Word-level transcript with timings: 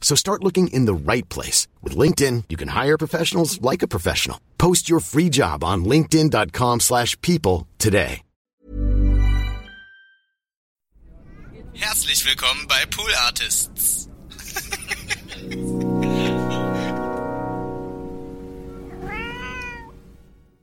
So 0.00 0.16
start 0.16 0.42
looking 0.42 0.66
in 0.72 0.86
the 0.86 0.94
right 0.94 1.28
place. 1.28 1.68
With 1.82 1.96
LinkedIn, 1.96 2.44
you 2.48 2.56
can 2.56 2.68
hire 2.68 2.98
professionals 2.98 3.60
like 3.62 3.84
a 3.84 3.88
professional. 3.88 4.40
Post 4.58 4.90
your 4.90 4.98
free 5.00 5.28
job 5.28 5.62
on 5.62 5.84
linkedin.com 5.84 6.80
slash 6.80 7.16
people 7.20 7.68
today. 7.78 8.22
Herzlich 11.72 12.26
willkommen 12.26 12.66
bei 12.68 12.84
Pool 12.90 13.10
Artists. 13.24 14.08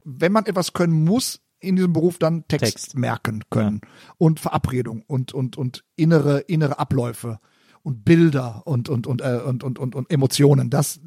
wenn 0.04 0.32
man 0.32 0.46
etwas 0.46 0.74
können 0.74 1.04
muss 1.04 1.40
in 1.60 1.76
diesem 1.76 1.94
Beruf, 1.94 2.18
dann 2.18 2.48
Text, 2.48 2.74
Text. 2.74 2.96
merken 2.96 3.44
können 3.50 3.82
und 4.18 4.40
Verabredung 4.40 5.04
und 5.08 5.34
und 5.34 5.58
und 5.58 5.84
innere 5.96 6.40
innere 6.42 6.80
Abläufe 6.80 7.40
und 7.88 8.04
Bilder 8.04 8.64
und 8.66 8.90
und 8.90 9.08
und 9.08 9.22
äh, 9.22 9.40
und, 9.46 9.64
und 9.64 9.80
und 9.80 9.96
und 9.96 10.12
Emotionen. 10.12 10.70
Das 10.70 11.00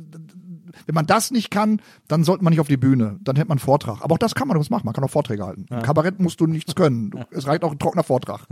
wenn 0.86 0.94
man 0.94 1.06
das 1.06 1.30
nicht 1.30 1.50
kann, 1.50 1.82
dann 2.08 2.24
sollte 2.24 2.42
man 2.42 2.52
nicht 2.52 2.60
auf 2.60 2.68
die 2.68 2.76
Bühne. 2.76 3.18
Dann 3.22 3.36
hätte 3.36 3.48
man 3.48 3.58
einen 3.58 3.64
Vortrag. 3.64 4.02
Aber 4.02 4.14
auch 4.14 4.18
das 4.18 4.34
kann 4.34 4.48
man 4.48 4.56
übrigens 4.56 4.70
machen. 4.70 4.86
Man 4.86 4.94
kann 4.94 5.04
auch 5.04 5.10
Vorträge 5.10 5.44
halten. 5.44 5.66
Im 5.68 5.82
Kabarett 5.82 6.20
musst 6.20 6.40
du 6.40 6.46
nichts 6.46 6.74
können. 6.74 7.10
Du, 7.10 7.20
es 7.30 7.46
reicht 7.46 7.64
auch 7.64 7.72
ein 7.72 7.78
trockener 7.78 8.02
Vortrag. 8.04 8.46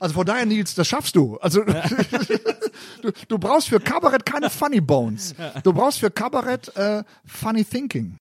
also 0.00 0.14
von 0.14 0.26
daher, 0.26 0.46
Nils, 0.46 0.74
das 0.74 0.88
schaffst 0.88 1.14
du. 1.14 1.36
Also 1.38 1.62
du, 3.02 3.12
du 3.28 3.38
brauchst 3.38 3.68
für 3.68 3.78
Kabarett 3.78 4.26
keine 4.26 4.50
Funny 4.50 4.80
Bones. 4.80 5.34
Du 5.62 5.72
brauchst 5.72 6.00
für 6.00 6.10
Kabarett 6.10 6.74
äh, 6.76 7.04
Funny 7.24 7.64
Thinking. 7.64 8.16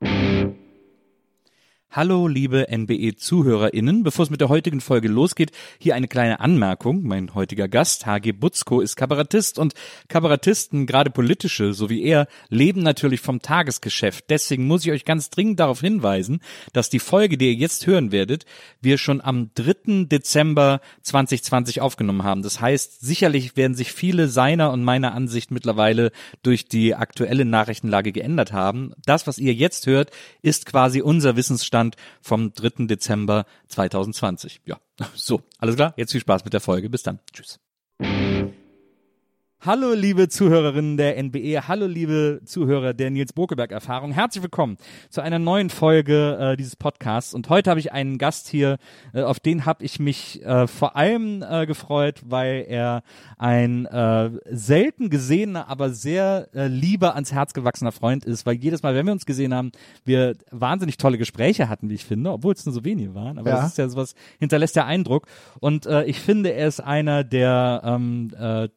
thank 0.00 0.20
you 0.22 0.29
Hallo, 1.92 2.28
liebe 2.28 2.68
NBE-ZuhörerInnen. 2.70 4.04
Bevor 4.04 4.22
es 4.22 4.30
mit 4.30 4.40
der 4.40 4.48
heutigen 4.48 4.80
Folge 4.80 5.08
losgeht, 5.08 5.50
hier 5.80 5.96
eine 5.96 6.06
kleine 6.06 6.38
Anmerkung. 6.38 7.02
Mein 7.02 7.34
heutiger 7.34 7.66
Gast, 7.66 8.06
HG 8.06 8.30
Butzko, 8.30 8.80
ist 8.80 8.94
Kabarettist 8.94 9.58
und 9.58 9.74
Kabarettisten, 10.06 10.86
gerade 10.86 11.10
politische, 11.10 11.72
so 11.72 11.90
wie 11.90 12.04
er, 12.04 12.28
leben 12.48 12.84
natürlich 12.84 13.20
vom 13.20 13.42
Tagesgeschäft. 13.42 14.26
Deswegen 14.30 14.68
muss 14.68 14.86
ich 14.86 14.92
euch 14.92 15.04
ganz 15.04 15.30
dringend 15.30 15.58
darauf 15.58 15.80
hinweisen, 15.80 16.42
dass 16.72 16.90
die 16.90 17.00
Folge, 17.00 17.36
die 17.36 17.46
ihr 17.46 17.54
jetzt 17.54 17.88
hören 17.88 18.12
werdet, 18.12 18.44
wir 18.80 18.96
schon 18.96 19.20
am 19.20 19.50
3. 19.56 20.04
Dezember 20.04 20.80
2020 21.02 21.80
aufgenommen 21.80 22.22
haben. 22.22 22.42
Das 22.42 22.60
heißt, 22.60 23.00
sicherlich 23.00 23.56
werden 23.56 23.74
sich 23.74 23.90
viele 23.90 24.28
seiner 24.28 24.70
und 24.70 24.84
meiner 24.84 25.12
Ansicht 25.12 25.50
mittlerweile 25.50 26.12
durch 26.44 26.66
die 26.66 26.94
aktuelle 26.94 27.44
Nachrichtenlage 27.44 28.12
geändert 28.12 28.52
haben. 28.52 28.92
Das, 29.06 29.26
was 29.26 29.38
ihr 29.38 29.54
jetzt 29.54 29.88
hört, 29.88 30.12
ist 30.40 30.66
quasi 30.66 31.02
unser 31.02 31.34
Wissensstand 31.34 31.79
vom 32.20 32.52
3. 32.54 32.86
Dezember 32.86 33.46
2020. 33.68 34.60
Ja, 34.64 34.78
so, 35.14 35.42
alles 35.58 35.76
klar. 35.76 35.94
Jetzt 35.96 36.12
viel 36.12 36.20
Spaß 36.20 36.44
mit 36.44 36.52
der 36.52 36.60
Folge. 36.60 36.90
Bis 36.90 37.02
dann. 37.02 37.18
Tschüss. 37.32 37.60
Hallo 39.62 39.92
liebe 39.92 40.30
Zuhörerinnen 40.30 40.96
der 40.96 41.22
NBE, 41.22 41.68
hallo 41.68 41.86
liebe 41.86 42.40
Zuhörer 42.46 42.94
der 42.94 43.10
Nils 43.10 43.34
Bokeberg 43.34 43.72
Erfahrung. 43.72 44.10
Herzlich 44.10 44.42
willkommen 44.42 44.78
zu 45.10 45.20
einer 45.20 45.38
neuen 45.38 45.68
Folge 45.68 46.38
äh, 46.40 46.56
dieses 46.56 46.76
Podcasts. 46.76 47.34
Und 47.34 47.50
heute 47.50 47.68
habe 47.68 47.78
ich 47.78 47.92
einen 47.92 48.16
Gast 48.16 48.48
hier, 48.48 48.78
äh, 49.12 49.20
auf 49.20 49.38
den 49.38 49.66
habe 49.66 49.84
ich 49.84 49.98
mich 50.00 50.42
äh, 50.46 50.66
vor 50.66 50.96
allem 50.96 51.44
äh, 51.46 51.66
gefreut, 51.66 52.22
weil 52.24 52.64
er 52.68 53.02
ein 53.36 53.84
äh, 53.84 54.30
selten 54.50 55.10
gesehener, 55.10 55.68
aber 55.68 55.90
sehr 55.90 56.48
äh, 56.54 56.66
lieber 56.66 57.12
ans 57.14 57.30
Herz 57.34 57.52
gewachsener 57.52 57.92
Freund 57.92 58.24
ist, 58.24 58.46
weil 58.46 58.54
jedes 58.54 58.82
Mal, 58.82 58.94
wenn 58.94 59.04
wir 59.04 59.12
uns 59.12 59.26
gesehen 59.26 59.52
haben, 59.52 59.72
wir 60.06 60.36
wahnsinnig 60.50 60.96
tolle 60.96 61.18
Gespräche 61.18 61.68
hatten, 61.68 61.90
wie 61.90 61.94
ich 61.96 62.06
finde, 62.06 62.32
obwohl 62.32 62.54
es 62.54 62.64
nur 62.64 62.72
so 62.72 62.82
wenige 62.86 63.14
waren. 63.14 63.38
Aber 63.38 63.50
Ja. 63.50 63.56
das 63.56 63.72
ist 63.72 63.78
ja 63.78 63.86
sowas, 63.90 64.14
hinterlässt 64.38 64.74
der 64.76 64.86
Eindruck. 64.86 65.26
Und 65.60 65.86
ich 66.06 66.18
finde, 66.20 66.54
er 66.54 66.66
ist 66.68 66.80
einer 66.80 67.24
der 67.24 67.82
ähm, 67.84 68.30
äh, 68.38 68.68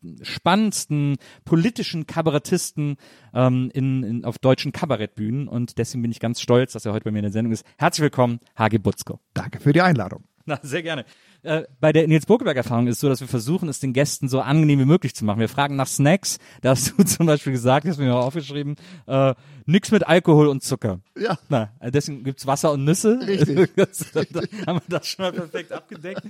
spannendsten 0.74 1.18
politischen 1.46 2.08
Kabarettisten 2.08 2.98
ähm, 3.34 3.70
in, 3.74 4.04
in, 4.04 4.26
auf 4.26 4.40
deutschen 4.40 4.72
Kabarettbühnen. 4.72 5.48
Und 5.48 5.78
deswegen 5.78 6.02
bin 6.02 6.12
ich 6.12 6.20
ganz 6.20 6.42
stolz, 6.42 6.74
dass 6.74 6.86
er 6.86 6.94
heute 6.94 7.06
bei 7.06 7.12
mir 7.12 7.20
in 7.20 7.24
der 7.24 7.32
Sendung 7.32 7.54
ist. 7.54 7.66
Herzlich 7.78 8.04
willkommen, 8.04 8.40
Hagi 8.58 8.80
Butzko. 8.80 9.20
Danke 9.34 9.60
für 9.60 9.74
die 9.74 9.82
Einladung. 9.82 10.24
Na, 10.46 10.60
sehr 10.62 10.84
gerne. 10.84 11.06
Äh, 11.44 11.64
bei 11.82 11.92
der 11.92 12.08
Nils 12.08 12.26
Bokeberg-Erfahrung 12.26 12.88
ist 12.88 12.96
es 12.96 13.02
so, 13.02 13.10
dass 13.10 13.20
wir 13.22 13.28
versuchen, 13.28 13.68
es 13.70 13.80
den 13.80 13.92
Gästen 13.94 14.30
so 14.30 14.40
angenehm 14.42 14.80
wie 14.80 14.86
möglich 14.86 15.14
zu 15.14 15.26
machen. 15.26 15.40
Wir 15.40 15.50
fragen 15.50 15.76
nach 15.76 15.88
Snacks. 15.88 16.40
Da 16.62 16.70
hast 16.72 16.94
du 16.98 17.04
zum 17.06 17.26
Beispiel 17.26 17.52
gesagt, 17.54 17.86
das 17.86 17.92
hast 17.92 17.98
du 18.00 18.04
mir 18.04 18.16
auch 18.16 18.26
aufgeschrieben, 18.26 18.76
äh, 19.08 19.34
nix 19.66 19.92
mit 19.92 20.08
Alkohol 20.08 20.48
und 20.48 20.64
Zucker. 20.64 21.00
Ja. 21.20 21.38
Na, 21.50 21.72
äh, 21.80 21.92
deswegen 21.92 22.24
gibt's 22.24 22.48
Wasser 22.48 22.72
und 22.72 22.86
Nüsse. 22.86 23.20
Richtig. 23.28 23.72
Das, 23.76 24.12
da 24.14 24.22
haben 24.68 24.80
wir 24.80 24.82
das 24.88 25.08
schon 25.08 25.24
mal 25.26 25.32
perfekt 25.34 25.72
abgedeckt. 25.72 26.22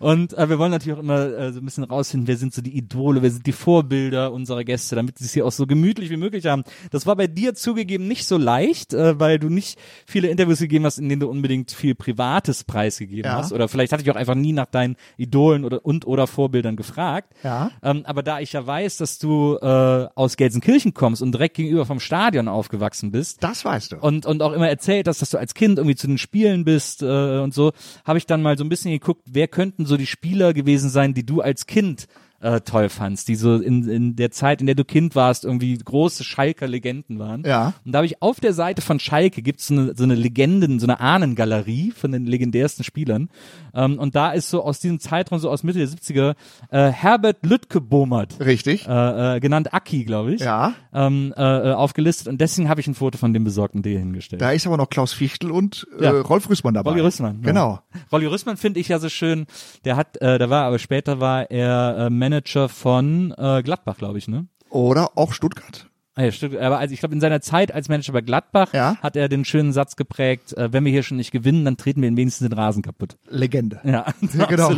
Und 0.00 0.36
äh, 0.36 0.48
wir 0.48 0.58
wollen 0.58 0.70
natürlich 0.70 0.96
auch 0.98 1.02
immer 1.02 1.20
äh, 1.26 1.52
so 1.52 1.60
ein 1.60 1.64
bisschen 1.64 1.84
rausfinden, 1.84 2.26
wer 2.28 2.36
sind 2.36 2.52
so 2.52 2.60
die 2.62 2.76
Idole, 2.76 3.22
wer 3.22 3.30
sind 3.30 3.46
die 3.46 3.52
Vorbilder 3.52 4.32
unserer 4.32 4.64
Gäste, 4.64 4.96
damit 4.96 5.18
sie 5.18 5.24
es 5.24 5.32
hier 5.32 5.46
auch 5.46 5.52
so 5.52 5.66
gemütlich 5.66 6.10
wie 6.10 6.16
möglich 6.16 6.46
haben. 6.46 6.64
Das 6.90 7.06
war 7.06 7.16
bei 7.16 7.26
dir 7.26 7.54
zugegeben 7.54 8.06
nicht 8.08 8.26
so 8.26 8.36
leicht, 8.36 8.92
äh, 8.94 9.18
weil 9.18 9.38
du 9.38 9.48
nicht 9.48 9.78
viele 10.06 10.28
Interviews 10.28 10.58
gegeben 10.58 10.84
hast, 10.84 10.98
in 10.98 11.08
denen 11.08 11.20
du 11.20 11.28
unbedingt 11.28 11.70
viel 11.70 11.94
Privates 11.94 12.64
preisgegeben 12.64 13.24
Ja. 13.30 13.38
hast. 13.38 13.52
Oder 13.52 13.68
vielleicht 13.68 13.92
hatte 13.92 14.02
ich 14.02 14.10
auch 14.10 14.16
einfach 14.16 14.34
nie 14.34 14.52
nach 14.58 14.66
deinen 14.66 14.96
Idolen 15.16 15.64
oder 15.64 15.84
und 15.84 16.06
oder 16.06 16.26
Vorbildern 16.26 16.76
gefragt. 16.76 17.32
Ja. 17.42 17.70
Ähm, 17.82 18.02
aber 18.04 18.22
da 18.22 18.40
ich 18.40 18.52
ja 18.52 18.66
weiß, 18.66 18.98
dass 18.98 19.18
du 19.18 19.56
äh, 19.60 20.08
aus 20.14 20.36
Gelsenkirchen 20.36 20.92
kommst 20.92 21.22
und 21.22 21.32
direkt 21.32 21.56
gegenüber 21.56 21.86
vom 21.86 22.00
Stadion 22.00 22.48
aufgewachsen 22.48 23.10
bist, 23.10 23.42
Das 23.42 23.64
weißt 23.64 23.92
du. 23.92 23.96
und, 23.96 24.26
und 24.26 24.42
auch 24.42 24.52
immer 24.52 24.68
erzählt 24.68 25.08
hast, 25.08 25.22
dass 25.22 25.30
du 25.30 25.38
als 25.38 25.54
Kind 25.54 25.78
irgendwie 25.78 25.96
zu 25.96 26.06
den 26.06 26.18
Spielen 26.18 26.64
bist 26.64 27.02
äh, 27.02 27.38
und 27.38 27.54
so, 27.54 27.72
habe 28.04 28.18
ich 28.18 28.26
dann 28.26 28.42
mal 28.42 28.58
so 28.58 28.64
ein 28.64 28.68
bisschen 28.68 28.90
geguckt, 28.90 29.22
wer 29.26 29.48
könnten 29.48 29.86
so 29.86 29.96
die 29.96 30.06
Spieler 30.06 30.52
gewesen 30.52 30.90
sein, 30.90 31.14
die 31.14 31.24
du 31.24 31.40
als 31.40 31.66
Kind 31.66 32.06
äh, 32.40 32.60
toll 32.60 32.88
fandst, 32.88 33.26
die 33.28 33.34
so 33.34 33.56
in, 33.56 33.88
in 33.88 34.14
der 34.16 34.30
Zeit, 34.30 34.60
in 34.60 34.66
der 34.66 34.74
du 34.76 34.84
Kind 34.84 35.16
warst, 35.16 35.44
irgendwie 35.44 35.76
große 35.76 36.22
Schalker 36.24 36.68
Legenden 36.68 37.18
waren. 37.18 37.42
Ja. 37.44 37.74
Und 37.84 37.92
da 37.92 37.98
habe 37.98 38.06
ich 38.06 38.22
auf 38.22 38.38
der 38.40 38.52
Seite 38.52 38.80
von 38.82 39.00
Schalke 39.00 39.42
gibt's 39.42 39.66
so 39.66 39.74
eine, 39.74 39.94
so 39.96 40.04
eine 40.04 40.14
Legenden, 40.14 40.78
so 40.78 40.86
eine 40.86 41.00
Ahnengalerie 41.00 41.90
von 41.90 42.12
den 42.12 42.26
legendärsten 42.26 42.84
Spielern. 42.84 43.28
Ähm, 43.74 43.98
und 43.98 44.14
da 44.14 44.30
ist 44.32 44.50
so 44.50 44.62
aus 44.62 44.78
diesem 44.80 45.00
Zeitraum, 45.00 45.38
so 45.38 45.50
aus 45.50 45.62
Mitte 45.62 45.78
der 45.78 45.88
70er, 45.88 46.34
äh, 46.70 46.90
Herbert 46.90 47.44
Lütke-Bomert, 47.44 48.40
Richtig. 48.40 48.86
äh, 48.86 49.36
äh, 49.36 49.40
genannt 49.40 49.74
Aki, 49.74 50.04
glaube 50.04 50.34
ich, 50.34 50.40
Ja. 50.40 50.74
ähm, 50.92 51.34
äh, 51.36 51.42
äh, 51.42 51.72
aufgelistet. 51.72 52.28
Und 52.28 52.40
deswegen 52.40 52.68
habe 52.68 52.80
ich 52.80 52.86
ein 52.86 52.94
Foto 52.94 53.18
von 53.18 53.32
dem 53.32 53.44
besorgten 53.44 53.82
D 53.82 53.98
hingestellt. 53.98 54.40
Da 54.42 54.52
ist 54.52 54.66
aber 54.66 54.76
noch 54.76 54.88
Klaus 54.90 55.12
Fichtel 55.12 55.50
und 55.50 55.86
äh, 55.98 56.04
Ja. 56.04 56.10
Rolf 56.20 56.48
Rüssmann 56.48 56.74
dabei. 56.74 56.90
Rolli 56.90 57.02
Rüssmann. 57.02 57.42
Genau. 57.42 57.80
Ja. 57.94 58.00
Rolli 58.12 58.26
Rüssmann 58.26 58.56
finde 58.56 58.80
ich 58.80 58.88
ja 58.88 58.98
so 58.98 59.08
schön. 59.08 59.46
Der 59.84 59.96
hat, 59.96 60.16
äh, 60.20 60.38
der 60.38 60.50
war 60.50 60.64
aber 60.64 60.78
später 60.78 61.20
war 61.20 61.50
er 61.50 62.06
äh, 62.06 62.10
Manager 62.28 62.68
von 62.68 63.32
äh, 63.38 63.62
Gladbach, 63.62 63.96
glaube 63.96 64.18
ich, 64.18 64.28
ne? 64.28 64.46
Oder 64.70 65.16
auch 65.16 65.32
Stuttgart. 65.32 65.86
Ah 66.14 66.24
ja, 66.24 66.32
stimmt. 66.32 66.56
Aber 66.56 66.78
also 66.78 66.92
ich 66.92 67.00
glaube, 67.00 67.14
in 67.14 67.20
seiner 67.20 67.40
Zeit 67.40 67.72
als 67.72 67.88
Manager 67.88 68.12
bei 68.12 68.20
Gladbach 68.22 68.72
Ja. 68.74 68.96
hat 69.00 69.14
er 69.16 69.28
den 69.28 69.44
schönen 69.44 69.72
Satz 69.72 69.94
geprägt, 69.96 70.52
äh, 70.56 70.72
wenn 70.72 70.84
wir 70.84 70.90
hier 70.92 71.02
schon 71.04 71.16
nicht 71.16 71.30
gewinnen, 71.30 71.64
dann 71.64 71.76
treten 71.76 72.02
wir 72.02 72.10
wenigstens 72.14 72.48
den 72.48 72.58
Rasen 72.58 72.82
kaputt. 72.82 73.16
Legende. 73.28 73.80
Ja, 73.84 74.04
Ja, 74.36 74.44
genau. 74.46 74.72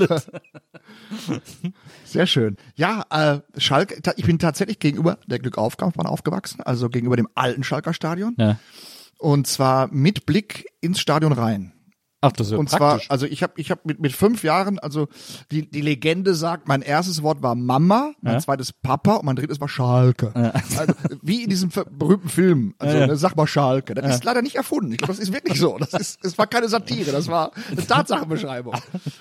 Sehr 2.05 2.27
schön. 2.27 2.57
Ja, 2.77 3.05
äh, 3.11 3.41
Schalke, 3.59 4.01
ich 4.17 4.25
bin 4.27 4.39
tatsächlich 4.39 4.79
gegenüber 4.79 5.19
der 5.27 5.39
Glückaufkampfbahn 5.39 6.07
aufgewachsen, 6.07 6.61
also 6.63 6.89
gegenüber 6.89 7.17
dem 7.17 7.29
alten 7.35 7.63
Schalker 7.65 7.95
Stadion. 7.95 8.35
Ja. 8.39 8.59
Und 9.19 9.47
zwar 9.47 9.89
mit 9.93 10.27
Blick 10.27 10.67
ins 10.81 11.01
Stadion 11.01 11.33
rein. 11.33 11.73
Ach, 12.23 12.33
das 12.33 12.49
ist 12.49 12.53
ja 12.53 12.59
Und 12.59 12.69
praktisch. 12.71 13.07
zwar, 13.07 13.13
also 13.13 13.25
ich 13.25 13.43
habe 13.43 13.55
ich 13.57 13.71
hab 13.71 13.87
mit, 13.87 13.99
mit 13.99 14.13
fünf 14.13 14.43
Jahren, 14.45 14.79
also 14.79 15.09
die, 15.51 15.71
die 15.71 15.81
Legende 15.81 16.35
sagt, 16.35 16.69
mein 16.69 16.83
erstes 16.83 17.23
Wort 17.23 17.43
war 17.43 17.55
Mama, 17.55 18.13
mein 18.21 18.35
Ja. 18.35 18.41
zweites 18.41 18.75
Papa 18.75 19.15
und 19.15 19.25
mein 19.25 19.37
drittes 19.37 19.59
war 19.61 19.69
Schalke. 19.71 20.33
Also, 20.35 20.93
wie 21.23 21.43
in 21.45 21.49
diesem 21.49 21.71
berühmten 21.97 22.29
Film, 22.29 22.75
also 22.79 22.95
Ja, 22.95 23.01
ja. 23.03 23.07
ne, 23.07 23.17
sag 23.17 23.37
mal 23.37 23.47
Schalke. 23.47 23.95
Das 23.95 24.17
ist 24.17 24.25
leider 24.25 24.43
nicht 24.43 24.57
erfunden. 24.57 24.93
Ich 24.93 24.99
glaube, 24.99 25.13
das 25.15 25.19
ist 25.21 25.33
wirklich 25.33 25.59
so. 25.59 25.79
Das 25.79 25.95
ist, 25.95 26.23
es 26.25 26.37
war 26.37 26.47
keine 26.47 26.69
Satire, 26.69 27.11
das 27.11 27.29
war 27.29 27.53
eine 27.71 27.87
Tatsachenbeschreibung. 27.87 28.75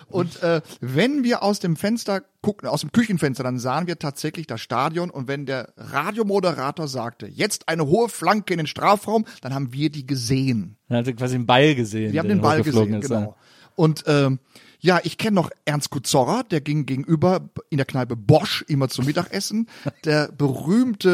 Und 0.10 0.44
äh, 0.44 0.62
wenn 0.82 1.24
wir 1.24 1.42
aus 1.42 1.60
dem 1.60 1.78
Fenster 1.78 2.22
guckten, 2.42 2.68
aus 2.68 2.82
dem 2.82 2.92
Küchenfenster, 2.92 3.44
dann 3.44 3.60
sahen 3.60 3.88
wir 3.88 3.98
tatsächlich 4.00 4.46
das 4.48 4.60
Stadion 4.60 5.10
und 5.10 5.28
wenn 5.30 5.46
der 5.46 5.74
Radiomoderator 5.78 6.88
sagte, 6.88 7.28
jetzt 7.28 7.70
eine 7.70 7.86
hohe 7.86 8.10
Flanke 8.10 8.54
in 8.54 8.58
den 8.58 8.68
Strafraum, 8.68 9.26
dann 9.42 9.54
haben 9.54 9.72
wir 9.72 9.90
die 9.90 10.06
gesehen. 10.06 10.76
Er 10.90 10.98
hatte 10.98 11.14
quasi 11.14 11.36
einen 11.36 11.46
Ball 11.46 11.76
gesehen. 11.76 12.12
Wir 12.12 12.20
haben 12.20 12.30
den 12.30 12.42
Ball 12.42 12.62
gesehen, 12.62 12.96
ist, 12.96 13.08
genau. 13.08 13.36
Und 13.76 14.04
ähm, 14.08 14.40
ja, 14.82 15.00
ich 15.04 15.18
kenne 15.18 15.36
noch 15.36 15.50
Ernst 15.66 15.90
Kuzorra, 15.90 16.44
der 16.44 16.62
ging 16.62 16.86
gegenüber 16.86 17.50
in 17.70 17.78
der 17.78 17.86
Kneipe 17.86 18.16
Bosch 18.16 18.64
immer 18.68 18.88
zum 18.88 19.06
Mittagessen. 19.06 19.68
Der 20.06 20.30
berühmte 20.32 21.10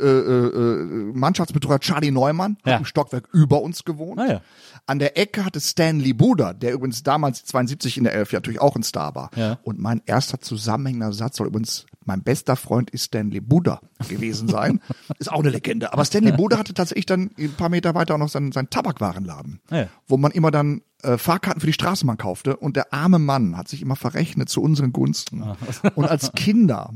äh, 0.00 0.04
äh, 0.04 0.08
äh, 0.08 1.10
äh, 1.10 1.12
Mannschaftsbetreuer 1.12 1.80
Charlie 1.80 2.12
Neumann 2.12 2.56
Ja. 2.64 2.74
hat 2.74 2.80
im 2.80 2.84
Stockwerk 2.86 3.28
über 3.32 3.62
uns 3.62 3.84
gewohnt. 3.84 4.20
Ah, 4.20 4.26
ja. 4.26 4.40
An 4.86 4.98
der 4.98 5.16
Ecke 5.16 5.44
hatte 5.46 5.60
Stanley 5.60 6.12
Buda, 6.12 6.52
der 6.52 6.74
übrigens 6.74 7.02
damals 7.02 7.44
72 7.46 7.96
in 7.96 8.04
der 8.04 8.12
Elf 8.12 8.32
ja 8.32 8.38
natürlich 8.38 8.60
auch 8.60 8.76
ein 8.76 8.82
Star 8.82 9.14
war. 9.14 9.30
Ja. 9.34 9.58
Und 9.62 9.78
mein 9.78 10.02
erster 10.04 10.40
zusammenhängender 10.40 11.12
Satz 11.14 11.38
soll 11.38 11.46
übrigens, 11.46 11.86
mein 12.04 12.22
bester 12.22 12.54
Freund 12.54 12.90
ist 12.90 13.04
Stanley 13.04 13.40
Buda 13.40 13.80
gewesen 14.10 14.46
sein. 14.48 14.80
ist 15.18 15.32
auch 15.32 15.40
eine 15.40 15.48
Legende. 15.48 15.92
Aber 15.94 16.04
Stanley 16.04 16.32
Buda 16.32 16.58
hatte 16.58 16.74
tatsächlich 16.74 17.06
dann 17.06 17.30
ein 17.38 17.54
paar 17.54 17.70
Meter 17.70 17.94
weiter 17.94 18.14
auch 18.14 18.18
noch 18.18 18.28
seinen, 18.28 18.52
seinen 18.52 18.68
Tabakwarenladen, 18.68 19.60
ja. 19.70 19.86
wo 20.06 20.18
man 20.18 20.32
immer 20.32 20.50
dann 20.50 20.82
äh, 21.02 21.16
Fahrkarten 21.16 21.60
für 21.60 21.66
die 21.66 21.72
Straßenbahn 21.72 22.18
kaufte. 22.18 22.56
Und 22.58 22.76
der 22.76 22.92
arme 22.92 23.18
Mann 23.18 23.56
hat 23.56 23.68
sich 23.68 23.80
immer 23.80 23.96
verrechnet 23.96 24.50
zu 24.50 24.60
unseren 24.60 24.92
Gunsten. 24.92 25.42
Ah. 25.42 25.56
Und 25.94 26.04
als 26.04 26.32
Kinder 26.32 26.92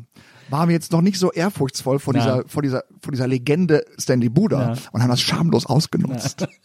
waren 0.50 0.68
wir 0.68 0.74
jetzt 0.74 0.92
noch 0.92 1.02
nicht 1.02 1.18
so 1.18 1.32
ehrfurchtsvoll 1.32 1.98
vor 1.98 2.14
Ja. 2.14 2.20
dieser, 2.20 2.48
vor 2.48 2.62
dieser, 2.62 2.84
vor 3.02 3.12
dieser 3.12 3.26
Legende 3.26 3.84
Stanley 3.98 4.28
Buda 4.28 4.74
Ja. 4.74 4.78
und 4.92 5.02
haben 5.02 5.10
das 5.10 5.20
schamlos 5.20 5.66
ausgenutzt. 5.66 6.46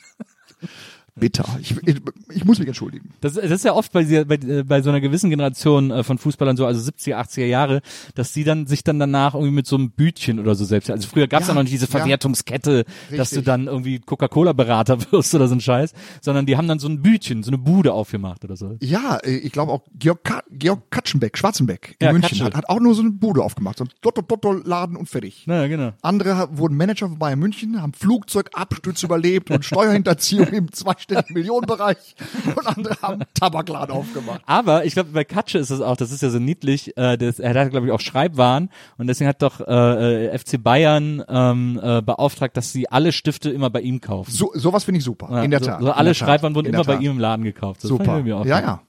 Bitter. 1.15 1.45
Ich, 1.61 1.75
ich, 1.85 1.97
ich 2.29 2.45
muss 2.45 2.57
mich 2.59 2.67
entschuldigen. 2.67 3.11
Das, 3.21 3.33
das 3.33 3.51
ist 3.51 3.65
ja 3.65 3.73
oft 3.73 3.91
bei, 3.91 4.03
bei, 4.25 4.35
äh, 4.35 4.63
bei 4.63 4.81
so 4.81 4.89
einer 4.89 4.99
gewissen 4.99 5.29
Generation 5.29 5.91
äh, 5.91 6.03
von 6.03 6.17
Fußballern 6.17 6.57
so, 6.57 6.65
also 6.65 6.89
70er, 6.89 7.15
80er 7.15 7.45
Jahre, 7.45 7.81
dass 8.15 8.33
die 8.33 8.43
dann 8.43 8.65
sich 8.65 8.83
dann 8.83 8.97
danach 8.99 9.35
irgendwie 9.35 9.53
mit 9.53 9.67
so 9.67 9.75
einem 9.75 9.91
Bütchen 9.91 10.39
oder 10.39 10.55
so 10.55 10.65
selbst, 10.65 10.89
also 10.89 11.07
früher 11.07 11.27
gab's 11.27 11.47
ja, 11.47 11.53
Ja, 11.53 11.55
noch 11.55 11.63
nicht 11.63 11.73
diese 11.73 11.85
ja. 11.85 11.91
Verwertungskette, 11.91 12.85
dass 13.15 13.29
du 13.29 13.41
dann 13.41 13.67
irgendwie 13.67 13.99
Coca-Cola-Berater 13.99 14.99
wirst 15.11 15.35
oder 15.35 15.47
so 15.47 15.55
ein 15.55 15.61
Scheiß, 15.61 15.93
sondern 16.21 16.45
die 16.45 16.57
haben 16.57 16.67
dann 16.67 16.79
so 16.79 16.87
ein 16.87 17.01
Bütchen, 17.01 17.43
so 17.43 17.51
eine 17.51 17.59
Bude 17.59 17.93
aufgemacht 17.93 18.43
oder 18.43 18.55
so. 18.55 18.75
Ja, 18.81 19.17
äh, 19.17 19.35
ich 19.35 19.51
glaube 19.51 19.71
auch 19.71 19.83
Georg, 19.97 20.23
Ka 20.23 20.41
Georg 20.49 20.89
Katschenbeck, 20.89 21.37
Schwarzenbeck 21.37 21.95
in 21.99 22.07
Ja, 22.07 22.11
München, 22.11 22.29
Katschel. 22.29 22.45
hat, 22.47 22.55
hat 22.55 22.69
auch 22.69 22.79
nur 22.79 22.95
so 22.95 23.01
eine 23.01 23.11
Bude 23.11 23.43
aufgemacht. 23.43 23.77
So 23.77 23.83
ein 23.85 23.89
Dotto-Dotto-Laden 24.01 24.95
und 24.95 25.07
fertig. 25.07 25.43
Naja, 25.45 25.67
genau. 25.67 25.93
Andere 26.01 26.49
wurden 26.57 26.75
Manager 26.75 27.07
vorbei 27.07 27.33
in 27.33 27.39
München, 27.39 27.81
haben 27.81 27.93
Flugzeugabstürze 27.93 29.05
überlebt 29.05 29.51
und 29.51 29.63
Steuerhinterziehung 29.65 30.47
im 30.47 30.71
zweistelligen 31.03 31.33
Millionenbereich 31.33 32.15
und 32.55 32.67
andere 32.67 32.95
haben 33.01 33.21
Tabakladen 33.33 33.95
aufgemacht. 33.95 34.41
Aber 34.45 34.85
ich 34.85 34.93
glaube, 34.93 35.09
bei 35.11 35.23
Katsche 35.23 35.57
ist 35.57 35.71
das 35.71 35.81
auch, 35.81 35.97
das 35.97 36.11
ist 36.11 36.21
ja 36.21 36.29
so 36.29 36.39
niedlich, 36.39 36.95
äh, 36.97 37.17
das, 37.17 37.39
er 37.39 37.53
hat, 37.53 37.71
glaube 37.71 37.87
ich, 37.87 37.91
auch 37.91 37.99
Schreibwaren 37.99 38.69
und 38.97 39.07
deswegen 39.07 39.27
hat 39.27 39.41
doch 39.41 39.59
äh, 39.61 40.27
äh, 40.27 40.37
FC 40.37 40.61
Bayern 40.61 41.23
ähm, 41.27 41.79
äh, 41.81 42.01
beauftragt, 42.01 42.57
dass 42.57 42.71
sie 42.71 42.89
alle 42.89 43.11
Stifte 43.11 43.49
immer 43.49 43.69
bei 43.69 43.81
ihm 43.81 44.01
kaufen. 44.01 44.31
So, 44.31 44.51
sowas 44.53 44.83
finde 44.83 44.99
ich 44.99 45.03
super, 45.03 45.29
Ja, 45.31 45.43
in 45.43 45.51
der 45.51 45.59
so, 45.59 45.65
Tat. 45.67 45.81
So 45.81 45.91
alle 45.91 46.09
Tat, 46.09 46.17
Schreibwaren 46.17 46.55
wurden 46.55 46.67
immer 46.67 46.77
der 46.79 46.85
bei 46.85 46.93
Tat. 46.93 47.03
ihm 47.03 47.11
im 47.11 47.19
Laden 47.19 47.43
gekauft. 47.43 47.83
Das 47.83 47.89
Super. 47.89 48.19
Ja, 48.25 48.43
ja. 48.59 48.81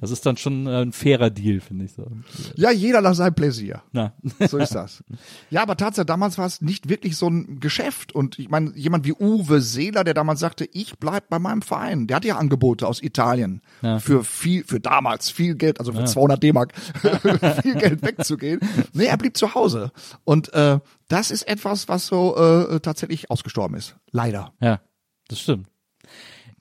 Das 0.00 0.12
ist 0.12 0.24
dann 0.24 0.36
schon 0.36 0.66
äh, 0.68 0.82
ein 0.82 0.92
fairer 0.92 1.28
Deal, 1.28 1.60
finde 1.60 1.84
ich 1.84 1.92
so. 1.92 2.06
Ja, 2.54 2.70
jeder 2.70 3.00
nach 3.00 3.14
seinem 3.14 3.34
Pläsier. 3.34 3.82
Na. 3.92 4.12
So 4.48 4.56
ist 4.58 4.74
das. 4.74 5.02
Ja, 5.50 5.62
aber 5.62 5.76
tatsächlich, 5.76 6.06
damals 6.06 6.38
war 6.38 6.46
es 6.46 6.60
nicht 6.60 6.88
wirklich 6.88 7.16
so 7.16 7.28
ein 7.28 7.58
Geschäft. 7.58 8.12
Und 8.14 8.38
ich 8.38 8.48
meine, 8.48 8.72
jemand 8.76 9.04
wie 9.06 9.12
Uwe 9.12 9.60
Seeler, 9.60 10.04
der 10.04 10.14
damals 10.14 10.40
sagte, 10.40 10.68
ich 10.72 10.98
bleib 10.98 11.28
bei 11.28 11.38
meinem 11.38 11.62
Verein, 11.62 12.06
der 12.06 12.16
hatte 12.16 12.28
ja 12.28 12.36
Angebote 12.36 12.86
aus 12.86 13.02
Italien 13.02 13.60
Ja. 13.82 13.98
für 13.98 14.22
viel, 14.24 14.62
für 14.64 14.78
damals 14.78 15.30
viel 15.30 15.54
Geld, 15.56 15.80
also 15.80 15.92
für 15.92 16.04
200 16.04 16.40
D-Mark, 16.42 16.74
viel 17.62 17.74
Geld 17.74 18.02
wegzugehen. 18.02 18.60
Nee, 18.92 19.06
er 19.06 19.16
blieb 19.16 19.36
zu 19.36 19.54
Hause. 19.54 19.90
Und 20.24 20.52
äh, 20.54 20.78
das 21.08 21.30
ist 21.32 21.48
etwas, 21.48 21.88
was 21.88 22.06
so 22.06 22.36
äh, 22.36 22.78
tatsächlich 22.80 23.30
ausgestorben 23.30 23.76
ist. 23.76 23.96
Leider. 24.12 24.52
Ja, 24.60 24.80
das 25.28 25.40
stimmt. 25.40 25.66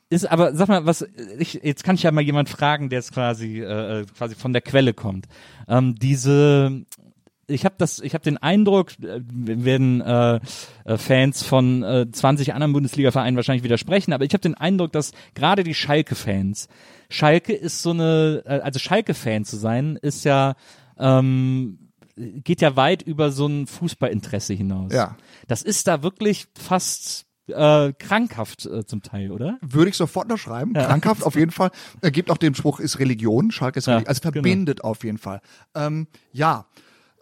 Ist 0.09 0.29
aber, 0.29 0.55
sag 0.55 0.69
mal, 0.69 0.85
was 0.85 1.05
ich 1.37 1.59
jetzt 1.63 1.83
kann 1.83 1.95
ich 1.95 2.03
ja 2.03 2.11
mal 2.11 2.21
jemand 2.21 2.47
fragen, 2.47 2.89
der 2.89 2.99
es 2.99 3.11
quasi 3.11 3.61
äh, 3.61 4.05
quasi 4.17 4.35
von 4.35 4.53
der 4.53 4.61
Quelle 4.61 4.93
kommt. 4.93 5.27
Ähm, 5.67 5.95
diese 5.95 6.85
ich 7.47 7.65
habe 7.65 7.75
das, 7.77 7.99
ich 7.99 8.13
habe 8.13 8.23
den 8.23 8.37
Eindruck, 8.37 8.91
äh, 8.99 9.21
werden 9.21 10.01
äh, 10.01 10.39
äh, 10.85 10.97
Fans 10.97 11.43
von 11.43 11.83
äh, 11.83 12.05
20 12.11 12.53
anderen 12.53 12.73
Bundesliga-Vereinen 12.73 13.37
wahrscheinlich 13.37 13.63
widersprechen, 13.63 14.13
aber 14.13 14.25
ich 14.25 14.33
habe 14.33 14.41
den 14.41 14.55
Eindruck, 14.55 14.91
dass 14.91 15.11
gerade 15.33 15.63
die 15.63 15.73
Schalke-Fans, 15.73 16.67
Schalke 17.09 17.53
ist 17.53 17.81
so 17.81 17.91
eine, 17.91 18.43
äh, 18.45 18.59
also 18.59 18.79
Schalke-Fan 18.79 19.45
zu 19.45 19.55
sein, 19.55 19.97
ist 20.01 20.25
ja 20.25 20.55
ähm, 20.99 21.79
geht 22.17 22.61
ja 22.61 22.75
weit 22.75 23.03
über 23.03 23.31
so 23.31 23.47
ein 23.47 23.67
Fußballinteresse 23.67 24.53
hinaus. 24.53 24.91
Ja. 24.91 25.15
Das 25.47 25.61
ist 25.61 25.87
da 25.87 26.01
wirklich 26.03 26.47
fast 26.57 27.26
äh, 27.47 27.93
krankhaft 27.93 28.65
äh, 28.65 28.85
zum 28.85 29.01
Teil, 29.01 29.31
oder? 29.31 29.57
Würde 29.61 29.89
ich 29.89 29.97
sofort 29.97 30.25
unterschreiben. 30.25 30.73
Krankhaft 30.73 31.23
auf 31.23 31.35
jeden 31.35 31.51
Fall. 31.51 31.71
Er 32.01 32.11
gibt 32.11 32.29
auch 32.31 32.37
den 32.37 32.55
Spruch, 32.55 32.79
ist 32.79 32.99
Religion. 32.99 33.51
Schalke 33.51 33.79
ist 33.79 33.87
Ja, 33.87 33.93
Religion. 33.93 34.09
Also 34.09 34.21
genau. 34.21 34.33
verbindet 34.33 34.83
auf 34.83 35.03
jeden 35.03 35.17
Fall. 35.17 35.41
Ähm, 35.75 36.07
ja, 36.31 36.65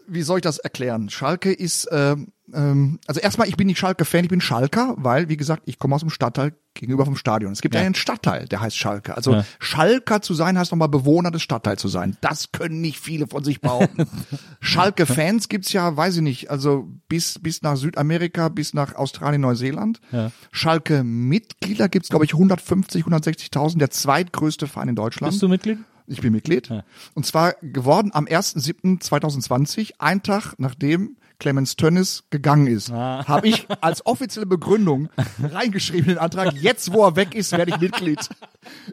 wie 0.08 0.22
soll 0.22 0.40
ich 0.40 0.44
das 0.44 0.58
erklären? 0.60 1.10
Schalke 1.10 1.52
ist, 1.52 1.88
ähm, 1.92 2.28
ähm, 2.54 3.00
also 3.08 3.20
erstmal, 3.20 3.48
ich 3.48 3.58
bin 3.58 3.68
nicht 3.68 3.80
Schalke-Fan, 3.80 4.24
ich 4.24 4.30
bin 4.30 4.42
Schalker, 4.42 4.94
weil, 4.98 5.30
wie 5.30 5.38
gesagt, 5.38 5.64
ich 5.66 5.80
komme 5.80 5.96
aus 5.96 6.02
dem 6.02 6.10
Stadtteil 6.10 6.54
gegenüber 6.74 7.06
vom 7.06 7.16
Stadion. 7.16 7.52
Es 7.52 7.62
gibt 7.62 7.74
ja, 7.74 7.82
einen 7.82 7.96
Stadtteil, 7.96 8.48
der 8.48 8.62
heißt 8.62 8.78
Schalke. 8.78 9.16
Also 9.16 9.34
Ja. 9.34 9.46
Schalker 9.60 10.22
zu 10.22 10.34
sein, 10.34 10.60
heißt 10.60 10.72
nochmal 10.72 10.90
Bewohner 10.90 11.32
des 11.32 11.42
Stadtteils 11.42 11.82
zu 11.82 11.88
sein. 11.88 12.18
Das 12.22 12.52
können 12.52 12.82
nicht 12.82 13.00
viele 13.00 13.28
von 13.28 13.44
sich 13.44 13.62
behaupten. 13.62 14.08
Schalke-Fans 14.60 15.50
gibt's 15.50 15.72
ja, 15.74 15.96
weiß 15.96 16.18
ich 16.18 16.22
nicht, 16.22 16.52
also 16.52 16.88
bis, 17.08 17.40
bis 17.40 17.62
nach 17.62 17.78
Südamerika, 17.78 18.50
bis 18.50 18.74
nach 18.74 18.96
Australien, 18.96 19.42
Neuseeland. 19.42 20.02
Ja. 20.12 20.32
Schalke-Mitglieder 20.52 21.90
gibt's 21.90 22.10
glaube 22.10 22.26
ich, 22.26 22.34
150, 22.34 23.06
160.000, 23.06 23.80
der 23.80 23.90
zweitgrößte 23.90 24.68
Verein 24.68 24.90
in 24.90 24.96
Deutschland. 24.96 25.32
Bist 25.32 25.42
du 25.42 25.48
Mitglied? 25.48 25.80
Ich 26.08 26.22
bin 26.22 26.34
Mitglied. 26.34 26.70
Ja. 26.70 26.84
Und 27.14 27.26
zwar 27.26 27.54
geworden 27.62 28.12
am 28.14 28.26
1.7.2020, 28.26 29.94
ein 29.98 30.22
Tag 30.22 30.54
nachdem 30.58 31.18
Clemens 31.40 31.76
Tönnis 31.76 32.24
gegangen 32.30 32.68
ist, 32.68 32.92
Ah. 32.92 33.26
habe 33.28 33.48
ich 33.48 33.68
als 33.82 34.06
offizielle 34.06 34.46
Begründung 34.46 35.10
reingeschrieben 35.42 36.10
in 36.10 36.16
den 36.16 36.18
Antrag, 36.20 36.54
jetzt 36.54 36.92
wo 36.94 37.04
er 37.06 37.16
weg 37.16 37.36
ist, 37.36 37.52
werde 37.52 37.72
ich 37.72 37.80
Mitglied. 37.80 38.20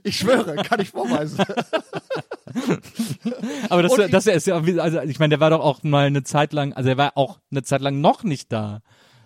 Ich 0.02 0.18
schwöre, 0.18 0.56
kann 0.56 0.80
ich 0.80 0.90
vorweisen. 0.90 1.38
Aber 3.68 3.82
das, 3.82 3.96
ich- 3.98 4.10
das 4.10 4.26
ist 4.26 4.46
ja, 4.46 4.56
also 4.56 5.00
ich 5.02 5.18
meine, 5.18 5.30
der 5.30 5.40
war 5.40 5.50
doch 5.50 5.60
auch 5.60 5.82
mal 5.82 6.06
eine 6.06 6.22
Zeit 6.22 6.52
lang, 6.52 6.72
also 6.72 6.88
er 6.90 6.96
war 6.96 7.12
auch 7.16 7.38
eine 7.50 7.62
Zeit 7.62 7.80
lang 7.80 8.00
noch 8.00 8.22
nicht 8.24 8.52
da. 8.52 8.80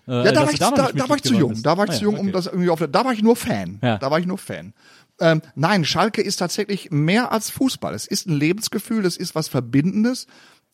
Äh, 0.07 0.25
Ja, 0.27 0.33
da 0.33 0.43
war 0.45 0.53
ich, 0.53 0.59
da, 0.59 0.71
da 0.71 1.09
war 1.09 1.17
ich 1.17 1.23
zu 1.23 1.35
jung. 1.35 1.61
Da 1.63 1.77
war 1.77 1.85
ich 1.87 1.91
Ah, 1.91 1.95
zu 1.95 1.99
ja, 2.01 2.05
jung, 2.05 2.15
um 2.19 2.27
okay. 2.27 2.33
das 2.33 2.47
irgendwie 2.47 2.71
auf 2.71 2.81
da 2.89 3.05
war 3.05 3.13
ich 3.13 3.23
nur 3.23 3.37
Fan. 3.37 3.79
Ja. 3.83 3.99
Da 3.99 4.11
war 4.11 4.19
ich 4.21 4.27
nur 4.27 4.39
Fan. 4.39 4.73
Ähm, 5.19 5.43
nein, 5.55 5.85
Schalke 5.85 6.21
ist 6.23 6.37
tatsächlich 6.37 6.91
mehr 6.91 7.33
als 7.33 7.51
Fußball. 7.51 7.95
Es 7.95 8.07
ist 8.07 8.27
ein 8.29 8.37
Lebensgefühl, 8.37 9.05
es 9.07 9.17
ist 9.17 9.35
was 9.35 9.49
Verbindendes. 9.49 10.27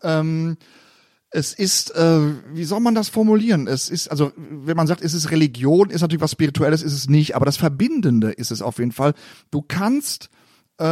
Ähm, 0.03 0.57
es 1.33 1.55
ist, 1.55 1.95
äh, 1.95 2.21
wie 2.53 2.65
soll 2.65 2.81
man 2.81 2.95
das 2.95 3.09
formulieren? 3.09 3.67
Es 3.67 3.89
ist, 3.89 4.09
also, 4.09 4.33
wenn 4.37 4.77
man 4.77 4.87
sagt, 4.87 5.03
es 5.03 5.15
ist 5.15 5.31
Religion, 5.31 5.91
ist 5.91 6.03
natürlich 6.03 6.21
was 6.21 6.33
Spirituelles, 6.33 6.83
ist 6.83 6.93
es 6.93 7.09
nicht, 7.09 7.35
aber 7.35 7.47
das 7.47 7.57
Verbindende 7.57 8.31
ist 8.31 8.51
es 8.51 8.61
auf 8.61 8.79
jeden 8.79 8.93
Fall. 8.93 9.15
Du 9.51 9.63
kannst, 9.63 10.29
äh, 10.79 10.85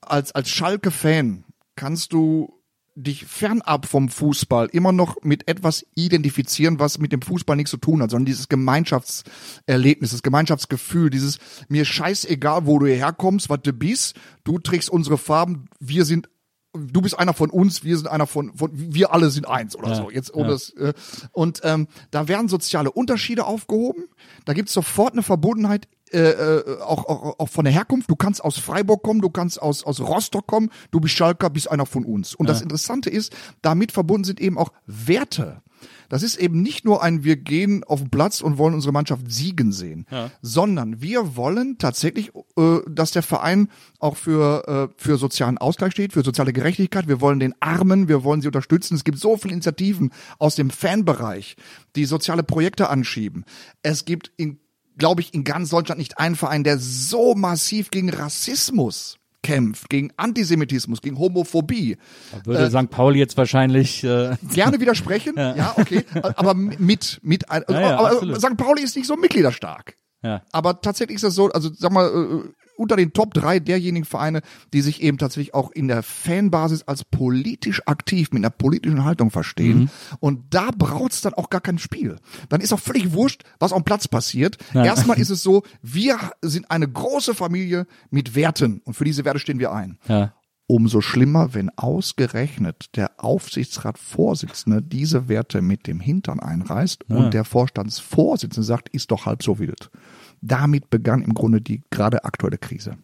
als, 0.00 0.32
als 0.32 0.50
Schalke-Fan, 0.50 1.44
kannst 1.76 2.12
du 2.12 2.52
dich 2.96 3.26
fernab 3.26 3.86
vom 3.86 4.08
Fußball 4.08 4.70
immer 4.72 4.90
noch 4.90 5.22
mit 5.22 5.46
etwas 5.46 5.86
identifizieren, 5.94 6.80
was 6.80 6.98
mit 6.98 7.12
dem 7.12 7.22
Fußball 7.22 7.54
nichts 7.54 7.70
zu 7.70 7.76
tun 7.76 8.02
hat, 8.02 8.10
sondern 8.10 8.26
dieses 8.26 8.48
Gemeinschaftserlebnis, 8.48 10.10
das 10.10 10.24
Gemeinschaftsgefühl, 10.24 11.10
dieses 11.10 11.38
mir 11.68 11.84
scheißegal, 11.84 12.66
wo 12.66 12.80
du 12.80 12.86
hierher 12.86 13.12
kommst, 13.12 13.50
was 13.50 13.60
du 13.62 13.72
bist, 13.72 14.16
du 14.42 14.58
trägst 14.58 14.90
unsere 14.90 15.16
Farben, 15.16 15.66
wir 15.78 16.04
sind 16.04 16.28
du 16.72 17.00
bist 17.00 17.18
einer 17.18 17.34
von 17.34 17.50
uns, 17.50 17.84
wir 17.84 17.96
sind 17.96 18.08
einer 18.08 18.26
von, 18.26 18.54
von 18.54 18.70
wir 18.72 19.12
alle 19.12 19.30
sind 19.30 19.48
eins 19.48 19.76
oder 19.76 19.88
Ja, 19.88 19.94
so. 19.96 20.10
Jetzt 20.10 20.34
ohne 20.34 20.48
ja. 20.48 20.52
das, 20.52 20.70
äh, 20.70 20.92
und 21.32 21.60
ähm, 21.64 21.88
da 22.10 22.28
werden 22.28 22.48
soziale 22.48 22.90
Unterschiede 22.90 23.44
aufgehoben. 23.44 24.04
Da 24.44 24.52
gibt's 24.52 24.72
sofort 24.72 25.12
eine 25.12 25.22
Verbundenheit 25.22 25.88
äh, 26.12 26.30
äh, 26.30 26.80
auch, 26.80 27.06
auch, 27.06 27.38
auch 27.38 27.48
von 27.48 27.64
der 27.64 27.74
Herkunft. 27.74 28.10
Du 28.10 28.16
kannst 28.16 28.42
aus 28.42 28.58
Freiburg 28.58 29.02
kommen, 29.02 29.20
du 29.20 29.30
kannst 29.30 29.60
aus, 29.60 29.84
aus 29.84 30.00
Rostock 30.00 30.46
kommen, 30.46 30.70
du 30.90 31.00
bist 31.00 31.14
Schalker, 31.14 31.50
bist 31.50 31.70
einer 31.70 31.86
von 31.86 32.04
uns. 32.04 32.34
Und 32.34 32.48
das 32.48 32.62
Interessante 32.62 33.10
ist, 33.10 33.34
damit 33.60 33.92
verbunden 33.92 34.24
sind 34.24 34.40
eben 34.40 34.56
auch 34.58 34.72
Werte. 34.86 35.62
Das 36.08 36.22
ist 36.22 36.36
eben 36.36 36.62
nicht 36.62 36.84
nur 36.84 37.02
ein, 37.02 37.24
wir 37.24 37.36
gehen 37.36 37.84
auf 37.84 38.00
den 38.00 38.10
Platz 38.10 38.40
und 38.40 38.58
wollen 38.58 38.74
unsere 38.74 38.92
Mannschaft 38.92 39.30
siegen 39.30 39.72
sehen, 39.72 40.06
Ja. 40.10 40.30
sondern 40.42 41.00
wir 41.00 41.36
wollen 41.36 41.78
tatsächlich, 41.78 42.32
äh, 42.56 42.78
dass 42.88 43.10
der 43.10 43.22
Verein 43.22 43.68
auch 43.98 44.16
für, 44.16 44.88
äh, 44.90 44.94
für 44.96 45.18
sozialen 45.18 45.58
Ausgleich 45.58 45.92
steht, 45.92 46.12
für 46.12 46.22
soziale 46.24 46.52
Gerechtigkeit. 46.52 47.08
Wir 47.08 47.20
wollen 47.20 47.40
den 47.40 47.54
Armen, 47.60 48.08
wir 48.08 48.24
wollen 48.24 48.40
sie 48.40 48.48
unterstützen. 48.48 48.94
Es 48.94 49.04
gibt 49.04 49.18
so 49.18 49.36
viele 49.36 49.52
Initiativen 49.54 50.10
aus 50.38 50.54
dem 50.54 50.70
Fanbereich, 50.70 51.56
die 51.96 52.04
soziale 52.04 52.42
Projekte 52.42 52.88
anschieben. 52.88 53.44
Es 53.82 54.04
gibt 54.04 54.32
in 54.36 54.58
glaube 54.96 55.20
ich, 55.20 55.32
in 55.32 55.44
ganz 55.44 55.70
Deutschland 55.70 56.00
nicht 56.00 56.18
einen 56.18 56.34
Verein, 56.34 56.64
der 56.64 56.76
so 56.76 57.36
massiv 57.36 57.92
gegen 57.92 58.10
Rassismus 58.10 59.17
kämpft, 59.42 59.88
gegen 59.88 60.10
Antisemitismus, 60.16 61.00
gegen 61.00 61.18
Homophobie. 61.18 61.96
Da 62.32 62.46
würde 62.46 62.70
St. 62.70 62.90
Pauli 62.90 63.18
jetzt 63.18 63.36
wahrscheinlich 63.36 64.04
äh, 64.04 64.36
Gerne 64.52 64.80
widersprechen, 64.80 65.34
ja, 65.36 65.74
okay, 65.76 66.04
aber 66.36 66.54
mit, 66.54 67.20
mit, 67.22 67.50
ein, 67.50 67.62
Ja, 67.68 67.80
ja, 67.80 67.98
aber 67.98 68.10
absolut. 68.12 68.38
St. 68.38 68.56
Pauli 68.56 68.82
ist 68.82 68.96
nicht 68.96 69.06
so 69.06 69.16
mitgliederstark. 69.16 69.94
ja. 70.22 70.42
Aber 70.52 70.80
tatsächlich 70.80 71.16
ist 71.16 71.24
das 71.24 71.34
so, 71.34 71.48
also 71.48 71.70
sag 71.72 71.92
mal, 71.92 72.06
äh, 72.06 72.48
unter 72.78 72.96
den 72.96 73.12
Top 73.12 73.34
drei 73.34 73.58
derjenigen 73.60 74.04
Vereine, 74.04 74.42
die 74.72 74.80
sich 74.80 75.02
eben 75.02 75.18
tatsächlich 75.18 75.54
auch 75.54 75.70
in 75.70 75.88
der 75.88 76.02
Fanbasis 76.02 76.82
als 76.84 77.04
politisch 77.04 77.82
aktiv 77.86 78.30
mit 78.32 78.40
einer 78.40 78.50
politischen 78.50 79.04
Haltung 79.04 79.30
verstehen. 79.30 79.78
Mhm. 79.78 79.90
Und 80.20 80.54
da 80.54 80.70
braut's 80.76 81.20
dann 81.20 81.34
auch 81.34 81.50
gar 81.50 81.60
kein 81.60 81.78
Spiel. 81.78 82.16
Dann 82.48 82.60
ist 82.60 82.72
auch 82.72 82.80
völlig 82.80 83.12
wurscht, 83.12 83.42
was 83.58 83.72
am 83.72 83.84
Platz 83.84 84.08
passiert. 84.08 84.56
Ja. 84.72 84.84
Erstmal 84.84 85.18
ist 85.18 85.30
es 85.30 85.42
so, 85.42 85.62
wir 85.82 86.18
sind 86.42 86.70
eine 86.70 86.88
große 86.88 87.34
Familie 87.34 87.86
mit 88.10 88.34
Werten 88.34 88.80
und 88.84 88.94
für 88.94 89.04
diese 89.04 89.24
Werte 89.24 89.40
stehen 89.40 89.58
wir 89.58 89.72
ein. 89.72 89.98
ja. 90.08 90.32
Umso 90.70 91.00
schlimmer, 91.00 91.54
wenn 91.54 91.70
ausgerechnet 91.78 92.94
der 92.94 93.24
Aufsichtsratsvorsitzende 93.24 94.82
diese 94.82 95.26
Werte 95.26 95.62
mit 95.62 95.86
dem 95.86 95.98
Hintern 95.98 96.40
einreißt 96.40 97.08
und 97.08 97.32
der 97.32 97.44
Vorstandsvorsitzende 97.44 98.66
sagt, 98.66 98.90
ist 98.90 99.10
doch 99.10 99.24
halb 99.24 99.42
so 99.42 99.58
wild. 99.58 99.90
Damit 100.40 100.90
begann 100.90 101.22
im 101.22 101.34
Grunde 101.34 101.60
die 101.60 101.82
gerade 101.90 102.24
aktuelle 102.24 102.58
Krise. 102.58 102.96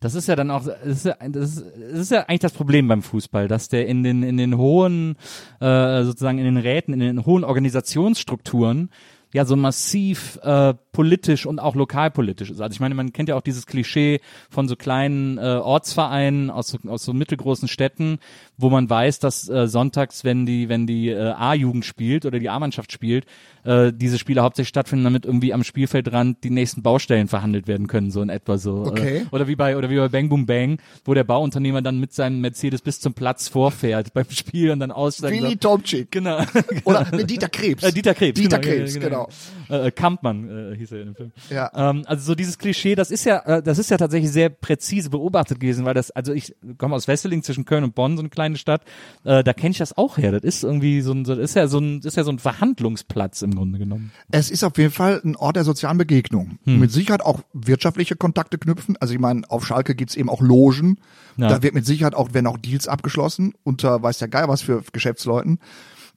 Das 0.00 0.16
ist 0.16 0.26
ja 0.26 0.34
dann 0.34 0.50
auch, 0.50 0.64
das 0.64 0.84
ist 0.84 1.04
ja, 1.04 1.16
das 1.28 1.56
ist, 1.56 1.64
das 1.90 2.00
ist 2.00 2.10
ja 2.10 2.22
eigentlich 2.22 2.40
das 2.40 2.52
Problem 2.52 2.88
beim 2.88 3.02
Fußball, 3.02 3.46
dass 3.46 3.68
der 3.68 3.86
in 3.86 4.02
den 4.02 4.24
in 4.24 4.36
den 4.36 4.56
hohen 4.56 5.16
äh, 5.60 6.02
sozusagen 6.02 6.38
in 6.38 6.44
den 6.44 6.56
Räten, 6.56 6.92
in 6.92 6.98
den 6.98 7.24
hohen 7.24 7.44
Organisationsstrukturen 7.44 8.90
ja 9.32 9.44
so 9.44 9.56
massiv 9.56 10.38
äh, 10.42 10.74
politisch 10.92 11.46
und 11.46 11.58
auch 11.58 11.74
lokalpolitisch 11.74 12.50
ist. 12.50 12.60
Also 12.60 12.74
ich 12.74 12.80
meine, 12.80 12.94
man 12.94 13.12
kennt 13.12 13.28
ja 13.30 13.36
auch 13.36 13.42
dieses 13.42 13.66
Klischee 13.66 14.20
von 14.50 14.68
so 14.68 14.76
kleinen 14.76 15.38
äh, 15.38 15.40
Ortsvereinen 15.40 16.50
aus 16.50 16.68
so, 16.68 16.78
aus 16.86 17.04
so 17.04 17.14
mittelgroßen 17.14 17.66
Städten, 17.66 18.18
wo 18.58 18.68
man 18.68 18.90
weiß, 18.90 19.18
dass 19.20 19.48
äh, 19.48 19.66
sonntags, 19.68 20.24
wenn 20.24 20.44
die 20.44 20.68
wenn 20.68 20.86
die 20.86 21.08
äh, 21.08 21.30
A-Jugend 21.30 21.84
spielt 21.84 22.26
oder 22.26 22.38
die 22.38 22.50
A-Mannschaft 22.50 22.92
spielt, 22.92 23.24
äh, 23.64 23.92
diese 23.94 24.18
Spiele 24.18 24.42
hauptsächlich 24.42 24.68
stattfinden, 24.68 25.04
damit 25.04 25.24
irgendwie 25.24 25.54
am 25.54 25.64
Spielfeldrand 25.64 26.44
die 26.44 26.50
nächsten 26.50 26.82
Baustellen 26.82 27.28
verhandelt 27.28 27.66
werden 27.66 27.86
können, 27.86 28.10
so 28.10 28.20
in 28.20 28.28
etwa 28.28 28.58
so. 28.58 28.84
Okay. 28.84 29.26
Oder 29.30 29.48
wie 29.48 29.56
bei 29.56 29.78
oder 29.78 29.88
wie 29.88 29.96
bei 29.96 30.08
Bang 30.08 30.28
Boom 30.28 30.44
Bang, 30.44 30.78
wo 31.06 31.14
der 31.14 31.24
Bauunternehmer 31.24 31.80
dann 31.80 31.98
mit 31.98 32.12
seinem 32.12 32.42
Mercedes 32.42 32.82
bis 32.82 33.00
zum 33.00 33.14
Platz 33.14 33.48
vorfährt 33.48 34.12
beim 34.12 34.28
Spiel 34.28 34.70
und 34.70 34.80
dann 34.80 34.92
aussteigt. 34.92 35.42
Willi 35.42 35.56
Tomczyk. 35.56 36.10
Genau. 36.10 36.42
Oder 36.84 37.04
Dieter 37.24 37.48
Krebs. 37.48 37.82
Äh, 37.82 37.92
Dieter 37.92 38.14
Krebs. 38.14 38.38
Dieter 38.38 38.58
genau, 38.58 38.76
Krebs, 38.76 38.94
genau. 39.00 39.21
Äh, 39.70 39.88
äh, 39.88 39.90
Kampmann 39.90 40.72
äh, 40.72 40.76
hieß 40.76 40.92
er 40.92 41.00
in 41.00 41.06
dem 41.06 41.14
Film. 41.14 41.32
Ja. 41.50 41.70
Ähm, 41.74 42.04
also 42.06 42.24
so 42.24 42.34
dieses 42.34 42.58
Klischee, 42.58 42.94
das 42.94 43.10
ist 43.10 43.24
ja, 43.24 43.38
äh, 43.40 43.62
das 43.62 43.78
ist 43.78 43.90
ja 43.90 43.96
tatsächlich 43.96 44.30
sehr 44.30 44.48
präzise 44.48 45.10
beobachtet 45.10 45.60
gewesen, 45.60 45.84
weil 45.84 45.94
das, 45.94 46.10
also 46.10 46.32
ich 46.32 46.54
komme 46.78 46.94
aus 46.94 47.08
Wesseling 47.08 47.42
zwischen 47.42 47.64
Köln 47.64 47.84
und 47.84 47.94
Bonn, 47.94 48.16
so 48.16 48.22
eine 48.22 48.30
kleine 48.30 48.56
Stadt, 48.56 48.82
äh, 49.24 49.42
da 49.42 49.52
kenne 49.52 49.70
ich 49.70 49.78
das 49.78 49.96
auch 49.96 50.18
her. 50.18 50.32
Das 50.32 50.42
ist 50.42 50.64
irgendwie 50.64 51.00
so 51.00 51.12
ein, 51.12 51.24
das 51.24 51.38
ist 51.38 51.54
ja 51.54 51.66
so 51.66 51.78
ein, 51.78 52.00
ist 52.00 52.16
ja 52.16 52.24
so 52.24 52.32
ein 52.32 52.38
Verhandlungsplatz 52.38 53.42
im 53.42 53.54
Grunde 53.54 53.78
genommen. 53.78 54.12
Es 54.30 54.50
ist 54.50 54.64
auf 54.64 54.76
jeden 54.78 54.92
Fall 54.92 55.20
ein 55.24 55.36
Ort 55.36 55.56
der 55.56 55.64
sozialen 55.64 55.98
Begegnung. 55.98 56.58
Hm. 56.64 56.78
Mit 56.78 56.92
Sicherheit 56.92 57.22
auch 57.22 57.40
wirtschaftliche 57.52 58.16
Kontakte 58.16 58.58
knüpfen. 58.58 58.96
Also 59.00 59.14
ich 59.14 59.20
meine, 59.20 59.42
auf 59.48 59.66
Schalke 59.66 59.94
gibt's 59.94 60.16
eben 60.16 60.28
auch 60.28 60.40
Logen. 60.40 60.98
Ja. 61.36 61.48
Da 61.48 61.62
wird 61.62 61.74
mit 61.74 61.86
Sicherheit 61.86 62.14
auch, 62.14 62.34
werden 62.34 62.46
auch 62.46 62.58
Deals 62.58 62.88
abgeschlossen 62.88 63.54
unter 63.64 64.02
weiß 64.02 64.18
der 64.18 64.28
Geil 64.28 64.48
was 64.48 64.62
für 64.62 64.82
Geschäftsleuten. 64.92 65.58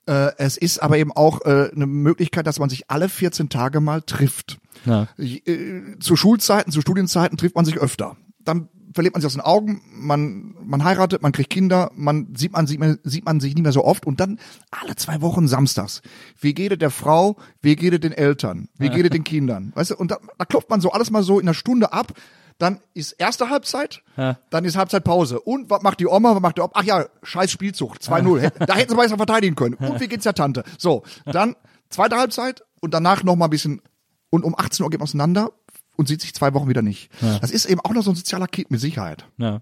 Äh, 0.08 0.32
es 0.38 0.58
ist 0.58 0.80
aber 0.80 0.98
eben 0.98 1.12
auch 1.12 1.42
äh, 1.46 1.72
eine 1.74 1.88
Möglichkeit, 1.88 2.46
dass 2.48 2.60
man 2.60 2.70
sich 2.70 2.90
alle 2.90 3.10
14 3.10 3.50
Tage 3.50 3.80
mal 3.80 4.02
trifft. 4.02 4.58
Ja. 4.86 5.08
Äh, 5.18 5.98
zu 6.00 6.16
Schulzeiten, 6.16 6.72
zu 6.72 6.82
Studienzeiten 6.82 7.38
trifft 7.38 7.56
man 7.56 7.66
sich 7.66 7.78
öfter. 7.78 8.18
Dann 8.44 8.70
verliert 8.96 9.14
man 9.14 9.22
sich 9.22 9.28
aus 9.28 9.34
den 9.34 9.42
Augen, 9.42 9.82
man, 9.92 10.56
man 10.64 10.84
heiratet, 10.84 11.22
man 11.22 11.34
kriegt 11.34 11.50
Kinder, 11.50 11.92
man 11.96 12.30
sieht 12.36 12.54
man, 12.54 12.66
sieht 12.66 12.80
man, 12.80 12.98
sieht 13.04 13.26
man 13.26 13.40
sich 13.42 13.54
nicht 13.54 13.64
mehr 13.64 13.74
so 13.74 13.84
oft 13.84 14.06
und 14.06 14.20
dann 14.20 14.40
alle 14.72 14.96
zwei 14.96 15.22
Wochen 15.22 15.48
samstags. 15.48 16.02
Wie 16.40 16.54
geht 16.54 16.72
es 16.72 16.78
der 16.78 16.92
Frau, 16.92 17.36
wie 17.62 17.76
geht 17.76 17.94
es 17.94 18.00
den 18.00 18.14
Eltern, 18.14 18.70
wie 18.78 18.90
geht 18.90 19.04
es 19.04 19.12
den 19.12 19.26
Kindern? 19.26 19.74
Weißt 19.76 19.92
du, 19.92 19.96
und 19.98 20.12
da, 20.12 20.18
da 20.38 20.46
klopft 20.46 20.70
man 20.70 20.80
so 20.80 20.92
alles 20.92 21.12
mal 21.12 21.24
so 21.24 21.40
in 21.40 21.48
einer 21.48 21.54
Stunde 21.54 21.92
ab. 21.92 22.14
Dann 22.58 22.80
ist 22.94 23.12
erste 23.14 23.50
Halbzeit, 23.50 24.02
Ja. 24.16 24.38
dann 24.50 24.64
ist 24.64 24.78
Halbzeitpause. 24.78 25.40
Und 25.42 25.70
was 25.70 25.82
macht 25.82 26.00
die 26.00 26.08
Oma, 26.08 26.34
was 26.36 26.42
macht 26.42 26.58
der 26.58 26.66
Opa? 26.66 26.80
Ach 26.80 26.84
ja, 26.86 27.06
scheiß 27.24 27.52
Spielzug, 27.52 27.98
2-0. 27.98 28.40
Hätt- 28.40 28.54
Da 28.70 28.76
hätten 28.76 28.92
sie 28.92 28.96
besser 28.96 29.18
verteidigen 29.18 29.56
können. 29.56 29.76
Und 29.76 30.00
wie 30.00 30.08
geht's 30.08 30.24
der 30.24 30.34
Tante? 30.36 30.64
So, 30.78 31.04
dann 31.26 31.56
zweite 31.90 32.16
Halbzeit 32.16 32.64
und 32.82 32.94
danach 32.94 33.24
noch 33.24 33.36
mal 33.36 33.46
ein 33.46 33.50
bisschen 33.52 33.82
und 34.30 34.44
um 34.46 34.56
18 34.58 34.84
Uhr 34.84 34.90
geht 34.90 35.00
man 35.00 35.06
auseinander 35.08 35.52
und 35.98 36.08
sieht 36.08 36.22
sich 36.22 36.34
zwei 36.34 36.54
Wochen 36.54 36.68
wieder 36.70 36.82
nicht. 36.82 37.10
Das 37.42 37.52
ist 37.52 37.66
eben 37.66 37.80
auch 37.82 37.92
noch 37.92 38.04
so 38.04 38.12
ein 38.12 38.16
sozialer 38.16 38.48
Kit 38.48 38.72
mit 38.72 38.80
Sicherheit. 38.80 39.26
Ja. 39.38 39.62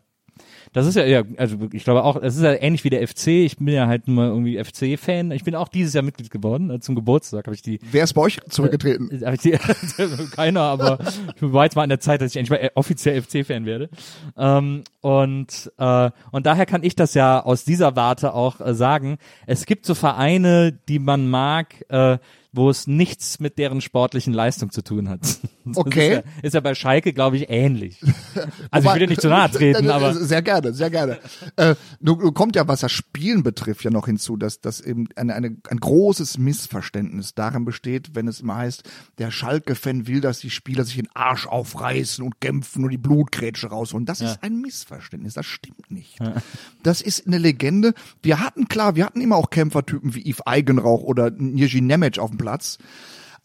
Das 0.73 0.87
ist 0.87 0.95
ja, 0.95 1.05
ja, 1.05 1.23
also 1.37 1.57
ich 1.71 1.83
glaube 1.83 2.03
auch, 2.03 2.15
es 2.15 2.35
ist 2.35 2.41
ja 2.41 2.53
ähnlich 2.53 2.83
wie 2.83 2.89
der 2.89 3.07
FC. 3.07 3.27
Ich 3.27 3.57
bin 3.57 3.67
ja 3.67 3.87
halt 3.87 4.07
nur 4.07 4.25
irgendwie 4.25 4.61
FC-Fan. 4.61 5.31
Ich 5.31 5.43
bin 5.43 5.55
auch 5.55 5.67
dieses 5.67 5.93
Jahr 5.93 6.03
Mitglied 6.03 6.31
geworden. 6.31 6.71
Äh, 6.71 6.79
Zum 6.79 6.95
Geburtstag 6.95 7.45
habe 7.45 7.55
ich 7.55 7.61
die 7.61 7.79
Wer 7.91 8.03
ist 8.03 8.13
bei 8.13 8.21
euch 8.21 8.39
zurückgetreten? 8.49 9.09
Äh, 9.21 9.37
die, 9.37 9.51
keiner, 10.35 10.61
aber 10.61 10.97
ich 11.35 11.41
war 11.41 11.63
jetzt 11.63 11.75
mal 11.75 11.83
an 11.83 11.89
der 11.89 11.99
Zeit, 11.99 12.21
dass 12.21 12.31
ich 12.31 12.37
endlich 12.37 12.49
mal 12.59 12.65
äh, 12.65 12.71
offiziell 12.73 13.21
FC-Fan 13.21 13.65
werde. 13.65 13.89
Ähm, 14.35 14.83
und, 15.01 15.71
äh, 15.77 16.09
und 16.31 16.45
daher 16.45 16.65
kann 16.65 16.83
ich 16.83 16.95
das 16.95 17.13
ja 17.13 17.43
aus 17.43 17.63
dieser 17.65 17.95
Warte 17.95 18.33
auch 18.33 18.59
äh, 18.59 18.73
sagen. 18.73 19.17
Es 19.45 19.65
gibt 19.65 19.85
so 19.85 19.93
Vereine, 19.93 20.71
die 20.89 20.99
man 20.99 21.29
mag, 21.29 21.85
äh, 21.89 22.17
wo 22.53 22.69
es 22.69 22.85
nichts 22.85 23.39
mit 23.39 23.57
deren 23.57 23.81
sportlichen 23.81 24.31
Leistung 24.31 24.71
zu 24.71 24.83
tun 24.83 25.09
hat. 25.09 25.21
Das 25.65 25.77
Okay. 25.77 26.07
Ist 26.07 26.13
ja, 26.13 26.23
ist 26.41 26.53
ja 26.55 26.59
bei 26.59 26.75
Schalke, 26.75 27.13
glaube 27.13 27.37
ich, 27.37 27.49
ähnlich. 27.49 28.01
Also 28.69 28.89
ich 28.89 28.93
will 28.95 28.99
dir 28.99 29.07
nicht 29.07 29.21
zu 29.21 29.29
nahe 29.29 29.49
treten, 29.51 29.89
aber 29.89 30.13
Sehr 30.13 30.41
gerne, 30.41 30.73
sehr 30.73 30.89
gerne. 30.89 31.19
Äh, 31.55 31.75
nun, 32.01 32.19
nun 32.19 32.33
kommt 32.33 32.57
ja, 32.57 32.67
was 32.67 32.81
das 32.81 32.91
Spielen 32.91 33.43
betrifft, 33.43 33.85
ja 33.85 33.91
noch 33.91 34.07
hinzu, 34.07 34.35
dass, 34.35 34.59
dass 34.59 34.81
eben 34.81 35.07
eine, 35.15 35.35
eine, 35.35 35.55
ein 35.69 35.77
großes 35.77 36.37
Missverständnis 36.37 37.33
darin 37.33 37.63
besteht, 37.63 38.13
wenn 38.13 38.27
es 38.27 38.41
immer 38.41 38.57
heißt, 38.57 38.83
der 39.19 39.31
Schalke-Fan 39.31 40.07
will, 40.07 40.19
dass 40.19 40.39
die 40.39 40.49
Spieler 40.49 40.83
sich 40.83 40.95
den 40.95 41.07
Arsch 41.13 41.47
aufreißen 41.47 42.25
und 42.25 42.41
kämpfen 42.41 42.83
und 42.83 42.89
die 42.89 42.97
Blutgrätsche 42.97 43.67
rausholen. 43.67 44.05
Das 44.05 44.19
ist 44.19 44.43
ein 44.43 44.59
Missverständnis, 44.59 45.35
das 45.35 45.45
stimmt 45.45 45.91
nicht. 45.91 46.19
Das 46.81 47.01
ist 47.01 47.25
eine 47.25 47.37
Legende. 47.37 47.93
Wir 48.21 48.39
hatten, 48.41 48.67
klar, 48.67 48.95
wir 48.95 49.05
hatten 49.05 49.21
immer 49.21 49.37
auch 49.37 49.49
Kämpfertypen 49.49 50.13
wie 50.15 50.29
Yves 50.29 50.45
Eigenrauch 50.45 51.03
oder 51.03 51.31
Nirji 51.31 51.79
Nemec 51.79 52.19
auf 52.19 52.31
dem 52.31 52.37
Platz. 52.43 52.77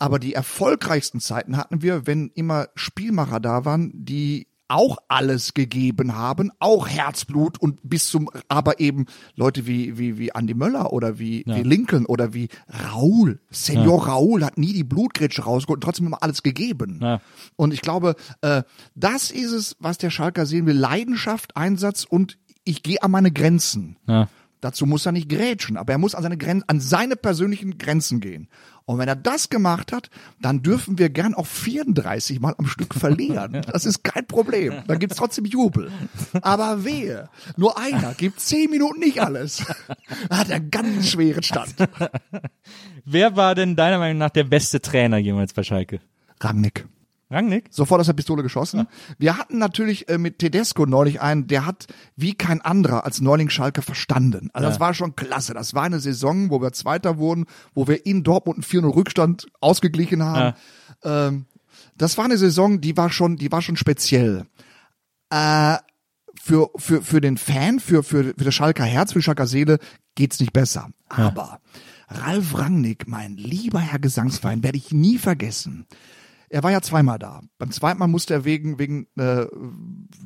Aber 0.00 0.18
die 0.18 0.34
erfolgreichsten 0.34 1.20
Zeiten 1.20 1.56
hatten 1.56 1.82
wir, 1.82 2.06
wenn 2.06 2.30
immer 2.34 2.68
Spielmacher 2.74 3.40
da 3.40 3.64
waren, 3.64 3.92
die 3.94 4.48
auch 4.68 4.98
alles 5.08 5.54
gegeben 5.54 6.14
haben, 6.14 6.50
auch 6.58 6.86
Herzblut 6.88 7.58
und 7.58 7.80
bis 7.82 8.10
zum, 8.10 8.28
aber 8.48 8.80
eben 8.80 9.06
Leute 9.34 9.66
wie, 9.66 9.96
wie, 9.96 10.18
wie 10.18 10.30
Andy 10.34 10.52
Möller 10.52 10.92
oder 10.92 11.18
wie, 11.18 11.42
wie 11.46 11.62
Lincoln 11.62 12.04
oder 12.04 12.34
wie 12.34 12.48
Raul. 12.92 13.40
Senior 13.50 14.08
Raul 14.08 14.44
hat 14.44 14.58
nie 14.58 14.74
die 14.74 14.84
Blutgrätsche 14.84 15.42
rausgeholt 15.42 15.78
und 15.78 15.84
trotzdem 15.84 16.06
immer 16.06 16.22
alles 16.22 16.42
gegeben. 16.42 17.00
Ja. 17.02 17.20
Und 17.56 17.72
ich 17.72 17.80
glaube, 17.80 18.14
äh, 18.42 18.62
das 18.94 19.30
ist 19.30 19.52
es, 19.52 19.76
was 19.80 19.96
der 19.96 20.10
Schalker 20.10 20.44
sehen 20.44 20.66
will. 20.66 20.76
Leidenschaft, 20.76 21.56
Einsatz 21.56 22.04
und 22.04 22.36
ich 22.64 22.82
gehe 22.82 23.02
an 23.02 23.10
meine 23.10 23.32
Grenzen. 23.32 23.96
ja. 24.06 24.28
Dazu 24.60 24.86
muss 24.86 25.06
er 25.06 25.12
nicht 25.12 25.28
grätschen, 25.28 25.76
aber 25.76 25.92
er 25.92 25.98
muss 25.98 26.14
an 26.14 26.22
seine 26.22 26.36
Grenzen, 26.36 26.68
an 26.68 26.80
seine 26.80 27.16
persönlichen 27.16 27.78
Grenzen 27.78 28.20
gehen. 28.20 28.48
Und 28.86 28.98
wenn 28.98 29.06
er 29.06 29.16
das 29.16 29.50
gemacht 29.50 29.92
hat, 29.92 30.08
dann 30.40 30.62
dürfen 30.62 30.98
wir 30.98 31.10
gern 31.10 31.34
auch 31.34 31.46
34 31.46 32.40
Mal 32.40 32.54
am 32.56 32.66
Stück 32.66 32.94
verlieren. 32.94 33.62
Das 33.72 33.84
ist 33.84 34.02
kein 34.02 34.26
Problem. 34.26 34.82
Dann 34.86 34.98
gibt's 34.98 35.16
trotzdem 35.16 35.44
Jubel. 35.44 35.92
Aber 36.40 36.84
wehe, 36.84 37.28
nur 37.56 37.78
einer 37.78 38.14
gibt 38.14 38.40
zehn 38.40 38.70
Minuten 38.70 39.00
nicht 39.00 39.20
alles. 39.20 39.62
Da 40.28 40.36
hat 40.38 40.48
er 40.48 40.56
einen 40.56 40.70
ganz 40.70 41.10
schweren 41.10 41.42
Stand. 41.42 41.74
Wer 43.04 43.36
war 43.36 43.54
denn 43.54 43.76
deiner 43.76 43.98
Meinung 43.98 44.18
nach 44.18 44.30
der 44.30 44.44
beste 44.44 44.80
Trainer 44.80 45.18
jemals 45.18 45.52
bei 45.52 45.62
Schalke? 45.62 46.00
Rangnick. 46.40 46.86
Rangnick? 47.30 47.66
Sofort 47.70 48.00
aus 48.00 48.06
der 48.06 48.14
Pistole 48.14 48.42
geschossen. 48.42 48.88
Wir 49.18 49.36
hatten 49.36 49.58
natürlich 49.58 50.08
äh, 50.08 50.16
mit 50.16 50.38
Tedesco 50.38 50.86
neulich 50.86 51.20
einen, 51.20 51.46
der 51.46 51.66
hat 51.66 51.86
wie 52.16 52.34
kein 52.34 52.62
anderer 52.62 53.04
als 53.04 53.20
Neuling 53.20 53.50
Schalke 53.50 53.82
verstanden. 53.82 54.48
Also 54.54 54.68
das 54.68 54.80
war 54.80 54.94
schon 54.94 55.14
klasse. 55.14 55.52
Das 55.52 55.74
war 55.74 55.82
eine 55.82 56.00
Saison, 56.00 56.50
wo 56.50 56.62
wir 56.62 56.72
Zweiter 56.72 57.18
wurden, 57.18 57.44
wo 57.74 57.86
wir 57.86 58.06
in 58.06 58.22
Dortmund 58.22 58.58
einen 58.58 58.84
4-0 58.84 58.94
Rückstand 58.94 59.46
ausgeglichen 59.60 60.22
haben. 60.22 60.56
Ähm, 61.04 61.46
das 61.96 62.16
war 62.16 62.24
eine 62.24 62.38
Saison, 62.38 62.80
die 62.80 62.96
war 62.96 63.10
schon, 63.10 63.36
die 63.36 63.52
war 63.52 63.60
schon 63.60 63.76
speziell. 63.76 64.46
Äh, 65.30 65.76
für, 66.40 66.70
für, 66.76 67.02
für 67.02 67.20
den 67.20 67.36
Fan, 67.36 67.78
für, 67.78 68.02
für, 68.02 68.24
für 68.24 68.44
das 68.44 68.54
Schalker 68.54 68.84
Herz, 68.84 69.12
für 69.12 69.18
die 69.18 69.24
Schalker 69.24 69.46
Seele 69.46 69.78
geht's 70.14 70.40
nicht 70.40 70.54
besser. 70.54 70.88
Aber 71.08 71.60
Ralf 72.08 72.56
Rangnick, 72.56 73.06
mein 73.06 73.36
lieber 73.36 73.80
Herr 73.80 73.98
Gesangsverein, 73.98 74.62
werde 74.62 74.78
ich 74.78 74.92
nie 74.92 75.18
vergessen. 75.18 75.86
Er 76.50 76.62
war 76.62 76.70
ja 76.70 76.80
zweimal 76.80 77.18
da. 77.18 77.40
Beim 77.58 77.70
zweiten 77.70 77.98
Mal 77.98 78.06
musste 78.06 78.34
er 78.34 78.44
wegen 78.44 78.78
wegen 78.78 79.06
äh, 79.16 79.46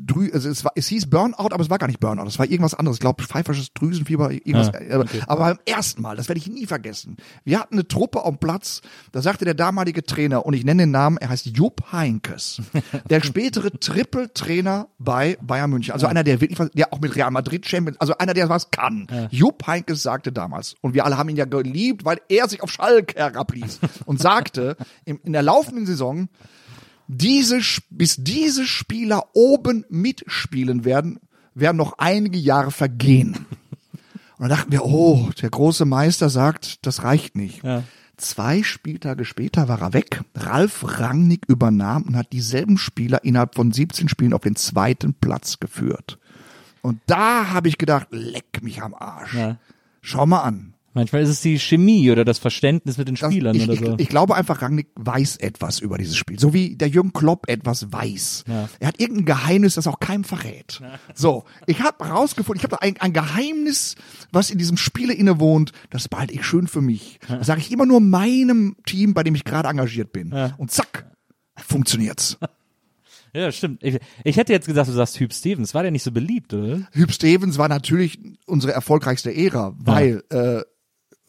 Drü 0.06 0.30
also 0.32 0.48
es 0.48 0.64
war 0.64 0.72
es 0.74 0.86
hieß 0.88 1.10
Burnout, 1.10 1.52
aber 1.52 1.60
es 1.60 1.70
war 1.70 1.78
gar 1.78 1.86
nicht 1.86 2.00
Burnout, 2.00 2.26
es 2.26 2.38
war 2.38 2.46
irgendwas 2.46 2.74
anderes. 2.74 2.96
Ich 2.96 3.00
glaube 3.00 3.22
pfeifersches 3.22 3.72
Drüsenfieber, 3.72 4.30
irgendwas. 4.30 4.68
Ah, 4.68 4.78
äh, 4.78 5.04
Aber 5.26 5.40
beim 5.44 5.58
ersten 5.66 6.02
Mal, 6.02 6.16
das 6.16 6.28
werde 6.28 6.38
ich 6.38 6.48
nie 6.48 6.66
vergessen. 6.66 7.16
Wir 7.44 7.58
hatten 7.60 7.74
eine 7.74 7.88
Truppe 7.88 8.24
am 8.24 8.38
Platz, 8.38 8.82
da 9.12 9.22
sagte 9.22 9.44
der 9.44 9.54
damalige 9.54 10.04
Trainer 10.04 10.46
und 10.46 10.54
ich 10.54 10.64
nenne 10.64 10.84
den 10.84 10.90
Namen, 10.90 11.16
er 11.18 11.30
heißt 11.30 11.46
Jupp 11.46 11.92
Heinkes, 11.92 12.62
der 13.10 13.22
spätere 13.22 13.70
Triple-Trainer 13.70 14.88
bei 14.98 15.36
Bayern 15.40 15.70
München, 15.70 15.92
also 15.92 16.06
einer 16.06 16.24
der 16.24 16.40
wirklich, 16.40 16.58
der 16.74 16.92
auch 16.92 17.00
mit 17.00 17.16
Real 17.16 17.30
Madrid 17.30 17.66
Champions, 17.66 18.00
also 18.00 18.16
einer 18.18 18.34
der 18.34 18.48
was 18.48 18.70
kann. 18.70 19.06
Jupp 19.30 19.66
Heinkes 19.66 20.02
sagte 20.02 20.32
damals 20.32 20.74
und 20.80 20.94
wir 20.94 21.04
alle 21.04 21.18
haben 21.18 21.28
ihn 21.28 21.36
ja 21.36 21.44
geliebt, 21.44 22.04
weil 22.04 22.20
er 22.28 22.48
sich 22.48 22.62
auf 22.62 22.70
Schalke 22.70 23.18
herabließ 23.18 23.80
und 24.06 24.20
sagte 24.20 24.76
in 25.04 25.32
der 25.32 25.42
laufenden 25.42 25.86
Saison 25.86 26.11
diese, 27.08 27.58
Sp- 27.60 27.84
bis 27.90 28.16
diese 28.18 28.66
Spieler 28.66 29.24
oben 29.34 29.84
mitspielen 29.90 30.84
werden, 30.84 31.18
werden 31.54 31.76
noch 31.76 31.98
einige 31.98 32.38
Jahre 32.38 32.70
vergehen. 32.70 33.46
Und 34.38 34.48
dann 34.48 34.58
dachten 34.58 34.72
wir, 34.72 34.84
oh, 34.84 35.30
der 35.40 35.50
große 35.50 35.84
Meister 35.84 36.28
sagt, 36.30 36.84
das 36.86 37.04
reicht 37.04 37.36
nicht. 37.36 37.62
Ja. 37.62 37.84
Zwei 38.16 38.62
Spieltage 38.62 39.24
später 39.24 39.68
war 39.68 39.80
er 39.80 39.92
weg. 39.92 40.22
Ralf 40.34 40.84
Rangnick 41.00 41.44
übernahm 41.48 42.02
und 42.04 42.16
hat 42.16 42.32
dieselben 42.32 42.78
Spieler 42.78 43.24
innerhalb 43.24 43.54
von 43.54 43.72
17 43.72 44.08
Spielen 44.08 44.32
auf 44.32 44.42
den 44.42 44.56
zweiten 44.56 45.14
Platz 45.14 45.60
geführt. 45.60 46.18
Und 46.82 47.00
da 47.06 47.50
habe 47.50 47.68
ich 47.68 47.78
gedacht, 47.78 48.08
leck 48.10 48.62
mich 48.62 48.82
am 48.82 48.94
Arsch. 48.94 49.34
Ja. 49.34 49.56
Schau 50.00 50.26
mal 50.26 50.42
an. 50.42 50.74
Manchmal 50.94 51.22
ist 51.22 51.30
es 51.30 51.40
die 51.40 51.58
Chemie 51.58 52.10
oder 52.10 52.24
das 52.24 52.38
Verständnis 52.38 52.98
mit 52.98 53.08
den 53.08 53.14
Das, 53.14 53.32
Spielern 53.32 53.56
ich, 53.56 53.64
oder 53.64 53.72
ich, 53.72 53.80
so. 53.80 53.94
ich 53.98 54.08
glaube 54.08 54.34
einfach, 54.34 54.60
Rangnick 54.60 54.88
weiß 54.94 55.36
etwas 55.38 55.78
über 55.78 55.96
dieses 55.96 56.16
Spiel. 56.16 56.38
So 56.38 56.52
wie 56.52 56.76
der 56.76 56.88
Jürgen 56.88 57.12
Klopp 57.12 57.48
etwas 57.48 57.92
weiß. 57.92 58.44
Ja. 58.46 58.68
Er 58.78 58.88
hat 58.88 59.00
irgendein 59.00 59.24
Geheimnis, 59.24 59.74
das 59.76 59.86
auch 59.86 60.00
keinem 60.00 60.24
verrät. 60.24 60.80
So, 61.14 61.44
ich 61.66 61.80
habe 61.80 62.04
rausgefunden, 62.04 62.58
ich 62.58 62.64
habe 62.64 62.76
da 62.76 62.86
ein, 62.86 62.96
ein 63.00 63.12
Geheimnis, 63.12 63.94
was 64.32 64.50
in 64.50 64.58
diesem 64.58 64.76
Spiele 64.76 65.14
innewohnt, 65.14 65.72
das 65.90 66.08
behalte 66.08 66.34
ich 66.34 66.44
schön 66.44 66.66
für 66.66 66.82
mich. 66.82 67.18
Das 67.28 67.46
sage 67.46 67.60
ich 67.60 67.72
immer 67.72 67.86
nur 67.86 68.00
meinem 68.00 68.76
Team, 68.84 69.14
bei 69.14 69.22
dem 69.22 69.34
ich 69.34 69.44
gerade 69.44 69.68
engagiert 69.68 70.12
bin. 70.12 70.32
Und 70.58 70.70
zack, 70.70 71.10
funktioniert's. 71.56 72.38
ja, 73.32 73.50
stimmt. 73.50 73.82
Ich, 73.82 73.98
ich 74.24 74.36
hätte 74.36 74.52
jetzt 74.52 74.66
gesagt, 74.66 74.88
du 74.88 74.92
sagst 74.92 75.18
Hüb 75.18 75.32
Stevens. 75.32 75.72
War 75.74 75.82
der 75.82 75.90
nicht 75.90 76.02
so 76.02 76.12
beliebt, 76.12 76.52
oder? 76.52 76.86
Hüb 76.92 77.12
Stevens 77.12 77.56
war 77.56 77.68
natürlich 77.68 78.18
unsere 78.46 78.72
erfolgreichste 78.72 79.34
Ära, 79.34 79.74
weil 79.78 80.22
äh, 80.30 80.60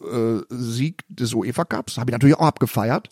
äh, 0.04 0.42
Sieg 0.50 1.04
des 1.10 1.34
UEFA 1.34 1.66
Cups 1.66 1.98
habe 1.98 2.12
ich 2.12 2.14
natürlich 2.14 2.36
auch 2.38 2.46
abgefeiert. 2.48 3.10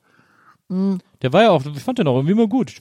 Der 0.70 1.34
war 1.34 1.42
ja 1.44 1.50
auch, 1.50 1.66
ich 1.66 1.84
fand 1.84 2.00
den 2.00 2.08
auch 2.08 2.16
irgendwie 2.16 2.32
immer 2.32 2.48
gut. 2.48 2.76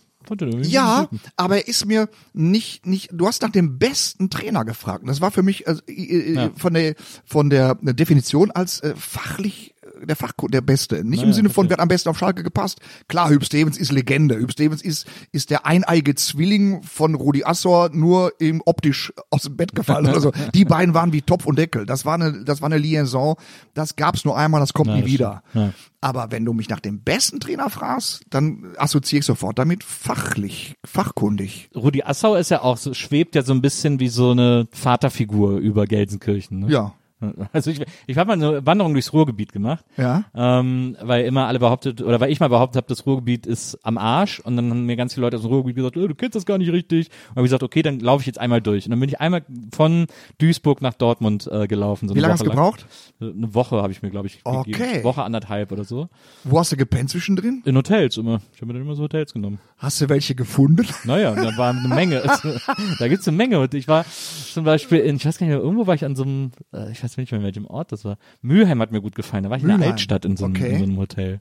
Ja, 0.71 1.09
aber 1.37 1.57
er 1.57 1.67
ist 1.67 1.87
mir 1.87 2.09
nicht 2.35 2.87
nicht. 2.87 3.09
Du 3.13 3.27
hast 3.27 3.43
nach 3.43 3.51
dem 3.51 3.79
besten 3.79 4.29
Trainer 4.31 4.65
gefragt. 4.65 5.01
Und 5.03 5.09
das 5.09 5.21
war 5.21 5.31
für 5.31 5.43
mich 5.43 5.67
also, 5.67 5.83
äh, 5.89 5.93
äh, 5.93 6.35
Ja. 6.35 6.51
von 6.57 6.75
der 6.75 6.95
von 7.25 7.51
der 7.51 7.75
Definition 7.77 8.51
als 8.51 8.81
äh, 8.81 8.95
fachlich 8.97 9.75
der 10.05 10.17
Fach 10.17 10.33
der 10.51 10.61
Beste. 10.61 11.05
Nicht 11.05 11.23
im 11.23 11.29
ja, 11.31 11.35
Sinne 11.35 11.51
von, 11.51 11.69
wer 11.69 11.75
hat 11.75 11.81
am 11.81 11.89
besten 11.89 12.09
auf 12.09 12.19
Schalke 12.19 12.43
gepasst. 12.43 12.81
Klar, 13.09 13.31
Hüb 13.31 13.45
Stevens 13.45 13.79
ist 13.79 13.93
Legende. 13.93 14.37
Hüb 14.37 14.53
Stevens 14.53 14.83
ist 14.83 15.07
ist 15.33 15.51
der 15.51 15.67
eineige 15.67 16.15
Zwilling 16.15 16.83
von 16.83 17.15
Rudi 17.15 17.45
Assor 17.45 17.91
nur 17.93 18.33
im 18.39 18.63
optisch 18.65 19.13
aus 19.31 19.43
dem 19.43 19.57
Bett 19.57 19.75
gefallen 19.75 20.07
oder 20.07 20.21
so. 20.21 20.33
Die 20.55 20.65
beiden 20.65 20.95
waren 20.95 21.13
wie 21.13 21.23
Topf 21.23 21.47
und 21.47 21.59
Deckel. 21.59 21.87
Das 21.87 22.05
war 22.05 22.15
eine 22.15 22.45
das 22.45 22.61
war 22.63 22.67
eine 22.67 22.79
Liaison. 22.79 23.37
Das 23.75 23.97
gab's 23.97 24.25
nur 24.25 24.37
einmal. 24.37 24.61
Das 24.61 24.73
kommt 24.73 24.89
Ja, 24.89 24.97
nie 24.97 25.03
das 25.03 25.11
wieder. 25.11 25.43
stimmt. 25.51 25.67
Ja. 25.67 25.73
Aber 26.03 26.31
wenn 26.31 26.45
du 26.47 26.55
mich 26.55 26.71
nach 26.71 26.81
dem 26.81 27.01
besten 27.03 27.41
Trainer 27.41 27.69
fragst, 27.69 28.23
dann 28.31 28.73
assoziiere 28.79 29.21
ich 29.21 29.27
sofort 29.27 29.59
damit 29.59 29.85
fachlich, 29.85 30.75
fachkundig. 30.85 31.69
Rudi 31.77 32.03
Assau 32.03 32.37
ist 32.37 32.51
ja 32.51 32.63
auch 32.63 32.79
so, 32.79 32.95
schwebt 32.95 33.35
ja 33.35 33.43
so 33.43 33.53
ein 33.53 33.61
bisschen 33.61 34.01
wie 34.01 34.09
so 34.09 34.31
eine 34.31 34.67
Vaterfigur 34.73 35.59
über 35.59 35.87
Gelsenkirchen. 35.87 36.61
Ne? 36.61 36.71
Ja. 36.71 36.95
Also 37.53 37.71
ich, 37.71 37.81
ich 38.07 38.17
habe 38.17 38.29
mal 38.37 38.45
eine 38.45 38.65
Wanderung 38.67 38.93
durchs 38.93 39.13
Ruhrgebiet 39.13 39.53
gemacht. 39.53 39.85
Ja. 39.97 40.25
Ähm, 40.35 40.97
weil 41.03 41.25
immer 41.25 41.47
alle 41.47 41.59
behauptet, 41.59 42.01
oder 42.03 42.21
weil 42.21 42.31
ich 42.31 42.41
mal 42.41 42.49
behauptet 42.49 42.77
habe, 42.77 42.87
das 42.89 43.07
Ruhrgebiet 43.07 43.47
ist 43.47 43.79
am 43.83 43.99
Arsch 43.99 44.41
und 44.41 44.57
dann 44.57 44.71
haben 44.71 44.87
mir 44.87 44.97
ganz 44.97 45.15
viele 45.15 45.27
Leute 45.27 45.37
aus 45.37 45.43
dem 45.43 45.51
Ruhrgebiet 45.53 45.77
gesagt, 45.77 45.97
oh, 45.97 46.07
du 46.07 46.15
kennst 46.15 46.35
das 46.37 46.47
gar 46.47 46.59
nicht 46.59 46.73
richtig. 46.73 47.09
Und 47.31 47.37
habe 47.37 47.41
ich 47.47 47.51
gesagt, 47.51 47.63
okay, 47.63 47.83
dann 47.83 48.01
laufe 48.01 48.23
ich 48.23 48.27
jetzt 48.27 48.39
einmal 48.41 48.61
durch. 48.61 48.87
Und 48.87 48.91
dann 48.91 49.01
bin 49.01 49.09
ich 49.09 49.21
einmal 49.21 49.43
von 49.73 50.07
Duisburg 50.39 50.81
nach 50.83 50.95
Dortmund 50.95 51.49
äh, 51.51 51.67
gelaufen. 51.67 52.09
So 52.09 52.15
Wie 52.15 52.19
eine 52.19 52.23
lange 52.23 52.33
hast 52.35 52.41
du 52.41 52.51
gebraucht? 52.51 52.87
Eine 53.21 53.55
Woche 53.55 53.77
habe 53.83 53.93
ich 53.93 54.03
mir, 54.03 54.11
glaube 54.11 54.27
ich, 54.27 54.41
Okay. 54.45 54.71
gegeben. 54.73 55.05
Woche 55.05 55.23
anderthalb 55.23 55.73
oder 55.73 55.85
so. 55.85 56.09
Wo 56.45 56.59
hast 56.59 56.73
du 56.73 56.77
gepennt 56.77 57.11
zwischendrin? 57.11 57.63
In 57.65 57.77
Hotels 57.77 58.17
immer. 58.17 58.41
Ich 58.55 58.61
habe 58.61 58.67
mir 58.67 58.75
dann 58.75 58.83
immer 58.83 58.95
so 58.95 59.03
Hotels 59.03 59.33
genommen. 59.33 59.59
Hast 59.79 60.01
du 60.01 60.09
welche 60.09 60.35
gefunden? 60.35 60.87
Naja, 61.05 61.35
da 61.35 61.57
war 61.57 61.71
eine 61.71 61.89
Menge. 61.89 62.23
Da 62.99 63.09
gibt's 63.09 63.27
eine 63.27 63.37
Menge. 63.37 63.59
Und 63.61 63.75
ich 63.75 63.89
war 63.89 64.05
zum 64.53 64.65
Beispiel 64.65 64.99
in, 64.99 65.17
ich 65.17 65.27
weiß 65.27 65.39
gar 65.39 65.47
nicht 65.47 65.55
mehr, 65.55 65.63
irgendwo 65.63 65.87
war 65.87 65.95
ich 65.95 66.05
an 66.05 66.15
so 66.17 66.23
einem, 66.23 66.53
äh, 66.73 66.91
ich 66.93 67.03
weiß 67.03 67.10
nicht 67.17 67.31
mehr 67.33 67.41
in 67.41 67.45
welchem 67.45 67.67
Ort 67.67 67.93
das 67.93 68.05
war. 68.05 68.17
Mülheim 68.43 68.81
hat 68.81 68.93
mir 68.93 69.01
gut 69.01 69.15
gefallen. 69.15 69.45
Da 69.45 69.51
war 69.51 69.57
ich 69.57 69.63
in 69.63 69.69
der 69.69 69.79
Mülheim. 69.79 69.93
Altstadt 69.93 70.25
in 70.25 70.37
so 70.37 70.45
einem, 70.45 70.55
Okay. 70.57 70.73
in 70.73 70.79
so 70.79 70.85
einem 70.85 70.97
Hotel. 70.99 71.41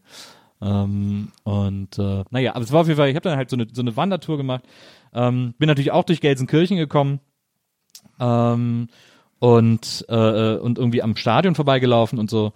Ähm, 0.61 1.29
und 1.43 1.97
äh, 1.99 2.23
naja, 2.31 2.55
aber 2.55 2.63
es 2.63 2.71
war 2.71 2.81
auf 2.81 2.87
jeden 2.87 2.97
Fall, 2.97 3.09
ich 3.09 3.15
habe 3.15 3.27
dann 3.29 3.37
halt 3.37 3.49
so 3.49 3.55
eine, 3.55 3.67
so 3.71 3.81
eine 3.81 3.95
Wandertour 3.95 4.37
gemacht. 4.37 4.63
Ähm, 5.13 5.53
bin 5.57 5.67
natürlich 5.67 5.91
auch 5.91 6.03
durch 6.03 6.21
Gelsenkirchen 6.21 6.77
gekommen. 6.77 7.19
Ähm, 8.19 8.87
und, 9.39 10.05
äh, 10.09 10.55
und 10.57 10.77
irgendwie 10.77 11.01
am 11.01 11.15
Stadion 11.15 11.55
vorbeigelaufen 11.55 12.19
und 12.19 12.29
so. 12.29 12.51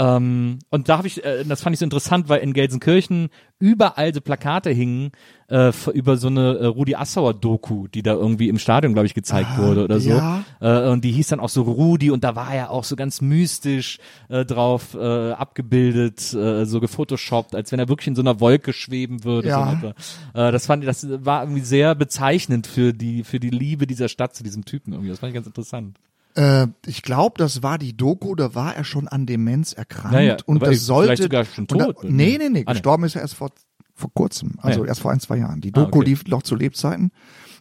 Ähm, 0.00 0.60
und 0.70 0.88
da 0.88 0.96
habe 0.96 1.08
ich, 1.08 1.22
äh, 1.22 1.44
das 1.44 1.60
fand 1.60 1.74
ich 1.74 1.80
so 1.80 1.84
interessant, 1.84 2.30
weil 2.30 2.40
in 2.40 2.54
Gelsenkirchen 2.54 3.28
überall 3.58 4.14
so 4.14 4.22
Plakate 4.22 4.70
hingen 4.70 5.12
äh, 5.48 5.72
über 5.92 6.16
so 6.16 6.28
eine 6.28 6.56
äh, 6.56 6.66
Rudi 6.66 6.94
Assauer 6.94 7.34
Doku, 7.34 7.86
die 7.86 8.02
da 8.02 8.14
irgendwie 8.14 8.48
im 8.48 8.58
Stadion, 8.58 8.94
glaube 8.94 9.06
ich, 9.06 9.12
gezeigt 9.12 9.58
wurde 9.58 9.84
oder 9.84 10.00
so. 10.00 10.08
ja. 10.08 10.42
Äh, 10.60 10.88
und 10.88 11.04
die 11.04 11.12
hieß 11.12 11.28
dann 11.28 11.40
auch 11.40 11.50
so 11.50 11.62
Rudi 11.62 12.10
und 12.10 12.24
da 12.24 12.34
war 12.34 12.54
er 12.54 12.70
auch 12.70 12.84
so 12.84 12.96
ganz 12.96 13.20
mystisch 13.20 13.98
äh, 14.30 14.46
drauf 14.46 14.94
äh, 14.94 15.32
abgebildet, 15.32 16.32
äh, 16.32 16.64
so 16.64 16.80
gefotoshoppt, 16.80 17.54
als 17.54 17.70
wenn 17.70 17.78
er 17.78 17.90
wirklich 17.90 18.08
in 18.08 18.16
so 18.16 18.22
einer 18.22 18.40
Wolke 18.40 18.72
schweben 18.72 19.24
würde. 19.24 19.48
Ja. 19.48 19.78
So 19.82 19.88
äh, 20.40 20.50
das 20.50 20.64
fand 20.64 20.82
ich, 20.82 20.86
das 20.86 21.06
war 21.26 21.42
irgendwie 21.42 21.60
sehr 21.60 21.94
bezeichnend 21.94 22.66
für 22.66 22.94
die 22.94 23.22
für 23.22 23.38
die 23.38 23.50
Liebe 23.50 23.86
dieser 23.86 24.08
Stadt 24.08 24.34
zu 24.34 24.42
diesem 24.42 24.64
Typen 24.64 24.94
irgendwie. 24.94 25.10
Das 25.10 25.18
fand 25.18 25.28
ich 25.28 25.34
ganz 25.34 25.46
interessant. 25.46 25.98
Äh, 26.40 26.68
ich 26.86 27.02
glaube, 27.02 27.34
das 27.38 27.62
war 27.62 27.76
die 27.78 27.96
Doku, 27.96 28.34
da 28.34 28.54
war 28.54 28.74
er 28.74 28.84
schon 28.84 29.08
an 29.08 29.26
Demenz 29.26 29.72
erkrankt. 29.72 30.14
Ja, 30.14 30.20
ja, 30.20 30.36
und 30.46 30.62
das 30.62 30.86
sollte. 30.86 31.22
sogar 31.24 31.44
schon 31.44 31.66
und 31.70 31.80
da, 31.80 31.86
tot. 31.86 32.04
nee, 32.04 32.36
nee, 32.38 32.38
nee. 32.38 32.46
Ah, 32.46 32.50
nee. 32.50 32.64
Gestorben 32.64 33.04
ist 33.04 33.14
er 33.16 33.22
erst 33.22 33.34
vor, 33.34 33.50
vor 33.94 34.10
kurzem. 34.14 34.54
Also 34.58 34.82
Ja. 34.82 34.88
erst 34.88 35.00
vor 35.00 35.10
ein, 35.10 35.20
zwei 35.20 35.36
Jahren. 35.38 35.60
Die 35.60 35.68
Ah, 35.74 35.80
Doku 35.80 35.98
okay. 35.98 36.08
lief 36.10 36.24
noch 36.26 36.42
zu 36.42 36.54
Lebzeiten. 36.54 37.10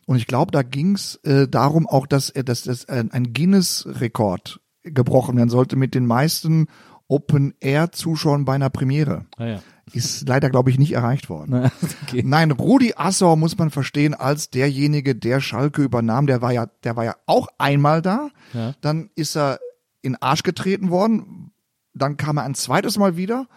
Und 0.05 0.15
ich 0.17 0.27
glaube, 0.27 0.51
da 0.51 0.63
ging's 0.63 1.15
äh, 1.23 1.47
darum 1.47 1.85
auch, 1.87 2.07
dass 2.07 2.29
er, 2.29 2.43
dass 2.43 2.63
das 2.63 2.85
ein, 2.89 3.11
ein 3.11 3.33
Guinness-Rekord 3.33 4.59
gebrochen 4.83 5.35
werden 5.37 5.49
sollte 5.49 5.75
mit 5.75 5.93
den 5.93 6.05
meisten 6.05 6.67
Open-Air-Zuschauern 7.07 8.45
bei 8.45 8.53
einer 8.55 8.69
Premiere. 8.69 9.25
Ah, 9.37 9.45
ja. 9.45 9.59
Ist 9.93 10.28
leider, 10.28 10.49
glaube 10.49 10.69
ich, 10.69 10.78
nicht 10.78 10.93
erreicht 10.93 11.30
worden. 11.30 11.71
okay. 12.04 12.23
Nein, 12.25 12.52
Rudi 12.52 12.93
Assauer 12.95 13.38
muss 13.38 13.58
man 13.58 13.69
verstehen 13.69 14.13
als 14.13 14.49
derjenige, 14.49 15.15
der 15.15 15.41
Schalke 15.41 15.82
übernahm. 15.82 16.28
Der 16.28 16.41
war 16.41 16.52
ja, 16.52 16.67
der 16.84 16.95
war 16.95 17.06
ja 17.06 17.15
auch 17.25 17.47
einmal 17.58 18.02
da. 18.02 18.30
Ja. 18.54 18.73
Dann 18.82 19.10
ist 19.15 19.36
er 19.36 19.60
in 20.02 20.15
Arsch 20.15 20.43
getreten 20.43 20.89
worden. 20.89 21.52
Dann 21.93 22.17
kam 22.17 22.38
er 22.38 22.43
ein 22.43 22.56
zweites 22.56 22.97
Mal 22.97 23.17
wieder. 23.17 23.47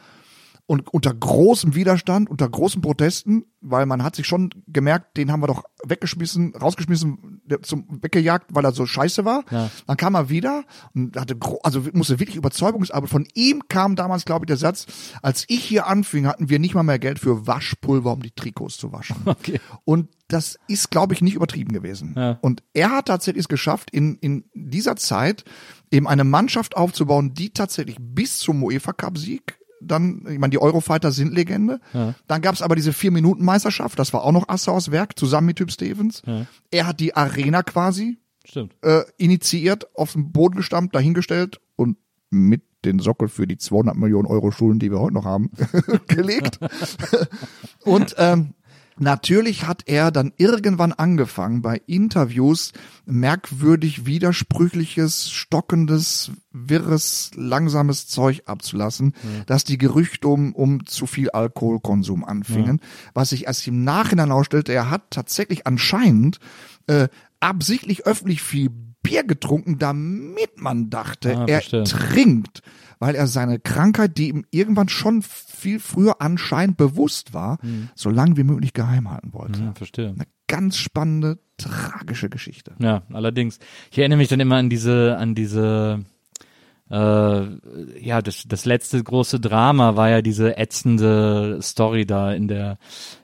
Und 0.66 0.92
unter 0.92 1.12
großem 1.12 1.74
Widerstand, 1.74 2.30
unter 2.30 2.48
großen 2.48 2.80
Protesten, 2.80 3.44
weil 3.60 3.84
man 3.84 4.02
hat 4.02 4.16
sich 4.16 4.26
schon 4.26 4.50
gemerkt, 4.66 5.16
den 5.16 5.30
haben 5.30 5.42
wir 5.42 5.48
doch 5.48 5.64
weggeschmissen, 5.84 6.54
rausgeschmissen, 6.54 7.42
zum 7.62 7.86
weggejagt, 8.00 8.54
weil 8.54 8.64
er 8.64 8.72
so 8.72 8.86
scheiße 8.86 9.24
war. 9.24 9.44
Ja. 9.50 9.70
Dann 9.86 9.96
kam 9.96 10.14
er 10.14 10.28
wieder 10.28 10.64
und 10.94 11.16
hatte, 11.16 11.36
also 11.62 11.82
musste 11.92 12.20
wirklich 12.20 12.36
Überzeugungsarbeit. 12.36 13.10
Von 13.10 13.26
ihm 13.34 13.62
kam 13.68 13.96
damals, 13.96 14.24
glaube 14.24 14.44
ich, 14.44 14.46
der 14.48 14.56
Satz, 14.56 14.86
als 15.20 15.44
ich 15.48 15.64
hier 15.64 15.86
anfing, 15.86 16.26
hatten 16.26 16.48
wir 16.48 16.58
nicht 16.58 16.74
mal 16.74 16.84
mehr 16.84 16.98
Geld 16.98 17.18
für 17.18 17.46
Waschpulver, 17.46 18.12
um 18.12 18.22
die 18.22 18.32
Trikots 18.32 18.76
zu 18.76 18.92
waschen. 18.92 19.16
Okay. 19.32 19.60
Und 19.84 20.08
das 20.28 20.58
ist, 20.68 20.90
glaube 20.90 21.14
ich, 21.14 21.22
nicht 21.22 21.34
übertrieben 21.34 21.72
gewesen. 21.72 22.14
Ja. 22.16 22.38
Und 22.42 22.62
er 22.74 22.90
hat 22.90 23.06
tatsächlich 23.06 23.44
es 23.44 23.48
geschafft, 23.48 23.90
in, 23.90 24.16
in 24.16 24.44
dieser 24.54 24.96
Zeit 24.96 25.44
eben 25.90 26.06
eine 26.06 26.24
Mannschaft 26.24 26.76
aufzubauen, 26.76 27.34
die 27.34 27.50
tatsächlich 27.50 27.96
bis 27.98 28.38
zum 28.38 28.62
UEFA 28.62 28.92
Cup 28.92 29.18
Sieg 29.18 29.58
dann, 29.86 30.26
ich 30.28 30.38
meine, 30.38 30.50
die 30.50 30.60
Eurofighter 30.60 31.12
sind 31.12 31.32
Legende. 31.32 31.80
Dann 32.26 32.42
gab 32.42 32.54
es 32.54 32.62
aber 32.62 32.76
diese 32.76 32.92
Vier-Minuten-Meisterschaft, 32.92 33.98
das 33.98 34.12
war 34.12 34.24
auch 34.24 34.32
noch 34.32 34.48
Assauers 34.48 34.90
Werk, 34.90 35.18
zusammen 35.18 35.48
mit 35.48 35.56
Typ 35.56 35.70
Stevens. 35.70 36.22
Er 36.70 36.86
hat 36.86 37.00
die 37.00 37.14
Arena 37.16 37.62
quasi 37.62 38.18
Stimmt. 38.44 38.74
äh, 38.82 39.02
initiiert, 39.18 39.96
auf 39.96 40.12
den 40.12 40.32
Boden 40.32 40.56
gestammt, 40.56 40.94
dahingestellt 40.94 41.60
und 41.76 41.96
mit 42.30 42.62
den 42.84 42.98
Sockel 42.98 43.28
für 43.28 43.46
die 43.46 43.58
200 43.58 43.96
Millionen 43.96 44.26
Euro 44.26 44.50
Schulden, 44.50 44.78
die 44.78 44.90
wir 44.90 45.00
heute 45.00 45.14
noch 45.14 45.24
haben, 45.24 45.50
gelegt. 46.08 46.58
und 47.84 48.14
ähm, 48.18 48.54
Natürlich 48.98 49.66
hat 49.66 49.82
er 49.86 50.10
dann 50.10 50.32
irgendwann 50.36 50.92
angefangen, 50.92 51.62
bei 51.62 51.80
Interviews 51.86 52.72
merkwürdig 53.06 54.06
widersprüchliches, 54.06 55.30
stockendes, 55.30 56.32
wirres, 56.52 57.30
langsames 57.34 58.06
Zeug 58.06 58.42
abzulassen, 58.46 59.14
dass 59.46 59.64
die 59.64 59.78
Gerüchte 59.78 60.28
um, 60.28 60.54
um 60.54 60.86
zu 60.86 61.06
viel 61.06 61.30
Alkoholkonsum 61.30 62.24
anfingen. 62.24 62.80
Was 63.14 63.30
sich 63.30 63.46
erst 63.46 63.66
im 63.66 63.84
Nachhinein 63.84 64.30
ausstellte, 64.30 64.72
er 64.72 64.90
hat 64.90 65.10
tatsächlich 65.10 65.66
anscheinend 65.66 66.38
äh, 66.86 67.08
absichtlich 67.40 68.06
öffentlich 68.06 68.42
viel 68.42 68.70
Bier 69.02 69.24
getrunken, 69.24 69.78
damit 69.78 70.60
man 70.60 70.90
dachte, 70.90 71.36
Ah, 71.36 71.46
er 71.48 71.60
trinkt, 71.84 72.62
weil 73.00 73.16
er 73.16 73.26
seine 73.26 73.58
Krankheit, 73.58 74.16
die 74.16 74.28
ihm 74.28 74.44
irgendwann 74.50 74.88
schon 74.88 75.22
viel 75.62 75.80
früher 75.80 76.20
anscheinend 76.20 76.76
bewusst 76.76 77.32
war, 77.32 77.58
so 77.94 78.10
lange 78.10 78.36
wie 78.36 78.44
möglich 78.44 78.72
geheim 78.72 79.10
halten 79.10 79.32
wollte. 79.32 79.60
Ja, 79.60 79.72
verstehe. 79.74 80.08
Eine 80.10 80.26
ganz 80.48 80.76
spannende, 80.76 81.38
tragische 81.56 82.28
Geschichte. 82.28 82.74
Ja, 82.78 83.02
allerdings. 83.12 83.58
Ich 83.90 83.98
erinnere 83.98 84.18
mich 84.18 84.28
dann 84.28 84.40
immer 84.40 84.56
an 84.56 84.68
diese, 84.68 85.16
an 85.16 85.34
diese, 85.34 86.04
äh, 86.92 88.00
ja, 88.06 88.20
das, 88.20 88.44
das 88.46 88.66
letzte 88.66 89.02
große 89.02 89.40
Drama 89.40 89.96
war 89.96 90.10
ja 90.10 90.20
diese 90.20 90.58
ätzende 90.58 91.58
Story 91.62 92.04
da 92.04 92.32
in 92.34 92.48
der, 92.48 92.76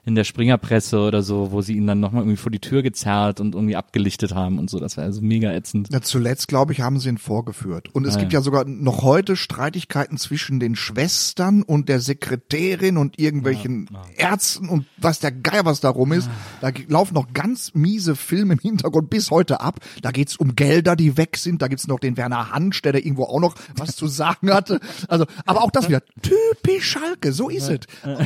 in 0.05 0.15
der 0.15 0.23
Springerpresse 0.23 0.99
oder 0.99 1.21
so, 1.21 1.51
wo 1.51 1.61
sie 1.61 1.75
ihn 1.75 1.85
dann 1.85 1.99
nochmal 1.99 2.23
irgendwie 2.23 2.37
vor 2.37 2.51
die 2.51 2.59
Tür 2.59 2.81
gezerrt 2.81 3.39
und 3.39 3.53
irgendwie 3.53 3.75
abgelichtet 3.75 4.33
haben 4.33 4.57
und 4.57 4.71
so. 4.71 4.79
Das 4.79 4.97
war 4.97 5.03
also 5.03 5.21
mega 5.21 5.51
ätzend. 5.53 5.89
Ja, 5.91 6.01
zuletzt, 6.01 6.47
glaube 6.47 6.73
ich, 6.73 6.81
haben 6.81 6.99
sie 6.99 7.09
ihn 7.09 7.19
vorgeführt. 7.19 7.89
Und 7.93 8.05
es 8.07 8.15
Ah, 8.15 8.19
gibt 8.19 8.33
ja. 8.33 8.39
ja 8.39 8.43
sogar 8.43 8.65
noch 8.65 9.03
heute 9.03 9.35
Streitigkeiten 9.35 10.17
zwischen 10.17 10.59
den 10.59 10.75
Schwestern 10.75 11.61
und 11.61 11.89
der 11.89 11.99
Sekretärin 11.99 12.97
und 12.97 13.19
irgendwelchen 13.19 13.87
Ärzten 14.17 14.67
und 14.67 14.85
was 14.97 15.19
der 15.19 15.31
Geier 15.31 15.65
was 15.65 15.79
darum 15.79 16.11
ist. 16.11 16.27
Da 16.61 16.71
ge- 16.71 16.85
laufen 16.89 17.13
noch 17.13 17.33
ganz 17.33 17.73
miese 17.75 18.15
Filme 18.15 18.53
im 18.53 18.59
Hintergrund 18.59 19.11
bis 19.11 19.29
heute 19.29 19.61
ab. 19.61 19.79
Da 20.01 20.09
geht's 20.09 20.37
um 20.37 20.55
Gelder, 20.55 20.95
die 20.95 21.17
weg 21.17 21.37
sind. 21.37 21.61
Da 21.61 21.67
gibt's 21.67 21.87
noch 21.87 21.99
den 21.99 22.17
Werner 22.17 22.51
Hansch, 22.51 22.81
der 22.81 22.93
da 22.93 22.97
irgendwo 22.97 23.25
auch 23.25 23.39
noch 23.39 23.58
was 23.75 23.95
zu 23.95 24.07
sagen 24.07 24.53
hatte. 24.53 24.79
Also, 25.07 25.25
aber 25.45 25.63
auch 25.63 25.71
das 25.71 25.87
wieder 25.87 26.01
typisch 26.21 26.91
Schalke. 26.91 27.33
So 27.33 27.49
ist 27.49 27.69
es. 27.69 27.79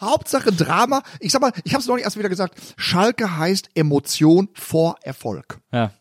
Hauptsache 0.00 0.52
Drama. 0.52 1.02
Ich 1.20 1.32
sag 1.32 1.40
mal, 1.40 1.52
ich 1.64 1.72
habe 1.74 1.82
es 1.82 1.88
noch 1.88 1.96
nicht 1.96 2.04
erst 2.04 2.18
wieder 2.18 2.28
gesagt. 2.28 2.60
Schalke 2.76 3.36
heißt 3.36 3.70
Emotion 3.74 4.48
vor 4.54 4.96
Erfolg. 5.02 5.60
Ja. 5.72 5.92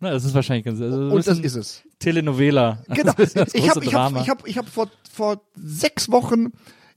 Na, 0.00 0.10
das 0.10 0.24
ist 0.24 0.34
wahrscheinlich 0.34 0.64
ganz, 0.64 0.80
also 0.80 0.96
Und 0.96 1.26
das 1.26 1.38
ist 1.38 1.54
es. 1.54 1.82
Telenovela. 2.00 2.78
Genau. 2.88 3.12
Ich 3.52 3.70
habe 3.70 3.84
ich 3.84 3.94
hab, 3.94 4.16
ich 4.16 4.28
hab, 4.28 4.48
ich 4.48 4.58
hab 4.58 4.68
vor, 4.68 4.90
vor 5.12 5.40
sechs 5.54 6.10
Wochen 6.10 6.52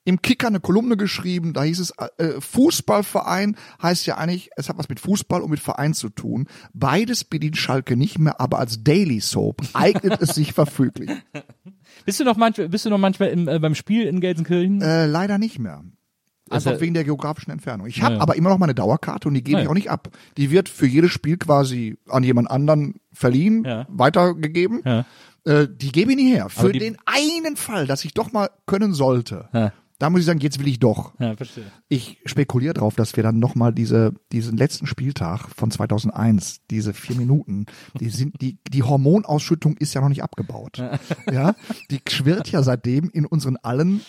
im 0.06 0.22
Kicker 0.22 0.48
eine 0.48 0.60
Kolumne 0.60 0.96
geschrieben, 0.98 1.52
da 1.54 1.64
hieß 1.64 1.80
es, 1.80 1.92
äh, 2.18 2.40
Fußballverein 2.40 3.58
heißt 3.82 4.06
ja 4.06 4.18
eigentlich, 4.18 4.50
es 4.56 4.70
hat 4.70 4.78
was 4.78 4.88
mit 4.90 5.00
Fußball 5.00 5.42
und 5.42 5.50
mit 5.50 5.60
Verein 5.60 5.94
zu 5.94 6.10
tun. 6.10 6.48
Beides 6.74 7.24
bedient 7.24 7.58
Schalke 7.58 7.98
nicht 7.98 8.20
mehr, 8.20 8.40
aber 8.40 8.60
als 8.60 8.84
Daily 8.84 9.20
Soap 9.20 9.62
eignet 9.74 10.22
es 10.22 10.36
sich 10.36 10.54
verfüglich. 10.54 11.10
Bist 12.06 12.20
du 12.20 12.24
noch 12.24 12.38
manchmal, 12.38 12.70
bist 12.70 12.86
du 12.86 12.90
noch 12.90 12.98
manchmal 12.98 13.30
im, 13.30 13.48
äh, 13.48 13.58
beim 13.60 13.74
Spiel 13.76 14.06
in 14.06 14.20
Gelsenkirchen? 14.20 14.82
Äh, 14.82 15.06
leider 15.08 15.38
nicht 15.38 15.60
mehr. 15.60 15.84
Also- 16.50 16.70
Einfach 16.70 16.82
wegen 16.82 16.94
der 16.94 17.04
geografischen 17.06 17.52
Entfernung. 17.52 17.88
Ich 17.88 18.02
habe 18.04 18.14
Ja, 18.14 18.18
ja. 18.18 18.22
aber 18.22 18.36
immer 18.36 18.50
noch 18.50 18.58
meine 18.60 18.76
Dauerkarte 18.76 19.28
und 19.28 19.34
die 19.34 19.44
gebe 19.44 19.58
Ah, 19.58 19.62
ich 19.62 19.66
ja. 19.66 19.70
auch 19.72 19.76
nicht 19.76 19.90
ab. 19.90 20.10
Die 20.38 20.52
wird 20.52 20.70
für 20.70 20.86
jedes 20.86 21.12
Spiel 21.12 21.38
quasi 21.38 21.98
an 22.10 22.24
jemand 22.24 22.52
anderen 22.52 22.96
verliehen, 23.14 23.64
Ja. 23.66 23.88
weitergegeben. 23.90 24.82
Ja. 24.86 25.06
Äh, 25.46 25.68
die 25.72 25.92
gebe 25.92 26.12
ich 26.12 26.18
nicht 26.18 26.34
her. 26.36 26.50
Für 26.50 26.72
den 26.72 26.98
einen 27.06 27.56
Fall, 27.56 27.88
dass 27.88 28.04
ich 28.06 28.14
doch 28.14 28.32
mal 28.32 28.50
können 28.68 28.94
sollte. 28.94 29.50
Ja. 29.96 30.00
Da 30.00 30.10
muss 30.10 30.20
ich 30.20 30.26
sagen, 30.26 30.40
jetzt 30.40 30.60
will 30.60 30.68
ich 30.68 30.80
doch. 30.80 31.14
ja, 31.20 31.36
verstehe. 31.36 31.66
Ich 31.88 32.18
spekuliere 32.26 32.74
drauf, 32.74 32.96
dass 32.96 33.16
wir 33.16 33.24
dann 33.24 33.40
noch 33.40 33.56
mal 33.56 33.74
diese 33.74 34.14
diesen 34.32 34.58
letzten 34.58 34.88
Spieltag 34.88 35.48
von 35.56 35.72
2001, 35.72 36.62
diese 36.70 36.94
vier 36.94 37.16
Minuten, 37.16 37.66
die 38.00 38.10
sind 38.10 38.42
die 38.42 38.58
die 38.68 38.84
Hormonausschüttung 38.84 39.78
ist 39.78 39.94
ja 39.94 40.02
noch 40.02 40.10
nicht 40.10 40.24
abgebaut. 40.24 40.84
Ja, 41.32 41.56
die 41.92 42.02
schwirrt 42.10 42.50
ja 42.50 42.62
seitdem 42.62 43.10
in 43.10 43.26
unseren 43.26 43.58
allen 43.58 44.02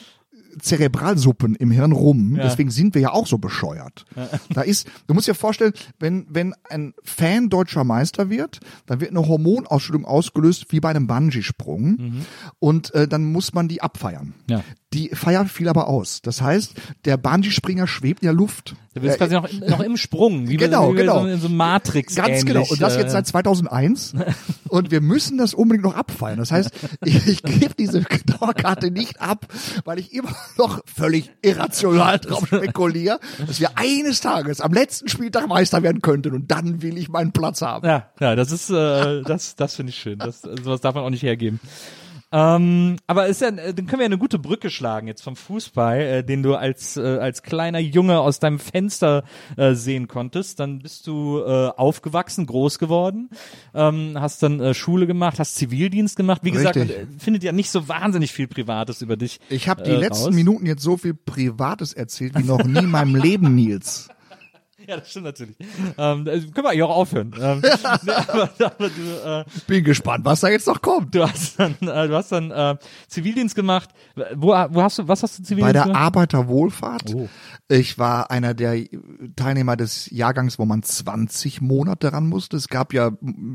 Zerebralsuppen 0.61 1.55
im 1.55 1.71
Hirn 1.71 1.93
rum. 1.93 2.35
Deswegen 2.43 2.71
sind 2.71 2.95
wir 2.95 3.03
ja 3.03 3.13
auch 3.13 3.27
so 3.27 3.39
bescheuert. 3.39 4.07
Da 4.53 4.63
ist, 4.63 4.89
du 5.07 5.15
musst 5.15 5.29
dir 5.29 5.35
vorstellen, 5.35 5.73
wenn 5.99 6.27
wenn 6.31 6.55
ein 6.69 6.95
Fan 7.05 7.49
deutscher 7.51 7.85
Meister 7.85 8.31
wird, 8.31 8.61
dann 8.87 9.01
wird 9.01 9.11
eine 9.11 9.27
Hormonausschüttung 9.29 10.05
ausgelöst 10.05 10.67
wie 10.71 10.81
bei 10.81 10.89
einem 10.91 11.07
Bungee-Sprung 11.07 12.25
und 12.59 12.95
äh, 12.95 13.07
dann 13.07 13.25
muss 13.31 13.53
man 13.53 13.69
die 13.69 13.83
abfeiern. 13.83 14.35
Ja. 14.49 14.65
Die 14.93 15.09
Feier 15.09 15.45
fiel 15.47 15.69
aber 15.69 15.89
aus. 15.89 16.23
Das 16.23 16.41
heißt, 16.41 16.75
der 17.05 17.17
Bungee-Springer 17.17 17.89
schwebt 17.89 18.23
in 18.23 18.27
der 18.27 18.33
Luft. 18.33 18.77
Du 18.95 19.01
bist 19.01 19.17
Äh, 19.17 19.19
quasi 19.19 19.35
noch, 19.35 19.53
noch 19.69 19.81
im 19.81 19.97
Sprung, 19.97 20.49
wie 20.49 20.57
Genau, 20.57 20.87
bei, 20.89 20.93
wie 20.93 20.97
genau. 20.99 21.23
So, 21.23 21.27
in 21.27 21.41
so 21.41 21.49
Matrix 21.49 22.15
Ganz 22.15 22.45
genau. 22.47 22.63
Und 22.63 22.81
das 22.81 22.97
jetzt 22.97 23.11
seit 23.11 23.27
2001. 23.27 24.15
Und 24.69 24.93
wir 24.93 25.01
müssen 25.01 25.39
das 25.39 25.55
unbedingt 25.55 25.85
noch 25.85 25.97
abfeiern. 25.97 26.39
Das 26.39 26.53
heißt, 26.53 26.71
ich, 27.05 27.27
ich 27.27 27.43
gebe 27.43 27.75
diese 27.75 28.01
Dauerkarte 28.01 28.93
nicht 28.93 29.21
ab, 29.21 29.47
weil 29.85 29.99
ich 29.99 30.13
immer 30.15 30.35
noch 30.57 30.81
völlig 30.87 31.31
irrational 31.43 32.21
drauf 32.21 32.47
spekuliere, 32.47 33.19
dass 33.45 33.59
wir 33.59 33.77
eines 33.77 34.21
Tages 34.21 34.61
am 34.61 34.73
letzten 34.73 35.09
Spieltag 35.09 35.49
Meister 35.49 35.83
werden 35.83 36.01
könnten. 36.01 36.33
Und 36.33 36.51
dann 36.53 36.81
will 36.81 36.97
ich 36.97 37.09
meinen 37.09 37.33
Platz 37.33 37.61
haben. 37.61 37.87
Ja, 37.87 38.11
ja, 38.21 38.37
das 38.37 38.53
ist, 38.53 38.71
äh, 38.71 39.23
das, 39.23 39.57
das 39.57 39.75
finde 39.75 39.91
ich 39.91 39.97
schön. 39.99 40.19
Das, 40.21 40.43
sowas 40.43 40.81
darf 40.81 40.95
man 40.95 41.03
auch 41.03 41.11
nicht 41.11 41.25
hergeben. 41.25 41.59
Ähm, 42.33 42.97
aber 43.07 43.29
ist 43.29 43.41
ja, 43.41 43.49
äh, 43.49 43.73
dann 43.73 43.87
können 43.87 44.01
wir 44.01 44.05
ja 44.05 44.07
eine 44.07 44.19
gute 44.19 44.39
Brücke 44.39 44.69
schlagen 44.69 45.07
jetzt 45.07 45.23
vom 45.23 45.37
Fußball, 45.37 46.01
äh, 46.01 46.25
den 46.25 46.43
du 46.43 46.57
als 46.57 46.97
äh, 46.97 47.19
als 47.19 47.43
kleiner 47.43 47.79
Junge 47.79 48.19
aus 48.19 48.41
deinem 48.41 48.59
Fenster 48.59 49.23
äh, 49.57 49.75
sehen 49.75 50.09
konntest. 50.09 50.59
Dann 50.59 50.81
bist 50.81 51.07
du 51.07 51.39
äh, 51.39 51.69
aufgewachsen, 51.69 52.47
groß 52.47 52.81
geworden, 52.81 53.31
ähm, 53.75 54.17
hast 54.19 54.43
dann 54.43 54.59
äh, 54.59 54.75
Schule 54.75 55.07
gemacht, 55.07 55.39
hast 55.39 55.55
Zivildienst 55.55 56.17
gemacht. 56.17 56.41
Wie 56.43 56.51
gesagt, 56.51 56.77
man, 56.77 56.89
findet 57.19 57.45
ja 57.45 57.53
nicht 57.53 57.71
so 57.71 57.89
wahnsinnig 57.89 58.33
viel 58.33 58.49
Privates 58.49 59.03
über 59.03 59.17
dich. 59.17 59.39
Ich 59.49 59.69
habe 59.69 59.85
die 59.85 59.93
letzten 59.93 60.27
raus. 60.27 60.35
Minuten 60.35 60.67
jetzt 60.67 60.83
so 60.83 60.97
viel 60.97 61.15
Privates 61.15 61.93
erzählt 61.93 62.37
wie 62.37 62.43
noch 62.43 62.65
nie 62.65 62.81
in 62.81 62.91
meinem 62.91 63.15
Leben, 63.15 63.55
Nils. 63.55 64.09
Ja, 64.89 64.97
das 64.99 65.11
stimmt 65.11 65.27
natürlich. 65.27 65.57
Ähm, 65.99 66.25
können 66.25 66.53
wir 66.55 66.71
eigentlich 66.71 66.83
auch 66.83 66.97
aufhören. 66.97 67.35
Ähm, 67.41 67.61
nee, 68.03 68.13
aber, 68.13 68.51
aber 68.59 68.89
du, 68.89 69.29
äh, 69.41 69.45
Bin 69.67 69.85
gespannt, 69.85 70.25
was 70.25 70.41
da 70.41 70.49
jetzt 70.49 70.67
noch 70.67 70.81
kommt. 70.81 71.15
Du 71.15 71.23
hast 71.23 71.59
dann, 71.59 71.75
äh, 71.81 72.09
du 72.09 72.15
hast 72.15 72.33
dann 72.33 72.51
äh, 72.51 72.77
Zivildienst 73.09 73.55
gemacht. 73.55 73.91
Wo, 74.35 74.49
wo 74.49 74.83
hast 74.83 74.99
du, 74.99 75.09
was 75.09 75.23
hast 75.23 75.39
du 75.39 75.43
Bei 75.43 75.47
Zivildienst 75.47 75.75
der 75.75 75.83
gemacht? 75.85 76.01
Arbeiterwohlfahrt. 76.01 77.15
Oh. 77.15 77.29
Ich 77.69 77.99
war 77.99 78.31
einer 78.31 78.55
der 78.55 78.85
Teilnehmer 79.35 79.77
des 79.77 80.09
Jahrgangs, 80.11 80.59
wo 80.59 80.65
man 80.65 80.85
20 80.85 81.61
Monate 81.61 82.13
ran 82.13 82.29
musste. 82.29 82.57
Es 82.57 82.69
gab 82.69 82.93
ja 82.93 83.11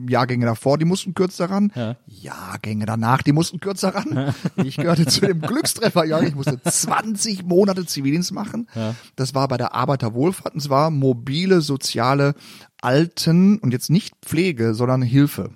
Jahrgänge 0.09 0.45
davor, 0.45 0.77
die 0.77 0.85
mussten 0.85 1.13
kürzer 1.13 1.49
ran. 1.49 1.71
Ja. 1.75 1.95
Jahrgänge 2.07 2.85
danach, 2.85 3.21
die 3.21 3.31
mussten 3.31 3.59
kürzer 3.59 3.95
ran. 3.95 4.33
Ich 4.63 4.77
gehörte 4.77 5.05
zu 5.05 5.21
dem 5.21 5.41
Glückstrefferjahrgang. 5.41 6.29
Ich 6.29 6.35
musste 6.35 6.61
20 6.61 7.45
Monate 7.45 7.85
Zivildienst 7.85 8.31
machen. 8.33 8.67
Das 9.15 9.33
war 9.33 9.47
bei 9.47 9.57
der 9.57 9.73
Arbeiterwohlfahrt 9.73 10.53
und 10.55 10.61
zwar 10.61 10.91
mobile 11.21 11.61
soziale 11.61 12.33
Alten 12.81 13.59
und 13.59 13.71
jetzt 13.71 13.91
nicht 13.91 14.15
Pflege, 14.25 14.73
sondern 14.73 15.03
Hilfe. 15.03 15.51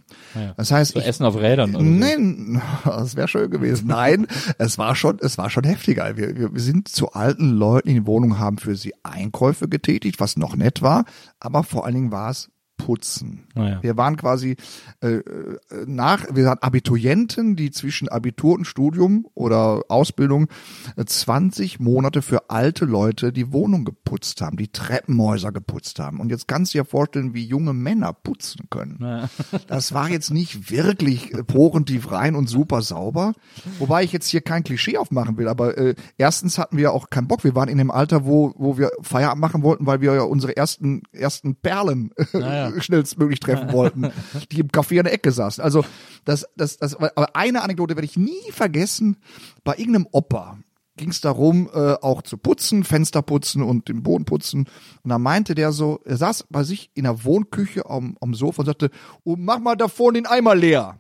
Das 0.58 0.72
heißt, 0.72 0.94
So 0.94 1.00
ich, 1.00 1.08
Essen 1.08 1.26
auf 1.26 1.36
Rädern 1.36 1.76
oder. 1.76 1.84
Nein, 1.84 2.62
das 2.86 3.16
wäre 3.16 3.28
schön 3.28 3.50
gewesen. 3.50 3.88
Nein, 3.88 4.28
es 4.60 4.78
war 4.78 4.96
schon, 4.96 5.18
es 5.22 5.40
war 5.40 5.50
schon 5.50 5.64
heftiger. 5.64 6.18
Wir, 6.18 6.38
wir, 6.38 6.54
wir 6.54 6.62
sind 6.62 6.88
zu 6.88 7.14
alten 7.14 7.50
Leuten 7.50 7.90
in 7.90 7.96
die 7.96 8.06
Wohnung, 8.06 8.38
haben 8.38 8.60
für 8.60 8.76
sie 8.76 8.94
Einkäufe 9.02 9.68
getätigt, 9.68 10.20
was 10.20 10.38
noch 10.38 10.56
nett 10.56 10.84
war, 10.84 11.06
aber 11.40 11.64
vor 11.64 11.86
allen 11.86 11.96
Dingen 11.96 12.12
war 12.12 12.30
es 12.30 12.52
Putzen. 12.86 13.48
Naja. 13.56 13.82
Wir 13.82 13.98
waren 13.98 14.16
quasi 14.16 14.58
äh, 15.02 15.16
äh, 15.16 15.58
nach, 15.88 16.24
wir 16.32 16.46
waren 16.46 16.60
Abiturienten, 16.60 17.56
die 17.56 17.72
zwischen 17.72 18.10
Abitur 18.10 18.54
und 18.54 18.66
Studium 18.66 19.26
oder 19.34 19.82
Ausbildung 19.88 20.50
äh, 20.96 21.04
20 21.04 21.80
Monate 21.80 22.22
für 22.22 22.52
alte 22.52 22.86
Leute 22.86 23.34
die 23.34 23.52
Wohnung 23.52 23.86
geputzt 23.86 24.40
haben, 24.42 24.56
die 24.58 24.68
Treppenhäuser 24.68 25.52
geputzt 25.52 25.98
haben. 25.98 26.20
Und 26.20 26.30
jetzt 26.30 26.48
kannst 26.48 26.76
du 26.76 26.78
dir 26.78 26.86
vorstellen, 26.86 27.34
wie 27.34 27.44
junge 27.44 27.74
Männer 27.74 28.14
putzen 28.14 28.68
können. 28.70 29.00
Das 29.68 29.94
war 29.94 30.10
jetzt 30.10 30.32
nicht 30.32 30.70
wirklich 30.70 31.34
äh, 31.34 31.44
porentief 31.44 32.12
rein 32.12 32.36
und 32.36 32.48
super 32.48 32.82
sauber. 32.82 33.34
Wobei 33.80 34.04
ich 34.04 34.12
jetzt 34.12 34.28
hier 34.28 34.42
kein 34.42 34.64
Klischee 34.64 34.98
aufmachen 34.98 35.38
will, 35.38 35.48
aber 35.48 35.78
äh, 35.78 35.96
erstens 36.18 36.60
hatten 36.60 36.78
wir 36.78 36.92
auch 36.92 37.10
keinen 37.10 37.28
Bock. 37.28 37.44
Wir 37.44 37.56
waren 37.56 37.70
in 37.70 37.78
dem 37.78 37.90
Alter, 37.90 38.26
wo, 38.26 38.54
wo 38.58 38.78
wir 38.78 38.92
Feierabend 39.02 39.42
machen 39.42 39.64
wollten, 39.64 39.88
weil 39.88 40.02
wir 40.02 40.14
ja 40.14 40.22
unsere 40.22 40.56
ersten, 40.56 41.02
ersten 41.12 41.56
Perlen 41.56 42.12
ja. 42.34 42.72
Schnellstmöglich 42.82 43.40
treffen 43.40 43.72
wollten, 43.74 44.12
die 44.52 44.60
im 44.60 44.68
Café 44.68 45.00
an 45.00 45.06
der 45.06 45.14
Ecke 45.14 45.32
saßen. 45.32 45.64
Also 45.64 45.86
das, 46.24 46.48
das, 46.56 46.78
das, 46.78 46.96
aber 46.96 47.36
eine 47.36 47.62
Anekdote 47.62 47.96
werde 47.96 48.06
ich 48.06 48.18
nie 48.18 48.52
vergessen. 48.52 49.18
Bei 49.64 49.76
irgendeinem 49.78 50.08
Opa 50.12 50.58
ging 50.98 51.10
es 51.10 51.22
darum, 51.22 51.70
äh, 51.74 51.94
auch 52.02 52.22
zu 52.22 52.38
putzen, 52.38 52.84
Fenster 52.84 53.22
putzen 53.22 53.62
und 53.62 53.90
den 53.90 54.04
Boden 54.04 54.26
putzen. 54.26 54.68
Und 55.04 55.10
da 55.10 55.18
meinte 55.18 55.56
der 55.56 55.72
so, 55.72 56.00
er 56.06 56.18
saß 56.18 56.46
bei 56.50 56.64
sich 56.64 56.90
in 56.94 57.04
der 57.04 57.24
Wohnküche 57.26 57.90
am, 57.90 58.18
am 58.22 58.34
Sofa 58.34 58.62
und 58.62 58.68
sagte, 58.68 58.90
oh, 59.24 59.36
mach 59.38 59.60
mal 59.60 59.76
da 59.76 59.88
vorne 59.88 60.20
den 60.20 60.26
Eimer 60.26 60.56
leer. 60.56 60.98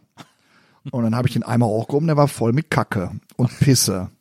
Und 0.91 1.03
dann 1.03 1.15
habe 1.15 1.27
ich 1.27 1.33
den 1.33 1.43
Eimer 1.43 1.65
hochgehoben, 1.67 2.07
der 2.07 2.17
war 2.17 2.27
voll 2.27 2.53
mit 2.53 2.69
Kacke 2.69 3.11
und 3.37 3.57
Pisse. 3.59 4.11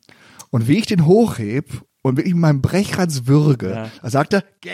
Und 0.49 0.67
wie 0.67 0.77
ich 0.77 0.85
den 0.85 1.05
hochheb, 1.05 1.83
und 2.05 2.17
wirklich 2.17 2.35
mit 2.35 2.41
meinem 2.41 2.61
Brechreiz 2.61 3.23
würge. 3.25 3.89
Da 4.03 4.09
sagt 4.11 4.33
er, 4.33 4.43
gell? 4.61 4.73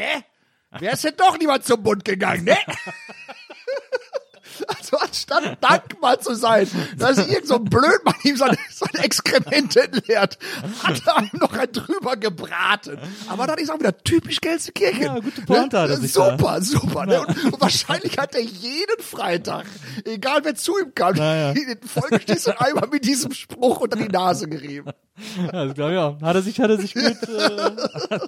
Wer 0.80 0.94
ist 0.94 1.04
denn 1.04 1.16
doch 1.18 1.38
niemand 1.38 1.66
zum 1.66 1.82
Bund 1.84 2.06
gegangen, 2.06 2.46
ne? 2.46 2.58
Also 4.68 4.98
anstatt 4.98 5.58
dankbar 5.64 6.20
zu 6.20 6.36
sein, 6.36 6.68
dass 6.98 7.18
irgend 7.18 7.48
so 7.48 7.56
ein 7.56 7.64
Blödmann 7.66 8.14
ihm 8.24 8.36
seine, 8.36 8.58
seine 8.70 9.04
Exkremente 9.04 9.84
entleert, 9.84 10.38
hat 10.84 11.02
er 11.08 11.24
ihm 11.24 11.40
noch 11.40 11.54
ein 11.54 11.72
drüber 11.72 12.16
gebraten. 12.16 13.00
Aber 13.28 13.48
das 13.48 13.62
ist 13.62 13.72
auch 13.72 13.80
wieder 13.80 13.98
typisch 13.98 14.40
Gelsenkirchen. 14.42 15.02
Ja, 15.04 15.20
gute 15.20 15.42
Pointe 15.44 15.80
hat 15.80 15.90
er 15.90 15.98
sich 15.98 16.14
Super, 16.14 16.62
super. 16.62 17.06
Ne? 17.06 17.22
Und, 17.26 17.46
und 17.46 17.62
wahrscheinlich 17.62 18.18
hat 18.18 18.36
er 18.36 18.42
jeden 18.42 19.02
Freitag, 19.02 19.66
egal 20.06 20.42
wer 20.44 20.54
zu 20.56 20.78
ihm 20.78 20.94
kam, 20.94 21.16
Ja, 21.16 21.36
ja. 21.36 21.54
den 21.54 21.80
vollgestießten 21.82 22.54
Eimer 22.58 22.88
mit 22.88 23.06
diesem 23.06 23.34
Spruch 23.34 23.80
unter 23.80 23.98
die 23.98 24.10
Nase 24.10 24.48
gerieben. 24.48 24.92
Ja, 25.38 25.66
das 25.66 25.74
glaube 25.76 25.94
ich 25.94 25.98
auch. 25.98 26.22
Hat 26.22 26.36
er 26.36 26.42
sich, 26.42 26.60
hat 26.60 26.70
er 26.70 26.78
sich 26.78 26.94
gut, 26.94 27.04
äh, 27.04 28.20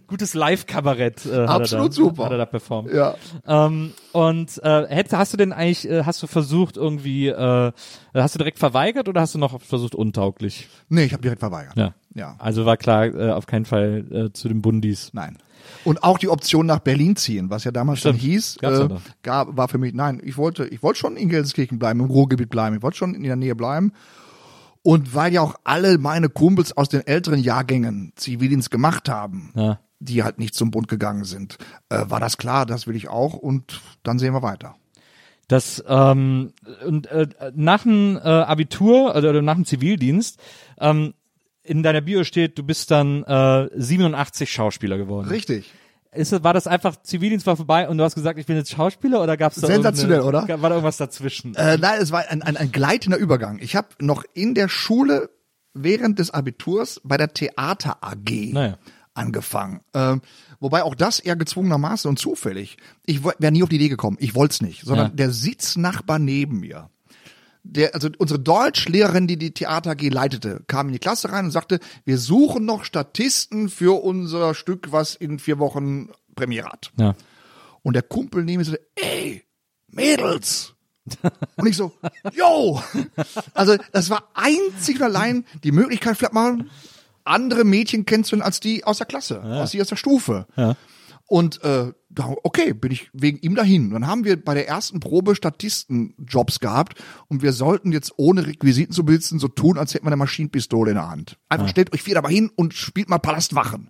gutes 0.06 0.34
Live-Kabarett, 0.34 1.26
äh, 1.26 1.44
Absolut 1.44 1.90
da, 1.90 1.92
super. 1.92 2.24
hat 2.24 2.32
er 2.32 2.38
da 2.38 2.46
performt. 2.46 2.92
Ja. 2.92 3.14
Ähm, 3.46 3.92
und 4.12 4.62
äh, 4.64 4.86
hätt, 4.88 5.12
hast 5.12 5.32
du 5.32 5.36
denn 5.36 5.52
eigentlich, 5.52 5.88
äh, 5.88 6.04
hast 6.04 6.22
du 6.22 6.26
versucht 6.26 6.76
irgendwie, 6.76 7.28
äh, 7.28 7.72
hast 8.14 8.34
du 8.34 8.38
direkt 8.38 8.58
verweigert 8.58 9.08
oder 9.08 9.20
hast 9.20 9.34
du 9.34 9.38
noch 9.38 9.60
versucht 9.60 9.94
untauglich? 9.94 10.68
Nee, 10.88 11.04
ich 11.04 11.12
habe 11.12 11.22
direkt 11.22 11.40
verweigert. 11.40 11.76
Ja. 11.76 11.94
Ja. 12.14 12.36
Also 12.38 12.66
war 12.66 12.76
klar, 12.76 13.06
äh, 13.06 13.30
auf 13.30 13.46
keinen 13.46 13.64
Fall 13.64 14.04
äh, 14.10 14.32
zu 14.32 14.48
den 14.48 14.62
Bundis. 14.62 15.10
Nein. 15.12 15.38
Und 15.84 16.02
auch 16.02 16.18
die 16.18 16.28
Option 16.28 16.66
nach 16.66 16.80
Berlin 16.80 17.16
ziehen, 17.16 17.50
was 17.50 17.64
ja 17.64 17.70
damals 17.70 18.00
Stimmt. 18.00 18.20
schon 18.20 18.28
hieß, 18.28 18.58
ja 18.62 18.84
äh, 18.84 18.88
gab, 19.22 19.56
war 19.56 19.68
für 19.68 19.78
mich, 19.78 19.94
nein, 19.94 20.20
ich 20.24 20.36
wollte, 20.36 20.66
ich 20.66 20.82
wollte 20.82 20.98
schon 20.98 21.16
in 21.16 21.28
Gelsenkirchen 21.28 21.78
bleiben, 21.78 22.00
im 22.00 22.06
Ruhrgebiet 22.06 22.50
bleiben, 22.50 22.76
ich 22.76 22.82
wollte 22.82 22.96
schon 22.96 23.14
in 23.14 23.22
der 23.22 23.36
Nähe 23.36 23.54
bleiben. 23.54 23.92
Und 24.82 25.14
weil 25.14 25.32
ja 25.32 25.40
auch 25.42 25.54
alle 25.64 25.98
meine 25.98 26.28
Kumpels 26.28 26.76
aus 26.76 26.88
den 26.88 27.06
älteren 27.06 27.38
Jahrgängen 27.40 28.12
Zivildienst 28.16 28.70
gemacht 28.70 29.08
haben, 29.08 29.52
Ja. 29.54 29.78
die 30.00 30.24
halt 30.24 30.38
nicht 30.38 30.54
zum 30.54 30.70
Bund 30.72 30.88
gegangen 30.88 31.24
sind, 31.24 31.58
äh, 31.88 32.00
war 32.08 32.18
das 32.18 32.36
klar, 32.36 32.66
das 32.66 32.86
will 32.88 32.96
ich 32.96 33.08
auch 33.08 33.34
und 33.34 33.80
dann 34.02 34.18
sehen 34.18 34.34
wir 34.34 34.42
weiter. 34.42 34.74
Das 35.48 35.82
ähm, 35.86 36.52
und 36.86 37.06
äh, 37.08 37.26
nach 37.54 37.82
dem 37.82 38.16
äh, 38.16 38.20
Abitur 38.20 39.14
oder 39.14 39.40
nach 39.42 39.54
dem 39.54 39.64
Zivildienst 39.66 40.40
ähm, 40.80 41.14
in 41.62 41.82
deiner 41.84 42.00
Bio 42.00 42.24
steht, 42.24 42.58
du 42.58 42.62
bist 42.64 42.90
dann 42.90 43.22
äh, 43.24 43.68
87 43.76 44.50
Schauspieler 44.50 44.98
geworden. 44.98 45.28
Richtig. 45.28 45.70
Ist, 46.14 46.44
war 46.44 46.52
das 46.52 46.66
einfach 46.66 46.96
Zivildienst 47.02 47.46
war 47.46 47.56
vorbei 47.56 47.88
und 47.88 47.96
du 47.96 48.04
hast 48.04 48.14
gesagt, 48.14 48.38
ich 48.38 48.44
bin 48.46 48.56
jetzt 48.56 48.70
Schauspieler 48.70 49.22
oder 49.22 49.36
gab's 49.38 49.56
da 49.60 49.66
Sensationell, 49.66 50.20
oder? 50.20 50.46
War 50.46 50.68
da 50.68 50.76
irgendwas 50.76 50.98
dazwischen? 50.98 51.54
Äh, 51.54 51.78
nein, 51.78 52.00
es 52.02 52.12
war 52.12 52.28
ein, 52.28 52.42
ein, 52.42 52.56
ein 52.58 52.70
gleitender 52.70 53.16
Übergang. 53.16 53.58
Ich 53.60 53.76
habe 53.76 53.88
noch 53.98 54.22
in 54.34 54.54
der 54.54 54.68
Schule 54.68 55.30
während 55.72 56.18
des 56.18 56.30
Abiturs 56.30 57.00
bei 57.02 57.16
der 57.16 57.32
Theater 57.32 57.96
AG 58.02 58.52
Naja. 58.52 58.76
angefangen. 59.14 59.80
Ähm, 59.94 60.20
wobei 60.60 60.82
auch 60.82 60.94
das 60.94 61.18
eher 61.18 61.34
gezwungenermaßen 61.36 62.08
und 62.10 62.18
zufällig. 62.18 62.76
Ich 63.06 63.24
wäre 63.24 63.50
nie 63.50 63.62
auf 63.62 63.70
die 63.70 63.76
Idee 63.76 63.88
gekommen. 63.88 64.18
Ich 64.20 64.34
wollte 64.34 64.52
es 64.52 64.60
nicht, 64.60 64.82
sondern 64.84 65.08
Ja. 65.08 65.14
der 65.14 65.30
Sitznachbar 65.30 66.18
neben 66.18 66.60
mir. 66.60 66.90
Der, 67.64 67.94
also 67.94 68.08
unsere 68.18 68.40
Deutschlehrerin, 68.40 69.28
die 69.28 69.36
die 69.36 69.52
Theater 69.52 69.92
AG 69.92 70.08
leitete, 70.08 70.62
kam 70.66 70.88
in 70.88 70.94
die 70.94 70.98
Klasse 70.98 71.30
rein 71.30 71.44
und 71.44 71.50
sagte, 71.52 71.78
wir 72.04 72.18
suchen 72.18 72.64
noch 72.64 72.84
Statisten 72.84 73.68
für 73.68 74.02
unser 74.02 74.54
Stück, 74.54 74.90
was 74.90 75.14
in 75.14 75.38
vier 75.38 75.58
Wochen 75.58 76.10
Premiere 76.34 76.68
hat. 76.68 76.90
Ja. 76.96 77.14
Und 77.82 77.94
der 77.94 78.02
Kumpel 78.02 78.44
neben 78.44 78.58
mir 78.58 78.64
so, 78.64 78.74
ey, 78.96 79.44
Mädels. 79.88 80.74
Und 81.56 81.66
ich 81.66 81.76
so, 81.76 81.92
yo. 82.32 82.80
Also 83.54 83.76
das 83.92 84.08
war 84.08 84.28
einzig 84.34 84.96
und 84.96 85.02
allein 85.02 85.44
die 85.64 85.72
Möglichkeit, 85.72 86.16
vielleicht 86.16 86.32
mal 86.32 86.64
andere 87.24 87.64
Mädchen 87.64 88.06
kennenzulernen 88.06 88.46
als 88.46 88.60
die 88.60 88.84
aus 88.84 88.98
der 88.98 89.06
Klasse, 89.06 89.42
aus 89.42 89.72
die 89.72 89.80
aus 89.80 89.88
der 89.88 89.96
Stufe. 89.96 90.46
Ja. 90.56 90.76
Und 91.32 91.64
äh, 91.64 91.94
okay, 92.42 92.74
bin 92.74 92.92
ich 92.92 93.08
wegen 93.14 93.38
ihm 93.38 93.54
dahin. 93.54 93.88
Dann 93.88 94.06
haben 94.06 94.24
wir 94.24 94.36
bei 94.36 94.52
der 94.52 94.68
ersten 94.68 95.00
Probe 95.00 95.34
Statistenjobs 95.34 96.60
gehabt 96.60 97.02
und 97.28 97.40
wir 97.40 97.54
sollten 97.54 97.90
jetzt 97.90 98.12
ohne 98.18 98.46
Requisiten 98.46 98.92
zu 98.92 99.02
besitzen 99.02 99.38
so 99.38 99.48
tun, 99.48 99.78
als 99.78 99.94
hätten 99.94 100.04
wir 100.04 100.10
eine 100.10 100.16
Maschinenpistole 100.16 100.90
in 100.90 100.96
der 100.96 101.08
Hand. 101.08 101.38
Einfach 101.48 101.68
stellt 101.68 101.94
euch 101.94 102.02
vier 102.02 102.16
dabei 102.16 102.28
hin 102.28 102.50
und 102.54 102.74
spielt 102.74 103.08
mal 103.08 103.16
Palastwachen. 103.16 103.88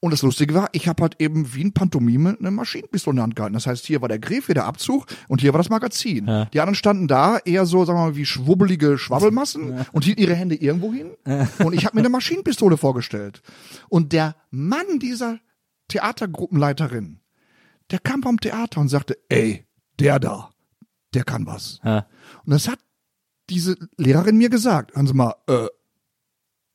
Und 0.00 0.10
das 0.10 0.22
Lustige 0.22 0.52
war, 0.52 0.68
ich 0.72 0.88
habe 0.88 1.00
halt 1.00 1.20
eben 1.20 1.54
wie 1.54 1.62
ein 1.62 1.72
Pantomime 1.72 2.36
eine 2.40 2.50
Maschinenpistole 2.50 3.12
in 3.12 3.16
der 3.18 3.22
Hand 3.22 3.36
gehalten. 3.36 3.54
Das 3.54 3.68
heißt, 3.68 3.86
hier 3.86 4.00
war 4.02 4.08
der 4.08 4.18
Griff, 4.18 4.46
hier 4.46 4.56
der 4.56 4.64
Abzug 4.64 5.06
und 5.28 5.40
hier 5.40 5.52
war 5.52 5.58
das 5.58 5.70
Magazin. 5.70 6.26
Die 6.52 6.58
anderen 6.58 6.74
standen 6.74 7.06
da 7.06 7.38
eher 7.38 7.66
so, 7.66 7.84
sagen 7.84 8.00
wir 8.00 8.06
mal, 8.06 8.16
wie 8.16 8.26
schwubbelige 8.26 8.98
Schwabbelmassen 8.98 9.86
und 9.92 10.04
hielten 10.04 10.22
ihre 10.22 10.34
Hände 10.34 10.56
irgendwo 10.56 10.92
hin. 10.92 11.12
Und 11.64 11.72
ich 11.72 11.86
habe 11.86 11.94
mir 11.94 12.00
eine 12.00 12.08
Maschinenpistole 12.08 12.76
vorgestellt. 12.76 13.42
Und 13.88 14.12
der 14.12 14.34
Mann 14.50 14.98
dieser 14.98 15.38
Theatergruppenleiterin, 15.94 17.20
der 17.90 17.98
kam 18.00 18.22
vom 18.22 18.40
Theater 18.40 18.80
und 18.80 18.88
sagte, 18.88 19.16
ey, 19.28 19.66
der 20.00 20.18
da, 20.18 20.50
der 21.14 21.24
kann 21.24 21.46
was. 21.46 21.80
Ja. 21.84 22.06
Und 22.44 22.50
das 22.50 22.68
hat 22.68 22.78
diese 23.48 23.76
Lehrerin 23.96 24.36
mir 24.36 24.48
gesagt. 24.50 24.96
Haben 24.96 25.06
Sie 25.06 25.14
mal, 25.14 25.34
äh, 25.46 25.66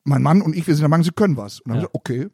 mein 0.05 0.21
Mann 0.21 0.41
und 0.41 0.55
ich, 0.55 0.65
wir 0.67 0.73
sind 0.75 0.81
der 0.83 0.89
Meinung, 0.89 1.03
Sie 1.03 1.11
können 1.11 1.35
was. 1.35 1.59
Und 1.59 1.69
dann 1.69 1.81
Ja. 1.81 1.87
ich 1.87 1.91
gesagt, 1.91 1.95
okay. 1.95 2.29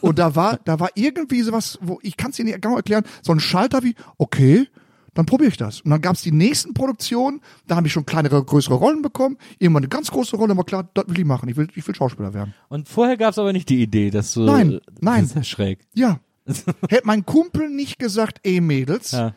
Und 0.00 0.18
da 0.18 0.36
war, 0.36 0.58
da 0.58 0.78
war 0.78 0.90
irgendwie 0.94 1.40
sowas, 1.42 1.78
wo 1.80 1.98
ich 2.02 2.16
kann 2.16 2.30
es 2.30 2.38
Ihnen 2.38 2.50
nicht 2.50 2.60
genau 2.62 2.76
erklären, 2.76 3.04
so 3.22 3.32
ein 3.32 3.40
Schalter 3.40 3.82
wie, 3.82 3.94
okay, 4.18 4.68
dann 5.14 5.26
probiere 5.26 5.48
ich 5.50 5.56
das. 5.56 5.80
Und 5.80 5.90
dann 5.90 6.00
gab 6.00 6.14
es 6.16 6.22
die 6.22 6.32
nächsten 6.32 6.74
Produktionen, 6.74 7.40
da 7.66 7.76
habe 7.76 7.86
ich 7.86 7.92
schon 7.92 8.04
kleinere, 8.06 8.44
größere 8.44 8.74
Rollen 8.74 9.02
bekommen, 9.02 9.36
irgendwann 9.58 9.82
eine 9.84 9.88
ganz 9.88 10.10
große 10.10 10.36
Rolle, 10.36 10.52
aber 10.52 10.64
klar, 10.64 10.88
das 10.94 11.04
will 11.08 11.18
ich 11.18 11.24
machen. 11.24 11.48
Ich 11.48 11.56
will, 11.56 11.68
ich 11.74 11.86
will 11.86 11.94
Schauspieler 11.94 12.34
werden. 12.34 12.54
Und 12.68 12.88
vorher 12.88 13.16
gab's 13.16 13.38
aber 13.38 13.52
nicht 13.52 13.68
die 13.68 13.82
Idee, 13.82 14.10
dass 14.10 14.32
du 14.34 14.40
Nein, 14.42 14.80
nein. 15.00 15.20
Das 15.22 15.30
ist 15.30 15.36
ja 15.36 15.44
schräg. 15.44 15.80
Ja. 15.94 16.20
Hätte 16.46 17.02
mein 17.06 17.24
Kumpel 17.24 17.70
nicht 17.70 17.98
gesagt, 17.98 18.40
ey 18.42 18.60
Mädels, 18.60 19.12
Ja. 19.12 19.34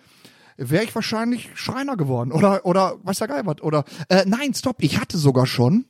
wäre 0.58 0.84
ich 0.84 0.94
wahrscheinlich 0.94 1.50
Schreiner 1.56 1.96
geworden 1.96 2.32
oder 2.34 2.66
oder 2.66 2.96
weiß 3.04 3.20
der 3.20 3.28
Geil 3.30 3.44
was 3.46 3.62
oder 3.62 3.86
äh, 4.10 4.26
nein, 4.28 4.54
stopp, 4.54 4.78
ich 4.84 5.00
hatte 5.00 5.18
sogar 5.18 5.46
schon 5.46 5.86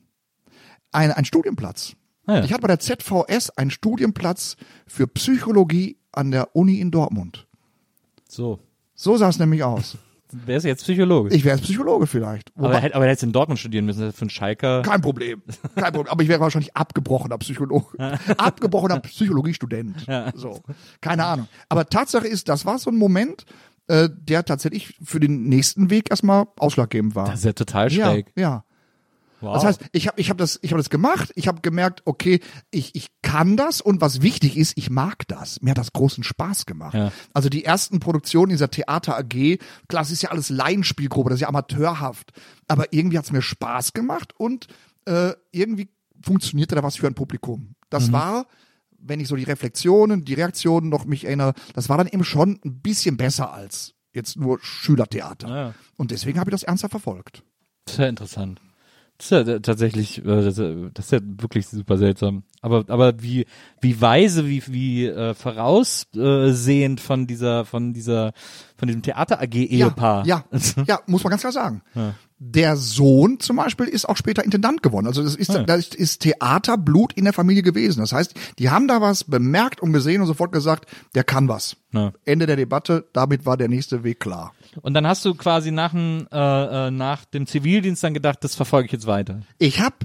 einen, 0.92 1.12
einen 1.12 1.24
Studienplatz. 1.24 1.94
Ah, 2.26 2.36
ja. 2.36 2.44
Ich 2.44 2.52
hatte 2.52 2.60
bei 2.62 2.68
der 2.68 2.78
ZVS 2.78 3.50
einen 3.56 3.70
Studienplatz 3.70 4.56
für 4.86 5.06
Psychologie 5.08 5.96
an 6.12 6.30
der 6.30 6.54
Uni 6.54 6.78
in 6.78 6.90
Dortmund. 6.90 7.46
So. 8.28 8.60
So 9.00 9.16
sah 9.16 9.28
es 9.28 9.38
nämlich 9.38 9.62
aus. 9.62 9.96
Wer 10.32 10.56
ist 10.56 10.64
jetzt 10.64 10.82
Psychologe? 10.82 11.32
Ich 11.32 11.44
wäre 11.44 11.56
Psychologe 11.58 12.08
vielleicht. 12.08 12.50
aber, 12.56 12.70
Wobei, 12.70 12.80
hätt, 12.80 12.94
aber 12.94 13.06
er 13.06 13.12
hätte 13.12 13.24
in 13.26 13.32
Dortmund 13.32 13.60
studieren 13.60 13.86
müssen, 13.86 14.12
für 14.12 14.22
einen 14.22 14.30
Schalker. 14.30 14.82
kein 14.82 15.00
Problem. 15.00 15.40
Kein 15.76 15.92
Problem. 15.92 16.08
Aber 16.08 16.22
ich 16.22 16.28
wäre 16.28 16.40
wahrscheinlich 16.40 16.76
abgebrochener 16.76 17.38
Psychologe. 17.38 17.96
abgebrochener 18.36 18.98
Psychologiestudent. 18.98 20.04
So. 20.34 20.60
Keine 21.00 21.24
Ahnung. 21.24 21.46
Aber 21.68 21.86
Tatsache 21.86 22.26
ist, 22.26 22.48
das 22.48 22.66
war 22.66 22.80
so 22.80 22.90
ein 22.90 22.96
Moment, 22.96 23.46
äh, 23.86 24.08
der 24.12 24.44
tatsächlich 24.44 24.98
für 25.02 25.20
den 25.20 25.44
nächsten 25.44 25.90
Weg 25.90 26.10
erstmal 26.10 26.46
ausschlaggebend 26.58 27.14
war. 27.14 27.26
Das 27.26 27.38
ist 27.38 27.44
ja 27.44 27.52
total 27.52 27.92
ja, 27.92 28.10
schräg. 28.10 28.32
ja. 28.36 28.64
Wow. 29.40 29.54
Das 29.54 29.64
heißt, 29.64 29.84
ich 29.92 30.08
habe 30.08 30.20
ich 30.20 30.30
hab 30.30 30.38
das, 30.38 30.58
ich 30.62 30.72
hab 30.72 30.78
das 30.78 30.90
gemacht, 30.90 31.32
ich 31.36 31.46
habe 31.48 31.60
gemerkt, 31.60 32.02
okay, 32.04 32.40
ich, 32.70 32.94
ich 32.94 33.08
kann 33.22 33.56
das 33.56 33.80
und 33.80 34.00
was 34.00 34.22
wichtig 34.22 34.56
ist, 34.56 34.76
ich 34.76 34.90
mag 34.90 35.26
das. 35.28 35.60
Mir 35.62 35.70
hat 35.70 35.78
das 35.78 35.92
großen 35.92 36.24
Spaß 36.24 36.66
gemacht. 36.66 36.94
Ja. 36.94 37.12
Also 37.32 37.48
die 37.48 37.64
ersten 37.64 38.00
Produktionen 38.00 38.50
dieser 38.50 38.70
Theater 38.70 39.16
AG, 39.16 39.58
klar, 39.88 40.02
das 40.02 40.10
ist 40.10 40.22
ja 40.22 40.30
alles 40.30 40.50
Laienspielgruppe, 40.50 41.30
das 41.30 41.36
ist 41.36 41.42
ja 41.42 41.48
amateurhaft, 41.48 42.32
aber 42.66 42.92
irgendwie 42.92 43.18
hat's 43.18 43.32
mir 43.32 43.42
Spaß 43.42 43.92
gemacht 43.92 44.34
und 44.36 44.66
äh, 45.04 45.32
irgendwie 45.52 45.88
funktionierte 46.22 46.74
da 46.74 46.82
was 46.82 46.96
für 46.96 47.06
ein 47.06 47.14
Publikum. 47.14 47.74
Das 47.90 48.12
war, 48.12 48.46
wenn 48.98 49.20
ich 49.20 49.28
so 49.28 49.36
die 49.36 49.44
Reflexionen, 49.44 50.24
die 50.24 50.34
Reaktionen 50.34 50.88
noch 50.88 51.06
mich 51.06 51.24
erinnere, 51.24 51.54
das 51.74 51.88
war 51.88 51.96
dann 51.96 52.08
eben 52.08 52.24
schon 52.24 52.60
ein 52.64 52.80
bisschen 52.80 53.16
besser 53.16 53.52
als 53.52 53.94
jetzt 54.12 54.36
nur 54.36 54.58
Schülertheater. 54.60 55.48
Ja. 55.48 55.74
Und 55.96 56.10
deswegen 56.10 56.38
habe 56.40 56.50
ich 56.50 56.52
das 56.52 56.64
ernsthaft 56.64 56.90
verfolgt. 56.90 57.42
Ja 57.96 58.06
interessant. 58.06 58.60
Das 59.18 59.26
ist 59.26 59.30
ja 59.32 59.40
äh, 59.40 59.60
tatsächlich, 59.60 60.18
äh, 60.18 60.22
das 60.24 60.46
ist 60.46 60.58
ja- 60.58 60.90
das 60.94 61.04
ist 61.06 61.10
ja 61.12 61.18
wirklich 61.22 61.66
super 61.66 61.98
seltsam. 61.98 62.44
Aber, 62.62 62.84
aber 62.88 63.20
wie, 63.20 63.46
wie 63.80 64.00
weise, 64.00 64.46
wie, 64.46 64.62
wie 64.68 65.06
äh, 65.06 65.34
voraussehend 65.34 67.00
von 67.00 67.26
dieser, 67.26 67.64
von 67.64 67.92
dieser, 67.92 68.32
von 68.76 68.86
diesem 68.88 69.02
Theater 69.02 69.40
AG 69.40 69.54
Ehepaar. 69.54 70.24
Ja, 70.26 70.44
ja, 70.52 70.60
ja, 70.86 71.00
muss 71.06 71.24
man 71.24 71.30
ganz 71.30 71.42
klar 71.42 71.52
sagen. 71.52 71.82
Der 72.40 72.76
Sohn 72.76 73.40
zum 73.40 73.56
Beispiel 73.56 73.86
ist 73.86 74.08
auch 74.08 74.16
später 74.16 74.44
Intendant 74.44 74.82
geworden. 74.82 75.08
Also 75.08 75.24
das 75.24 75.34
ist, 75.34 75.50
Ah, 75.50 75.54
ja. 75.58 75.62
das 75.64 75.88
ist 75.88 76.20
Theaterblut 76.20 77.12
in 77.14 77.24
der 77.24 77.32
Familie 77.32 77.62
gewesen. 77.64 77.98
Das 78.00 78.12
heißt, 78.12 78.34
die 78.60 78.70
haben 78.70 78.86
da 78.86 79.00
was 79.00 79.24
bemerkt 79.24 79.80
und 79.82 79.92
gesehen 79.92 80.20
und 80.20 80.28
sofort 80.28 80.52
gesagt, 80.52 80.88
der 81.16 81.24
kann 81.24 81.48
was. 81.48 81.76
Ja. 81.92 82.12
Ende 82.24 82.46
der 82.46 82.54
Debatte, 82.56 83.08
damit 83.12 83.44
war 83.44 83.56
der 83.56 83.68
nächste 83.68 84.04
Weg 84.04 84.20
klar. 84.20 84.52
Und 84.82 84.94
dann 84.94 85.06
hast 85.06 85.24
du 85.24 85.34
quasi 85.34 85.72
nach 85.72 85.90
dem, 85.90 86.28
äh, 86.30 86.86
äh, 86.88 86.90
nach 86.92 87.24
dem 87.24 87.46
Zivildienst 87.48 88.04
dann 88.04 88.14
gedacht, 88.14 88.38
das 88.44 88.54
verfolge 88.54 88.86
ich 88.86 88.92
jetzt 88.92 89.06
weiter. 89.08 89.40
Ich 89.58 89.80
habe 89.80 89.96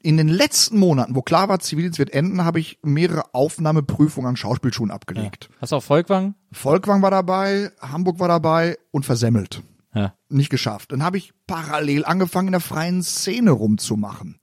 in 0.00 0.16
den 0.16 0.28
letzten 0.28 0.78
Monaten, 0.78 1.14
wo 1.16 1.22
klar 1.22 1.48
war, 1.50 1.58
Zivildienst 1.58 1.98
wird 1.98 2.14
enden, 2.14 2.44
habe 2.44 2.60
ich 2.60 2.78
mehrere 2.82 3.34
Aufnahmeprüfungen 3.34 4.28
an 4.30 4.36
Schauspielschulen 4.36 4.90
abgelegt. 4.92 5.50
Hast 5.60 5.72
du 5.72 5.76
auch 5.76 5.82
Volkwang? 5.82 6.34
Volkwang 6.52 7.02
war 7.02 7.10
dabei, 7.10 7.72
Hamburg 7.80 8.20
war 8.20 8.28
dabei 8.28 8.78
und 8.90 9.04
versemmelt. 9.04 9.60
Ja. 9.94 10.14
nicht 10.28 10.50
geschafft. 10.50 10.92
Dann 10.92 11.02
habe 11.02 11.16
ich 11.16 11.32
parallel 11.46 12.04
angefangen, 12.04 12.48
in 12.48 12.52
der 12.52 12.60
freien 12.60 13.02
Szene 13.02 13.50
rumzumachen. 13.52 14.38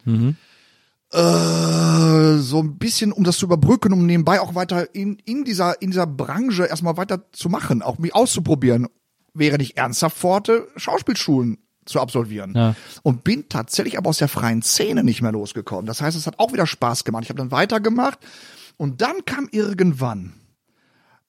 äh, 1.12 2.38
so 2.40 2.60
ein 2.60 2.78
bisschen, 2.78 3.12
um 3.12 3.24
das 3.24 3.38
zu 3.38 3.46
überbrücken, 3.46 3.94
um 3.94 4.06
nebenbei 4.06 4.42
auch 4.42 4.56
weiter 4.56 4.94
in, 4.96 5.18
in 5.26 5.44
dieser, 5.46 5.82
in 5.82 5.92
dieser 5.92 6.08
Branche 6.08 6.66
erstmal 6.66 6.98
weiter 6.98 7.32
zu 7.32 7.50
machen, 7.50 7.82
auch 7.82 8.00
mich 8.00 8.14
auszuprobieren, 8.16 8.88
während 9.34 9.62
ich 9.62 9.78
ernsthaft 9.78 10.18
vorhatte, 10.18 10.68
Schauspielschulen 10.76 11.60
zu 11.86 12.02
absolvieren. 12.02 12.54
Ja. 12.56 12.76
Und 13.04 13.24
bin 13.24 13.48
tatsächlich 13.48 13.98
aber 13.98 14.10
aus 14.10 14.18
der 14.18 14.28
freien 14.28 14.64
Szene 14.64 15.04
nicht 15.04 15.22
mehr 15.22 15.32
losgekommen. 15.32 15.86
Das 15.86 16.02
heißt, 16.02 16.18
es 16.18 16.26
hat 16.28 16.40
auch 16.40 16.52
wieder 16.52 16.68
Spaß 16.68 17.04
gemacht. 17.04 17.24
Ich 17.24 17.30
habe 17.30 17.38
dann 17.38 17.52
weitergemacht 17.52 18.20
und 18.78 19.02
dann 19.02 19.24
kam 19.26 19.48
irgendwann, 19.52 20.34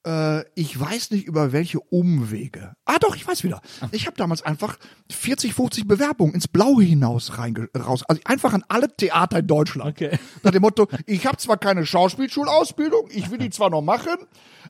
äh, 0.07 0.45
ich 0.55 0.79
weiß 0.79 1.11
nicht 1.11 1.27
über 1.27 1.53
welche 1.53 1.81
Umwege. 1.81 2.75
Ah 2.85 2.99
doch, 3.01 3.17
ich 3.17 3.27
weiß 3.27 3.43
wieder. 3.45 3.61
Ich 3.91 4.07
habe 4.07 4.17
damals 4.17 4.43
einfach 4.43 4.79
40, 5.11 5.53
50 5.55 5.87
Bewerbungen 5.87 6.35
ins 6.35 6.49
Blaue 6.49 6.85
hinaus 6.85 7.39
reinge 7.39 7.69
raus. 7.77 8.05
Also 8.05 8.23
einfach 8.25 8.53
an 8.55 8.65
alle 8.69 8.95
Theater 8.95 9.41
in 9.41 9.47
Deutschland. 9.47 9.91
Okay. 9.91 10.19
Nach 10.43 10.53
dem 10.53 10.63
Motto, 10.63 10.87
ich 11.07 11.27
habe 11.27 11.37
zwar 11.39 11.57
keine 11.57 11.85
Schauspielschulausbildung, 11.85 13.09
ich 13.11 13.31
will 13.31 13.39
die 13.39 13.51
zwar 13.51 13.71
noch 13.71 13.83
machen, 13.83 14.17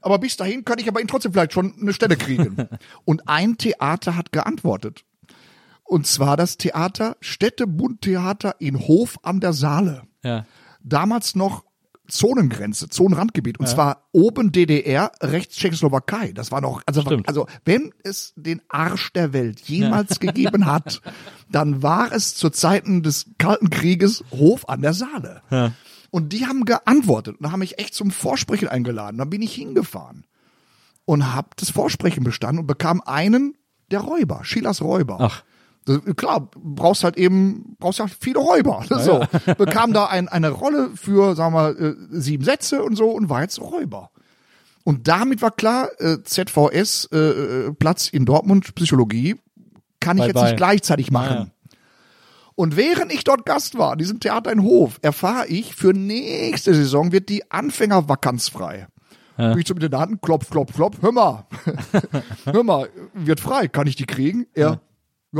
aber 0.00 0.18
bis 0.18 0.36
dahin 0.36 0.64
kann 0.64 0.78
ich 0.78 0.88
aber 0.88 1.00
ihn 1.00 1.08
trotzdem 1.08 1.32
vielleicht 1.32 1.52
schon 1.52 1.74
eine 1.80 1.92
Stelle 1.92 2.16
kriegen. 2.16 2.56
Und 3.04 3.28
ein 3.28 3.58
Theater 3.58 4.16
hat 4.16 4.32
geantwortet. 4.32 5.04
Und 5.84 6.06
zwar 6.06 6.36
das 6.36 6.56
Theater 6.56 7.16
Städtebundtheater 7.20 8.56
in 8.58 8.80
Hof 8.80 9.18
an 9.22 9.40
der 9.40 9.52
Saale. 9.52 10.02
Ja. 10.24 10.44
Damals 10.82 11.36
noch 11.36 11.64
Zonengrenze, 12.08 12.88
Zonenrandgebiet. 12.88 13.58
Und 13.58 13.68
zwar 13.68 14.08
oben 14.12 14.52
DDR, 14.52 15.12
rechts 15.20 15.56
Tschechoslowakei. 15.56 16.32
Das 16.32 16.50
war 16.50 16.60
noch, 16.60 16.82
also, 16.86 17.02
Stimmt. 17.02 17.28
also 17.28 17.46
wenn 17.64 17.92
es 18.02 18.32
den 18.36 18.62
Arsch 18.68 19.12
der 19.12 19.32
Welt 19.32 19.60
jemals 19.60 20.20
gegeben 20.20 20.66
hat, 20.66 21.00
dann 21.50 21.82
war 21.82 22.12
es 22.12 22.34
zu 22.34 22.50
Zeiten 22.50 23.02
des 23.02 23.26
Kalten 23.38 23.70
Krieges 23.70 24.24
Hof 24.30 24.68
an 24.68 24.82
der 24.82 24.94
Saale. 24.94 25.42
Ja. 25.50 25.72
Und 26.10 26.32
die 26.32 26.46
haben 26.46 26.64
geantwortet 26.64 27.36
und 27.40 27.50
haben 27.50 27.58
mich 27.58 27.78
echt 27.78 27.94
zum 27.94 28.10
Vorsprechen 28.10 28.68
eingeladen. 28.68 29.18
Dann 29.18 29.30
bin 29.30 29.42
ich 29.42 29.54
hingefahren 29.54 30.24
und 31.04 31.34
habe 31.34 31.48
das 31.56 31.70
Vorsprechen 31.70 32.24
bestanden 32.24 32.60
und 32.60 32.66
bekam 32.66 33.00
einen 33.02 33.56
der 33.90 34.00
Räuber, 34.00 34.44
Schilas 34.44 34.82
Räuber. 34.82 35.18
Ach. 35.20 35.42
Klar, 36.16 36.50
brauchst 36.56 37.04
halt 37.04 37.16
eben, 37.16 37.76
brauchst 37.78 38.00
halt 38.00 38.16
viele 38.18 38.40
Räuber. 38.40 38.84
so. 38.88 39.24
Bekam 39.58 39.92
da 39.92 40.06
ein, 40.06 40.28
eine 40.28 40.50
Rolle 40.50 40.90
für, 40.94 41.36
sagen 41.36 41.54
wir, 41.54 41.78
äh, 41.78 41.94
sieben 42.10 42.44
Sätze 42.44 42.82
und 42.82 42.96
so 42.96 43.10
und 43.10 43.28
war 43.28 43.42
jetzt 43.42 43.60
Räuber. 43.60 44.10
Und 44.82 45.08
damit 45.08 45.42
war 45.42 45.50
klar, 45.50 45.88
äh, 45.98 46.22
ZVS, 46.22 47.08
äh, 47.12 47.18
äh, 47.18 47.72
Platz 47.72 48.08
in 48.08 48.24
Dortmund, 48.24 48.74
Psychologie, 48.74 49.36
kann 50.00 50.16
ich 50.16 50.22
Bye, 50.22 50.28
jetzt 50.28 50.34
bye. 50.34 50.44
nicht 50.44 50.56
gleichzeitig 50.56 51.10
machen. 51.10 51.52
Und 52.56 52.76
während 52.76 53.12
ich 53.12 53.22
dort 53.24 53.44
Gast 53.44 53.76
war, 53.78 53.92
in 53.92 53.98
diesem 53.98 54.18
Theater 54.18 54.50
in 54.50 54.62
Hof, 54.62 54.98
erfahre 55.02 55.46
ich, 55.46 55.74
für 55.74 55.92
nächste 55.92 56.74
Saison 56.74 57.12
wird 57.12 57.28
die 57.28 57.50
Anfängervakanz 57.50 58.48
frei. 58.48 58.88
Bin 59.36 59.58
ich 59.58 59.66
zum 59.66 59.76
Intendanten, 59.76 60.20
klopf, 60.22 60.48
klopf, 60.48 60.72
klopf, 60.72 60.96
hör 61.02 61.12
mal, 61.12 61.46
hör 62.46 62.62
mal, 62.64 62.88
wird 63.12 63.38
frei, 63.38 63.68
kann 63.68 63.86
ich 63.86 63.94
die 63.94 64.06
kriegen? 64.06 64.46
Er, 64.54 64.68
ja, 64.68 64.80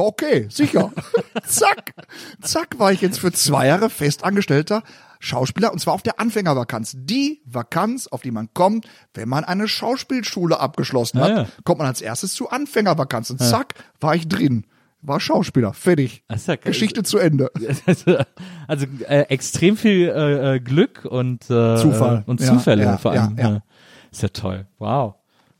okay, 0.04 0.46
sicher. 0.50 0.92
zack, 1.46 1.92
zack, 2.40 2.78
war 2.78 2.92
ich 2.92 3.00
jetzt 3.00 3.20
für 3.20 3.32
zwei 3.32 3.66
Jahre 3.68 3.90
festangestellter 3.90 4.82
Schauspieler 5.18 5.72
und 5.72 5.78
zwar 5.78 5.94
auf 5.94 6.02
der 6.02 6.20
Anfängervakanz. 6.20 6.94
Die 6.98 7.40
Vakanz, 7.46 8.06
auf 8.06 8.20
die 8.22 8.30
man 8.30 8.48
kommt, 8.54 8.86
wenn 9.14 9.28
man 9.28 9.44
eine 9.44 9.66
Schauspielschule 9.68 10.60
abgeschlossen 10.60 11.20
hat, 11.20 11.28
Ja, 11.30 11.36
ja. 11.42 11.48
kommt 11.64 11.78
man 11.78 11.86
als 11.86 12.00
erstes 12.00 12.34
zu 12.34 12.50
Anfängervakanz 12.50 13.30
und 13.30 13.38
zack, 13.40 13.74
war 14.00 14.14
ich 14.14 14.28
drin. 14.28 14.66
War 15.02 15.20
Schauspieler, 15.20 15.72
fertig. 15.72 16.24
Ist 16.34 16.48
ja. 16.48 16.56
Geschichte 16.56 17.02
zu 17.04 17.18
Ende. 17.18 17.50
Also, 17.86 18.16
also 18.66 18.86
äh, 19.08 19.20
extrem 19.28 19.76
viel 19.76 20.08
äh, 20.08 20.56
äh, 20.56 20.60
Glück 20.60 21.04
und 21.04 21.44
äh, 21.44 21.76
Zufall. 21.76 22.24
und 22.26 22.40
Ja, 22.40 22.46
Zufälle 22.48 22.82
ja, 22.82 22.98
vor 22.98 23.12
allem. 23.12 23.36
ja, 23.38 23.48
ja. 23.50 23.62
Ist 24.10 24.22
ja 24.22 24.28
toll. 24.30 24.66
Wow. 24.78 25.14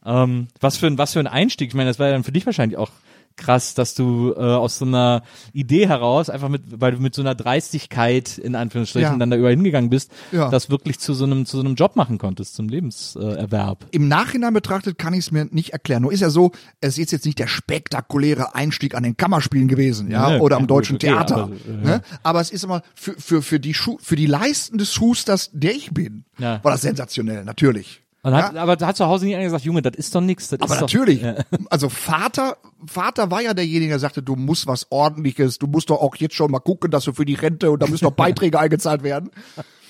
Ähm, 0.05 0.49
was 0.61 0.77
für 0.79 0.87
ein 0.87 0.99
was 0.99 1.13
für 1.13 1.21
ein 1.21 1.27
Einstieg. 1.27 1.69
Ich 1.69 1.75
meine, 1.75 1.91
das 1.91 1.99
war 1.99 2.07
ja 2.07 2.13
dann 2.13 2.25
für 2.25 2.33
dich 2.33 2.45
wahrscheinlich 2.47 2.77
auch 2.79 2.91
krass, 3.37 3.75
dass 3.75 3.95
du 3.95 4.33
äh, 4.37 4.41
aus 4.41 4.79
so 4.79 4.85
einer 4.85 5.23
Idee 5.53 5.87
heraus 5.89 6.31
einfach 6.31 6.49
mit, 6.49 6.63
weil 6.81 6.93
du 6.93 6.99
mit 6.99 7.15
so 7.15 7.23
einer 7.23 7.35
Dreistigkeit 7.35 8.39
in 8.39 8.55
Anführungsstrichen 8.55 9.13
Ja. 9.13 9.17
dann 9.19 9.31
da 9.31 9.37
über 9.37 9.51
hingegangen 9.51 9.91
bist, 9.91 10.11
Ja. 10.33 10.49
das 10.51 10.71
wirklich 10.71 10.99
zu 10.99 11.15
so 11.15 11.25
einem 11.25 11.47
zu 11.47 11.59
so 11.59 11.65
einem 11.65 11.75
Job 11.75 11.97
machen 11.97 12.19
konntest, 12.19 12.55
zum 12.55 12.69
Lebenserwerb. 12.69 13.87
Im 13.91 14.09
Nachhinein 14.09 14.53
betrachtet 14.55 14.99
kann 14.99 15.13
ich 15.15 15.21
es 15.21 15.31
mir 15.31 15.47
nicht 15.51 15.71
erklären. 15.71 16.03
Nur 16.03 16.13
ist 16.13 16.21
ja 16.21 16.31
so, 16.31 16.53
es 16.81 16.99
ist 16.99 17.13
jetzt 17.13 17.25
nicht 17.27 17.39
der 17.39 17.47
spektakuläre 17.47 18.55
Einstieg 18.55 18.95
an 18.95 19.03
den 19.03 19.17
Kammerspielen 19.17 19.69
gewesen, 19.69 20.11
ja, 20.11 20.35
Ja, 20.35 20.41
oder 20.41 20.57
am 20.57 20.67
deutschen 20.67 20.97
okay, 20.97 21.09
Theater. 21.09 21.37
aber, 21.45 21.51
ne? 21.69 22.03
aber 22.23 22.41
es 22.41 22.51
ist 22.51 22.65
immer 22.65 22.83
für, 22.95 23.15
für, 23.19 23.43
für 23.43 23.61
die 23.61 23.75
Schu 23.75 23.99
für 24.01 24.17
die 24.17 24.27
Leisten 24.27 24.79
des 24.79 24.93
Schusters, 24.93 25.51
der 25.53 25.73
ich 25.75 25.91
bin, 25.93 26.25
war 26.39 26.61
das 26.63 26.83
sensationell, 26.83 27.45
natürlich. 27.45 28.03
Und 28.27 28.35
hat, 28.35 28.55
Ja. 28.55 28.63
Aber 28.63 28.77
da 28.77 28.89
hat 28.89 28.97
zu 28.97 29.07
Hause 29.07 29.25
nicht 29.25 29.35
einer 29.37 29.45
gesagt, 29.45 29.65
Junge, 29.65 29.83
das 29.83 29.95
ist 29.97 30.15
doch 30.15 30.21
nix. 30.21 30.49
Das 30.49 30.61
Aber 30.61 30.75
ist 30.75 30.81
natürlich. 30.81 31.23
Doch, 31.23 31.45
Also 31.71 31.89
Vater, 31.89 32.57
Vater 32.87 33.31
war 33.31 33.41
ja 33.41 33.55
derjenige, 33.55 33.91
der 33.91 33.99
sagte, 34.01 34.23
du 34.23 34.35
musst 34.37 34.67
was 34.67 34.87
ordentliches, 34.91 35.59
du 35.59 35.67
musst 35.67 35.91
doch 35.91 36.01
auch 36.01 36.17
jetzt 36.17 36.35
schon 36.35 36.51
mal 36.51 36.59
gucken, 36.59 36.91
dass 36.91 37.05
du 37.05 37.13
für 37.13 37.25
die 37.25 37.35
Rente 37.35 37.71
und 37.71 37.81
da 37.83 37.87
müssen 37.87 38.05
noch 38.05 38.11
Beiträge 38.17 38.59
eingezahlt 38.59 39.03
werden. 39.03 39.31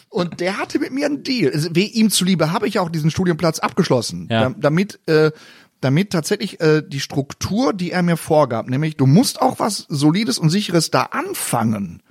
Und 0.08 0.40
der 0.40 0.58
hatte 0.58 0.78
mit 0.78 0.92
mir 0.92 1.06
einen 1.06 1.22
Deal. 1.22 1.50
Also, 1.52 1.70
weh 1.74 1.84
ihm 1.84 2.10
zuliebe 2.10 2.52
habe 2.52 2.68
ich 2.68 2.78
auch 2.78 2.90
diesen 2.90 3.10
Studienplatz 3.10 3.58
abgeschlossen, 3.58 4.28
Ja. 4.30 4.50
da, 4.50 4.54
damit 4.58 5.00
äh, 5.08 5.32
damit 5.80 6.10
tatsächlich 6.10 6.60
äh, 6.60 6.82
die 6.86 7.00
Struktur, 7.00 7.72
die 7.74 7.90
er 7.90 8.02
mir 8.02 8.16
vorgab, 8.16 8.66
nämlich 8.68 8.96
du 8.96 9.06
musst 9.06 9.40
auch 9.42 9.58
was 9.58 9.86
solides 9.88 10.38
und 10.38 10.48
sicheres 10.50 10.90
da 10.90 11.02
anfangen. 11.02 12.02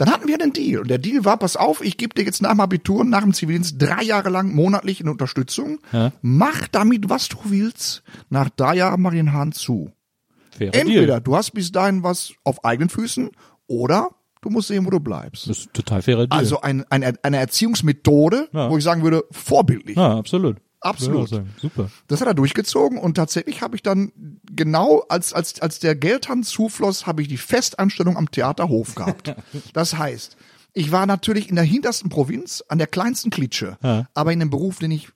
Dann 0.00 0.10
hatten 0.10 0.26
wir 0.28 0.34
einen 0.40 0.52
Deal 0.52 0.80
und 0.80 0.88
der 0.88 0.98
Deal 0.98 1.24
war, 1.24 1.36
pass 1.36 1.56
auf, 1.56 1.84
ich 1.84 1.96
gebe 1.96 2.14
dir 2.14 2.24
jetzt 2.24 2.40
nach 2.42 2.50
dem 2.50 2.60
Abitur, 2.60 3.04
nach 3.04 3.20
dem 3.22 3.34
Zivildienst 3.34 3.76
drei 3.78 4.02
Jahre 4.02 4.30
lang 4.30 4.54
monatlich 4.54 5.00
in 5.00 5.08
Unterstützung. 5.08 5.78
Ja. 5.92 6.12
Mach 6.22 6.68
damit, 6.68 7.08
was 7.10 7.28
du 7.28 7.36
willst. 7.44 8.02
Nach 8.30 8.48
drei 8.48 8.76
Jahren 8.76 9.02
mach 9.02 9.12
den 9.12 9.32
Hahn 9.32 9.52
zu. 9.52 9.92
fairer 10.56 10.74
Entweder 10.74 11.06
Deal. 11.06 11.20
du 11.20 11.36
hast 11.36 11.50
bis 11.52 11.70
dahin 11.70 12.02
was 12.02 12.32
auf 12.44 12.64
eigenen 12.64 12.88
Füßen 12.88 13.30
oder 13.66 14.08
du 14.40 14.48
musst 14.50 14.68
sehen, 14.68 14.86
wo 14.86 14.90
du 14.90 15.00
bleibst. 15.00 15.48
Das 15.48 15.58
ist 15.58 15.66
ein 15.68 15.72
total 15.74 16.00
fairer 16.02 16.26
Deal. 16.26 16.38
Also 16.38 16.60
ein, 16.62 16.84
eine, 16.90 17.12
eine 17.22 17.36
Erziehungsmethode, 17.36 18.48
Ja. 18.52 18.70
wo 18.70 18.78
ich 18.78 18.84
sagen 18.84 19.02
würde, 19.02 19.24
vorbildlich. 19.30 19.96
ja, 19.96 20.16
absolut. 20.16 20.56
Absolut. 20.80 21.28
Sagen. 21.28 21.50
Super. 21.60 21.90
Das 22.08 22.20
hat 22.20 22.28
er 22.28 22.34
durchgezogen 22.34 22.98
und 22.98 23.14
tatsächlich 23.14 23.62
habe 23.62 23.76
ich 23.76 23.82
dann 23.82 24.12
genau 24.50 25.04
als 25.08 25.32
als 25.32 25.60
als 25.60 25.78
der 25.78 25.94
Geldhand 25.94 26.46
zufloss, 26.46 27.06
habe 27.06 27.22
ich 27.22 27.28
die 27.28 27.36
Festanstellung 27.36 28.16
am 28.16 28.30
Theaterhof 28.30 28.94
gehabt. 28.94 29.34
das 29.74 29.98
heißt, 29.98 30.36
ich 30.72 30.92
war 30.92 31.06
natürlich 31.06 31.48
in 31.48 31.56
der 31.56 31.64
hintersten 31.64 32.08
Provinz, 32.10 32.64
an 32.68 32.78
der 32.78 32.86
kleinsten 32.86 33.30
Klitsche, 33.30 33.76
Ja. 33.82 34.08
aber 34.14 34.32
in 34.32 34.40
einem 34.40 34.50
Beruf, 34.50 34.78
den 34.78 34.90
ich 34.90 35.08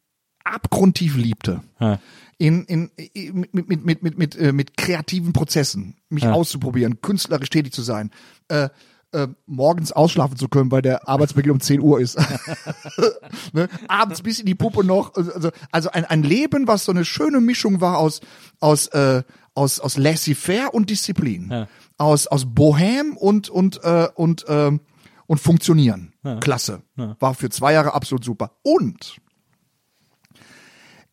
abgrundtief 0.44 1.16
liebte. 1.16 1.62
Ja. 1.81 1.98
In, 2.37 2.64
in, 2.64 2.90
in 2.96 3.40
mit, 3.40 3.55
mit, 3.55 3.85
mit, 3.85 4.03
mit, 4.03 4.18
mit, 4.18 4.37
äh, 4.37 4.53
mit 4.53 4.77
kreativen 4.77 5.33
Prozessen, 5.33 5.96
mich 6.11 6.27
auszuprobieren, 6.27 7.00
künstlerisch 7.00 7.48
tätig 7.48 7.72
zu 7.72 7.83
sein, 7.83 8.11
äh, 8.48 8.68
äh, 9.14 9.29
morgens 9.46 9.92
ausschlafen 9.92 10.37
zu 10.37 10.48
können, 10.48 10.70
weil 10.70 10.83
der 10.83 11.09
Arbeitsbeginn 11.09 11.53
um 11.53 11.61
10 11.61 11.81
Uhr 11.81 12.00
ist. 12.00 12.18
ne? 13.53 13.68
Abends 13.88 14.22
bis 14.22 14.40
in 14.40 14.46
die 14.46 14.55
Puppe 14.55 14.85
noch. 14.85 15.14
Also, 15.14 15.50
also 15.70 15.90
ein, 15.90 16.05
ein 16.05 16.22
Leben, 16.22 16.66
was 16.66 16.85
so 16.85 16.92
eine 16.92 17.05
schöne 17.05 17.40
Mischung 17.40 17.81
war 17.81 17.98
aus, 17.98 18.20
aus, 18.61 18.88
äh, 18.88 19.22
aus, 19.55 19.81
aus 19.81 19.96
laissez-faire 19.96 20.74
und 20.74 20.90
Disziplin. 20.90 21.48
Ja. 21.50 21.68
Aus, 21.96 22.27
aus 22.27 22.44
Bohem 22.46 23.16
und, 23.16 23.48
und, 23.48 23.83
äh, 23.85 24.09
und, 24.14 24.44
ähm, 24.48 24.81
und 25.27 25.40
Funktionieren. 25.40 26.12
Klasse. 26.40 26.83
War 26.96 27.35
für 27.35 27.50
zwei 27.50 27.72
Jahre 27.72 27.94
absolut 27.94 28.24
super. 28.24 28.53
Und 28.62 29.20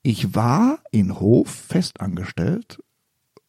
ich 0.03 0.33
war 0.33 0.79
in 0.91 1.19
Hof 1.19 1.49
festangestellt 1.49 2.79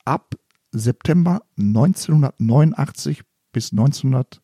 ab 0.04 0.34
September 0.72 1.42
1989 1.56 3.22
bis 3.52 3.72
1900 3.72 4.41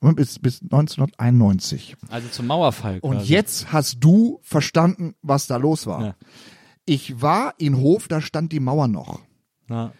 bis, 0.00 0.38
bis 0.38 0.62
1991. 0.62 1.96
Also 2.08 2.28
zum 2.28 2.46
Mauerfall. 2.46 2.98
Und 3.00 3.18
quasi. 3.18 3.32
jetzt 3.32 3.72
hast 3.72 3.98
du 4.00 4.40
verstanden, 4.42 5.14
was 5.22 5.46
da 5.46 5.56
los 5.56 5.86
war. 5.86 6.04
Ja. 6.04 6.14
Ich 6.86 7.20
war 7.20 7.54
in 7.58 7.76
Hof, 7.76 8.08
da 8.08 8.20
stand 8.20 8.52
die 8.52 8.60
Mauer 8.60 8.88
noch. 8.88 9.20
Ja. 9.68 9.92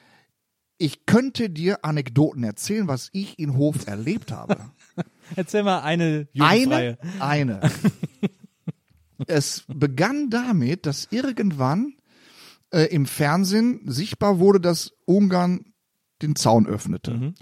Ich 0.79 1.05
könnte 1.05 1.51
dir 1.51 1.85
Anekdoten 1.85 2.43
erzählen, 2.43 2.89
was 2.89 3.11
ich 3.13 3.39
in 3.39 3.57
Hof 3.57 3.87
erlebt 3.87 4.33
habe. 4.33 4.71
Erzähl 5.37 5.63
mal 5.63 5.81
eine 5.81 6.27
jugendfreie. 6.33 6.99
Eine, 7.19 7.61
eine. 7.61 7.71
es 9.27 9.65
begann 9.69 10.31
damit, 10.31 10.87
dass 10.87 11.09
irgendwann 11.11 11.95
äh, 12.71 12.85
im 12.85 13.05
Fernsehen 13.05 13.83
sichtbar 13.85 14.39
wurde, 14.39 14.61
dass 14.61 14.93
Ungarn 15.05 15.67
den 16.23 16.35
Zaun 16.35 16.67
öffnete. 16.67 17.35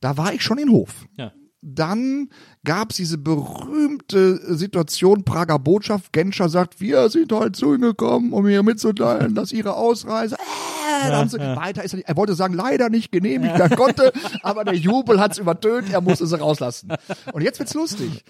Da 0.00 0.16
war 0.16 0.32
ich 0.32 0.42
schon 0.42 0.58
in 0.58 0.70
Hof. 0.70 1.06
Ja. 1.16 1.32
Dann 1.66 2.28
gab 2.64 2.90
es 2.90 2.96
diese 2.96 3.18
berühmte 3.18 4.56
Situation 4.56 5.24
Prager 5.24 5.58
Botschaft. 5.58 6.12
Genscher 6.12 6.48
sagt, 6.48 6.80
wir 6.80 7.08
sind 7.10 7.32
heute 7.32 7.52
zu 7.52 7.74
Ihnen 7.74 7.82
gekommen, 7.82 8.32
um 8.32 8.46
hier 8.46 8.62
mitzuteilen, 8.62 9.34
dass 9.34 9.52
Ihre 9.52 9.74
Ausreise. 9.74 10.36
Äh, 10.36 11.10
dann 11.10 11.28
sie, 11.28 11.38
weiter 11.40 11.82
ist 11.82 11.94
er 11.94 11.96
nicht. 11.96 12.08
Er 12.08 12.16
wollte 12.16 12.34
sagen, 12.34 12.54
leider 12.54 12.88
nicht 12.88 13.10
genehmigt 13.10 13.58
werden 13.58 13.76
konnte, 13.76 14.12
aber 14.42 14.64
der 14.64 14.74
Jubel 14.74 15.20
hat's 15.20 15.38
übertönt. 15.38 15.90
Er 15.92 16.00
musste 16.00 16.26
sie 16.26 16.38
rauslassen. 16.38 16.92
Und 17.32 17.42
jetzt 17.42 17.58
wird's 17.58 17.74
lustig. 17.74 18.24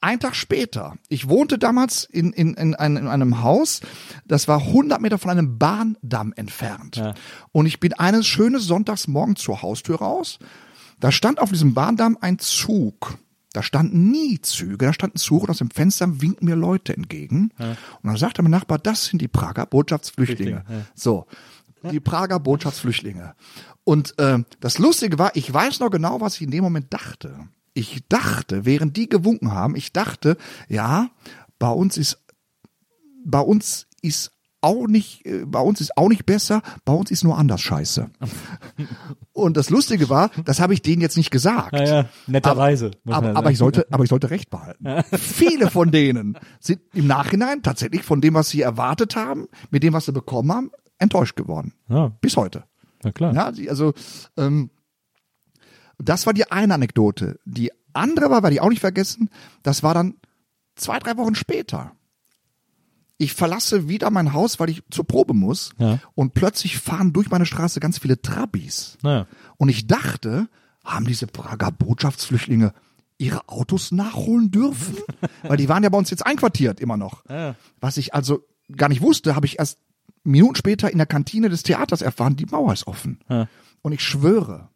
Ein 0.00 0.18
Tag 0.18 0.34
später, 0.34 0.96
ich 1.08 1.28
wohnte 1.28 1.58
damals 1.58 2.02
in, 2.04 2.32
in, 2.32 2.54
in, 2.54 2.74
einem, 2.74 2.96
in 2.96 3.06
einem 3.06 3.42
Haus, 3.42 3.82
das 4.26 4.48
war 4.48 4.58
100 4.58 5.00
Meter 5.00 5.16
von 5.16 5.30
einem 5.30 5.58
Bahndamm 5.58 6.32
entfernt. 6.34 6.96
Ja. 6.96 7.14
Und 7.52 7.66
ich 7.66 7.78
bin 7.78 7.92
eines 7.92 8.26
schönen 8.26 8.58
Sonntags 8.58 9.06
morgens 9.06 9.42
zur 9.42 9.62
Haustür 9.62 9.98
raus. 9.98 10.40
Da 11.02 11.10
stand 11.10 11.40
auf 11.40 11.50
diesem 11.50 11.74
Bahndamm 11.74 12.16
ein 12.20 12.38
Zug. 12.38 13.18
Da 13.52 13.64
standen 13.64 14.12
nie 14.12 14.40
Züge, 14.40 14.86
da 14.86 14.92
stand 14.92 15.16
ein 15.16 15.18
Zug 15.18 15.42
und 15.42 15.50
aus 15.50 15.58
dem 15.58 15.68
Fenster 15.68 16.22
winken 16.22 16.46
mir 16.46 16.54
Leute 16.54 16.96
entgegen. 16.96 17.50
Und 17.58 17.76
dann 18.04 18.16
sagte 18.16 18.40
mein 18.40 18.52
Nachbar, 18.52 18.78
das 18.78 19.06
sind 19.06 19.20
die 19.20 19.26
Prager 19.26 19.66
Botschaftsflüchtlinge. 19.66 20.62
Flüchtlinge, 20.64 20.80
ja. 20.80 20.86
So, 20.94 21.26
die 21.90 21.98
Prager 21.98 22.38
Botschaftsflüchtlinge. 22.38 23.34
Und 23.82 24.16
äh, 24.20 24.44
das 24.60 24.78
Lustige 24.78 25.18
war, 25.18 25.34
ich 25.34 25.52
weiß 25.52 25.80
noch 25.80 25.90
genau, 25.90 26.20
was 26.20 26.36
ich 26.36 26.42
in 26.42 26.52
dem 26.52 26.62
Moment 26.62 26.94
dachte. 26.94 27.48
Ich 27.74 28.06
dachte, 28.08 28.64
während 28.64 28.96
die 28.96 29.08
gewunken 29.08 29.50
haben, 29.50 29.74
ich 29.74 29.92
dachte, 29.92 30.36
ja, 30.68 31.10
bei 31.58 31.70
uns 31.70 31.96
ist, 31.96 32.22
bei 33.24 33.40
uns 33.40 33.88
ist 34.02 34.30
auch 34.62 34.86
nicht, 34.86 35.26
äh, 35.26 35.44
bei 35.44 35.60
uns 35.60 35.80
ist 35.80 35.96
auch 35.96 36.08
nicht 36.08 36.24
besser, 36.24 36.62
bei 36.84 36.92
uns 36.92 37.10
ist 37.10 37.24
nur 37.24 37.36
anders 37.36 37.60
scheiße. 37.60 38.10
Und 39.32 39.56
das 39.56 39.70
Lustige 39.70 40.08
war, 40.08 40.30
das 40.44 40.60
habe 40.60 40.72
ich 40.72 40.82
denen 40.82 41.02
jetzt 41.02 41.16
nicht 41.16 41.30
gesagt. 41.30 41.74
Ja, 41.74 41.84
ja, 41.84 42.08
netterweise. 42.26 42.92
Aber, 43.06 43.28
man 43.28 43.36
aber 43.36 43.50
ich 43.50 43.58
sollte, 43.58 43.86
aber 43.90 44.04
ich 44.04 44.10
sollte 44.10 44.30
Recht 44.30 44.50
behalten. 44.50 44.86
Viele 45.16 45.70
von 45.70 45.90
denen 45.90 46.38
sind 46.60 46.80
im 46.94 47.06
Nachhinein 47.06 47.62
tatsächlich 47.62 48.02
von 48.02 48.20
dem, 48.20 48.34
was 48.34 48.48
sie 48.48 48.62
erwartet 48.62 49.16
haben, 49.16 49.48
mit 49.70 49.82
dem, 49.82 49.92
was 49.92 50.06
sie 50.06 50.12
bekommen 50.12 50.52
haben, 50.52 50.70
enttäuscht 50.98 51.36
geworden. 51.36 51.74
Ja, 51.88 52.08
Bis 52.20 52.36
heute. 52.36 52.64
na 53.02 53.12
klar. 53.12 53.34
Ja, 53.34 53.52
also 53.68 53.92
ähm, 54.36 54.70
das 55.98 56.26
war 56.26 56.32
die 56.32 56.50
eine 56.50 56.74
Anekdote. 56.74 57.38
Die 57.44 57.70
andere 57.92 58.30
war, 58.30 58.42
werde 58.42 58.54
ich 58.54 58.60
auch 58.60 58.70
nicht 58.70 58.80
vergessen, 58.80 59.28
das 59.62 59.82
war 59.82 59.94
dann 59.94 60.14
zwei, 60.76 60.98
drei 60.98 61.16
Wochen 61.16 61.34
später. 61.34 61.92
Ich 63.22 63.34
verlasse 63.34 63.88
wieder 63.88 64.10
mein 64.10 64.32
Haus, 64.32 64.58
weil 64.58 64.68
ich 64.68 64.82
zur 64.90 65.06
Probe 65.06 65.32
muss. 65.32 65.70
Ja. 65.78 66.00
Und 66.16 66.34
plötzlich 66.34 66.78
fahren 66.78 67.12
durch 67.12 67.30
meine 67.30 67.46
Straße 67.46 67.78
ganz 67.78 67.98
viele 67.98 68.20
Trabis. 68.20 68.98
Naja. 69.02 69.28
Und 69.58 69.68
ich 69.68 69.86
dachte, 69.86 70.48
haben 70.84 71.06
diese 71.06 71.28
Prager 71.28 71.70
Botschaftsflüchtlinge 71.70 72.72
ihre 73.18 73.48
Autos 73.48 73.92
nachholen 73.92 74.50
dürfen? 74.50 74.96
Weil 75.44 75.56
die 75.56 75.68
waren 75.68 75.84
ja 75.84 75.88
bei 75.88 75.98
uns 75.98 76.10
jetzt 76.10 76.26
einquartiert 76.26 76.80
immer 76.80 76.96
noch. 76.96 77.24
Ja. 77.28 77.54
Was 77.80 77.96
ich 77.96 78.12
also 78.12 78.44
gar 78.76 78.88
nicht 78.88 79.02
wusste, 79.02 79.36
habe 79.36 79.46
ich 79.46 79.60
erst 79.60 79.78
Minuten 80.24 80.56
später 80.56 80.90
in 80.90 80.98
der 80.98 81.06
Kantine 81.06 81.48
des 81.48 81.62
Theaters 81.62 82.02
erfahren, 82.02 82.34
die 82.34 82.46
Mauer 82.46 82.72
ist 82.72 82.88
offen. 82.88 83.20
Ja. 83.28 83.46
Und 83.82 83.92
ich 83.92 84.02
schwöre, 84.02 84.68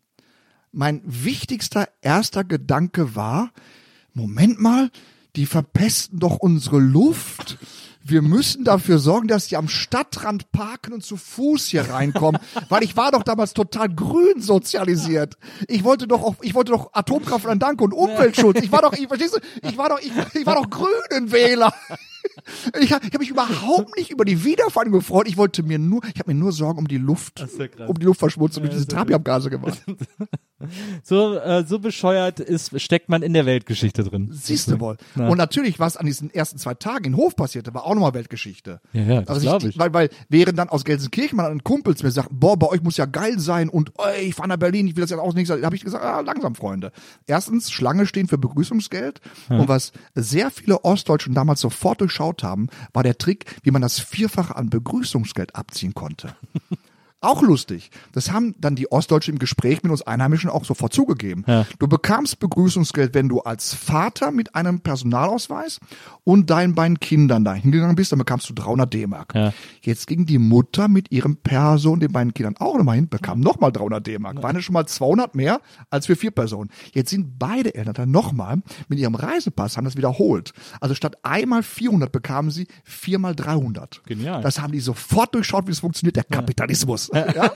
mein 0.70 1.02
wichtigster 1.04 1.88
erster 2.00 2.44
Gedanke 2.44 3.16
war, 3.16 3.50
Moment 4.12 4.60
mal, 4.60 4.92
die 5.34 5.46
verpesten 5.46 6.20
doch 6.20 6.36
unsere 6.36 6.78
Luft. 6.78 7.58
Wir 8.08 8.22
müssen 8.22 8.62
dafür 8.62 9.00
sorgen, 9.00 9.26
dass 9.26 9.48
die 9.48 9.56
am 9.56 9.68
Stadtrand 9.68 10.52
parken 10.52 10.92
und 10.92 11.04
zu 11.04 11.16
Fuß 11.16 11.66
hier 11.66 11.90
reinkommen, 11.90 12.40
weil 12.68 12.84
ich 12.84 12.96
war 12.96 13.10
doch 13.10 13.24
damals 13.24 13.52
total 13.52 13.88
grün 13.88 14.40
sozialisiert. 14.40 15.36
Ich 15.66 15.82
wollte 15.82 16.06
doch 16.06 16.22
auch, 16.22 16.36
ich 16.40 16.54
wollte 16.54 16.70
doch 16.70 16.90
Atomkraft 16.92 17.46
an 17.46 17.58
Dank 17.58 17.80
und 17.80 17.92
Umweltschutz. 17.92 18.60
Ich 18.62 18.70
war 18.70 18.82
doch, 18.82 18.92
ich, 18.92 19.08
verstehst 19.08 19.34
du, 19.34 19.68
ich 19.68 19.76
war 19.76 19.88
doch, 19.88 20.00
ich, 20.00 20.12
ich 20.34 20.46
war 20.46 20.54
doch 20.54 20.70
Grünenwähler. 20.70 21.72
Ich 22.80 22.92
habe 22.92 23.06
hab 23.06 23.18
mich 23.18 23.30
überhaupt 23.30 23.96
nicht 23.96 24.10
über 24.10 24.24
die 24.24 24.44
Wiedervereinigung 24.44 25.00
gefreut. 25.00 25.28
Ich 25.28 25.36
wollte 25.36 25.62
mir 25.62 25.78
nur, 25.78 26.02
ich 26.12 26.18
habe 26.18 26.32
mir 26.32 26.38
nur 26.38 26.52
Sorgen 26.52 26.80
um 26.80 26.88
die 26.88 26.98
Luft, 26.98 27.40
ja 27.40 27.86
um 27.86 27.98
die 27.98 28.04
Luftverschmutzung 28.04 28.64
durch 28.64 28.74
diese 28.74 28.86
ja 28.88 28.96
Trabiabgase 28.96 29.48
gemacht. 29.48 29.80
So, 31.02 31.34
äh, 31.34 31.64
so 31.66 31.78
bescheuert 31.78 32.40
ist, 32.40 32.80
steckt 32.80 33.08
man 33.10 33.22
in 33.22 33.34
der 33.34 33.44
Weltgeschichte 33.44 34.02
drin. 34.04 34.30
Siehst 34.32 34.70
du 34.70 34.80
wohl. 34.80 34.96
Ja. 35.14 35.28
Und 35.28 35.36
natürlich, 35.36 35.78
was 35.78 35.96
an 35.96 36.06
diesen 36.06 36.32
ersten 36.32 36.58
zwei 36.58 36.74
Tagen 36.74 37.04
in 37.04 37.16
Hof 37.16 37.36
passierte, 37.36 37.74
war 37.74 37.84
auch 37.84 37.94
nochmal 37.94 38.14
Weltgeschichte. 38.14 38.80
Ja, 38.92 39.02
ja, 39.02 39.20
das 39.20 39.28
also 39.28 39.40
glaub 39.42 39.64
ich. 39.64 39.78
Weil, 39.78 39.92
weil 39.92 40.10
während 40.28 40.58
dann 40.58 40.70
aus 40.70 40.84
Gelsenkirchen 40.84 41.36
mal 41.36 41.50
ein 41.50 41.62
Kumpels 41.62 42.02
mir 42.02 42.10
sagt, 42.10 42.30
boah, 42.32 42.58
bei 42.58 42.68
euch 42.68 42.82
muss 42.82 42.96
ja 42.96 43.04
geil 43.04 43.38
sein 43.38 43.68
und 43.68 43.92
ey, 43.98 44.28
ich 44.28 44.34
fahre 44.34 44.48
nach 44.48 44.56
Berlin, 44.56 44.86
ich 44.86 44.96
will 44.96 45.02
das 45.02 45.10
ja 45.10 45.18
auch 45.18 45.34
nicht 45.34 45.46
sagen, 45.46 45.64
habe 45.64 45.76
ich 45.76 45.84
gesagt, 45.84 46.02
ah, 46.02 46.20
langsam, 46.20 46.54
Freunde. 46.54 46.90
Erstens, 47.26 47.70
Schlange 47.70 48.06
stehen 48.06 48.28
für 48.28 48.38
Begrüßungsgeld. 48.38 49.20
Und 49.48 49.68
was 49.68 49.92
sehr 50.14 50.50
viele 50.50 50.84
Ostdeutschen 50.84 51.34
damals 51.34 51.60
sofort 51.60 52.00
durchschaut 52.00 52.42
haben, 52.42 52.68
war 52.92 53.02
der 53.02 53.18
Trick, 53.18 53.44
wie 53.62 53.70
man 53.70 53.82
das 53.82 54.00
Vierfache 54.00 54.56
an 54.56 54.70
Begrüßungsgeld 54.70 55.54
abziehen 55.54 55.94
konnte. 55.94 56.34
Auch 57.26 57.42
lustig. 57.42 57.90
Das 58.12 58.30
haben 58.30 58.54
dann 58.60 58.76
die 58.76 58.92
Ostdeutschen 58.92 59.34
im 59.34 59.38
Gespräch 59.40 59.82
mit 59.82 59.90
uns 59.90 60.02
Einheimischen 60.02 60.48
auch 60.48 60.64
sofort 60.64 60.92
zugegeben. 60.92 61.42
Ja. 61.48 61.66
Du 61.80 61.88
bekamst 61.88 62.38
Begrüßungsgeld, 62.38 63.14
wenn 63.14 63.28
du 63.28 63.40
als 63.40 63.74
Vater 63.74 64.30
mit 64.30 64.54
einem 64.54 64.78
Personalausweis 64.78 65.80
und 66.22 66.50
deinen 66.50 66.76
beiden 66.76 67.00
Kindern 67.00 67.44
da 67.44 67.52
hingegangen 67.52 67.96
bist, 67.96 68.12
dann 68.12 68.20
bekamst 68.20 68.48
du 68.48 68.54
300 68.54 68.94
D-Mark. 68.94 69.34
Ja. 69.34 69.52
Jetzt 69.82 70.06
ging 70.06 70.24
die 70.26 70.38
Mutter 70.38 70.86
mit 70.86 71.10
ihrem 71.10 71.36
Perso 71.36 71.90
und 71.90 71.98
den 71.98 72.12
beiden 72.12 72.32
Kindern 72.32 72.56
auch 72.58 72.76
nochmal 72.76 72.94
hin, 72.94 73.08
bekam 73.08 73.40
nochmal 73.40 73.72
300 73.72 74.06
D-Mark. 74.06 74.40
Waren 74.40 74.54
ja 74.54 74.62
schon 74.62 74.74
mal 74.74 74.86
200 74.86 75.34
mehr 75.34 75.60
als 75.90 76.06
für 76.06 76.14
vier 76.14 76.30
Personen. 76.30 76.70
Jetzt 76.92 77.10
sind 77.10 77.40
beide 77.40 77.74
Eltern 77.74 77.94
dann 77.94 78.12
nochmal 78.12 78.62
mit 78.86 79.00
ihrem 79.00 79.16
Reisepass, 79.16 79.76
haben 79.76 79.84
das 79.84 79.96
wiederholt. 79.96 80.52
Also 80.80 80.94
statt 80.94 81.16
einmal 81.24 81.64
400 81.64 82.12
bekamen 82.12 82.52
sie 82.52 82.68
viermal 82.84 83.34
300. 83.34 84.04
Genial. 84.06 84.42
Das 84.42 84.60
haben 84.60 84.72
die 84.72 84.78
sofort 84.78 85.34
durchschaut, 85.34 85.66
wie 85.66 85.72
es 85.72 85.80
funktioniert, 85.80 86.14
der 86.14 86.24
Kapitalismus. 86.24 87.10
Ja? 87.36 87.52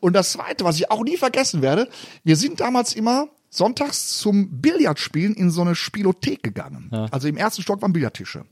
Und 0.00 0.12
das 0.14 0.32
Zweite, 0.32 0.64
was 0.64 0.76
ich 0.76 0.90
auch 0.90 1.02
nie 1.04 1.16
vergessen 1.16 1.62
werde, 1.62 1.88
wir 2.24 2.36
sind 2.36 2.60
damals 2.60 2.94
immer 2.94 3.28
sonntags 3.48 4.18
zum 4.18 4.60
Billardspielen 4.60 5.34
in 5.34 5.50
so 5.50 5.62
eine 5.62 5.74
Spielothek 5.74 6.42
gegangen. 6.42 6.88
Also 7.10 7.28
im 7.28 7.36
ersten 7.36 7.62
Stock 7.62 7.80
waren 7.82 7.92
Billardtische. 7.92 8.44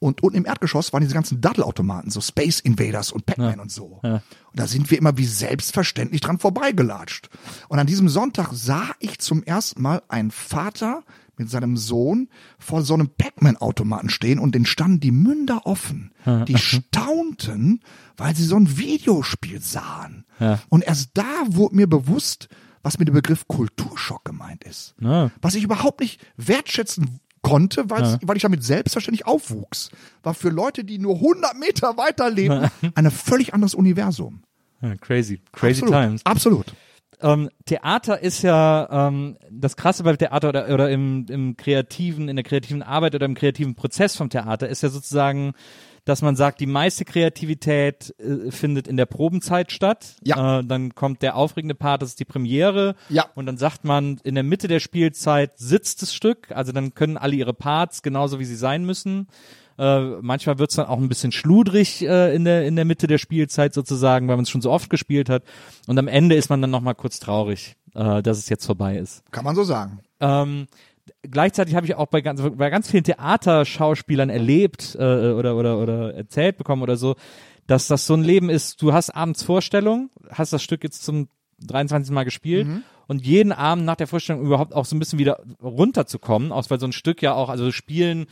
Und 0.00 0.22
unten 0.22 0.38
im 0.38 0.46
Erdgeschoss 0.46 0.92
waren 0.92 1.02
diese 1.02 1.14
ganzen 1.14 1.40
Dattelautomaten, 1.40 2.10
so 2.12 2.20
Space 2.20 2.60
Invaders 2.60 3.10
und 3.10 3.26
Pac-Man 3.26 3.58
und 3.58 3.72
so. 3.72 3.98
Und 4.12 4.22
da 4.54 4.66
sind 4.68 4.90
wir 4.92 4.98
immer 4.98 5.18
wie 5.18 5.24
selbstverständlich 5.26 6.20
dran 6.20 6.38
vorbeigelatscht. 6.38 7.28
Und 7.68 7.80
an 7.80 7.86
diesem 7.88 8.08
Sonntag 8.08 8.50
sah 8.52 8.90
ich 9.00 9.18
zum 9.18 9.42
ersten 9.42 9.82
Mal 9.82 10.02
einen 10.08 10.30
Vater 10.30 11.02
mit 11.38 11.50
seinem 11.50 11.76
Sohn 11.76 12.28
vor 12.58 12.82
so 12.82 12.94
einem 12.94 13.08
Pac-Man-Automaten 13.08 14.10
stehen 14.10 14.38
und 14.38 14.54
den 14.54 14.66
standen 14.66 15.00
die 15.00 15.12
Münder 15.12 15.66
offen. 15.66 16.12
Die 16.46 16.58
staunten, 16.58 17.80
weil 18.16 18.34
sie 18.34 18.44
so 18.44 18.56
ein 18.56 18.78
Videospiel 18.78 19.60
sahen. 19.60 20.24
Ja. 20.40 20.60
Und 20.68 20.84
erst 20.84 21.10
da 21.14 21.44
wurde 21.46 21.76
mir 21.76 21.86
bewusst, 21.86 22.48
was 22.82 22.98
mit 22.98 23.08
dem 23.08 23.14
Begriff 23.14 23.48
Kulturschock 23.48 24.24
gemeint 24.24 24.64
ist. 24.64 24.94
Ja. 25.00 25.30
Was 25.40 25.54
ich 25.54 25.64
überhaupt 25.64 26.00
nicht 26.00 26.20
wertschätzen 26.36 27.20
konnte, 27.42 27.88
weil, 27.90 28.18
weil 28.22 28.36
ich 28.36 28.42
damit 28.42 28.62
selbstverständlich 28.64 29.26
aufwuchs. 29.26 29.90
War 30.22 30.34
für 30.34 30.50
Leute, 30.50 30.84
die 30.84 30.98
nur 30.98 31.16
100 31.16 31.58
Meter 31.58 31.96
weiter 31.96 32.30
leben, 32.30 32.68
ein 32.94 33.10
völlig 33.10 33.54
anderes 33.54 33.74
Universum. 33.74 34.42
Ja, 34.80 34.94
crazy, 34.96 35.40
crazy 35.52 35.82
Absolut. 35.82 35.94
times. 35.94 36.26
Absolut. 36.26 36.66
Ähm, 37.20 37.50
Theater 37.64 38.20
ist 38.20 38.42
ja 38.42 39.08
ähm, 39.08 39.36
das 39.50 39.76
Krasse 39.76 40.04
beim 40.04 40.18
Theater 40.18 40.50
oder, 40.50 40.68
oder 40.72 40.90
im, 40.90 41.26
im 41.28 41.56
kreativen, 41.56 42.28
in 42.28 42.36
der 42.36 42.44
kreativen 42.44 42.82
Arbeit 42.82 43.14
oder 43.14 43.26
im 43.26 43.34
kreativen 43.34 43.74
Prozess 43.74 44.16
vom 44.16 44.30
Theater 44.30 44.68
ist 44.68 44.82
ja 44.82 44.88
sozusagen, 44.88 45.54
dass 46.04 46.22
man 46.22 46.36
sagt, 46.36 46.60
die 46.60 46.66
meiste 46.66 47.04
Kreativität 47.04 48.14
äh, 48.18 48.50
findet 48.50 48.88
in 48.88 48.96
der 48.96 49.06
Probenzeit 49.06 49.72
statt. 49.72 50.16
Ja. 50.22 50.60
Äh, 50.60 50.64
dann 50.64 50.94
kommt 50.94 51.22
der 51.22 51.36
aufregende 51.36 51.74
Part, 51.74 52.02
das 52.02 52.10
ist 52.10 52.20
die 52.20 52.24
Premiere. 52.24 52.94
Ja. 53.08 53.26
Und 53.34 53.46
dann 53.46 53.58
sagt 53.58 53.84
man, 53.84 54.18
in 54.24 54.34
der 54.34 54.44
Mitte 54.44 54.68
der 54.68 54.80
Spielzeit 54.80 55.58
sitzt 55.58 56.02
das 56.02 56.14
Stück, 56.14 56.50
also 56.52 56.72
dann 56.72 56.94
können 56.94 57.16
alle 57.16 57.34
ihre 57.36 57.54
Parts 57.54 58.02
genauso 58.02 58.38
wie 58.38 58.44
sie 58.44 58.56
sein 58.56 58.84
müssen. 58.84 59.28
Äh, 59.78 60.00
manchmal 60.20 60.58
wird's 60.58 60.74
dann 60.74 60.86
auch 60.86 60.98
ein 60.98 61.08
bisschen 61.08 61.30
schludrig 61.30 62.02
äh, 62.02 62.34
in, 62.34 62.44
der, 62.44 62.66
in 62.66 62.74
der 62.74 62.84
Mitte 62.84 63.06
der 63.06 63.18
Spielzeit 63.18 63.72
sozusagen, 63.72 64.26
weil 64.26 64.36
man 64.36 64.42
es 64.42 64.50
schon 64.50 64.60
so 64.60 64.72
oft 64.72 64.90
gespielt 64.90 65.30
hat. 65.30 65.44
Und 65.86 65.98
am 65.98 66.08
Ende 66.08 66.34
ist 66.34 66.50
man 66.50 66.60
dann 66.60 66.70
nochmal 66.70 66.96
kurz 66.96 67.20
traurig, 67.20 67.76
äh, 67.94 68.22
dass 68.22 68.38
es 68.38 68.48
jetzt 68.48 68.66
vorbei 68.66 68.98
ist. 68.98 69.22
Kann 69.30 69.44
man 69.44 69.54
so 69.54 69.62
sagen. 69.62 70.00
Ähm, 70.20 70.66
gleichzeitig 71.22 71.76
habe 71.76 71.86
ich 71.86 71.94
auch 71.94 72.08
bei 72.08 72.20
ganz, 72.20 72.42
bei 72.42 72.70
ganz 72.70 72.90
vielen 72.90 73.04
Theaterschauspielern 73.04 74.30
erlebt 74.30 74.96
äh, 74.98 75.32
oder, 75.32 75.56
oder, 75.56 75.78
oder 75.78 76.14
erzählt 76.14 76.58
bekommen 76.58 76.82
oder 76.82 76.96
so, 76.96 77.14
dass 77.68 77.86
das 77.86 78.06
so 78.06 78.14
ein 78.14 78.24
Leben 78.24 78.50
ist, 78.50 78.82
du 78.82 78.92
hast 78.92 79.10
abends 79.10 79.42
Vorstellung, 79.42 80.10
hast 80.30 80.52
das 80.52 80.62
Stück 80.62 80.82
jetzt 80.82 81.04
zum 81.04 81.28
23. 81.60 82.12
Mal 82.12 82.24
gespielt 82.24 82.66
und 83.08 83.26
jeden 83.26 83.52
Abend 83.52 83.84
nach 83.84 83.96
der 83.96 84.06
Vorstellung 84.06 84.42
überhaupt 84.42 84.74
auch 84.74 84.84
so 84.84 84.94
ein 84.94 84.98
bisschen 84.98 85.18
wieder 85.18 85.40
runterzukommen, 85.62 86.52
aus 86.52 86.70
weil 86.70 86.78
so 86.78 86.86
ein 86.86 86.92
Stück 86.92 87.20
ja 87.20 87.34
auch, 87.34 87.48
also 87.48 87.72
spielen, 87.72 88.26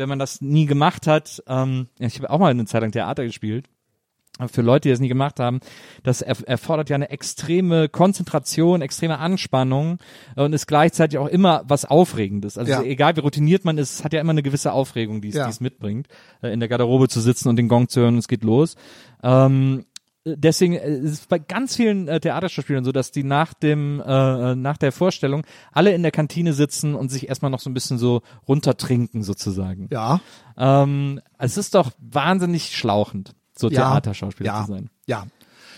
wenn 0.00 0.08
man 0.08 0.18
das 0.18 0.40
nie 0.40 0.66
gemacht 0.66 1.06
hat, 1.06 1.42
ähm, 1.46 1.86
ich 2.00 2.16
habe 2.16 2.30
auch 2.30 2.38
mal 2.40 2.50
eine 2.50 2.64
Zeit 2.64 2.80
lang 2.82 2.90
Theater 2.90 3.24
gespielt, 3.24 3.66
für 4.50 4.62
Leute, 4.62 4.88
die 4.88 4.90
das 4.90 5.00
nie 5.00 5.08
gemacht 5.08 5.38
haben, 5.38 5.60
das 6.02 6.22
er 6.22 6.34
erfordert 6.48 6.88
ja 6.88 6.94
eine 6.94 7.10
extreme 7.10 7.90
Konzentration, 7.90 8.80
extreme 8.80 9.18
Anspannung 9.18 9.98
und 10.34 10.54
ist 10.54 10.66
gleichzeitig 10.66 11.18
auch 11.18 11.26
immer 11.26 11.62
was 11.66 11.84
Aufregendes. 11.84 12.56
Also 12.56 12.72
Ja. 12.72 12.82
egal 12.82 13.16
wie 13.16 13.20
routiniert 13.20 13.66
man 13.66 13.76
ist, 13.76 13.92
es 13.98 14.04
hat 14.04 14.14
ja 14.14 14.20
immer 14.20 14.30
eine 14.30 14.42
gewisse 14.42 14.72
Aufregung, 14.72 15.20
die 15.20 15.28
es, 15.28 15.34
Ja. 15.34 15.44
die 15.44 15.50
es 15.50 15.60
mitbringt, 15.60 16.08
äh, 16.42 16.48
in 16.52 16.60
der 16.60 16.70
Garderobe 16.70 17.08
zu 17.08 17.20
sitzen 17.20 17.48
und 17.50 17.56
den 17.56 17.68
Gong 17.68 17.88
zu 17.90 18.00
hören 18.00 18.14
und 18.14 18.20
es 18.20 18.28
geht 18.28 18.42
los. 18.42 18.76
Ähm, 19.22 19.84
deswegen 20.24 20.74
äh, 20.74 20.98
ist 20.98 21.12
es 21.12 21.26
bei 21.26 21.38
ganz 21.38 21.76
vielen 21.76 22.08
äh, 22.08 22.20
Theaterschauspielern 22.20 22.84
so, 22.84 22.92
dass 22.92 23.10
die 23.10 23.24
nach 23.24 23.54
dem 23.54 24.00
äh, 24.00 24.52
äh, 24.52 24.54
nach 24.54 24.76
der 24.76 24.92
Vorstellung 24.92 25.44
alle 25.72 25.92
in 25.92 26.02
der 26.02 26.12
Kantine 26.12 26.52
sitzen 26.52 26.94
und 26.94 27.10
sich 27.10 27.28
erstmal 27.28 27.50
noch 27.50 27.60
so 27.60 27.70
ein 27.70 27.74
bisschen 27.74 27.98
so 27.98 28.22
runtertrinken 28.46 29.22
sozusagen. 29.22 29.88
Ja. 29.90 30.20
Ähm, 30.56 31.20
es 31.38 31.56
ist 31.56 31.74
doch 31.74 31.92
wahnsinnig 31.98 32.76
schlauchend, 32.76 33.34
so 33.56 33.68
ja, 33.68 33.90
Theaterschauspieler 33.90 34.52
ja, 34.52 34.64
zu 34.64 34.72
sein. 34.72 34.90
Ja. 35.06 35.26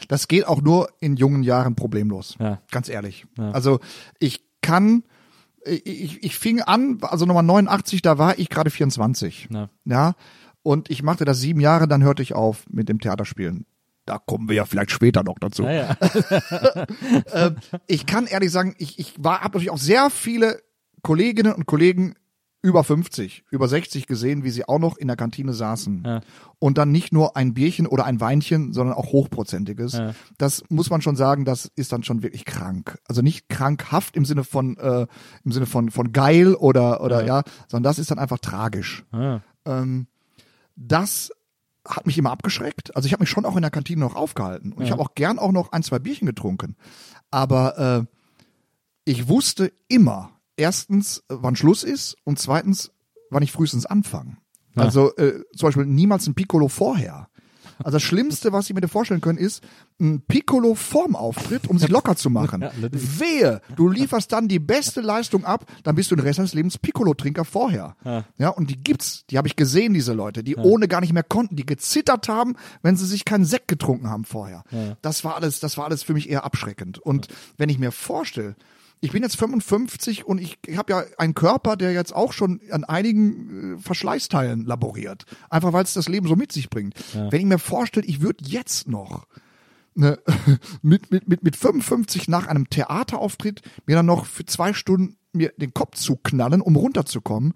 Das 0.08 0.26
geht 0.26 0.46
auch 0.46 0.60
nur 0.60 0.88
in 0.98 1.16
jungen 1.16 1.44
Jahren 1.44 1.76
problemlos. 1.76 2.36
Ja. 2.40 2.60
Ganz 2.70 2.88
ehrlich. 2.88 3.24
Also 3.38 3.78
ich 4.18 4.44
kann, 4.60 5.04
ich, 5.64 6.24
ich, 6.24 6.36
fing 6.36 6.60
an, 6.60 6.98
also 7.02 7.24
Nummer 7.24 7.42
89, 7.42 8.02
da 8.02 8.18
war 8.18 8.36
ich 8.38 8.48
gerade 8.48 8.70
24. 8.70 9.48
Ja. 9.52 9.68
ja. 9.84 10.14
Und 10.64 10.90
ich 10.90 11.04
machte 11.04 11.24
das 11.24 11.40
sieben 11.40 11.60
Jahre, 11.60 11.86
dann 11.86 12.02
hörte 12.02 12.22
ich 12.22 12.34
auf 12.34 12.64
mit 12.68 12.88
dem 12.88 13.00
Theaterspielen. 13.00 13.64
Da 14.04 14.18
kommen 14.18 14.48
wir 14.48 14.56
ja 14.56 14.64
vielleicht 14.64 14.90
später 14.90 15.22
noch 15.22 15.38
dazu. 15.38 15.62
Ja, 15.64 15.72
ja. 15.72 15.96
Ähm, 17.32 17.56
ich 17.86 18.06
kann 18.06 18.26
ehrlich 18.26 18.50
sagen, 18.50 18.74
ich, 18.78 18.98
ich 18.98 19.14
war, 19.18 19.40
habe 19.40 19.54
natürlich 19.54 19.70
auch 19.70 19.78
sehr 19.78 20.10
viele 20.10 20.60
Kolleginnen 21.02 21.52
und 21.52 21.66
Kollegen 21.66 22.14
über 22.62 22.84
50, 22.84 23.44
über 23.50 23.66
60 23.66 24.06
gesehen, 24.06 24.44
wie 24.44 24.50
sie 24.50 24.66
auch 24.68 24.78
noch 24.78 24.96
in 24.96 25.08
der 25.08 25.16
Kantine 25.16 25.52
saßen. 25.52 26.04
Ja. 26.06 26.20
Und 26.60 26.78
dann 26.78 26.92
nicht 26.92 27.12
nur 27.12 27.36
ein 27.36 27.54
Bierchen 27.54 27.88
oder 27.88 28.04
ein 28.04 28.20
Weinchen, 28.20 28.72
sondern 28.72 28.94
auch 28.96 29.12
hochprozentiges. 29.12 29.94
Ja. 29.94 30.14
Das 30.38 30.62
muss 30.68 30.88
man 30.88 31.02
schon 31.02 31.16
sagen, 31.16 31.44
das 31.44 31.70
ist 31.74 31.92
dann 31.92 32.04
schon 32.04 32.22
wirklich 32.22 32.44
krank. 32.44 32.98
Also 33.08 33.20
nicht 33.20 33.48
krankhaft 33.48 34.16
im 34.16 34.24
Sinne 34.24 34.44
von, 34.44 34.76
äh, 34.76 35.06
im 35.44 35.52
Sinne 35.52 35.66
von, 35.66 35.90
von 35.90 36.12
geil 36.12 36.54
oder, 36.54 37.02
oder 37.02 37.26
ja. 37.26 37.42
sondern 37.66 37.90
das 37.90 37.98
ist 37.98 38.12
dann 38.12 38.20
einfach 38.20 38.38
tragisch. 38.38 39.04
Ähm, 39.64 40.06
das 40.76 41.32
hat 41.86 42.06
mich 42.06 42.18
immer 42.18 42.30
abgeschreckt. 42.30 42.94
Also 42.94 43.06
ich 43.06 43.12
habe 43.12 43.22
mich 43.22 43.30
schon 43.30 43.44
auch 43.44 43.56
in 43.56 43.62
der 43.62 43.70
Kantine 43.70 44.00
noch 44.00 44.14
aufgehalten. 44.14 44.72
Und 44.72 44.84
ich 44.84 44.90
habe 44.90 45.02
auch 45.02 45.14
gern 45.14 45.38
auch 45.38 45.52
noch 45.52 45.72
ein, 45.72 45.82
zwei 45.82 45.98
Bierchen 45.98 46.26
getrunken. 46.26 46.76
Aber 47.30 47.78
äh, 47.78 48.04
ich 49.04 49.28
wusste 49.28 49.72
immer, 49.88 50.30
erstens, 50.56 51.24
wann 51.28 51.56
Schluss 51.56 51.82
ist 51.82 52.16
und 52.24 52.38
zweitens, 52.38 52.92
wann 53.30 53.42
ich 53.42 53.52
frühestens 53.52 53.86
anfange. 53.86 54.36
Also 54.74 55.14
äh, 55.16 55.42
zum 55.56 55.68
Beispiel 55.68 55.86
niemals 55.86 56.26
ein 56.26 56.34
Piccolo 56.34 56.68
vorher. 56.68 57.28
Also 57.84 57.96
das 57.96 58.02
Schlimmste, 58.02 58.52
was 58.52 58.66
Sie 58.66 58.74
mir 58.74 58.86
vorstellen 58.88 59.20
können, 59.20 59.38
ist 59.38 59.62
ein 60.00 60.22
Piccolo 60.22 60.74
vorm 60.74 61.14
Auftritt, 61.16 61.68
um 61.68 61.78
sie 61.78 61.86
locker 61.86 62.16
zu 62.16 62.30
machen. 62.30 62.64
Wehe, 62.90 63.60
du 63.76 63.88
lieferst 63.88 64.32
dann 64.32 64.48
die 64.48 64.58
beste 64.58 65.00
Leistung 65.00 65.44
ab, 65.44 65.66
dann 65.84 65.94
bist 65.94 66.10
du 66.10 66.16
den 66.16 66.24
Rest 66.24 66.38
deines 66.38 66.54
Lebens 66.54 66.78
Piccolo-Trinker 66.78 67.44
vorher. 67.44 67.96
Ja. 68.38 68.48
und 68.48 68.70
die 68.70 68.82
gibt's, 68.82 69.24
die 69.30 69.38
habe 69.38 69.48
ich 69.48 69.56
gesehen, 69.56 69.94
diese 69.94 70.12
Leute, 70.12 70.42
die 70.42 70.56
ohne 70.56 70.88
gar 70.88 71.00
nicht 71.00 71.12
mehr 71.12 71.22
konnten, 71.22 71.56
die 71.56 71.66
gezittert 71.66 72.28
haben, 72.28 72.56
wenn 72.82 72.96
sie 72.96 73.06
sich 73.06 73.24
keinen 73.24 73.44
Sekt 73.44 73.68
getrunken 73.68 74.08
haben 74.10 74.24
vorher. 74.24 74.64
Das 75.02 75.24
war 75.24 75.36
alles, 75.36 75.60
das 75.60 75.76
war 75.78 75.84
alles 75.86 76.02
für 76.02 76.14
mich 76.14 76.28
eher 76.28 76.44
abschreckend. 76.44 76.98
Und 76.98 77.28
wenn 77.56 77.68
ich 77.68 77.78
mir 77.78 77.92
vorstelle, 77.92 78.56
ich 79.02 79.10
bin 79.10 79.24
jetzt 79.24 79.36
55 79.36 80.24
und 80.24 80.40
ich, 80.40 80.58
habe 80.76 80.92
ja 80.92 81.04
einen 81.18 81.34
Körper, 81.34 81.76
der 81.76 81.92
jetzt 81.92 82.14
auch 82.14 82.32
schon 82.32 82.60
an 82.70 82.84
einigen 82.84 83.74
äh, 83.74 83.78
Verschleißteilen 83.78 84.64
laboriert. 84.64 85.24
Einfach 85.50 85.72
weil 85.72 85.82
es 85.82 85.92
das 85.92 86.08
Leben 86.08 86.28
so 86.28 86.36
mit 86.36 86.52
sich 86.52 86.70
bringt. 86.70 86.94
Wenn 87.12 87.40
ich 87.40 87.46
mir 87.46 87.58
vorstelle, 87.58 88.06
ich 88.06 88.20
würde 88.22 88.44
jetzt 88.44 88.88
noch 88.88 89.26
ne, 89.94 90.20
mit, 90.82 91.10
mit, 91.10 91.28
mit, 91.28 91.42
mit 91.42 91.56
55 91.56 92.28
nach 92.28 92.46
einem 92.46 92.70
Theaterauftritt 92.70 93.62
mir 93.86 93.96
dann 93.96 94.06
noch 94.06 94.24
für 94.24 94.46
zwei 94.46 94.72
Stunden 94.72 95.16
mir 95.32 95.52
den 95.56 95.74
Kopf 95.74 95.96
zuknallen, 95.96 96.60
um 96.60 96.76
runterzukommen. 96.76 97.54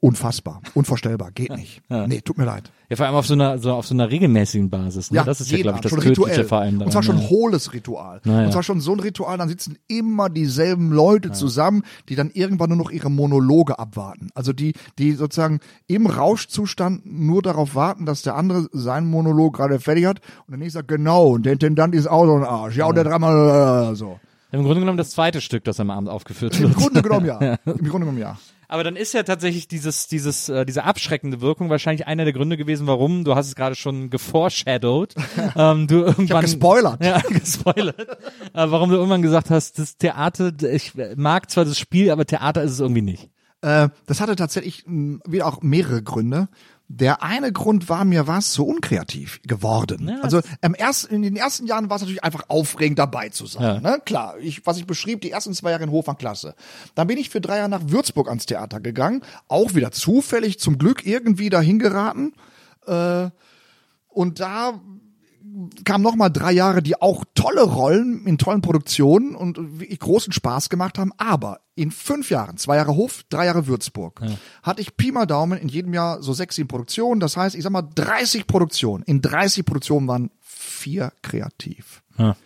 Unfassbar, 0.00 0.60
unvorstellbar, 0.74 1.32
geht 1.32 1.56
nicht. 1.56 1.82
Nee, 1.90 2.20
tut 2.20 2.38
mir 2.38 2.44
leid. 2.44 2.70
Ja, 2.88 2.96
vor 2.96 3.06
allem 3.06 3.16
auf 3.16 3.26
so 3.26 3.34
einer, 3.34 3.58
so 3.58 3.72
auf 3.72 3.86
so 3.86 3.94
einer 3.94 4.08
regelmäßigen 4.08 4.70
Basis. 4.70 5.10
Ne? 5.10 5.22
das 5.26 5.40
ist 5.40 5.50
ja, 5.50 5.58
glaube 5.58 5.78
ich, 5.78 5.82
das 5.82 5.90
schon 5.90 6.00
rituell. 6.00 6.46
allem 6.52 6.80
Und 6.80 6.92
zwar 6.92 7.02
schon 7.02 7.18
ja. 7.18 7.28
hohles 7.28 7.72
Ritual. 7.72 8.20
Ja. 8.24 8.44
Und 8.44 8.52
zwar 8.52 8.62
schon 8.62 8.80
so 8.80 8.92
ein 8.92 9.00
Ritual, 9.00 9.36
dann 9.38 9.48
sitzen 9.48 9.76
immer 9.88 10.30
dieselben 10.30 10.92
Leute 10.92 11.32
zusammen, 11.32 11.82
die 12.08 12.14
dann 12.14 12.30
irgendwann 12.30 12.68
nur 12.68 12.78
noch 12.78 12.90
ihre 12.90 13.10
Monologe 13.10 13.78
abwarten. 13.78 14.30
Also 14.34 14.52
die, 14.52 14.74
die 14.98 15.12
sozusagen 15.12 15.58
im 15.88 16.06
Rauschzustand 16.06 17.02
nur 17.04 17.42
darauf 17.42 17.74
warten, 17.74 18.06
dass 18.06 18.22
der 18.22 18.36
andere 18.36 18.68
seinen 18.72 19.08
Monolog 19.10 19.56
gerade 19.56 19.80
fertig 19.80 20.06
hat 20.06 20.20
und 20.46 20.52
der 20.52 20.58
nächste 20.58 20.78
sagt, 20.78 20.88
genau, 20.88 21.30
und 21.30 21.44
der 21.44 21.54
Intendant 21.54 21.94
ist 21.94 22.06
auch 22.06 22.24
so 22.24 22.36
ein 22.36 22.44
Arsch. 22.44 22.76
Ja, 22.76 22.86
und 22.86 22.94
der 22.94 23.04
dreimal 23.04 23.92
äh, 23.92 23.96
so. 23.96 24.20
Im 24.52 24.62
Grunde 24.62 24.80
genommen 24.80 24.98
das 24.98 25.10
zweite 25.10 25.40
Stück, 25.40 25.64
das 25.64 25.80
am 25.80 25.90
Abend 25.90 26.08
aufgeführt 26.08 26.58
Im 26.58 26.68
wird. 26.68 26.76
Grunde 26.76 27.02
genommen 27.02 27.26
ja. 27.26 27.38
Im 27.64 27.88
Grunde 27.88 27.90
genommen 28.06 28.18
ja. 28.18 28.38
Aber 28.68 28.84
dann 28.84 28.96
ist 28.96 29.14
ja 29.14 29.22
tatsächlich 29.22 29.66
dieses, 29.66 30.08
dieses, 30.08 30.50
äh, 30.50 30.66
diese 30.66 30.84
abschreckende 30.84 31.40
Wirkung 31.40 31.70
wahrscheinlich 31.70 32.06
einer 32.06 32.24
der 32.24 32.34
Gründe 32.34 32.58
gewesen, 32.58 32.86
warum, 32.86 33.24
du 33.24 33.34
hast 33.34 33.46
es 33.46 33.54
gerade 33.54 33.74
schon 33.74 34.10
geforeshadowed, 34.10 35.14
ähm, 35.56 35.86
du 35.86 36.04
irgendwann. 36.04 36.42
gespoilert. 36.42 37.02
Ja, 37.04 37.20
gespoilert. 37.20 37.98
äh, 37.98 38.16
warum 38.52 38.90
du 38.90 38.96
irgendwann 38.96 39.22
gesagt 39.22 39.48
hast, 39.48 39.78
das 39.78 39.96
Theater, 39.96 40.52
ich 40.70 40.92
mag 41.16 41.50
zwar 41.50 41.64
das 41.64 41.78
Spiel, 41.78 42.10
aber 42.10 42.26
Theater 42.26 42.62
ist 42.62 42.72
es 42.72 42.80
irgendwie 42.80 43.02
nicht. 43.02 43.30
Äh, 43.62 43.88
das 44.06 44.20
hatte 44.20 44.36
tatsächlich 44.36 44.84
mh, 44.86 45.20
wieder 45.26 45.46
auch 45.46 45.62
mehrere 45.62 46.02
Gründe. 46.02 46.48
Der 46.90 47.22
eine 47.22 47.52
Grund 47.52 47.90
war 47.90 48.06
mir 48.06 48.26
war 48.26 48.38
es 48.38 48.54
so 48.54 48.64
unkreativ 48.64 49.40
geworden. 49.42 50.08
Ja, 50.08 50.20
also 50.22 50.40
im 50.62 50.74
ersten, 50.74 51.14
in 51.16 51.22
den 51.22 51.36
ersten 51.36 51.66
Jahren 51.66 51.90
war 51.90 51.96
es 51.96 52.02
natürlich 52.02 52.24
einfach 52.24 52.44
aufregend 52.48 52.98
dabei 52.98 53.28
zu 53.28 53.44
sein. 53.44 53.82
Ne? 53.82 54.00
Klar, 54.06 54.38
ich, 54.40 54.64
was 54.66 54.78
ich 54.78 54.86
beschrieb, 54.86 55.20
die 55.20 55.30
ersten 55.30 55.52
zwei 55.52 55.70
Jahre 55.70 55.84
in 55.84 55.90
Hof 55.90 56.06
war 56.06 56.16
klasse. 56.16 56.54
Dann 56.94 57.06
bin 57.06 57.18
ich 57.18 57.28
für 57.28 57.42
drei 57.42 57.58
Jahre 57.58 57.68
nach 57.68 57.82
Würzburg 57.88 58.28
ans 58.28 58.46
Theater 58.46 58.80
gegangen, 58.80 59.22
auch 59.48 59.74
wieder 59.74 59.92
zufällig, 59.92 60.58
zum 60.60 60.78
Glück 60.78 61.04
irgendwie 61.04 61.50
dahin 61.50 61.78
geraten. 61.78 62.32
Äh, 62.86 63.28
und 64.08 64.40
da 64.40 64.80
kamen 65.84 66.04
noch 66.04 66.14
mal 66.14 66.28
drei 66.28 66.52
Jahre, 66.52 66.82
die 66.82 67.00
auch 67.00 67.24
tolle 67.34 67.62
Rollen 67.62 68.26
in 68.26 68.38
tollen 68.38 68.60
Produktionen 68.60 69.34
und 69.34 69.58
großen 69.98 70.32
Spaß 70.32 70.68
gemacht 70.68 70.98
haben. 70.98 71.12
Aber 71.16 71.60
in 71.74 71.90
fünf 71.90 72.30
Jahren, 72.30 72.56
zwei 72.56 72.76
Jahre 72.76 72.94
Hof, 72.94 73.24
drei 73.28 73.46
Jahre 73.46 73.66
Würzburg, 73.66 74.20
hatte 74.62 74.80
ich 74.80 74.96
Pi 74.96 75.12
mal 75.12 75.26
Daumen 75.26 75.58
in 75.58 75.68
jedem 75.68 75.94
Jahr 75.94 76.22
so 76.22 76.32
sechs, 76.32 76.56
sieben 76.56 76.68
Produktionen. 76.68 77.20
Das 77.20 77.36
heißt, 77.36 77.54
ich 77.54 77.62
sag 77.62 77.72
mal 77.72 77.82
30 77.82 78.46
Produktionen. 78.46 79.02
In 79.04 79.22
30 79.22 79.64
Produktionen 79.64 80.08
waren 80.08 80.30
vier 80.40 81.12
kreativ. 81.22 82.02
Ja. 82.18 82.36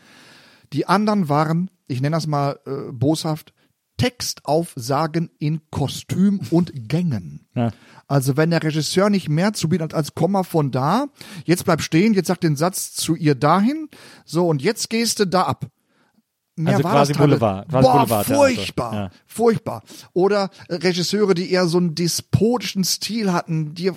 Die 0.73 0.87
anderen 0.87 1.29
waren, 1.29 1.71
ich 1.87 2.01
nenne 2.01 2.17
das 2.17 2.27
mal 2.27 2.59
äh, 2.67 2.93
boshaft, 2.93 3.53
Textaufsagen 3.99 5.31
in 5.39 5.61
Kostüm 5.71 6.41
und 6.51 6.89
Gängen. 6.89 7.47
Ja. 7.55 7.71
Also 8.13 8.37
wenn 8.37 8.51
der 8.51 8.63
Regisseur 8.63 9.09
nicht 9.09 9.31
mehr 9.31 9.55
zu 9.55 9.71
bieten 9.71 9.85
hat 9.85 9.95
als 9.95 10.15
Komma 10.15 10.43
von 10.43 10.71
da, 10.71 11.07
jetzt 11.47 11.65
bleib 11.65 11.81
stehen, 11.81 12.13
jetzt 12.13 12.27
sagt 12.27 12.43
den 12.45 12.57
Satz 12.57 12.93
zu 12.93 13.15
ihr 13.17 13.35
dahin, 13.35 13.89
so 14.27 14.49
und 14.49 14.61
jetzt 14.61 14.91
gehst 14.91 15.19
du 15.19 15.27
da 15.27 15.45
ab. 15.45 15.67
Mehr 16.55 16.75
Also 16.75 16.85
war 16.85 16.93
quasi 16.93 17.13
das 17.15 17.23
Boulevard, 17.23 17.69
quasi 17.71 17.83
Boah, 17.89 17.93
Boulevardtheater. 17.95 18.39
furchtbar, 18.39 18.95
Ja. 18.95 19.11
furchtbar. 19.27 19.83
Oder 20.13 20.51
äh, 20.69 20.75
Regisseure, 20.75 21.33
die 21.33 21.51
eher 21.51 21.67
so 21.67 21.79
einen 21.79 21.95
despotischen 21.95 22.85
Stil 22.85 23.33
hatten, 23.33 23.73
die 23.73 23.93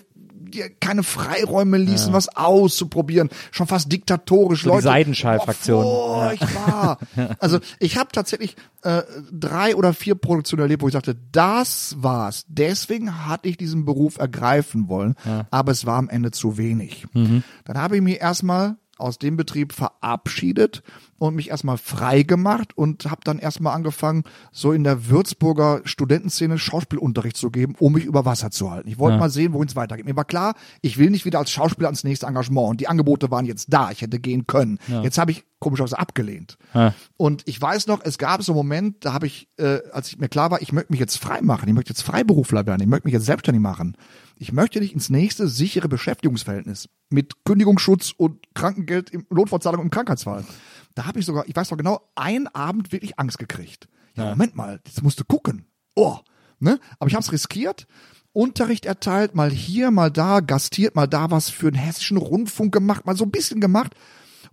dir 0.55 0.69
keine 0.69 1.03
Freiräume 1.03 1.77
ließen, 1.77 2.13
was 2.13 2.35
auszuprobieren, 2.35 3.29
schon 3.51 3.67
fast 3.67 3.91
diktatorisch. 3.91 4.63
So 4.63 4.69
die 4.69 4.75
Leute, 4.75 4.83
Seidenschall-Fraktion. 4.83 5.83
Boah, 5.83 6.29
furchtbar. 6.29 6.97
Also 7.39 7.59
ich 7.79 7.97
habe 7.97 8.09
tatsächlich 8.11 8.55
äh, 8.83 9.03
drei 9.31 9.75
oder 9.75 9.93
vier 9.93 10.15
Produktionen 10.15 10.61
erlebt, 10.63 10.81
wo 10.81 10.87
ich 10.87 10.93
sagte, 10.93 11.15
das 11.31 11.95
war's. 11.99 12.45
Deswegen 12.47 13.27
hatte 13.27 13.49
ich 13.49 13.57
diesen 13.57 13.85
Beruf 13.85 14.17
ergreifen 14.17 14.89
wollen, 14.89 15.15
aber 15.51 15.71
es 15.71 15.85
war 15.85 15.97
am 15.97 16.09
Ende 16.09 16.31
zu 16.31 16.57
wenig. 16.57 17.05
Mhm. 17.13 17.43
Dann 17.65 17.77
habe 17.77 17.97
ich 17.97 18.01
mich 18.01 18.21
erstmal 18.21 18.77
aus 18.97 19.17
dem 19.19 19.37
Betrieb 19.37 19.73
verabschiedet 19.73 20.83
und 21.17 21.35
mich 21.35 21.49
erstmal 21.49 21.77
frei 21.77 22.23
gemacht 22.23 22.77
und 22.77 23.09
habe 23.09 23.21
dann 23.23 23.39
erstmal 23.39 23.75
angefangen, 23.75 24.23
so 24.51 24.71
in 24.71 24.83
der 24.83 25.09
Würzburger 25.09 25.81
Studentenszene 25.85 26.57
Schauspielunterricht 26.57 27.37
zu 27.37 27.51
geben, 27.51 27.75
um 27.79 27.93
mich 27.93 28.05
über 28.05 28.25
Wasser 28.25 28.51
zu 28.51 28.71
halten. 28.71 28.87
Ich 28.89 28.99
wollte 28.99 29.15
Ja. 29.15 29.19
mal 29.19 29.29
sehen, 29.29 29.53
wohin 29.53 29.67
es 29.67 29.75
weitergeht. 29.75 30.05
Mir 30.05 30.15
war 30.15 30.25
klar, 30.25 30.55
ich 30.81 30.97
will 30.97 31.09
nicht 31.09 31.25
wieder 31.25 31.39
als 31.39 31.51
Schauspieler 31.51 31.87
ans 31.87 32.03
nächste 32.03 32.25
Engagement 32.27 32.69
und 32.69 32.81
die 32.81 32.87
Angebote 32.87 33.31
waren 33.31 33.45
jetzt 33.45 33.71
da. 33.71 33.91
Ich 33.91 34.01
hätte 34.01 34.19
gehen 34.19 34.47
können. 34.47 34.79
Jetzt 35.03 35.17
habe 35.17 35.31
ich 35.31 35.43
komischerweise 35.59 35.97
abgelehnt. 35.97 36.57
Ja. 36.73 36.93
Und 37.17 37.43
ich 37.45 37.59
weiß 37.59 37.87
noch, 37.87 38.01
es 38.03 38.17
gab 38.17 38.43
so 38.43 38.51
einen 38.51 38.57
Moment, 38.57 39.05
da 39.05 39.13
habe 39.13 39.25
ich, 39.25 39.47
äh, 39.57 39.79
als 39.91 40.09
ich 40.09 40.19
mir 40.19 40.29
klar 40.29 40.51
war, 40.51 40.61
ich 40.61 40.71
möchte 40.73 40.91
mich 40.91 40.99
jetzt 40.99 41.17
frei 41.17 41.41
machen, 41.41 41.67
ich 41.67 41.73
möchte 41.73 41.91
jetzt 41.91 42.01
Freiberufler 42.03 42.65
werden, 42.67 42.81
ich 42.81 42.87
möchte 42.87 43.07
mich 43.07 43.13
jetzt 43.13 43.25
selbstständig 43.25 43.61
machen. 43.61 43.95
Ich 44.37 44.51
möchte 44.51 44.79
nicht 44.79 44.93
ins 44.93 45.09
nächste 45.09 45.47
sichere 45.47 45.87
Beschäftigungsverhältnis 45.87 46.89
mit 47.09 47.45
Kündigungsschutz 47.45 48.13
und 48.15 48.53
Krankengeld, 48.53 49.09
im 49.09 49.25
Lohnfortzahlung 49.29 49.81
im 49.81 49.89
Krankheitsfall. 49.89 50.45
Da 50.93 51.05
habe 51.05 51.19
ich 51.19 51.25
sogar, 51.25 51.47
ich 51.47 51.55
weiß 51.55 51.71
noch 51.71 51.77
genau, 51.77 52.01
einen 52.15 52.47
Abend 52.47 52.91
wirklich 52.91 53.19
Angst 53.19 53.39
gekriegt. 53.39 53.87
Ja, 54.15 54.29
Moment 54.29 54.55
mal, 54.55 54.81
jetzt 54.85 55.03
musst 55.03 55.19
du 55.19 55.23
gucken. 55.23 55.65
Oh, 55.95 56.17
ne? 56.59 56.79
Aber 56.99 57.09
ich 57.09 57.15
habe 57.15 57.23
es 57.23 57.31
riskiert 57.31 57.87
Unterricht 58.35 58.85
erteilt, 58.85 59.33
mal 59.33 59.49
hier, 59.49 59.91
mal 59.91 60.11
da, 60.11 60.41
gastiert, 60.41 60.93
mal 60.93 61.07
da 61.07 61.31
was 61.31 61.49
für 61.49 61.71
den 61.71 61.79
hessischen 61.79 62.17
Rundfunk 62.17 62.73
gemacht, 62.73 63.05
mal 63.05 63.15
so 63.15 63.23
ein 63.23 63.31
bisschen 63.31 63.61
gemacht 63.61 63.95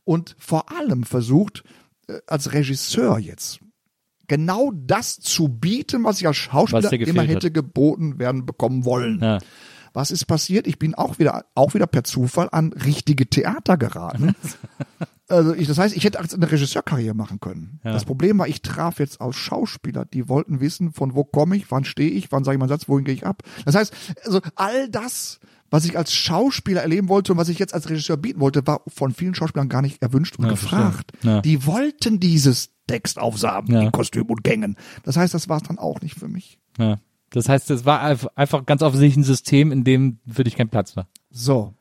und 0.04 0.36
vor 0.38 0.70
allem 0.70 1.02
versucht, 1.02 1.64
äh, 2.06 2.20
als 2.28 2.52
Regisseur 2.52 3.18
jetzt 3.18 3.58
genau 4.28 4.70
das 4.72 5.18
zu 5.18 5.48
bieten, 5.48 6.04
was 6.04 6.20
ich 6.20 6.28
als 6.28 6.36
Schauspieler 6.36 6.92
immer 6.92 7.22
hat. 7.22 7.28
hätte 7.28 7.50
geboten 7.50 8.20
werden 8.20 8.46
bekommen 8.46 8.84
wollen. 8.84 9.18
Ja. 9.20 9.38
Was 9.92 10.10
ist 10.10 10.24
passiert? 10.26 10.66
Ich 10.66 10.78
bin 10.78 10.94
auch 10.94 11.18
wieder, 11.18 11.44
auch 11.54 11.74
wieder 11.74 11.86
per 11.86 12.04
Zufall 12.04 12.48
an 12.52 12.72
richtige 12.72 13.26
Theater 13.28 13.76
geraten. 13.76 14.34
also 15.28 15.54
ich, 15.54 15.68
das 15.68 15.78
heißt, 15.78 15.96
ich 15.96 16.04
hätte 16.04 16.18
eine 16.18 16.50
Regisseurkarriere 16.50 17.14
machen 17.14 17.40
können. 17.40 17.80
Ja. 17.84 17.92
Das 17.92 18.04
Problem 18.04 18.38
war, 18.38 18.48
ich 18.48 18.62
traf 18.62 18.98
jetzt 18.98 19.20
aus 19.20 19.36
Schauspieler, 19.36 20.04
die 20.04 20.28
wollten 20.28 20.60
wissen, 20.60 20.92
von 20.92 21.14
wo 21.14 21.24
komme 21.24 21.56
ich, 21.56 21.70
wann 21.70 21.84
stehe 21.84 22.10
ich, 22.10 22.32
wann 22.32 22.44
sage 22.44 22.56
ich 22.56 22.58
meinen 22.60 22.68
Satz, 22.68 22.88
wohin 22.88 23.04
gehe 23.04 23.14
ich 23.14 23.26
ab. 23.26 23.42
Das 23.64 23.74
heißt, 23.74 23.92
also 24.24 24.40
all 24.54 24.88
das, 24.88 25.40
was 25.70 25.84
ich 25.84 25.96
als 25.96 26.12
Schauspieler 26.12 26.82
erleben 26.82 27.08
wollte 27.08 27.32
und 27.32 27.38
was 27.38 27.48
ich 27.48 27.58
jetzt 27.58 27.74
als 27.74 27.88
Regisseur 27.88 28.16
bieten 28.16 28.40
wollte, 28.40 28.66
war 28.66 28.82
von 28.88 29.12
vielen 29.12 29.34
Schauspielern 29.34 29.68
gar 29.68 29.82
nicht 29.82 30.02
erwünscht 30.02 30.38
und 30.38 30.44
Ja, 30.44 30.50
gefragt. 30.50 31.12
Ja. 31.22 31.40
Die 31.40 31.66
wollten 31.66 32.20
dieses 32.20 32.70
Textaufsagen 32.86 33.74
Ja. 33.74 33.82
in 33.82 33.92
Kostüm 33.92 34.24
und 34.24 34.44
Gängen. 34.44 34.76
Das 35.04 35.16
heißt, 35.16 35.32
das 35.34 35.48
war 35.48 35.58
es 35.58 35.62
dann 35.62 35.78
auch 35.78 36.00
nicht 36.00 36.18
für 36.18 36.28
mich. 36.28 36.58
Ja. 36.78 36.98
Das 37.32 37.48
heißt, 37.48 37.70
es 37.70 37.84
war 37.84 38.02
einf- 38.04 38.28
einfach 38.34 38.64
ganz 38.66 38.82
offensichtlich 38.82 39.16
ein 39.18 39.24
System, 39.24 39.72
in 39.72 39.84
dem 39.84 40.18
für 40.30 40.44
dich 40.44 40.56
kein 40.56 40.68
Platz 40.68 40.96
war. 40.96 41.08
So. 41.30 41.74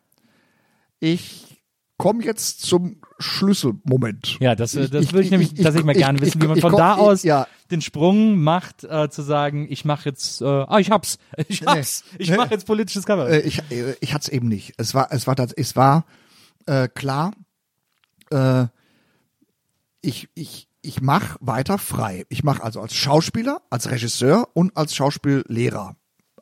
Ich 1.00 1.62
komme 1.98 2.24
jetzt 2.24 2.62
zum 2.62 2.98
Schlüsselmoment. 3.20 4.38
Ja, 4.40 4.56
das, 4.56 4.76
äh, 4.76 4.86
Ich- 4.86 4.90
das 4.92 5.06
ich- 5.06 5.14
würde 5.14 5.26
ich, 5.26 5.32
nämlich 5.32 5.52
ich- 5.54 5.60
ich- 5.60 5.64
tatsächlich 5.66 5.86
mal 5.86 5.92
ich- 5.92 5.98
gerne 6.00 6.18
ich- 6.20 6.26
wissen, 6.26 6.42
wie 6.42 6.48
man 6.48 6.58
ich 6.58 6.62
von 6.62 6.72
komm- 6.72 6.80
da 6.80 6.94
ich- 6.96 7.00
aus 7.00 7.24
ja. 7.24 7.48
den 7.70 7.82
Sprung 7.82 8.38
macht, 8.42 8.84
äh, 8.84 9.10
zu 9.10 9.22
sagen, 9.22 9.68
ich 9.70 9.86
mache 9.86 10.10
jetzt, 10.10 10.42
äh, 10.42 10.46
ah, 10.46 10.80
ich 10.80 10.90
hab's, 10.90 11.20
ich 11.48 11.64
hab's, 11.66 12.04
ich 12.18 12.30
Nee. 12.30 12.38
mache 12.38 12.52
jetzt 12.52 12.66
politisches 12.66 13.06
Cover. 13.06 13.30
Äh, 13.30 13.42
ich 13.42 13.60
äh, 13.72 13.96
ich 14.00 14.14
hatte 14.14 14.24
es 14.24 14.30
eben 14.30 14.48
nicht. 14.48 14.74
Es 14.78 14.94
war 14.96 15.12
es 15.12 15.28
war 15.28 15.36
es 15.56 15.76
war 15.76 16.06
äh, 16.66 16.88
klar. 16.88 17.34
Äh, 18.32 18.66
ich 20.02 20.30
ich 20.34 20.68
ich 20.82 21.02
mache 21.02 21.38
weiter 21.42 21.78
frei. 21.78 22.26
Ich 22.30 22.44
mache 22.44 22.64
also 22.64 22.82
als 22.82 22.96
Schauspieler, 22.96 23.62
als 23.70 23.90
Regisseur 23.90 24.50
und 24.54 24.76
als 24.76 24.96
Schauspiellehrer 24.96 25.96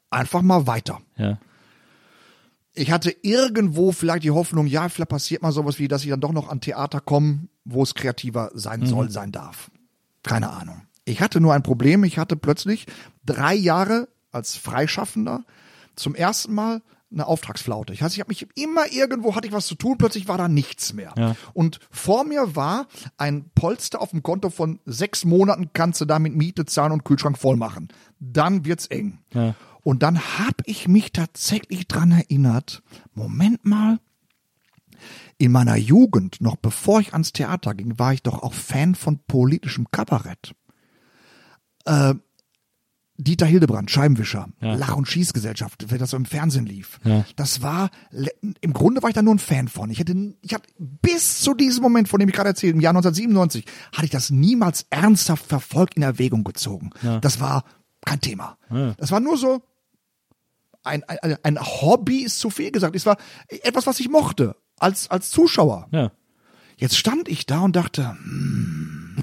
einfach 0.09 0.41
mal 0.41 0.67
weiter. 0.67 0.99
ja. 1.15 1.37
Ich 2.75 2.91
hatte 2.91 3.13
irgendwo 3.23 3.91
vielleicht 3.91 4.23
die 4.23 4.31
Hoffnung, 4.31 4.65
ja, 4.65 4.87
vielleicht 4.87 5.09
passiert 5.09 5.41
mal 5.41 5.51
sowas 5.51 5.79
wie, 5.79 5.89
dass 5.89 6.03
ich 6.03 6.09
dann 6.11 6.21
doch 6.21 6.31
noch 6.31 6.47
an 6.47 6.61
Theater 6.61 7.01
komme, 7.01 7.49
wo 7.65 7.83
es 7.83 7.93
kreativer 7.93 8.51
sein 8.53 8.85
soll, 8.85 9.09
sein 9.09 9.33
darf. 9.33 9.69
Keine 10.23 10.49
Ahnung. 10.51 10.83
Ich 11.03 11.19
hatte 11.19 11.41
nur 11.41 11.53
ein 11.53 11.63
Problem. 11.63 12.03
Ich 12.05 12.17
hatte 12.17 12.37
plötzlich 12.37 12.85
drei 13.25 13.53
Jahre 13.53 14.07
als 14.31 14.55
Freischaffender 14.55 15.43
zum 15.95 16.15
ersten 16.15 16.53
Mal 16.53 16.81
eine 17.11 17.25
Auftragsflaute. 17.25 17.93
Ich 17.93 18.01
heißt, 18.01 18.13
ich 18.15 18.19
habe 18.19 18.29
mich 18.29 18.47
immer 18.55 18.91
irgendwo 18.91 19.35
hatte 19.35 19.47
ich 19.47 19.53
was 19.53 19.67
zu 19.67 19.75
tun, 19.75 19.97
plötzlich 19.97 20.27
war 20.27 20.37
da 20.37 20.47
nichts 20.47 20.93
mehr. 20.93 21.13
Ja. 21.17 21.35
Und 21.53 21.79
vor 21.89 22.23
mir 22.23 22.55
war 22.55 22.87
ein 23.17 23.49
Polster 23.55 24.01
auf 24.01 24.11
dem 24.11 24.23
Konto 24.23 24.49
von 24.49 24.79
sechs 24.85 25.25
Monaten, 25.25 25.71
kannst 25.73 26.01
du 26.01 26.05
damit 26.05 26.35
Miete 26.35 26.65
zahlen 26.65 26.91
und 26.91 27.05
Kühlschrank 27.05 27.37
voll 27.37 27.57
machen. 27.57 27.89
Dann 28.19 28.65
wird's 28.65 28.87
eng. 28.87 29.19
Ja. 29.33 29.55
Und 29.81 30.03
dann 30.03 30.19
habe 30.19 30.63
ich 30.65 30.87
mich 30.87 31.11
tatsächlich 31.11 31.87
dran 31.87 32.11
erinnert, 32.11 32.83
Moment 33.13 33.65
mal, 33.65 33.99
in 35.37 35.53
meiner 35.53 35.77
Jugend, 35.77 36.41
noch 36.41 36.57
bevor 36.57 36.99
ich 36.99 37.13
ans 37.13 37.31
Theater 37.31 37.73
ging, 37.73 37.97
war 37.97 38.13
ich 38.13 38.21
doch 38.21 38.43
auch 38.43 38.53
Fan 38.53 38.93
von 38.93 39.19
politischem 39.19 39.89
Kabarett. 39.89 40.53
Äh, 41.85 42.15
Dieter 43.21 43.45
Hildebrand, 43.45 43.91
Scheibenwischer, 43.91 44.47
Ja. 44.61 44.75
Lach- 44.75 44.95
und 44.95 45.05
Schießgesellschaft, 45.07 45.91
wenn 45.91 45.99
das 45.99 46.11
so 46.11 46.17
im 46.17 46.23
Fernsehen 46.25 46.65
lief. 46.65 46.99
Ja. 47.03 47.25
Das 47.35 47.61
war, 47.61 47.89
im 48.61 48.71
Grunde 48.73 49.03
war 49.03 49.09
ich 49.09 49.15
da 49.15 49.21
nur 49.21 49.35
ein 49.35 49.39
Fan 49.39 49.67
von. 49.67 49.89
Ich 49.89 49.99
hätte, 49.99 50.15
ich 50.41 50.53
habe 50.53 50.63
bis 50.77 51.41
zu 51.41 51.53
diesem 51.53 51.83
Moment, 51.83 52.07
von 52.07 52.19
dem 52.21 52.29
ich 52.29 52.35
gerade 52.35 52.49
erzählt, 52.49 52.75
im 52.75 52.79
Jahr 52.81 52.91
1997, 52.91 53.65
hatte 53.91 54.05
ich 54.05 54.11
das 54.11 54.29
niemals 54.29 54.85
ernsthaft 54.89 55.45
verfolgt 55.45 55.95
in 55.95 56.03
Erwägung 56.03 56.45
gezogen. 56.45 56.91
Das 57.21 57.41
war 57.41 57.65
kein 58.05 58.21
Thema. 58.21 58.57
Das 58.97 59.11
war 59.11 59.19
nur 59.19 59.37
so, 59.37 59.61
ein, 60.83 61.03
ein, 61.03 61.35
ein 61.43 61.59
Hobby 61.59 62.19
ist 62.23 62.39
zu 62.39 62.49
viel 62.49 62.71
gesagt. 62.71 62.95
Es 62.95 63.05
war 63.05 63.17
etwas, 63.49 63.85
was 63.85 63.99
ich 63.99 64.07
mochte, 64.09 64.55
als, 64.77 65.11
als 65.11 65.29
Zuschauer. 65.29 65.89
Ja. 65.91 66.11
Jetzt 66.77 66.95
stand 66.95 67.27
ich 67.27 67.45
da 67.45 67.59
und 67.59 67.75
dachte, 67.75 68.11
hm, 68.11 69.17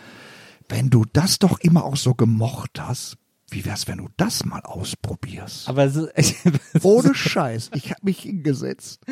wenn 0.70 0.88
du 0.88 1.04
das 1.12 1.38
doch 1.38 1.60
immer 1.60 1.84
auch 1.84 1.96
so 1.96 2.14
gemocht 2.14 2.80
hast, 2.80 3.18
wie 3.50 3.64
wär's, 3.64 3.86
wenn 3.86 3.98
du 3.98 4.08
das 4.16 4.44
mal 4.44 4.60
ausprobierst? 4.60 5.68
Aber 5.68 5.84
ist, 6.14 6.34
Ohne 6.82 7.14
Scheiß. 7.14 7.70
Ich 7.74 7.90
habe 7.90 8.00
mich 8.02 8.20
hingesetzt 8.20 9.04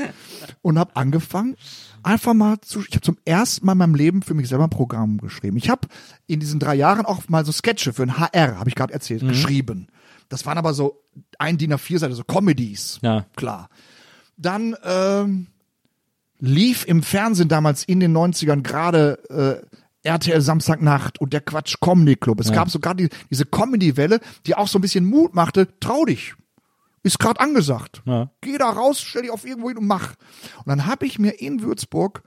und 0.62 0.78
habe 0.78 0.97
angefangen, 0.97 1.57
einfach 2.03 2.35
mal 2.35 2.61
zu. 2.61 2.80
Ich 2.80 2.93
habe 2.93 3.03
zum 3.03 3.16
ersten 3.24 3.64
Mal 3.64 3.72
in 3.72 3.78
meinem 3.78 3.95
Leben 3.95 4.22
für 4.22 4.35
mich 4.35 4.49
selber 4.49 4.64
ein 4.64 4.70
Programm 4.70 5.18
geschrieben. 5.18 5.57
Ich 5.57 5.70
habe 5.70 5.89
in 6.26 6.41
diesen 6.41 6.59
drei 6.59 6.74
Jahren 6.74 7.07
auch 7.07 7.28
mal 7.28 7.45
so 7.45 7.53
Sketche 7.53 7.93
für 7.93 8.03
ein 8.03 8.18
HR, 8.18 8.59
habe 8.59 8.68
ich 8.68 8.74
gerade 8.74 8.93
erzählt, 8.93 9.26
geschrieben. 9.26 9.89
Das 10.28 10.47
waren 10.47 10.59
aber 10.59 10.74
so 10.74 11.03
ein 11.39 11.59
DIN 11.59 11.72
A4 11.72 11.99
Seite, 11.99 12.14
so 12.14 12.24
Comedies. 12.24 12.99
Ja. 13.03 13.26
Klar. 13.37 13.68
Dann 14.37 14.74
ähm, 14.82 15.47
lief 16.41 16.85
im 16.87 17.03
Fernsehen 17.03 17.49
damals 17.49 17.85
in 17.85 18.01
den 18.01 18.16
90ern 18.16 18.62
gerade 18.62 19.62
äh, 19.62 19.76
RTL 20.05 20.41
Samstagnacht 20.41 21.21
und 21.21 21.33
der 21.33 21.41
Quatsch 21.41 21.77
Comedy 21.81 22.17
Club. 22.17 22.41
Es 22.41 22.53
gab 22.53 22.71
sogar 22.71 22.95
die, 22.95 23.09
diese 23.31 23.47
Comedy-Welle, 23.47 24.21
die 24.47 24.55
auch 24.55 24.69
so 24.69 24.79
ein 24.79 24.83
bisschen 24.83 25.07
Mut 25.07 25.35
machte. 25.35 25.69
Trau 25.81 26.05
dich. 26.05 26.35
Ist 27.03 27.19
gerade 27.19 27.41
angesagt. 27.41 28.03
Ja. 28.07 28.31
Geh 28.41 28.57
da 28.59 28.71
raus, 28.71 29.01
stell 29.01 29.23
dich 29.23 29.31
auf 29.31 29.45
irgendwo 29.47 29.69
hin 29.69 29.79
und 29.79 29.87
mach. 29.87 30.15
Und 30.59 30.69
dann 30.69 30.87
habe 30.87 31.07
ich 31.07 31.19
mir 31.19 31.41
in 31.41 31.63
Würzburg 31.63 32.23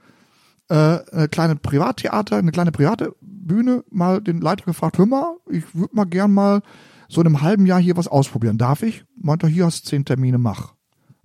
äh, 0.68 0.74
eine 0.74 1.28
kleine 1.28 1.56
Privattheater, 1.56 2.36
eine 2.36 2.52
kleine 2.52 2.72
private 2.72 3.14
Bühne 3.20 3.84
mal 3.90 4.20
den 4.20 4.40
Leiter 4.40 4.64
gefragt, 4.64 4.98
hör 4.98 5.06
mal, 5.06 5.36
ich 5.48 5.64
würde 5.74 5.96
mal 5.96 6.04
gern 6.04 6.32
mal 6.32 6.62
so 7.08 7.20
in 7.20 7.26
einem 7.26 7.42
halben 7.42 7.66
Jahr 7.66 7.80
hier 7.80 7.96
was 7.96 8.06
ausprobieren. 8.06 8.58
Darf 8.58 8.82
ich? 8.82 9.04
Meint 9.16 9.42
er, 9.42 9.48
hier 9.48 9.66
hast 9.66 9.84
du 9.84 9.88
zehn 9.90 10.04
Termine, 10.04 10.38
mach. 10.38 10.74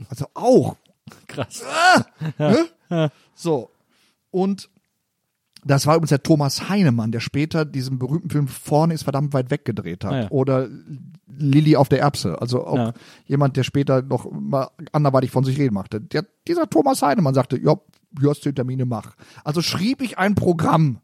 Also 0.10 0.26
auch. 0.34 0.78
krass. 1.28 1.64
Ne? 2.38 3.12
So. 3.36 3.70
Und 4.32 4.70
das 5.66 5.86
war 5.88 5.96
übrigens 5.96 6.10
der 6.10 6.24
Thomas 6.24 6.70
Heinemann, 6.70 7.12
der 7.12 7.20
später 7.20 7.66
diesen 7.66 8.00
berühmten 8.00 8.30
Film 8.30 8.48
Vorne 8.48 8.94
ist 8.94 9.04
verdammt 9.04 9.34
weit 9.34 9.50
weg 9.52 9.66
gedreht 9.66 10.04
hat. 10.04 10.12
Ah, 10.14 10.22
ja. 10.24 10.30
Oder 10.32 10.68
Lilly 11.28 11.76
auf 11.76 11.90
der 11.90 12.00
Erbse. 12.00 12.42
Also 12.42 12.66
auch 12.66 12.78
Ja. 12.78 12.94
jemand, 13.26 13.58
der 13.58 13.64
später 13.64 14.02
noch 14.02 14.30
mal 14.32 14.70
anderweitig 14.92 15.32
von 15.32 15.44
sich 15.44 15.58
reden 15.58 15.74
machte. 15.74 16.00
Der, 16.02 16.26
dieser 16.48 16.70
Thomas 16.70 17.02
Heinemann 17.02 17.34
sagte, 17.34 17.58
ja, 17.60 17.76
hier 18.20 18.30
hast 18.30 18.46
du 18.46 18.52
Termine, 18.52 18.86
mach. 18.86 19.16
Also 19.44 19.62
schrieb 19.62 20.02
ich 20.02 20.18
ein 20.18 20.36
Programm. 20.36 21.00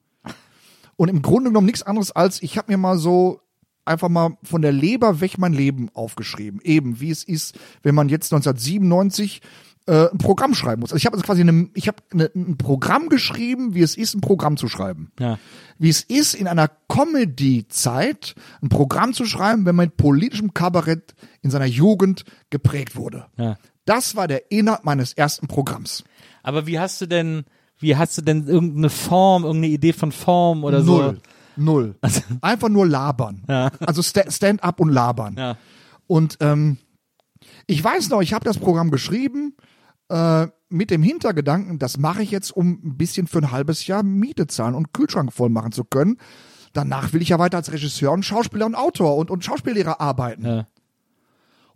Und 0.95 1.07
im 1.09 1.21
Grunde 1.21 1.49
genommen 1.49 1.65
nichts 1.65 1.83
anderes 1.83 2.11
als, 2.11 2.41
ich 2.43 2.57
habe 2.57 2.71
mir 2.71 2.77
mal 2.77 2.97
so 2.97 3.39
einfach 3.85 4.09
mal 4.09 4.37
von 4.43 4.61
der 4.61 4.71
Leber 4.71 5.19
weg 5.21 5.37
mein 5.37 5.53
Leben 5.53 5.89
aufgeschrieben. 5.93 6.59
Eben, 6.63 6.99
wie 6.99 7.09
es 7.09 7.23
ist, 7.23 7.57
wenn 7.81 7.95
man 7.95 8.09
jetzt 8.09 8.31
1997 8.33 9.41
äh, 9.89 10.09
ein 10.11 10.17
Programm 10.19 10.53
schreiben 10.53 10.81
muss. 10.81 10.91
Also 10.91 10.97
ich 10.97 11.05
habe 11.05 11.15
also 11.17 11.25
quasi 11.25 11.41
eine, 11.41 11.69
ich 11.73 11.87
habe 11.87 11.97
eine, 12.11 12.29
ein 12.35 12.57
Programm 12.57 13.09
geschrieben, 13.09 13.73
wie 13.73 13.81
es 13.81 13.97
ist, 13.97 14.13
ein 14.13 14.21
Programm 14.21 14.55
zu 14.57 14.67
schreiben. 14.67 15.11
Ja. 15.19 15.39
Wie 15.77 15.89
es 15.89 16.01
ist, 16.03 16.35
in 16.35 16.47
einer 16.47 16.69
Comedy-Zeit 16.87 18.35
ein 18.61 18.69
Programm 18.69 19.13
zu 19.13 19.25
schreiben, 19.25 19.65
wenn 19.65 19.75
man 19.75 19.87
mit 19.87 19.97
politischem 19.97 20.53
Kabarett 20.53 21.15
in 21.41 21.51
seiner 21.51 21.65
Jugend 21.65 22.23
geprägt 22.49 22.95
wurde. 22.95 23.25
Ja. 23.37 23.57
Das 23.85 24.15
war 24.15 24.27
der 24.27 24.51
Inhalt 24.51 24.83
meines 24.85 25.13
ersten 25.13 25.47
Programms. 25.47 26.03
Aber 26.43 26.67
wie 26.67 26.79
hast 26.79 27.01
du 27.01 27.07
denn, 27.07 27.45
wie 27.79 27.95
hast 27.95 28.17
du 28.17 28.21
denn 28.21 28.47
irgendeine 28.47 28.89
Form, 28.89 29.43
irgendeine 29.43 29.73
Idee 29.73 29.93
von 29.93 30.11
Form 30.11 30.63
oder 30.63 30.83
so? 30.83 30.97
Null. 30.97 31.19
Null. 31.55 31.95
Einfach 32.41 32.69
nur 32.69 32.85
labern. 32.87 33.43
Ja. 33.49 33.71
Also 33.85 34.01
sta- 34.01 34.29
Stand-up 34.29 34.79
und 34.79 34.89
labern. 34.89 35.35
Ja. 35.37 35.57
Und 36.07 36.37
ähm, 36.39 36.77
ich 37.67 37.83
weiß 37.83 38.09
noch, 38.09 38.21
ich 38.21 38.33
habe 38.33 38.45
das 38.45 38.57
Programm 38.57 38.91
geschrieben 38.91 39.55
äh, 40.09 40.47
mit 40.69 40.91
dem 40.91 41.01
Hintergedanken, 41.01 41.79
das 41.79 41.97
mache 41.97 42.21
ich 42.21 42.31
jetzt, 42.31 42.51
um 42.51 42.79
ein 42.83 42.97
bisschen 42.97 43.27
für 43.27 43.39
ein 43.39 43.51
halbes 43.51 43.87
Jahr 43.87 44.03
Miete 44.03 44.47
zahlen 44.47 44.75
und 44.75 44.93
Kühlschrank 44.93 45.33
voll 45.33 45.49
machen 45.49 45.71
zu 45.71 45.83
können. 45.83 46.17
Danach 46.73 47.13
will 47.13 47.21
ich 47.21 47.29
ja 47.29 47.39
weiter 47.39 47.57
als 47.57 47.71
Regisseur 47.71 48.11
und 48.11 48.23
Schauspieler 48.23 48.67
und 48.67 48.75
Autor 48.75 49.17
und, 49.17 49.31
und 49.31 49.43
Schauspiellehrer 49.43 49.99
arbeiten. 49.99 50.45
Ja. 50.45 50.67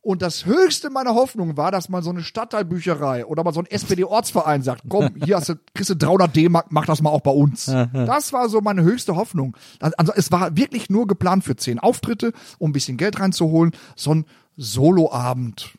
Und 0.01 0.21
das 0.21 0.45
höchste 0.45 0.89
meiner 0.89 1.15
Hoffnung 1.15 1.55
war, 1.55 1.71
dass 1.71 1.87
mal 1.87 2.03
so 2.03 2.09
eine 2.09 2.23
Stadtteilbücherei 2.23 3.25
oder 3.25 3.45
mal 3.45 3.53
so 3.53 3.61
ein 3.61 3.65
SPD-Ortsverein 3.65 4.61
sagt, 4.61 4.83
komm, 4.89 5.15
hier 5.23 5.37
hast 5.37 5.47
du, 5.47 5.55
kriegst 5.73 5.91
du 5.91 5.95
300 5.95 6.35
D-Mark, 6.35 6.65
mach 6.71 6.85
das 6.85 7.01
mal 7.01 7.09
auch 7.09 7.21
bei 7.21 7.31
uns. 7.31 7.67
Das 7.93 8.33
war 8.33 8.49
so 8.49 8.59
meine 8.59 8.83
höchste 8.83 9.15
Hoffnung. 9.15 9.55
Also 9.79 10.11
es 10.13 10.29
war 10.29 10.57
wirklich 10.57 10.89
nur 10.89 11.07
geplant 11.07 11.45
für 11.45 11.55
zehn 11.55 11.79
Auftritte, 11.79 12.33
um 12.59 12.71
ein 12.71 12.73
bisschen 12.73 12.97
Geld 12.97 13.17
reinzuholen, 13.21 13.71
so 13.95 14.13
ein 14.13 14.25
Soloabend. 14.57 15.73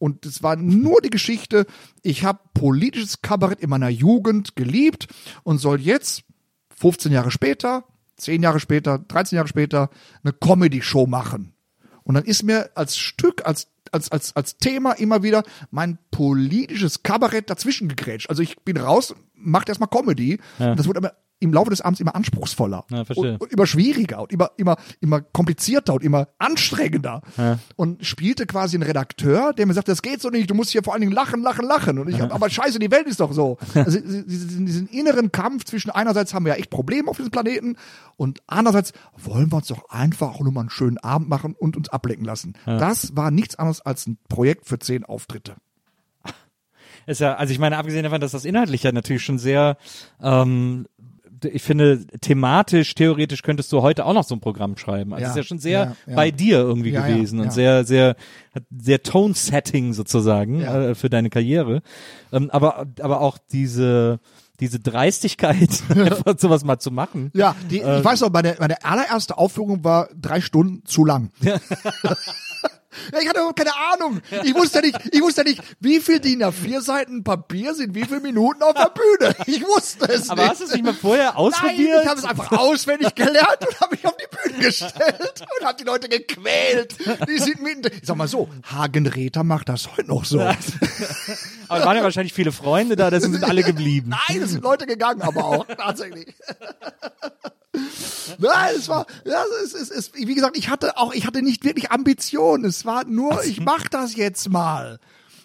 Und 0.00 0.24
es 0.24 0.42
war 0.42 0.56
nur 0.56 1.02
die 1.02 1.10
Geschichte, 1.10 1.66
ich 2.02 2.24
habe 2.24 2.40
politisches 2.54 3.20
Kabarett 3.20 3.60
in 3.60 3.68
meiner 3.68 3.90
Jugend 3.90 4.56
geliebt 4.56 5.08
und 5.42 5.58
soll 5.58 5.78
jetzt, 5.78 6.24
15 6.74 7.12
Jahre 7.12 7.30
später, 7.30 7.84
10 8.16 8.42
Jahre 8.42 8.60
später, 8.60 8.98
13 8.98 9.36
Jahre 9.36 9.48
später, 9.48 9.90
eine 10.24 10.32
Comedy-Show 10.32 11.06
machen. 11.06 11.52
Und 12.02 12.14
dann 12.14 12.24
ist 12.24 12.42
mir 12.42 12.70
als 12.76 12.96
Stück, 12.96 13.46
als, 13.46 13.68
als, 13.92 14.10
als, 14.10 14.34
als 14.34 14.56
Thema 14.56 14.92
immer 14.92 15.22
wieder 15.22 15.42
mein 15.70 15.98
politisches 16.10 17.02
Kabarett 17.02 17.50
dazwischen 17.50 17.88
gegrätscht. 17.88 18.30
Also 18.30 18.42
ich 18.42 18.58
bin 18.60 18.78
raus, 18.78 19.14
macht 19.40 19.68
erstmal 19.68 19.88
Comedy. 19.88 20.38
Und 20.58 20.78
das 20.78 20.86
wurde 20.86 20.98
aber 20.98 21.14
im 21.40 21.52
Laufe 21.54 21.70
des 21.70 21.80
Abends 21.80 22.00
immer 22.00 22.14
anspruchsvoller. 22.14 22.84
Ja, 22.90 23.02
und, 23.16 23.40
und 23.40 23.52
immer 23.52 23.66
schwieriger 23.66 24.20
und 24.20 24.32
immer, 24.32 24.50
immer, 24.58 24.76
immer 25.00 25.22
komplizierter 25.22 25.94
und 25.94 26.04
immer 26.04 26.28
anstrengender. 26.38 27.22
Und 27.76 28.04
spielte 28.04 28.46
quasi 28.46 28.76
einen 28.76 28.82
Redakteur, 28.82 29.54
der 29.54 29.66
mir 29.66 29.72
sagt, 29.72 29.88
das 29.88 30.02
geht 30.02 30.20
so 30.20 30.28
nicht, 30.28 30.50
du 30.50 30.54
musst 30.54 30.70
hier 30.70 30.82
vor 30.82 30.92
allen 30.92 31.00
Dingen 31.00 31.12
lachen, 31.12 31.42
lachen, 31.42 31.66
lachen. 31.66 31.98
Und 31.98 32.08
ich, 32.08 32.22
aber 32.22 32.50
scheiße, 32.50 32.78
die 32.78 32.90
Welt 32.90 33.06
ist 33.06 33.20
doch 33.20 33.32
so. 33.32 33.58
Also 33.80 33.98
diesen, 33.98 34.66
diesen 34.66 34.88
inneren 34.88 35.32
Kampf 35.32 35.64
zwischen 35.64 35.90
einerseits 35.90 36.34
haben 36.34 36.44
wir 36.44 36.52
ja 36.52 36.58
echt 36.58 36.68
Probleme 36.70 37.08
auf 37.08 37.16
diesem 37.16 37.30
Planeten 37.30 37.76
und 38.16 38.40
andererseits 38.46 38.92
wollen 39.16 39.50
wir 39.50 39.56
uns 39.56 39.68
doch 39.68 39.88
einfach 39.88 40.38
nur 40.38 40.52
mal 40.52 40.60
einen 40.60 40.70
schönen 40.70 40.98
Abend 40.98 41.30
machen 41.30 41.54
und 41.58 41.76
uns 41.78 41.88
ablenken 41.88 42.26
lassen. 42.26 42.52
Das 42.66 43.16
war 43.16 43.30
nichts 43.30 43.56
anderes 43.56 43.80
als 43.80 44.06
ein 44.06 44.18
Projekt 44.28 44.66
für 44.66 44.78
zehn 44.78 45.04
Auftritte. 45.04 45.56
Ist 47.06 47.20
ja, 47.20 47.34
also 47.34 47.52
ich 47.52 47.58
meine, 47.58 47.76
abgesehen 47.76 48.04
davon, 48.04 48.20
dass 48.20 48.32
das 48.32 48.44
inhaltlich 48.44 48.82
ja 48.82 48.92
natürlich 48.92 49.22
schon 49.22 49.38
sehr, 49.38 49.76
ähm, 50.22 50.86
ich 51.44 51.62
finde, 51.62 52.06
thematisch, 52.20 52.94
theoretisch 52.94 53.42
könntest 53.42 53.72
du 53.72 53.82
heute 53.82 54.04
auch 54.04 54.12
noch 54.12 54.24
so 54.24 54.34
ein 54.34 54.40
Programm 54.40 54.76
schreiben. 54.76 55.14
Also 55.14 55.22
Ja, 55.22 55.28
es 55.28 55.36
ist 55.36 55.36
ja 55.36 55.42
schon 55.44 55.58
sehr 55.58 55.96
ja, 56.06 56.14
bei 56.14 56.30
dir 56.30 56.58
irgendwie 56.58 56.90
gewesen 56.90 57.40
und 57.40 57.52
sehr, 57.52 57.84
sehr, 57.84 58.16
hat 58.54 58.64
sehr 58.78 59.02
Tone-Setting 59.02 59.92
sozusagen 59.92 60.60
äh, 60.60 60.94
für 60.94 61.08
deine 61.08 61.30
Karriere. 61.30 61.82
Ähm, 62.32 62.50
aber, 62.50 62.86
aber 63.00 63.20
auch 63.20 63.38
diese, 63.50 64.20
diese 64.60 64.80
Dreistigkeit, 64.80 65.82
einfach 65.88 66.38
sowas 66.38 66.64
mal 66.64 66.78
zu 66.78 66.90
machen. 66.90 67.30
Ja, 67.34 67.56
die, 67.70 67.78
ich 67.78 67.84
weiß 68.04 68.20
noch, 68.20 68.30
meine, 68.30 68.56
meine 68.60 68.84
allererste 68.84 69.38
Aufführung 69.38 69.82
war 69.82 70.08
drei 70.14 70.40
Stunden 70.40 70.84
zu 70.84 71.04
lang. 71.04 71.30
Ja, 73.12 73.20
ich 73.20 73.28
hatte 73.28 73.38
überhaupt 73.38 73.58
keine 73.58 73.72
Ahnung. 73.92 74.20
Ich 74.42 74.54
wusste 74.54 74.80
nicht, 74.80 74.98
ich 75.12 75.20
wusste 75.22 75.44
nicht, 75.44 75.62
wie 75.78 76.00
viel 76.00 76.18
DIN 76.18 76.42
A4 76.42 76.80
Seiten 76.80 77.22
Papier 77.22 77.74
sind, 77.74 77.94
wie 77.94 78.04
viele 78.04 78.20
Minuten 78.20 78.62
auf 78.62 78.74
der 78.74 78.90
Bühne. 78.90 79.34
Ich 79.46 79.62
wusste 79.62 80.06
es 80.12 80.28
Aber 80.28 80.42
nicht. 80.42 80.50
hast 80.50 80.60
du 80.60 80.64
es 80.64 80.72
nicht 80.72 80.84
mal 80.84 80.94
vorher 80.94 81.26
Nein, 81.26 81.34
ausprobiert? 81.36 82.02
ich 82.02 82.08
habe 82.08 82.18
es 82.18 82.24
einfach 82.24 82.52
auswendig 82.52 83.14
gelernt 83.14 83.58
und 83.66 83.80
habe 83.80 83.94
mich 83.94 84.06
auf 84.06 84.16
die 84.16 84.48
Bühne 84.48 84.64
gestellt 84.64 85.44
und 85.60 85.66
habe 85.66 85.76
die 85.78 85.84
Leute 85.84 86.08
gequält. 86.08 86.96
Die 87.28 87.38
sind 87.38 87.62
mitten. 87.62 87.86
Ich 87.94 88.06
sag 88.06 88.16
mal 88.16 88.28
so, 88.28 88.48
Hagen 88.64 89.06
Räther 89.06 89.44
macht 89.44 89.68
das 89.68 89.88
heute 89.96 90.08
noch 90.08 90.24
so. 90.24 90.40
aber 90.40 90.56
es 90.58 91.84
waren 91.84 91.96
ja 91.96 92.02
wahrscheinlich 92.02 92.32
viele 92.34 92.52
Freunde 92.52 92.96
da, 92.96 93.10
deswegen 93.10 93.34
sind 93.34 93.44
alle 93.44 93.62
geblieben. 93.62 94.10
Nein, 94.28 94.42
es 94.42 94.50
sind 94.50 94.62
Leute 94.64 94.86
gegangen, 94.86 95.22
aber 95.22 95.44
auch 95.44 95.66
tatsächlich. 95.66 96.26
Nein, 98.38 98.74
es 98.76 98.88
war, 98.88 99.06
ja, 99.24 99.44
es, 99.64 99.74
es, 99.74 99.90
es, 99.90 100.14
wie 100.14 100.34
gesagt, 100.34 100.56
ich 100.56 100.68
hatte 100.68 100.96
auch, 100.96 101.14
ich 101.14 101.26
hatte 101.26 101.42
nicht 101.42 101.64
wirklich 101.64 101.90
Ambition. 101.90 102.64
Es 102.64 102.84
war 102.84 103.04
nur, 103.04 103.44
ich 103.44 103.60
mach 103.60 103.88
das 103.88 104.16
jetzt 104.16 104.48
mal. 104.48 104.98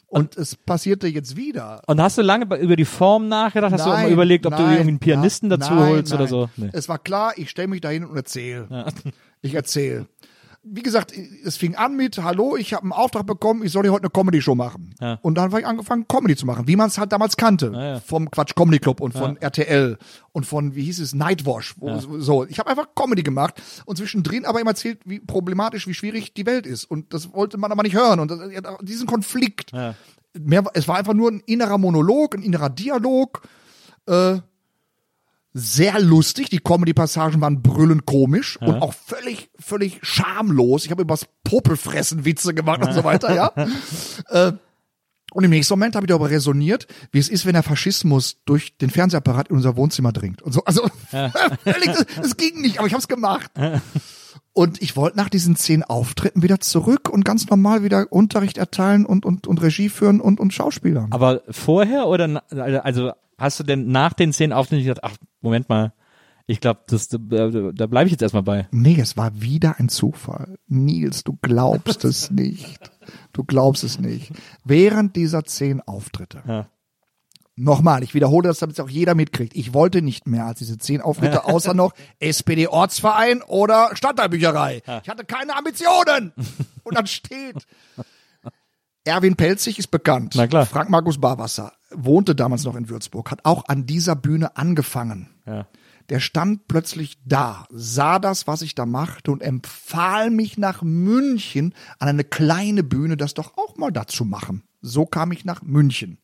Und 0.08 0.38
es 0.38 0.56
passierte 0.56 1.08
jetzt 1.08 1.36
wieder. 1.36 1.82
Und 1.88 2.00
hast 2.00 2.18
du 2.18 2.22
lange 2.22 2.46
über 2.58 2.76
die 2.76 2.86
Form 2.86 3.28
nachgedacht? 3.28 3.74
Hast 3.74 3.86
du 3.86 3.90
auch 3.90 3.96
mal 3.96 4.04
Nein, 4.04 4.14
überlegt, 4.14 4.46
ob 4.46 4.56
du 4.56 4.62
nein, 4.62 4.74
irgendwie 4.74 4.90
einen 4.90 5.00
Pianisten 5.00 5.50
nein, 5.50 5.60
dazu 5.60 5.74
nein, 5.74 5.90
holst 5.90 6.14
oder 6.14 6.28
so? 6.28 6.50
Nee. 6.56 6.70
Es 6.74 6.88
war 6.88 7.00
klar, 7.00 7.34
ich 7.38 7.50
stelle 7.50 7.68
mich 7.68 7.82
dahin 7.82 8.06
und 8.06 8.16
erzähle. 8.16 8.86
Ich 9.42 9.54
erzähle. 9.54 10.08
Wie 10.68 10.82
gesagt, 10.82 11.14
es 11.44 11.58
fing 11.58 11.76
an 11.76 11.96
mit, 11.96 12.18
hallo, 12.18 12.56
ich 12.58 12.74
habe 12.74 12.82
einen 12.82 12.92
Auftrag 12.92 13.28
bekommen, 13.28 13.64
ich 13.64 13.72
soll 13.72 13.84
hier 13.84 13.92
heute 13.92 14.06
eine 14.06 14.10
Comedy-Show 14.10 14.56
machen. 14.56 14.96
Ja. 15.00 15.20
Und 15.22 15.36
dann 15.36 15.52
habe 15.52 15.62
ich 15.62 15.68
angefangen, 15.68 16.08
Comedy 16.08 16.36
zu 16.36 16.48
machen, 16.48 16.68
wie 16.68 16.76
man 16.76 16.88
es 16.88 16.98
halt 16.98 17.12
damals 17.12 17.38
kannte. 17.38 17.72
ja. 17.72 18.00
Vom 18.00 18.32
Quatsch 18.32 18.56
Comedy 18.56 18.80
Club 18.80 19.00
und 19.00 19.14
von 19.14 19.38
RTL 19.38 20.00
und 20.32 20.46
von, 20.46 20.74
wie 20.74 20.84
hieß 20.84 21.00
es, 21.02 21.14
Nightwash. 21.14 21.76
So, 22.18 22.46
ich 22.46 22.58
habe 22.58 22.72
einfach 22.72 22.88
Comedy 22.96 23.22
gemacht 23.22 23.62
und 23.86 23.98
zwischendrin 23.98 24.46
aber 24.46 24.60
immer 24.60 24.72
erzählt, 24.72 25.00
wie 25.06 25.20
problematisch, 25.20 25.88
wie 25.88 25.94
schwierig 25.94 26.34
die 26.34 26.48
Welt 26.48 26.66
ist. 26.66 26.86
Und 26.86 27.14
das 27.14 27.32
wollte 27.34 27.58
man 27.58 27.72
aber 27.72 27.84
nicht 27.84 27.96
hören. 27.96 28.20
Und 28.20 28.34
diesen 28.82 29.06
Konflikt. 29.06 29.72
Mehr, 30.34 30.64
es 30.74 30.88
war 30.88 30.98
einfach 30.98 31.14
nur 31.14 31.30
ein 31.32 31.44
innerer 31.46 31.78
Monolog, 31.78 32.34
ein 32.36 32.42
innerer 32.42 32.70
Dialog 32.70 33.44
sehr 35.58 36.02
lustig. 36.02 36.50
Die 36.50 36.60
Comedy-Passagen 36.60 37.40
waren 37.40 37.62
brüllend 37.62 38.06
komisch 38.06 38.58
und 38.62 38.82
auch 38.82 38.94
völlig, 38.94 39.50
völlig 39.58 40.00
schamlos. 40.02 40.84
Ich 40.84 40.92
habe 40.92 41.04
übers 41.04 41.28
Popelfressen 41.46 42.26
Witze 42.26 42.54
gemacht 42.54 42.84
und 42.84 42.92
so 42.92 43.06
weiter, 43.06 43.34
ja. 43.34 43.52
äh, 44.30 44.52
und 45.32 45.44
im 45.46 45.50
nächsten 45.50 45.74
Moment 45.74 45.96
habe 45.96 46.06
ich 46.06 46.10
darüber 46.10 46.30
resoniert, 46.30 46.88
wie 47.12 47.20
es 47.20 47.30
ist, 47.30 47.46
wenn 47.46 47.54
der 47.54 47.64
Faschismus 47.64 48.42
durch 48.46 48.78
den 48.78 48.90
Fernsehapparat 48.90 49.48
in 49.48 49.56
unser 49.56 49.78
Wohnzimmer 49.78 50.12
dringt. 50.12 50.42
Und 50.42 50.52
so, 50.52 50.64
also 50.66 50.88
völlig, 51.10 51.86
das, 51.86 52.06
das 52.22 52.38
ging 52.38 52.62
nicht, 52.62 52.80
aber 52.80 52.88
ich 52.88 52.94
habe 52.94 53.02
es 53.02 53.08
gemacht. 53.08 53.50
Und 54.52 54.82
ich 54.82 54.98
wollte 54.98 55.18
nach 55.18 55.30
diesen 55.30 55.56
zehn 55.56 55.84
Auftritten 55.84 56.42
wieder 56.42 56.60
zurück 56.60 57.10
und 57.10 57.24
ganz 57.24 57.50
normal 57.50 57.82
wieder 57.82 58.12
Unterricht 58.12 58.58
erteilen 58.58 59.06
und, 59.06 59.26
und, 59.26 59.48
und 59.48 59.62
Regie 59.62 59.90
führen 59.90 60.20
und, 60.20 60.40
und 60.40 60.54
Schauspielern. 60.54 61.08
Aber 61.12 61.42
vorher 61.50 62.08
oder 62.08 62.44
also 62.84 63.12
hast 63.38 63.60
du 63.60 63.64
denn 63.64 63.88
nach 63.92 64.14
den 64.14 64.34
zehn 64.34 64.54
Auftritten 64.54 64.84
gedacht, 64.84 65.04
ach 65.04 65.18
Moment 65.42 65.70
mal, 65.70 65.94
ich 66.48 66.60
glaube, 66.60 66.82
das 66.88 67.08
da, 67.10 67.18
da 67.18 67.88
bleibe 67.88 68.06
ich 68.06 68.12
jetzt 68.12 68.22
erstmal 68.22 68.44
bei. 68.44 68.68
Nee, 68.72 69.00
es 69.00 69.18
war 69.18 69.42
wieder 69.42 69.80
ein 69.80 69.90
Zufall. 69.90 70.60
Nils, 70.68 71.24
du 71.24 71.38
glaubst 71.42 72.06
es 72.06 72.30
nicht. 72.32 72.92
Du 73.34 73.44
glaubst 73.44 73.84
es 73.84 74.00
nicht. 74.00 74.32
Während 74.64 75.16
dieser 75.16 75.44
zehn 75.44 75.82
Auftritte. 75.82 76.44
Ja. 76.48 76.68
Nochmal, 77.58 78.04
ich 78.04 78.14
wiederhole 78.14 78.50
das, 78.50 78.60
damit 78.60 78.78
es 78.78 78.84
auch 78.84 78.90
jeder 78.90 79.16
mitkriegt. 79.16 79.56
Ich 79.56 79.74
wollte 79.74 80.02
nicht 80.02 80.28
mehr 80.28 80.46
als 80.46 80.60
diese 80.60 80.78
zehn 80.78 81.02
Auftritte, 81.02 81.46
außer 81.46 81.74
noch 81.74 81.94
SPD-Ortsverein 82.20 83.42
oder 83.42 83.92
Stadtteilbücherei. 83.94 84.84
Ich 85.04 85.10
hatte 85.10 85.26
keine 85.26 85.56
Ambitionen. 85.56 86.34
Und 86.84 86.96
dann 86.96 87.08
steht, 87.08 87.66
Erwin 89.06 89.36
Pelzig 89.36 89.80
ist 89.80 89.88
bekannt. 89.88 90.34
Na 90.36 90.48
klar. 90.48 90.66
Frank 90.66 90.90
Markus 90.90 91.20
Barwasser 91.20 91.72
wohnte 91.92 92.36
damals 92.36 92.64
noch 92.64 92.76
in 92.76 92.90
Würzburg, 92.90 93.32
hat 93.32 93.46
auch 93.46 93.66
an 93.68 93.86
dieser 93.86 94.16
Bühne 94.16 94.58
angefangen. 94.58 95.30
Ja. 95.46 95.68
Der 96.10 96.20
stand 96.20 96.68
plötzlich 96.68 97.18
da, 97.26 97.66
sah 97.72 98.20
das, 98.20 98.46
was 98.46 98.62
ich 98.62 98.76
da 98.76 98.86
machte 98.86 99.32
und 99.32 99.42
empfahl 99.42 100.30
mich 100.30 100.58
nach 100.58 100.84
München 100.84 101.74
an 101.98 102.10
eine 102.10 102.24
kleine 102.24 102.84
Bühne, 102.84 103.18
das 103.18 103.34
doch 103.34 103.58
auch 103.58 103.76
mal 103.78 103.92
dazu 103.92 104.24
machen. 104.24 104.64
So 104.82 105.06
kam 105.06 105.32
ich 105.32 105.46
nach 105.46 105.64
München. 105.64 106.20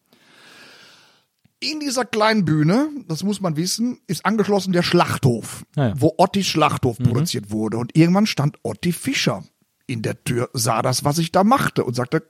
In 1.60 1.80
dieser 1.80 2.06
kleinen 2.06 2.44
Bühne, 2.46 2.90
das 3.08 3.24
muss 3.24 3.40
man 3.40 3.56
wissen, 3.56 4.00
ist 4.08 4.26
angeschlossen 4.26 4.74
der 4.74 4.82
Schlachthof, 4.84 5.64
Ah 5.76 5.90
ja. 5.90 5.94
wo 5.98 6.14
Otti 6.18 6.44
Schlachthof 6.44 6.98
produziert 6.98 7.52
wurde. 7.52 7.78
Und 7.78 7.96
irgendwann 7.96 8.26
stand 8.26 8.58
Otti 8.64 8.92
Fischer 8.92 9.44
in 9.86 10.02
der 10.02 10.24
Tür, 10.24 10.50
sah 10.54 10.82
das, 10.82 11.04
was 11.04 11.18
ich 11.20 11.32
da 11.32 11.44
machte 11.44 11.84
und 11.84 11.96
sagte, 11.96 12.28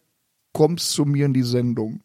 kommst 0.53 0.91
zu 0.91 1.05
mir 1.05 1.25
in 1.25 1.33
die 1.33 1.43
Sendung. 1.43 2.01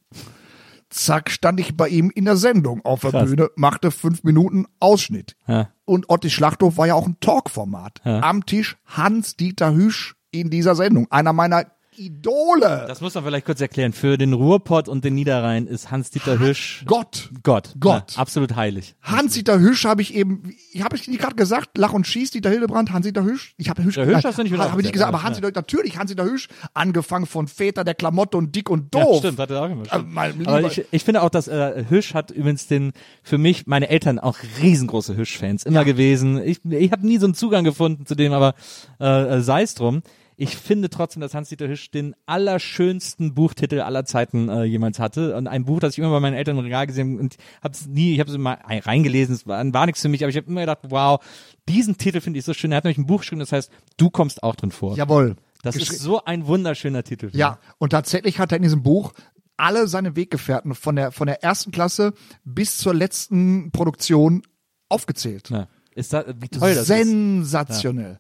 Zack, 0.96 1.30
stand 1.30 1.60
ich 1.60 1.76
bei 1.76 1.88
ihm 1.88 2.10
in 2.10 2.24
der 2.24 2.36
Sendung 2.36 2.82
auf 2.84 3.02
der 3.02 3.10
Krass. 3.10 3.28
Bühne, 3.28 3.50
machte 3.54 3.90
fünf 3.90 4.24
Minuten 4.24 4.66
Ausschnitt. 4.80 5.36
Ja. 5.46 5.68
Und 5.84 6.08
Otti 6.08 6.30
Schlachthof 6.30 6.78
war 6.78 6.86
ja 6.86 6.94
auch 6.94 7.06
ein 7.06 7.18
Talkformat. 7.20 8.00
Am 8.04 8.46
Tisch 8.46 8.76
Hans-Dieter 8.86 9.74
Hüsch 9.74 10.16
in 10.30 10.48
dieser 10.50 10.74
Sendung. 10.74 11.06
Einer 11.10 11.32
meiner 11.32 11.66
Idole. 11.98 12.84
Das 12.88 13.00
muss 13.00 13.14
man 13.14 13.24
vielleicht 13.24 13.46
kurz 13.46 13.60
erklären. 13.60 13.92
Für 13.92 14.16
den 14.18 14.32
Ruhrpott 14.32 14.88
und 14.88 15.04
den 15.04 15.14
Niederrhein 15.14 15.66
ist 15.66 15.90
Hans-Dieter 15.90 16.38
Hüsch 16.38 16.84
Gott. 16.86 17.30
Gott. 17.42 17.74
Gott. 17.80 18.12
Ja, 18.12 18.18
absolut 18.20 18.56
heilig. 18.56 18.94
Hans-Dieter 19.02 19.58
Hüsch 19.60 19.84
habe 19.84 20.02
ich 20.02 20.14
eben, 20.14 20.54
ich 20.72 20.82
habe 20.82 20.96
ich 20.96 21.08
nicht 21.08 21.20
gerade 21.20 21.34
gesagt, 21.36 21.76
Lach 21.78 21.92
und 21.92 22.06
Schieß, 22.06 22.30
Dieter 22.30 22.50
Hildebrand, 22.50 22.92
Hans-Dieter 22.92 23.24
Hüsch. 23.24 23.54
Ich 23.56 23.68
habe 23.68 23.82
Hüsch, 23.84 23.94
Der 23.94 24.06
Hüsch 24.06 24.24
hast 24.24 24.38
du 24.38 24.42
nicht 24.42 24.52
wieder 24.52 24.70
Habe 24.70 24.80
ich 24.80 24.84
nicht 24.86 24.92
gesagt, 24.92 25.08
aber 25.08 25.22
Hans-Dieter, 25.22 25.50
natürlich 25.54 25.98
Hans-Dieter 25.98 26.24
Hüsch, 26.24 26.48
angefangen 26.74 27.26
von 27.26 27.48
Väter 27.48 27.84
der 27.84 27.94
Klamotte 27.94 28.36
und 28.36 28.54
dick 28.54 28.70
und 28.70 28.94
Ja, 28.94 29.02
doof. 29.04 29.18
stimmt, 29.18 29.38
hat 29.38 29.50
er 29.50 29.62
auch 29.62 29.70
immer. 29.70 29.84
Äh, 29.84 30.46
Aber 30.46 30.62
ich, 30.62 30.84
ich 30.90 31.04
finde 31.04 31.22
auch, 31.22 31.30
dass 31.30 31.48
äh, 31.48 31.84
Hüsch 31.88 32.14
hat 32.14 32.30
übrigens 32.30 32.66
den, 32.66 32.92
für 33.22 33.38
mich, 33.38 33.66
meine 33.66 33.88
Eltern 33.88 34.18
auch 34.18 34.36
riesengroße 34.60 35.16
Hüsch-Fans 35.16 35.64
immer 35.64 35.84
gewesen. 35.84 36.42
Ich, 36.42 36.60
ich 36.64 36.92
habe 36.92 37.06
nie 37.06 37.18
so 37.18 37.26
einen 37.26 37.34
Zugang 37.34 37.64
gefunden 37.64 38.06
zu 38.06 38.14
dem, 38.14 38.32
aber 38.32 38.54
äh, 39.00 39.36
äh, 39.36 39.40
sei 39.40 39.62
es 39.62 39.74
drum. 39.74 40.02
Ich 40.38 40.54
finde 40.56 40.90
trotzdem, 40.90 41.20
dass 41.22 41.32
Hans-Dieter 41.34 41.66
Hüsch 41.68 41.90
den 41.90 42.14
allerschönsten 42.26 43.34
Buchtitel 43.34 43.80
aller 43.80 44.04
Zeiten 44.04 44.48
äh, 44.48 44.64
jemals 44.64 44.98
hatte. 44.98 45.34
Und 45.36 45.46
ein 45.46 45.64
Buch, 45.64 45.80
das 45.80 45.94
ich 45.94 45.98
immer 45.98 46.10
bei 46.10 46.20
meinen 46.20 46.34
Eltern 46.34 46.58
im 46.58 46.64
Regal 46.64 46.86
gesehen 46.86 47.12
habe 47.12 47.20
und 47.20 47.36
habe 47.62 47.72
es 47.74 47.86
nie, 47.86 48.12
ich 48.14 48.20
habe 48.20 48.30
es 48.30 48.36
ein- 48.36 48.78
reingelesen, 48.80 49.34
es 49.34 49.46
war, 49.46 49.64
war 49.72 49.86
nichts 49.86 50.02
für 50.02 50.08
mich, 50.08 50.22
aber 50.22 50.30
ich 50.30 50.36
habe 50.36 50.46
immer 50.46 50.60
gedacht, 50.60 50.80
wow, 50.88 51.24
diesen 51.68 51.96
Titel 51.96 52.20
finde 52.20 52.38
ich 52.38 52.44
so 52.44 52.52
schön. 52.54 52.70
Er 52.72 52.76
hat 52.78 52.84
nämlich 52.84 52.98
ein 52.98 53.06
Buch 53.06 53.20
geschrieben, 53.20 53.40
das 53.40 53.52
heißt, 53.52 53.70
du 53.96 54.10
kommst 54.10 54.42
auch 54.42 54.56
drin 54.56 54.70
vor. 54.72 54.96
Jawohl. 54.96 55.36
das 55.62 55.74
ist 55.76 56.00
so 56.00 56.22
ein 56.24 56.46
wunderschöner 56.46 57.02
Titel. 57.02 57.30
Ja, 57.32 57.58
und 57.78 57.90
tatsächlich 57.90 58.38
hat 58.38 58.52
er 58.52 58.56
in 58.56 58.62
diesem 58.62 58.82
Buch 58.82 59.12
alle 59.56 59.88
seine 59.88 60.16
Weggefährten 60.16 60.74
von 60.74 60.96
der, 60.96 61.12
von 61.12 61.26
der 61.26 61.42
ersten 61.42 61.70
Klasse 61.70 62.12
bis 62.44 62.76
zur 62.76 62.92
letzten 62.92 63.70
Produktion 63.72 64.42
aufgezählt. 64.90 65.48
ja. 65.50 65.66
Ist 65.94 66.12
da, 66.12 66.26
wie 66.38 66.48
toll 66.50 66.74
das 66.74 66.80
ist. 66.80 66.86
Sensationell. 66.88 68.18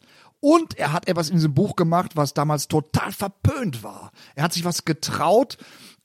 Und 0.48 0.78
er 0.78 0.92
hat 0.92 1.08
etwas 1.08 1.28
in 1.28 1.34
diesem 1.34 1.54
Buch 1.54 1.74
gemacht, 1.74 2.12
was 2.14 2.32
damals 2.32 2.68
total 2.68 3.10
verpönt 3.10 3.82
war. 3.82 4.12
Er 4.36 4.44
hat 4.44 4.52
sich 4.52 4.64
was 4.64 4.84
getraut. 4.84 5.58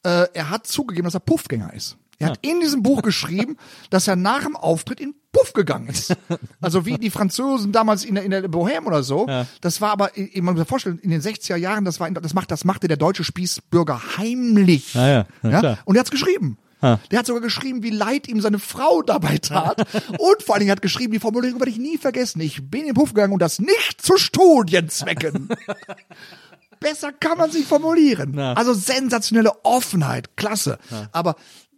Äh, 0.03 0.25
er 0.33 0.49
hat 0.49 0.65
zugegeben, 0.65 1.05
dass 1.05 1.13
er 1.13 1.19
Puffgänger 1.19 1.71
ist. 1.75 1.95
Er 2.17 2.29
hat 2.29 2.39
in 2.41 2.59
diesem 2.59 2.81
Buch 2.81 3.03
geschrieben, 3.03 3.57
dass 3.91 4.07
er 4.07 4.15
nach 4.15 4.41
dem 4.43 4.55
Auftritt 4.55 4.99
in 4.99 5.13
Puff 5.31 5.53
gegangen 5.53 5.89
ist. 5.89 6.15
Also 6.59 6.85
wie 6.87 6.97
die 6.97 7.11
Franzosen 7.11 7.71
damals 7.71 8.03
in 8.03 8.15
der, 8.15 8.23
in 8.23 8.31
der 8.31 8.43
Bohème 8.49 8.85
oder 8.85 9.03
so. 9.03 9.27
Das 9.61 9.79
war 9.79 9.91
aber, 9.91 10.17
ich- 10.17 10.35
man 10.41 10.55
muss 10.55 10.61
sich 10.61 10.67
vorstellen, 10.69 10.97
in 10.99 11.11
den 11.11 11.21
60er 11.21 11.55
Jahren, 11.55 11.85
das 11.85 11.99
war, 11.99 12.09
das 12.09 12.33
macht, 12.33 12.49
das 12.49 12.63
machte 12.65 12.87
der 12.87 12.97
deutsche 12.97 13.23
Spießbürger 13.23 14.17
heimlich. 14.17 14.93
Ja, 14.93 15.25
na 15.43 15.59
klar. 15.59 15.77
Und 15.85 15.95
er 15.95 15.99
hat's 15.99 16.09
geschrieben. 16.11 16.57
Der 16.81 17.19
hat 17.19 17.25
sogar 17.25 17.41
geschrieben, 17.41 17.83
wie 17.83 17.91
leid 17.91 18.27
ihm 18.27 18.41
seine 18.41 18.59
Frau 18.59 19.01
dabei 19.01 19.37
tat. 19.37 19.79
und 20.19 20.43
vor 20.43 20.55
allen 20.55 20.61
Dingen 20.61 20.71
hat 20.71 20.81
geschrieben, 20.81 21.13
die 21.13 21.19
Formulierung 21.19 21.59
werde 21.59 21.71
ich 21.71 21.77
nie 21.77 21.97
vergessen. 21.97 22.41
Ich 22.41 22.69
bin 22.69 22.81
in 22.81 22.87
den 22.87 22.95
Puff 22.95 23.13
gegangen 23.13 23.33
und 23.33 23.41
das 23.41 23.59
nicht 23.59 24.01
zu 24.01 24.17
Studienzwecken. 24.17 25.49
Besser 26.79 27.11
kann 27.11 27.37
man 27.37 27.51
sich 27.51 27.65
formulieren. 27.65 28.39
Also 28.39 28.73
sensationelle 28.73 29.63
Offenheit, 29.63 30.35
klasse. 30.35 30.79
Aber 31.11 31.35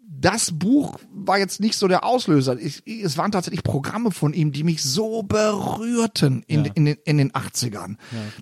das 0.08 0.52
Buch 0.52 0.98
war 1.14 1.38
jetzt 1.38 1.60
nicht 1.60 1.76
so 1.78 1.90
der 1.90 2.06
Auslöser. 2.06 2.58
Ich, 2.58 2.84
es 2.86 3.18
waren 3.18 3.32
tatsächlich 3.32 3.64
Programme 3.64 4.12
von 4.12 4.34
ihm, 4.34 4.54
die 4.54 4.64
mich 4.64 4.82
so 4.82 5.24
berührten 5.24 6.44
in, 6.48 6.64
in, 6.66 6.86
den, 6.86 6.98
in 7.04 7.18
den 7.18 7.32
80ern. 7.34 7.98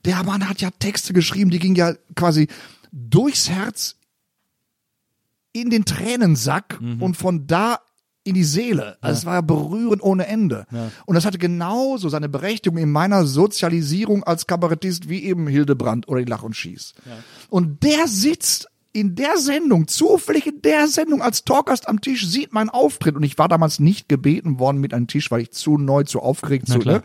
Der 0.05 0.24
Mann 0.24 0.47
hat 0.47 0.62
ja 0.62 0.70
Texte 0.78 1.14
geschrieben, 1.14 1.49
die 1.49 1.59
gingen 1.59 1.76
ja 1.76 1.95
quasi 2.16 2.47
durchs 2.91 3.49
Herz 3.49 3.95
in 5.54 5.70
den 5.70 5.86
Tränensack 5.86 6.80
und 6.99 7.16
von 7.18 7.47
da 7.47 7.80
in 8.24 8.36
die 8.36 8.43
Seele. 8.43 8.97
Also 9.02 9.18
es 9.20 9.26
war 9.26 9.34
ja 9.36 9.41
berührend 9.41 10.04
ohne 10.04 10.28
Ende. 10.28 10.66
Und 11.06 11.16
das 11.16 11.26
hatte 11.26 11.39
genauso 11.39 12.08
seine 12.10 12.30
Berechtigung 12.30 12.78
in 12.78 12.91
meiner 12.91 13.26
Sozialisierung 13.26 14.24
als 14.24 14.45
Kabarettist 14.47 15.10
wie 15.10 15.24
eben 15.24 15.47
Hildebrand 15.47 16.08
oder 16.08 16.20
die 16.20 16.30
Lach 16.30 16.43
und 16.43 16.56
Schieß. 16.56 16.93
Und 17.49 17.84
der 17.84 18.08
sitzt 18.08 18.68
in 18.93 19.16
der 19.16 19.38
Sendung, 19.38 19.88
zufällig 19.88 20.47
in 20.47 20.62
der 20.62 20.88
Sendung 20.88 21.22
als 21.22 21.45
Talkgast 21.45 21.88
am 21.88 22.02
Tisch, 22.02 22.28
sieht 22.28 22.52
meinen 22.54 22.70
Auftritt. 22.70 23.16
Und 23.16 23.24
ich 23.24 23.38
war 23.38 23.47
damals 23.47 23.80
nicht 23.80 24.10
gebeten 24.10 24.60
worden 24.60 24.80
mit 24.82 24.93
einem 24.93 25.08
Tisch, 25.08 25.32
weil 25.32 25.41
ich 25.41 25.52
zu 25.52 25.78
neu, 25.78 26.04
zu 26.04 26.20
aufgeregt 26.20 26.68
zu, 26.68 26.80
ne? 26.80 27.02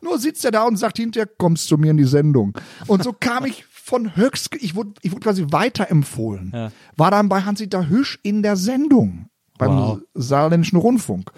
Nur 0.00 0.18
sitzt 0.18 0.44
er 0.44 0.52
da 0.52 0.62
und 0.62 0.76
sagt 0.76 0.96
hinterher, 0.96 1.26
kommst 1.26 1.66
zu 1.66 1.76
mir 1.76 1.90
in 1.90 1.96
die 1.96 2.04
Sendung. 2.04 2.56
Und 2.86 3.02
so 3.02 3.12
kam 3.12 3.44
ich 3.46 3.64
von 3.84 4.16
höchst, 4.16 4.54
ich 4.60 4.74
wurde, 4.74 4.92
ich 5.02 5.12
wurde 5.12 5.20
quasi 5.20 5.44
weiterempfohlen. 5.50 6.70
War 6.96 7.10
dann 7.10 7.28
bei 7.28 7.42
Hans-Dieter 7.42 7.88
Hüsch 7.90 8.18
in 8.22 8.42
der 8.42 8.56
Sendung 8.56 9.28
beim 9.58 9.70
Wow. 9.70 9.98
Saarländischen 10.14 10.78
Rundfunk 10.78 11.30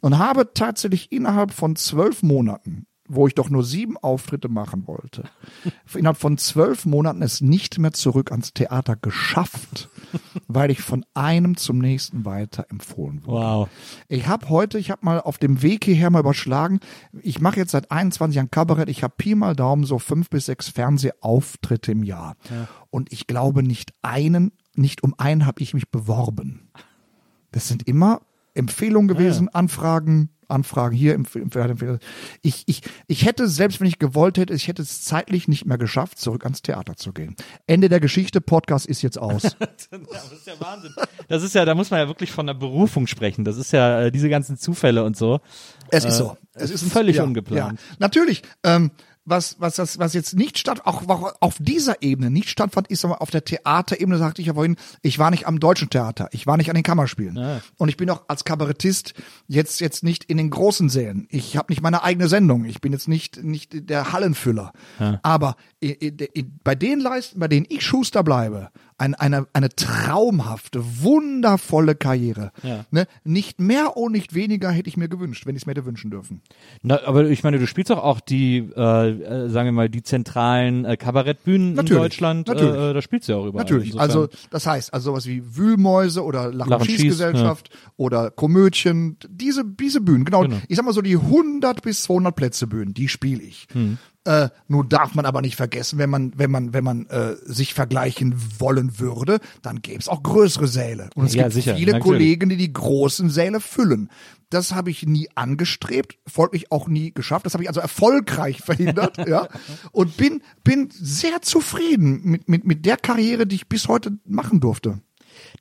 und 0.00 0.18
habe 0.18 0.52
tatsächlich 0.52 1.12
innerhalb 1.12 1.52
von 1.52 1.76
zwölf 1.76 2.22
Monaten, 2.22 2.86
wo 3.08 3.26
ich 3.28 3.34
doch 3.34 3.50
nur 3.50 3.62
sieben 3.64 3.96
Auftritte 3.96 4.48
machen 4.48 4.86
wollte, 4.88 5.24
innerhalb 5.94 6.18
von 6.18 6.38
zwölf 6.38 6.86
Monaten 6.86 7.22
es 7.22 7.40
nicht 7.40 7.78
mehr 7.78 7.92
zurück 7.92 8.32
ans 8.32 8.52
Theater 8.52 8.96
geschafft, 8.96 9.88
weil 10.48 10.70
ich 10.70 10.80
von 10.80 11.04
einem 11.14 11.56
zum 11.56 11.78
nächsten 11.78 12.24
weiter 12.24 12.66
empfohlen 12.70 13.24
wurde. 13.24 13.44
Wow. 13.44 13.68
Ich 14.08 14.26
habe 14.26 14.48
heute, 14.48 14.78
ich 14.78 14.90
habe 14.90 15.04
mal 15.04 15.20
auf 15.20 15.38
dem 15.38 15.62
Weg 15.62 15.84
hierher 15.84 16.10
mal 16.10 16.20
überschlagen, 16.20 16.80
ich 17.22 17.40
mache 17.40 17.56
jetzt 17.56 17.72
seit 17.72 17.90
21 17.90 18.36
Jahren 18.36 18.50
Kabarett, 18.50 18.88
ich 18.88 19.02
habe 19.02 19.14
Pi 19.16 19.34
mal 19.34 19.54
Daumen 19.54 19.84
so 19.84 19.98
fünf 19.98 20.30
bis 20.30 20.46
sechs 20.46 20.68
Fernsehauftritte 20.68 21.92
im 21.92 22.02
Jahr. 22.02 22.36
Und 22.90 23.12
ich 23.12 23.26
glaube 23.26 23.62
nicht 23.62 23.92
einen, 24.02 24.52
nicht 24.74 25.02
um 25.02 25.14
einen 25.18 25.46
habe 25.46 25.62
ich 25.62 25.74
mich 25.74 25.90
beworben. 25.90 26.70
Das 27.50 27.68
sind 27.68 27.86
immer 27.86 28.20
Empfehlungen 28.54 29.08
gewesen, 29.08 29.48
Anfragen, 29.48 30.30
Anfragen 30.52 30.94
hier, 30.94 31.14
Empfehlung, 31.14 31.50
Empfehlung. 31.50 31.98
Ich, 32.42 32.64
ich, 32.66 32.82
ich 33.06 33.24
hätte, 33.24 33.48
selbst 33.48 33.80
wenn 33.80 33.86
ich 33.86 33.98
gewollt 33.98 34.38
hätte, 34.38 34.54
ich 34.54 34.68
hätte 34.68 34.82
es 34.82 35.02
zeitlich 35.02 35.48
nicht 35.48 35.66
mehr 35.66 35.78
geschafft, 35.78 36.18
zurück 36.18 36.44
ans 36.44 36.62
Theater 36.62 36.96
zu 36.96 37.12
gehen. 37.12 37.34
Ende 37.66 37.88
der 37.88 38.00
Geschichte, 38.00 38.40
Podcast 38.40 38.86
ist 38.86 39.02
jetzt 39.02 39.18
aus. 39.18 39.42
das 39.58 40.32
ist 40.32 40.46
ja 40.46 40.54
Wahnsinn. 40.60 40.94
Das 41.28 41.42
ist 41.42 41.54
ja, 41.54 41.64
da 41.64 41.74
muss 41.74 41.90
man 41.90 42.00
ja 42.00 42.08
wirklich 42.08 42.30
von 42.30 42.46
der 42.46 42.54
Berufung 42.54 43.06
sprechen. 43.06 43.44
Das 43.44 43.56
ist 43.56 43.72
ja 43.72 44.02
äh, 44.02 44.12
diese 44.12 44.28
ganzen 44.28 44.56
Zufälle 44.56 45.04
und 45.04 45.16
so. 45.16 45.40
Es 45.90 46.04
ist 46.04 46.16
so. 46.16 46.36
Es 46.54 46.70
ist 46.70 46.84
völlig 46.92 47.20
ungeplant. 47.20 47.78
Ja. 47.80 47.96
Natürlich. 47.98 48.42
Ähm, 48.62 48.90
was, 49.24 49.56
was, 49.60 49.76
das, 49.76 49.98
was 49.98 50.14
jetzt 50.14 50.34
nicht 50.34 50.58
statt, 50.58 50.82
auch, 50.84 51.08
auch 51.08 51.34
auf 51.40 51.56
dieser 51.60 52.02
Ebene 52.02 52.30
nicht 52.30 52.48
stattfand, 52.48 52.88
ist 52.88 53.04
aber 53.04 53.22
auf 53.22 53.30
der 53.30 53.44
Theaterebene, 53.44 54.18
sagte 54.18 54.40
ich 54.42 54.48
ja 54.48 54.54
vorhin, 54.54 54.76
ich 55.02 55.18
war 55.18 55.30
nicht 55.30 55.46
am 55.46 55.60
deutschen 55.60 55.90
Theater, 55.90 56.28
ich 56.32 56.46
war 56.46 56.56
nicht 56.56 56.68
an 56.70 56.74
den 56.74 56.82
Kammerspielen. 56.82 57.36
Und 57.78 57.88
ich 57.88 57.96
bin 57.96 58.10
auch 58.10 58.22
als 58.28 58.44
Kabarettist 58.44 59.14
jetzt, 59.46 59.80
jetzt 59.80 60.02
nicht 60.02 60.24
in 60.24 60.36
den 60.38 60.50
großen 60.50 60.88
Sälen. 60.88 61.26
Ich 61.30 61.56
habe 61.56 61.72
nicht 61.72 61.82
meine 61.82 62.02
eigene 62.02 62.28
Sendung. 62.28 62.64
Ich 62.64 62.80
bin 62.80 62.92
jetzt 62.92 63.06
nicht, 63.08 63.42
nicht 63.44 63.88
der 63.88 64.12
Hallenfüller. 64.12 64.72
Aber 65.22 65.56
i- 65.82 65.96
i- 66.34 66.46
bei 66.64 66.74
den 66.74 66.98
Leisten, 67.00 67.38
bei 67.38 67.48
denen 67.48 67.66
ich 67.68 67.84
Schuster 67.84 68.22
bleibe, 68.24 68.70
ein, 69.02 69.14
eine, 69.16 69.46
eine 69.52 69.68
traumhafte, 69.68 70.80
wundervolle 71.02 71.94
Karriere. 71.96 72.52
Ja. 72.62 72.84
Ne? 72.92 73.06
Nicht 73.24 73.60
mehr 73.60 73.96
und 73.96 74.12
nicht 74.12 74.32
weniger 74.34 74.70
hätte 74.70 74.88
ich 74.88 74.96
mir 74.96 75.08
gewünscht, 75.08 75.44
wenn 75.44 75.56
ich 75.56 75.62
es 75.62 75.66
mir 75.66 75.72
hätte 75.72 75.84
wünschen 75.86 76.10
dürfen. 76.10 76.40
Na, 76.82 77.00
aber 77.04 77.24
ich 77.28 77.42
meine, 77.42 77.58
du 77.58 77.66
spielst 77.66 77.90
doch 77.90 78.02
auch 78.02 78.20
die, 78.20 78.58
äh, 78.76 79.10
äh, 79.10 79.48
sagen 79.48 79.66
wir 79.66 79.72
mal, 79.72 79.88
die 79.88 80.02
zentralen 80.04 80.84
äh, 80.84 80.96
Kabarettbühnen 80.96 81.74
Natürlich, 81.74 81.90
in 81.96 82.02
Deutschland. 82.02 82.48
natürlich. 82.48 82.74
Äh, 82.74 82.94
da 82.94 83.02
spielst 83.02 83.28
du 83.28 83.32
ja 83.32 83.38
auch 83.38 83.46
überall. 83.46 83.64
Natürlich. 83.64 83.88
Insofern- 83.92 84.08
Also 84.10 84.28
das 84.50 84.66
heißt, 84.66 84.94
also 84.94 85.10
sowas 85.10 85.26
wie 85.26 85.42
Wühlmäuse 85.56 86.22
oder 86.22 86.52
Lach- 86.52 86.66
und 86.66 86.72
und 86.74 86.84
Schieß, 86.86 87.00
Schießgesellschaft 87.00 87.70
oder 87.96 88.30
Komödien, 88.30 89.16
diese 89.28 89.64
diese 89.64 90.00
Bühnen, 90.00 90.24
genau, 90.24 90.42
Genau. 90.42 90.56
Ich 90.68 90.76
sag 90.76 90.84
mal 90.84 90.92
so 90.92 91.02
die 91.02 91.16
100 91.16 91.82
bis 91.82 92.02
200 92.04 92.34
Plätze 92.36 92.66
Bühnen, 92.66 92.94
die 92.94 93.08
spiele 93.08 93.42
ich. 93.42 93.66
Hm. 93.72 93.98
Äh, 94.24 94.50
nun 94.68 94.88
darf 94.88 95.16
man 95.16 95.26
aber 95.26 95.40
nicht 95.42 95.56
vergessen, 95.56 95.98
wenn 95.98 96.08
man 96.08 96.32
wenn 96.36 96.50
man 96.50 96.72
wenn 96.72 96.84
man 96.84 97.06
äh, 97.06 97.34
sich 97.44 97.74
vergleichen 97.74 98.36
wollen 98.60 99.00
würde, 99.00 99.40
dann 99.62 99.82
gäbe 99.82 99.98
es 99.98 100.08
auch 100.08 100.22
größere 100.22 100.68
Säle 100.68 101.10
und 101.16 101.26
es 101.26 101.34
Ja, 101.34 101.44
gibt 101.44 101.54
sicher, 101.54 101.74
viele 101.74 101.92
natürlich. 101.92 102.04
Kollegen, 102.04 102.48
die 102.48 102.56
die 102.56 102.72
großen 102.72 103.30
Säle 103.30 103.58
füllen. 103.60 104.10
Das 104.48 104.72
habe 104.74 104.90
ich 104.90 105.04
nie 105.06 105.28
angestrebt, 105.34 106.18
folglich 106.26 106.70
auch 106.70 106.86
nie 106.86 107.12
geschafft. 107.12 107.46
Das 107.46 107.54
habe 107.54 107.64
ich 107.64 107.68
also 107.68 107.80
erfolgreich 107.80 108.60
verhindert, 108.64 109.16
ja. 109.26 109.48
Und 109.90 110.16
bin 110.16 110.42
bin 110.62 110.88
sehr 110.92 111.42
zufrieden 111.42 112.20
mit 112.22 112.48
mit 112.48 112.64
mit 112.64 112.86
der 112.86 112.98
Karriere, 112.98 113.44
die 113.46 113.56
ich 113.56 113.68
bis 113.68 113.88
heute 113.88 114.12
machen 114.24 114.60
durfte. 114.60 115.00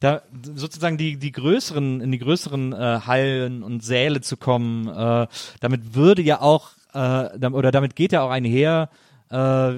da 0.01 0.21
sozusagen 0.55 0.97
die 0.97 1.17
die 1.17 1.31
größeren 1.31 1.99
in 2.01 2.11
die 2.11 2.19
größeren 2.19 2.73
äh, 2.73 2.99
Hallen 3.07 3.63
und 3.63 3.83
Säle 3.83 4.21
zu 4.21 4.37
kommen, 4.37 4.87
äh, 4.87 5.25
damit 5.61 5.95
würde 5.95 6.21
ja 6.21 6.41
auch 6.41 6.71
äh, 6.93 7.47
oder 7.47 7.71
damit 7.71 7.95
geht 7.95 8.11
ja 8.11 8.21
auch 8.21 8.29
einher 8.31 8.89
äh, 9.29 9.71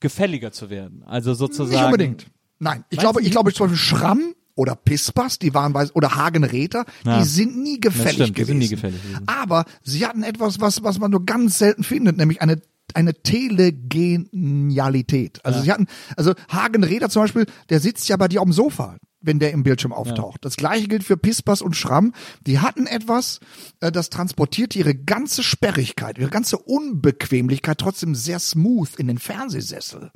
gefälliger 0.00 0.52
zu 0.52 0.70
werden. 0.70 1.02
Also 1.06 1.34
sozusagen 1.34 1.70
Nicht 1.70 1.84
unbedingt. 1.84 2.26
Nein, 2.60 2.84
ich 2.90 2.98
glaube, 2.98 3.22
ich 3.22 3.30
glaube 3.30 3.52
zum 3.52 3.66
Beispiel 3.66 3.76
Schramm 3.78 4.34
oder 4.54 4.74
Pispas, 4.74 5.38
die 5.38 5.54
waren 5.54 5.72
weiß 5.74 5.94
oder 5.94 6.16
Hagenräter, 6.16 6.84
Ja. 7.04 7.18
die 7.20 7.24
sind 7.24 7.56
nie 7.56 7.78
gefällig 7.80 8.14
stimmt, 8.14 8.34
gewesen. 8.34 8.48
sind 8.48 8.58
nie 8.58 8.68
gefällig 8.68 9.00
gewesen. 9.02 9.22
Aber 9.28 9.64
sie 9.82 10.04
hatten 10.06 10.22
etwas, 10.24 10.60
was 10.60 10.82
was 10.82 10.98
man 10.98 11.10
nur 11.12 11.24
ganz 11.24 11.58
selten 11.58 11.84
findet, 11.84 12.16
nämlich 12.16 12.42
eine 12.42 12.60
eine 12.94 13.12
Telegenialität. 13.14 15.44
Also 15.44 15.60
sie 15.60 15.70
hatten, 15.70 15.86
also 16.16 16.32
Hagenräder 16.50 17.10
zum 17.10 17.22
Beispiel, 17.22 17.44
der 17.68 17.80
sitzt 17.80 18.08
ja 18.08 18.16
bei 18.16 18.28
dir 18.28 18.40
auf 18.40 18.46
dem 18.46 18.52
Sofa, 18.52 18.96
wenn 19.20 19.38
der 19.38 19.52
im 19.52 19.64
Bildschirm 19.64 19.92
auftaucht. 19.92 20.44
Das 20.44 20.56
gleiche 20.56 20.88
gilt 20.88 21.02
für 21.02 21.16
Pispas 21.16 21.60
und 21.60 21.74
Schramm. 21.74 22.12
Die 22.46 22.60
hatten 22.60 22.86
etwas, 22.86 23.40
äh, 23.80 23.90
das 23.90 24.10
transportiert 24.10 24.76
ihre 24.76 24.94
ganze 24.94 25.42
Sperrigkeit, 25.42 26.18
ihre 26.18 26.30
ganze 26.30 26.58
Unbequemlichkeit 26.58 27.78
trotzdem 27.78 28.14
sehr 28.14 28.38
smooth 28.38 28.94
in 28.96 29.08
den 29.08 29.18
Fernsehsessel 29.18 30.12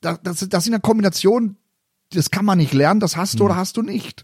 das, 0.00 0.20
das, 0.22 0.48
das 0.48 0.64
sind 0.64 0.72
ja 0.72 0.78
Kombinationen, 0.78 1.56
das 2.10 2.30
kann 2.30 2.44
man 2.44 2.58
nicht 2.58 2.72
lernen, 2.72 3.00
das 3.00 3.16
hast 3.16 3.40
du 3.40 3.44
oder 3.44 3.56
hast 3.56 3.76
du 3.76 3.82
nicht. 3.82 4.22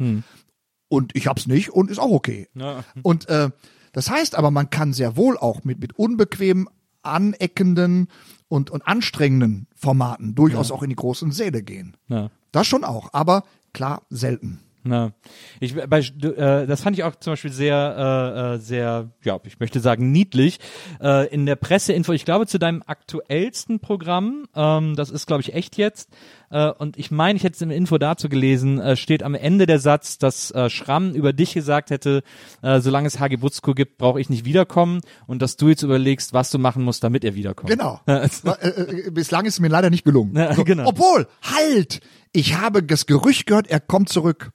Und 0.89 1.17
ich 1.17 1.27
hab's 1.27 1.47
nicht 1.47 1.71
und 1.71 1.91
ist 1.91 1.99
auch 1.99 2.11
okay. 2.11 2.49
Ja. 2.55 2.85
Und 3.03 3.29
äh, 3.29 3.51
das 3.93 4.11
heißt 4.11 4.35
aber, 4.37 4.51
man 4.51 4.71
kann 4.71 4.93
sehr 4.93 5.17
wohl 5.17 5.37
auch 5.37 5.65
mit, 5.65 5.81
mit 5.81 5.99
unbequemen, 5.99 6.69
aneckenden 7.03 8.09
und, 8.49 8.71
und 8.71 8.87
anstrengenden 8.87 9.67
Formaten 9.75 10.35
durchaus 10.35 10.71
auch 10.71 10.83
in 10.83 10.91
die 10.91 10.97
großen 10.97 11.33
Säle 11.33 11.63
gehen. 11.63 11.97
Ja. 12.09 12.31
Das 12.53 12.67
schon 12.67 12.85
auch, 12.85 13.13
aber 13.13 13.45
klar, 13.73 14.03
selten. 14.11 14.61
Na, 14.85 15.13
ich 15.61 15.77
bei, 15.77 16.01
äh, 16.01 16.67
das 16.67 16.83
fand 16.83 16.99
ich 16.99 17.05
auch 17.05 17.15
zum 17.15 17.35
Beispiel 17.35 17.53
sehr, 17.53 17.77
äh, 17.97 18.55
äh, 18.55 18.59
sehr, 18.59 19.11
ja, 19.23 19.39
ich 19.45 19.61
möchte 19.61 19.79
sagen 19.79 20.11
niedlich. 20.11 20.59
Äh, 21.01 21.33
in 21.33 21.47
der 21.47 21.55
Presseinfo, 21.55 22.13
ich 22.13 22.25
glaube 22.25 22.49
zu 22.49 22.59
deinem 22.59 22.83
aktuellsten 22.85 23.79
Programm, 23.79 24.49
ähm, 24.57 24.97
das 24.97 25.11
ist 25.11 25.29
glaube 25.29 25.43
ich 25.43 25.55
echt 25.55 25.77
jetzt. 25.77 26.11
Äh, 26.51 26.73
und 26.73 26.99
ich 26.99 27.13
meine, 27.13 27.37
ich 27.37 27.45
hätte 27.45 27.55
es 27.55 27.63
im 27.63 27.71
Info 27.71 27.97
dazu 27.97 28.29
gelesen, 28.29 28.81
äh, 28.81 28.97
steht 28.97 29.23
am 29.23 29.37
Ende 29.37 29.67
der 29.67 29.79
Satz, 29.79 30.19
dass 30.19 30.51
äh, 30.51 30.69
Schramm 30.69 31.13
über 31.13 31.33
dich 31.33 31.55
gesagt 31.55 31.91
hätte, 31.91 32.25
äh, 32.63 32.81
solange 32.81 33.07
es 33.07 33.21
Hagi 33.21 33.37
Butzko 33.37 33.75
gibt, 33.75 33.99
brauche 33.99 34.21
ich 34.21 34.31
nicht 34.31 34.45
wiederkommen 34.45 35.01
und 35.29 35.43
dass 35.43 35.57
du 35.57 35.69
jetzt 35.69 35.83
überlegst, 35.83 36.33
was 36.33 36.51
du 36.51 36.59
machen 36.59 36.83
musst, 36.83 37.05
damit 37.05 37.23
er 37.23 37.37
wiederkommt. 37.37 37.71
Genau. 37.71 38.01
Äh, 38.13 38.29
äh, 38.69 39.11
Bislang 39.11 39.47
ist 39.47 39.55
es 39.55 39.61
mir 39.61 39.69
leider 39.69 39.91
nicht 39.91 40.05
gelungen. 40.05 40.37
Ja, 40.37 40.55
genau. 40.55 40.89
Obwohl, 40.89 41.27
halt! 41.43 42.01
Ich 42.33 42.57
habe 42.57 42.83
das 42.83 43.05
Gerücht 43.07 43.47
gehört, 43.47 43.67
er 43.67 43.81
kommt 43.81 44.09
zurück. 44.09 44.53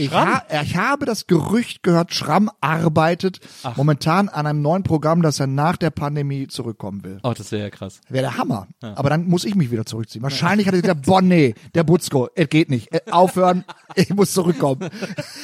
Ich, 0.00 0.12
ha 0.12 0.42
ich 0.62 0.76
habe 0.76 1.04
das 1.04 1.26
Gerücht 1.26 1.82
gehört, 1.82 2.14
Schramm 2.14 2.50
arbeitet 2.62 3.40
momentan 3.76 4.30
an 4.30 4.46
einem 4.46 4.62
neuen 4.62 4.82
Programm, 4.82 5.20
dass 5.20 5.40
er 5.40 5.46
nach 5.46 5.76
der 5.76 5.90
Pandemie 5.90 6.46
zurückkommen 6.48 7.04
will. 7.04 7.18
Oh, 7.22 7.34
das 7.36 7.52
wäre 7.52 7.64
ja 7.64 7.70
krass. 7.70 8.00
Wäre 8.08 8.22
der 8.22 8.38
Hammer. 8.38 8.68
Aber 8.80 9.10
dann 9.10 9.26
muss 9.26 9.44
ich 9.44 9.54
mich 9.54 9.70
wieder 9.70 9.84
zurückziehen. 9.84 10.22
Wahrscheinlich 10.22 10.66
hat 10.66 10.74
er 10.74 10.80
gesagt, 10.80 11.04
boah, 11.04 11.20
nee, 11.20 11.54
der 11.74 11.84
Butzko, 11.84 12.30
es 12.34 12.48
geht 12.48 12.70
nicht. 12.70 12.90
Äh, 12.94 13.00
Aufhören, 13.10 13.64
ich 13.94 14.08
muss 14.14 14.32
zurückkommen. 14.32 14.88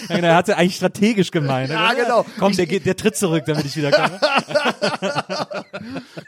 Ja, 0.09 0.17
genau, 0.17 0.29
er 0.29 0.37
hat 0.37 0.49
ja 0.49 0.57
eigentlich 0.57 0.77
strategisch 0.77 1.31
gemeint. 1.31 1.71
Ja, 1.71 1.93
genau. 1.93 2.25
Komm, 2.39 2.57
der, 2.57 2.67
geht, 2.67 2.87
der 2.87 2.97
tritt 2.97 3.17
zurück, 3.17 3.45
damit 3.47 3.67
ich 3.67 3.77
wieder 3.77 3.91
komme. 3.91 4.19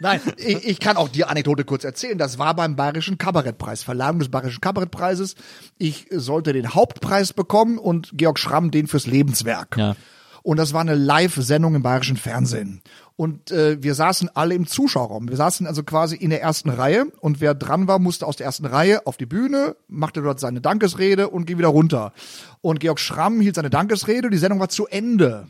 Nein, 0.00 0.20
ich, 0.36 0.68
ich 0.68 0.80
kann 0.80 0.98
auch 0.98 1.08
die 1.08 1.24
Anekdote 1.24 1.64
kurz 1.64 1.84
erzählen. 1.84 2.18
Das 2.18 2.38
war 2.38 2.54
beim 2.54 2.76
Bayerischen 2.76 3.16
Kabarettpreis, 3.16 3.82
Verleihung 3.82 4.18
des 4.18 4.28
Bayerischen 4.28 4.60
Kabarettpreises. 4.60 5.34
Ich 5.78 6.06
sollte 6.10 6.52
den 6.52 6.74
Hauptpreis 6.74 7.32
bekommen 7.32 7.78
und 7.78 8.17
Georg 8.18 8.38
Schramm 8.38 8.70
den 8.70 8.86
fürs 8.86 9.06
Lebenswerk. 9.06 9.76
Ja. 9.78 9.96
Und 10.42 10.56
das 10.56 10.72
war 10.72 10.80
eine 10.80 10.94
Live-Sendung 10.94 11.74
im 11.74 11.82
Bayerischen 11.82 12.16
Fernsehen. 12.16 12.82
Und 13.16 13.50
äh, 13.50 13.82
wir 13.82 13.94
saßen 13.94 14.30
alle 14.34 14.54
im 14.54 14.66
Zuschauerraum. 14.66 15.28
Wir 15.28 15.36
saßen 15.36 15.66
also 15.66 15.82
quasi 15.82 16.16
in 16.16 16.30
der 16.30 16.40
ersten 16.40 16.70
Reihe 16.70 17.06
und 17.20 17.40
wer 17.40 17.54
dran 17.54 17.88
war, 17.88 17.98
musste 17.98 18.26
aus 18.26 18.36
der 18.36 18.46
ersten 18.46 18.64
Reihe 18.64 19.06
auf 19.06 19.16
die 19.16 19.26
Bühne, 19.26 19.76
machte 19.88 20.22
dort 20.22 20.38
seine 20.38 20.60
Dankesrede 20.60 21.28
und 21.28 21.46
ging 21.46 21.58
wieder 21.58 21.68
runter. 21.68 22.12
Und 22.60 22.80
Georg 22.80 23.00
Schramm 23.00 23.40
hielt 23.40 23.56
seine 23.56 23.70
Dankesrede, 23.70 24.30
die 24.30 24.38
Sendung 24.38 24.60
war 24.60 24.68
zu 24.68 24.86
Ende. 24.86 25.48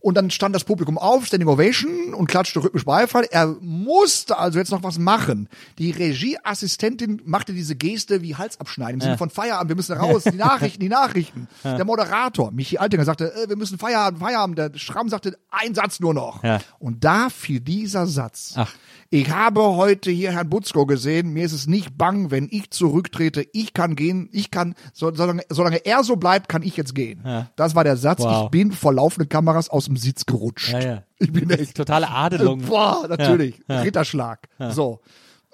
Und 0.00 0.16
dann 0.16 0.30
stand 0.30 0.54
das 0.54 0.64
Publikum 0.64 0.96
auf, 0.96 1.26
Standing 1.26 1.48
Ovation 1.48 2.14
und 2.14 2.28
klatschte 2.28 2.62
rhythmisch 2.62 2.84
Beifall. 2.84 3.26
Er 3.30 3.56
musste 3.60 4.38
also 4.38 4.58
jetzt 4.58 4.70
noch 4.70 4.82
was 4.82 4.98
machen. 4.98 5.48
Die 5.78 5.90
Regieassistentin 5.90 7.20
machte 7.24 7.52
diese 7.52 7.74
Geste 7.74 8.22
wie 8.22 8.36
Hals 8.36 8.60
abschneiden 8.60 8.94
im 8.94 9.00
Sinne 9.00 9.18
von 9.18 9.30
Feierabend, 9.30 9.70
wir 9.70 9.76
müssen 9.76 9.96
raus, 9.96 10.24
die 10.24 10.36
Nachrichten, 10.36 10.80
die 10.80 10.88
Nachrichten. 10.88 11.48
Der 11.64 11.84
Moderator, 11.84 12.50
Michi 12.52 12.78
Altinger, 12.78 13.04
sagte, 13.04 13.34
äh, 13.34 13.48
wir 13.48 13.56
müssen 13.56 13.78
Feierabend, 13.78 14.20
Feierabend. 14.20 14.58
Der 14.58 14.70
Schramm 14.76 15.08
sagte, 15.08 15.38
ein 15.50 15.74
Satz 15.74 16.00
nur 16.00 16.14
noch. 16.14 16.42
Ja. 16.44 16.60
Und 16.78 17.04
da 17.04 17.28
fiel 17.30 17.60
dieser 17.60 18.06
Satz. 18.06 18.54
Ach. 18.56 18.72
Ich 19.10 19.30
habe 19.30 19.62
heute 19.62 20.10
hier 20.10 20.32
Herrn 20.32 20.50
Butzko 20.50 20.84
gesehen. 20.84 21.32
Mir 21.32 21.46
ist 21.46 21.52
es 21.52 21.66
nicht 21.66 21.96
bang, 21.96 22.30
wenn 22.30 22.46
ich 22.50 22.70
zurücktrete. 22.70 23.46
Ich 23.52 23.72
kann 23.72 23.96
gehen. 23.96 24.28
Ich 24.32 24.50
kann, 24.50 24.74
so, 24.92 25.14
solange, 25.14 25.42
solange 25.48 25.78
er 25.86 26.04
so 26.04 26.16
bleibt, 26.16 26.50
kann 26.50 26.62
ich 26.62 26.76
jetzt 26.76 26.94
gehen. 26.94 27.22
Das 27.56 27.74
war 27.74 27.84
der 27.84 27.96
Satz. 27.96 28.20
Wow. 28.20 28.44
Ich 28.44 28.50
bin 28.50 28.70
vor 28.70 28.92
laufenden 28.92 29.30
Kameras 29.30 29.70
aus 29.70 29.87
dem 29.88 29.96
Sitz 29.96 30.26
gerutscht. 30.26 30.72
Ja, 30.72 30.80
ja. 30.80 31.02
Ich 31.18 31.32
bin 31.32 31.50
echt. 31.50 31.76
Totale 31.76 32.08
Adelung. 32.08 32.62
Boah, 32.62 33.06
natürlich. 33.08 33.58
Ja, 33.68 33.76
ja. 33.76 33.80
Ritterschlag. 33.82 34.48
So. 34.70 35.00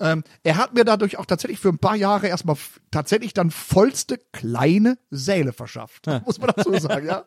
Ähm, 0.00 0.24
er 0.42 0.56
hat 0.56 0.74
mir 0.74 0.84
dadurch 0.84 1.18
auch 1.18 1.26
tatsächlich 1.26 1.60
für 1.60 1.68
ein 1.68 1.78
paar 1.78 1.94
Jahre 1.94 2.26
erstmal 2.26 2.56
tatsächlich 2.90 3.32
dann 3.32 3.52
vollste 3.52 4.18
kleine 4.32 4.98
Säle 5.10 5.52
verschafft. 5.52 6.06
Muss 6.26 6.40
man 6.40 6.50
dazu 6.54 6.76
sagen, 6.78 7.06
ja. 7.06 7.24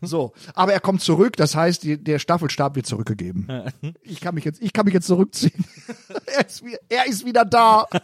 So. 0.00 0.32
Aber 0.54 0.72
er 0.72 0.80
kommt 0.80 1.02
zurück, 1.02 1.36
das 1.36 1.56
heißt, 1.56 1.82
die, 1.82 2.02
der 2.02 2.20
Staffelstab 2.20 2.76
wird 2.76 2.86
zurückgegeben. 2.86 3.48
Ich 4.02 4.20
kann 4.20 4.36
mich 4.36 4.44
jetzt, 4.44 4.62
ich 4.62 4.72
kann 4.72 4.84
mich 4.84 4.94
jetzt 4.94 5.08
zurückziehen. 5.08 5.64
er, 6.26 6.46
ist, 6.46 6.62
er 6.88 7.06
ist 7.06 7.24
wieder 7.26 7.44
da. 7.44 7.86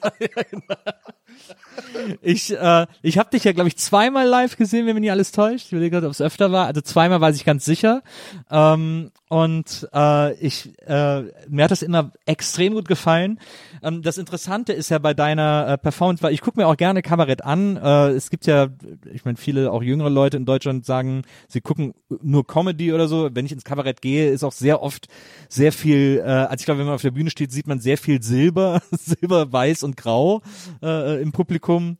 Ich, 2.23 2.51
äh, 2.57 2.87
ich 3.03 3.19
habe 3.19 3.31
dich 3.31 3.45
ja, 3.45 3.53
glaube 3.53 3.69
ich, 3.69 3.77
zweimal 3.77 4.27
live 4.27 4.57
gesehen, 4.57 4.87
wenn 4.87 4.95
mich 4.95 5.03
nicht 5.03 5.11
alles 5.11 5.33
täuscht. 5.33 5.67
Ich 5.67 5.73
überlege 5.73 5.93
gerade, 5.93 6.07
ob 6.07 6.13
es 6.13 6.21
öfter 6.21 6.53
war. 6.53 6.67
Also 6.67 6.81
zweimal 6.81 7.21
weiß 7.21 7.37
ich 7.37 7.45
ganz 7.45 7.65
sicher. 7.65 8.03
Ähm, 8.51 9.11
und 9.29 9.89
äh, 9.93 10.35
ich, 10.35 10.71
äh, 10.87 11.23
mir 11.49 11.65
hat 11.65 11.71
das 11.71 11.83
immer 11.83 12.13
extrem 12.25 12.75
gut 12.75 12.87
gefallen. 12.87 13.41
Ähm, 13.83 14.03
das 14.03 14.19
Interessante 14.19 14.73
ist 14.73 14.91
ja 14.91 14.99
bei 14.99 15.13
deiner 15.13 15.67
äh, 15.71 15.79
Performance, 15.79 16.23
weil 16.23 16.33
ich 16.33 16.41
gucke 16.41 16.61
mir 16.61 16.69
auch 16.69 16.77
gerne 16.77 17.03
Kabarett 17.03 17.43
an. 17.43 17.77
Äh, 17.77 18.11
es 18.11 18.31
gibt 18.31 18.47
ja, 18.47 18.69
ich 19.13 19.25
meine, 19.25 19.37
viele 19.37 19.73
auch 19.73 19.83
jüngere 19.83 20.11
Leute 20.11 20.37
in 20.37 20.45
Deutschland 20.45 20.87
sagen, 20.87 21.23
sie 21.49 21.61
gucken 21.61 21.95
nur 22.23 22.47
Comedy 22.47 22.93
oder 22.93 23.09
so. 23.09 23.31
Wenn 23.33 23.47
ich 23.47 23.51
ins 23.51 23.65
Kabarett 23.65 24.03
gehe, 24.03 24.31
ist 24.31 24.45
auch 24.45 24.53
sehr 24.53 24.83
oft 24.83 25.09
sehr 25.49 25.73
viel, 25.73 26.23
äh, 26.25 26.29
also 26.29 26.61
ich 26.61 26.65
glaube, 26.67 26.79
wenn 26.79 26.87
man 26.87 26.95
auf 26.95 27.03
der 27.03 27.11
Bühne 27.11 27.31
steht, 27.31 27.51
sieht 27.51 27.67
man 27.67 27.81
sehr 27.81 27.99
viel 27.99 28.23
Silber, 28.23 28.83
Silber, 28.93 29.53
Weiß 29.53 29.83
und 29.83 29.97
Grau 29.97 30.43
äh, 30.81 31.21
im 31.25 31.33
Publikum. 31.33 31.99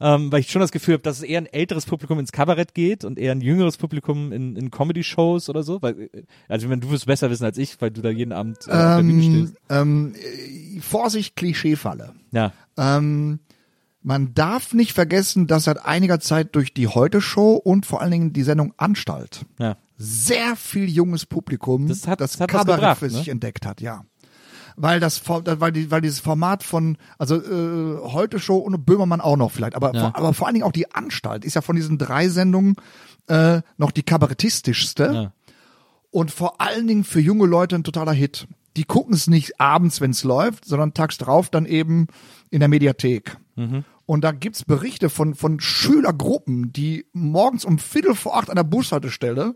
Ähm, 0.00 0.30
weil 0.32 0.40
ich 0.40 0.50
schon 0.50 0.60
das 0.60 0.72
Gefühl 0.72 0.94
habe, 0.94 1.02
dass 1.04 1.18
es 1.18 1.22
eher 1.22 1.38
ein 1.40 1.46
älteres 1.46 1.86
Publikum 1.86 2.18
ins 2.18 2.32
Kabarett 2.32 2.74
geht 2.74 3.04
und 3.04 3.16
eher 3.16 3.30
ein 3.30 3.40
jüngeres 3.40 3.76
Publikum 3.76 4.32
in, 4.32 4.56
in 4.56 4.72
Comedy-Shows 4.72 5.48
oder 5.48 5.62
so. 5.62 5.80
Weil, 5.82 6.10
äh, 6.12 6.22
also 6.48 6.68
wenn 6.68 6.80
du 6.80 6.90
wirst 6.90 7.06
besser 7.06 7.30
wissen 7.30 7.44
als 7.44 7.56
ich, 7.58 7.80
weil 7.80 7.92
du 7.92 8.02
da 8.02 8.10
jeden 8.10 8.32
Abend 8.32 8.58
äh, 8.66 8.72
auf 8.72 8.76
der 8.96 9.02
Bühne 9.02 9.22
stehst. 9.22 9.54
Ähm, 9.70 10.14
äh, 10.16 10.80
Vorsicht, 10.80 11.36
Klischeefalle. 11.36 12.12
Ja. 12.32 12.52
Ähm, 12.76 13.38
man 14.02 14.34
darf 14.34 14.74
nicht 14.74 14.92
vergessen, 14.92 15.46
dass 15.46 15.64
seit 15.64 15.82
einiger 15.86 16.18
Zeit 16.18 16.56
durch 16.56 16.74
die 16.74 16.88
Heute-Show 16.88 17.52
und 17.54 17.86
vor 17.86 18.02
allen 18.02 18.10
Dingen 18.10 18.32
die 18.32 18.42
Sendung 18.42 18.74
Anstalt 18.76 19.46
Ja. 19.60 19.76
sehr 19.96 20.56
viel 20.56 20.90
junges 20.90 21.24
Publikum 21.24 21.86
Das 21.88 22.08
hat- 22.08 22.20
das 22.20 22.36
das 22.36 22.48
Kabarett 22.48 22.80
gebracht, 22.80 22.98
für 22.98 23.04
ne? 23.06 23.10
sich 23.12 23.28
entdeckt 23.28 23.64
hat, 23.64 23.80
ja. 23.80 24.04
Weil 24.76 24.98
das, 25.00 25.22
weil 25.28 25.72
die, 25.72 25.90
weil 25.90 26.00
dieses 26.00 26.20
Format 26.20 26.62
von, 26.62 26.96
also 27.18 27.36
äh, 27.36 28.00
heute 28.12 28.38
Show 28.38 28.56
und 28.56 28.84
Böhmermann 28.84 29.20
auch 29.20 29.36
noch 29.36 29.50
vielleicht, 29.52 29.76
aber, 29.76 29.94
Ja. 29.94 30.00
vor, 30.00 30.16
aber 30.16 30.34
vor 30.34 30.46
allen 30.46 30.54
Dingen 30.54 30.66
auch 30.66 30.72
die 30.72 30.92
Anstalt 30.92 31.44
ist 31.44 31.54
ja 31.54 31.60
von 31.60 31.76
diesen 31.76 31.96
drei 31.98 32.28
Sendungen 32.28 32.74
äh, 33.28 33.60
noch 33.76 33.90
die 33.92 34.02
kabarettistischste 34.02 35.04
Ja. 35.12 35.32
und 36.10 36.30
vor 36.30 36.60
allen 36.60 36.86
Dingen 36.86 37.04
für 37.04 37.20
junge 37.20 37.46
Leute 37.46 37.76
ein 37.76 37.84
totaler 37.84 38.12
Hit. 38.12 38.46
Die 38.76 38.84
gucken 38.84 39.14
es 39.14 39.28
nicht 39.28 39.60
abends, 39.60 40.00
wenn 40.00 40.10
es 40.10 40.24
läuft, 40.24 40.64
sondern 40.64 40.94
tags 40.94 41.18
drauf 41.18 41.48
dann 41.50 41.64
eben 41.66 42.08
in 42.50 42.58
der 42.58 42.68
Mediathek. 42.68 43.36
Mhm. 43.54 43.84
Und 44.06 44.22
da 44.24 44.32
gibt's 44.32 44.64
Berichte 44.64 45.08
von, 45.08 45.34
von 45.36 45.60
Schülergruppen, 45.60 46.72
die 46.72 47.06
morgens 47.12 47.64
um 47.64 47.78
Viertel 47.78 48.14
vor 48.16 48.36
acht 48.36 48.50
an 48.50 48.56
der 48.56 48.64
Bushaltestelle 48.64 49.54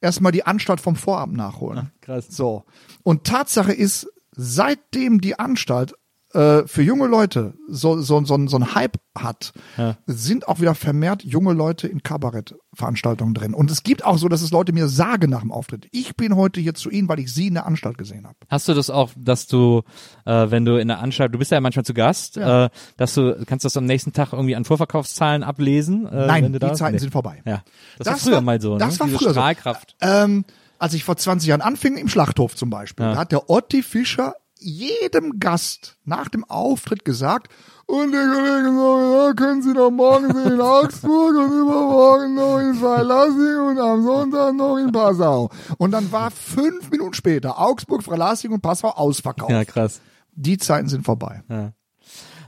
erstmal 0.00 0.32
die 0.32 0.44
Anstalt 0.46 0.80
vom 0.80 0.96
Vorabend 0.96 1.36
nachholen. 1.36 1.90
krass. 2.00 2.26
So. 2.30 2.64
Und 3.02 3.24
Tatsache 3.24 3.72
ist, 3.72 4.11
seitdem 4.34 5.20
die 5.20 5.38
Anstalt 5.38 5.94
äh, 6.34 6.66
für 6.66 6.80
junge 6.82 7.06
Leute 7.08 7.52
so, 7.68 8.00
so, 8.00 8.24
so, 8.24 8.46
so 8.46 8.56
ein 8.56 8.74
Hype 8.74 8.96
hat, 9.14 9.52
Ja. 9.76 9.98
sind 10.06 10.48
auch 10.48 10.60
wieder 10.60 10.74
vermehrt 10.74 11.22
junge 11.24 11.52
Leute 11.52 11.86
in 11.88 12.02
Kabarettveranstaltungen 12.02 13.34
drin. 13.34 13.52
Und 13.52 13.70
es 13.70 13.82
gibt 13.82 14.02
auch 14.06 14.16
so, 14.16 14.28
dass 14.28 14.40
es 14.40 14.50
Leute 14.50 14.72
mir 14.72 14.88
sagen 14.88 15.28
nach 15.30 15.40
dem 15.42 15.52
Auftritt, 15.52 15.88
ich 15.90 16.16
bin 16.16 16.34
heute 16.34 16.58
hier 16.60 16.72
zu 16.72 16.88
Ihnen, 16.88 17.06
weil 17.08 17.18
ich 17.20 17.32
Sie 17.34 17.48
in 17.48 17.54
der 17.54 17.66
Anstalt 17.66 17.98
gesehen 17.98 18.24
habe. 18.26 18.36
Hast 18.48 18.66
du 18.66 18.72
das 18.72 18.88
auch, 18.88 19.10
dass 19.14 19.46
du, 19.46 19.82
äh, 20.24 20.50
wenn 20.50 20.64
du 20.64 20.80
in 20.80 20.88
der 20.88 21.00
Anstalt, 21.00 21.34
du 21.34 21.38
bist 21.38 21.50
ja 21.50 21.60
manchmal 21.60 21.84
zu 21.84 21.92
Gast, 21.92 22.36
Ja. 22.36 22.64
äh, 22.66 22.70
dass 22.96 23.12
du, 23.12 23.44
kannst 23.44 23.64
du 23.64 23.66
das 23.66 23.76
am 23.76 23.84
nächsten 23.84 24.14
Tag 24.14 24.32
irgendwie 24.32 24.56
an 24.56 24.64
Vorverkaufszahlen 24.64 25.42
ablesen? 25.42 26.06
Äh, 26.06 26.26
Nein, 26.26 26.50
die 26.52 26.58
Zeiten 26.72 26.94
nee. 26.94 26.98
sind 26.98 27.10
vorbei. 27.10 27.42
Ja. 27.44 27.62
Das, 27.98 28.06
Das 28.06 28.06
war 28.06 28.16
früher 28.18 28.34
war- 28.36 28.40
mal 28.40 28.60
so, 28.60 28.78
das 28.78 28.94
ne? 28.94 29.00
war 29.00 29.06
Diese 29.08 29.18
früher 29.18 29.28
so. 29.28 29.34
Strahlkraft. 29.34 29.96
Ähm, 30.00 30.46
als 30.82 30.94
ich 30.94 31.04
vor 31.04 31.16
20 31.16 31.48
Jahren 31.48 31.60
anfing, 31.60 31.96
im 31.96 32.08
Schlachthof 32.08 32.56
zum 32.56 32.68
Beispiel, 32.68 33.06
Ja. 33.06 33.12
da 33.12 33.18
hat 33.18 33.32
der 33.32 33.48
Otti 33.48 33.82
Fischer 33.82 34.34
jedem 34.58 35.38
Gast 35.40 35.96
nach 36.04 36.28
dem 36.28 36.44
Auftritt 36.44 37.04
gesagt, 37.04 37.48
und 37.86 38.12
der 38.12 38.22
Kollege 38.26 38.72
sagt, 38.72 39.12
ja, 39.12 39.32
können 39.34 39.62
Sie 39.62 39.74
doch 39.74 39.90
morgen 39.90 40.30
in 40.46 40.60
Augsburg 40.60 41.34
und 41.36 41.52
übermorgen 41.52 42.34
noch 42.34 42.58
in 42.58 42.74
Freilassing 42.74 43.58
und 43.68 43.78
am 43.78 44.02
Sonntag 44.04 44.54
noch 44.54 44.76
in 44.78 44.92
Passau. 44.92 45.50
Und 45.78 45.90
dann 45.90 46.10
war 46.12 46.30
fünf 46.30 46.90
Minuten 46.90 47.12
später 47.14 47.58
Augsburg, 47.58 48.02
Freilassing 48.02 48.52
und 48.52 48.60
Passau 48.62 48.88
ausverkauft. 48.90 49.50
Ja, 49.50 49.64
krass. 49.64 50.00
Die 50.34 50.58
Zeiten 50.58 50.88
sind 50.88 51.04
vorbei. 51.04 51.42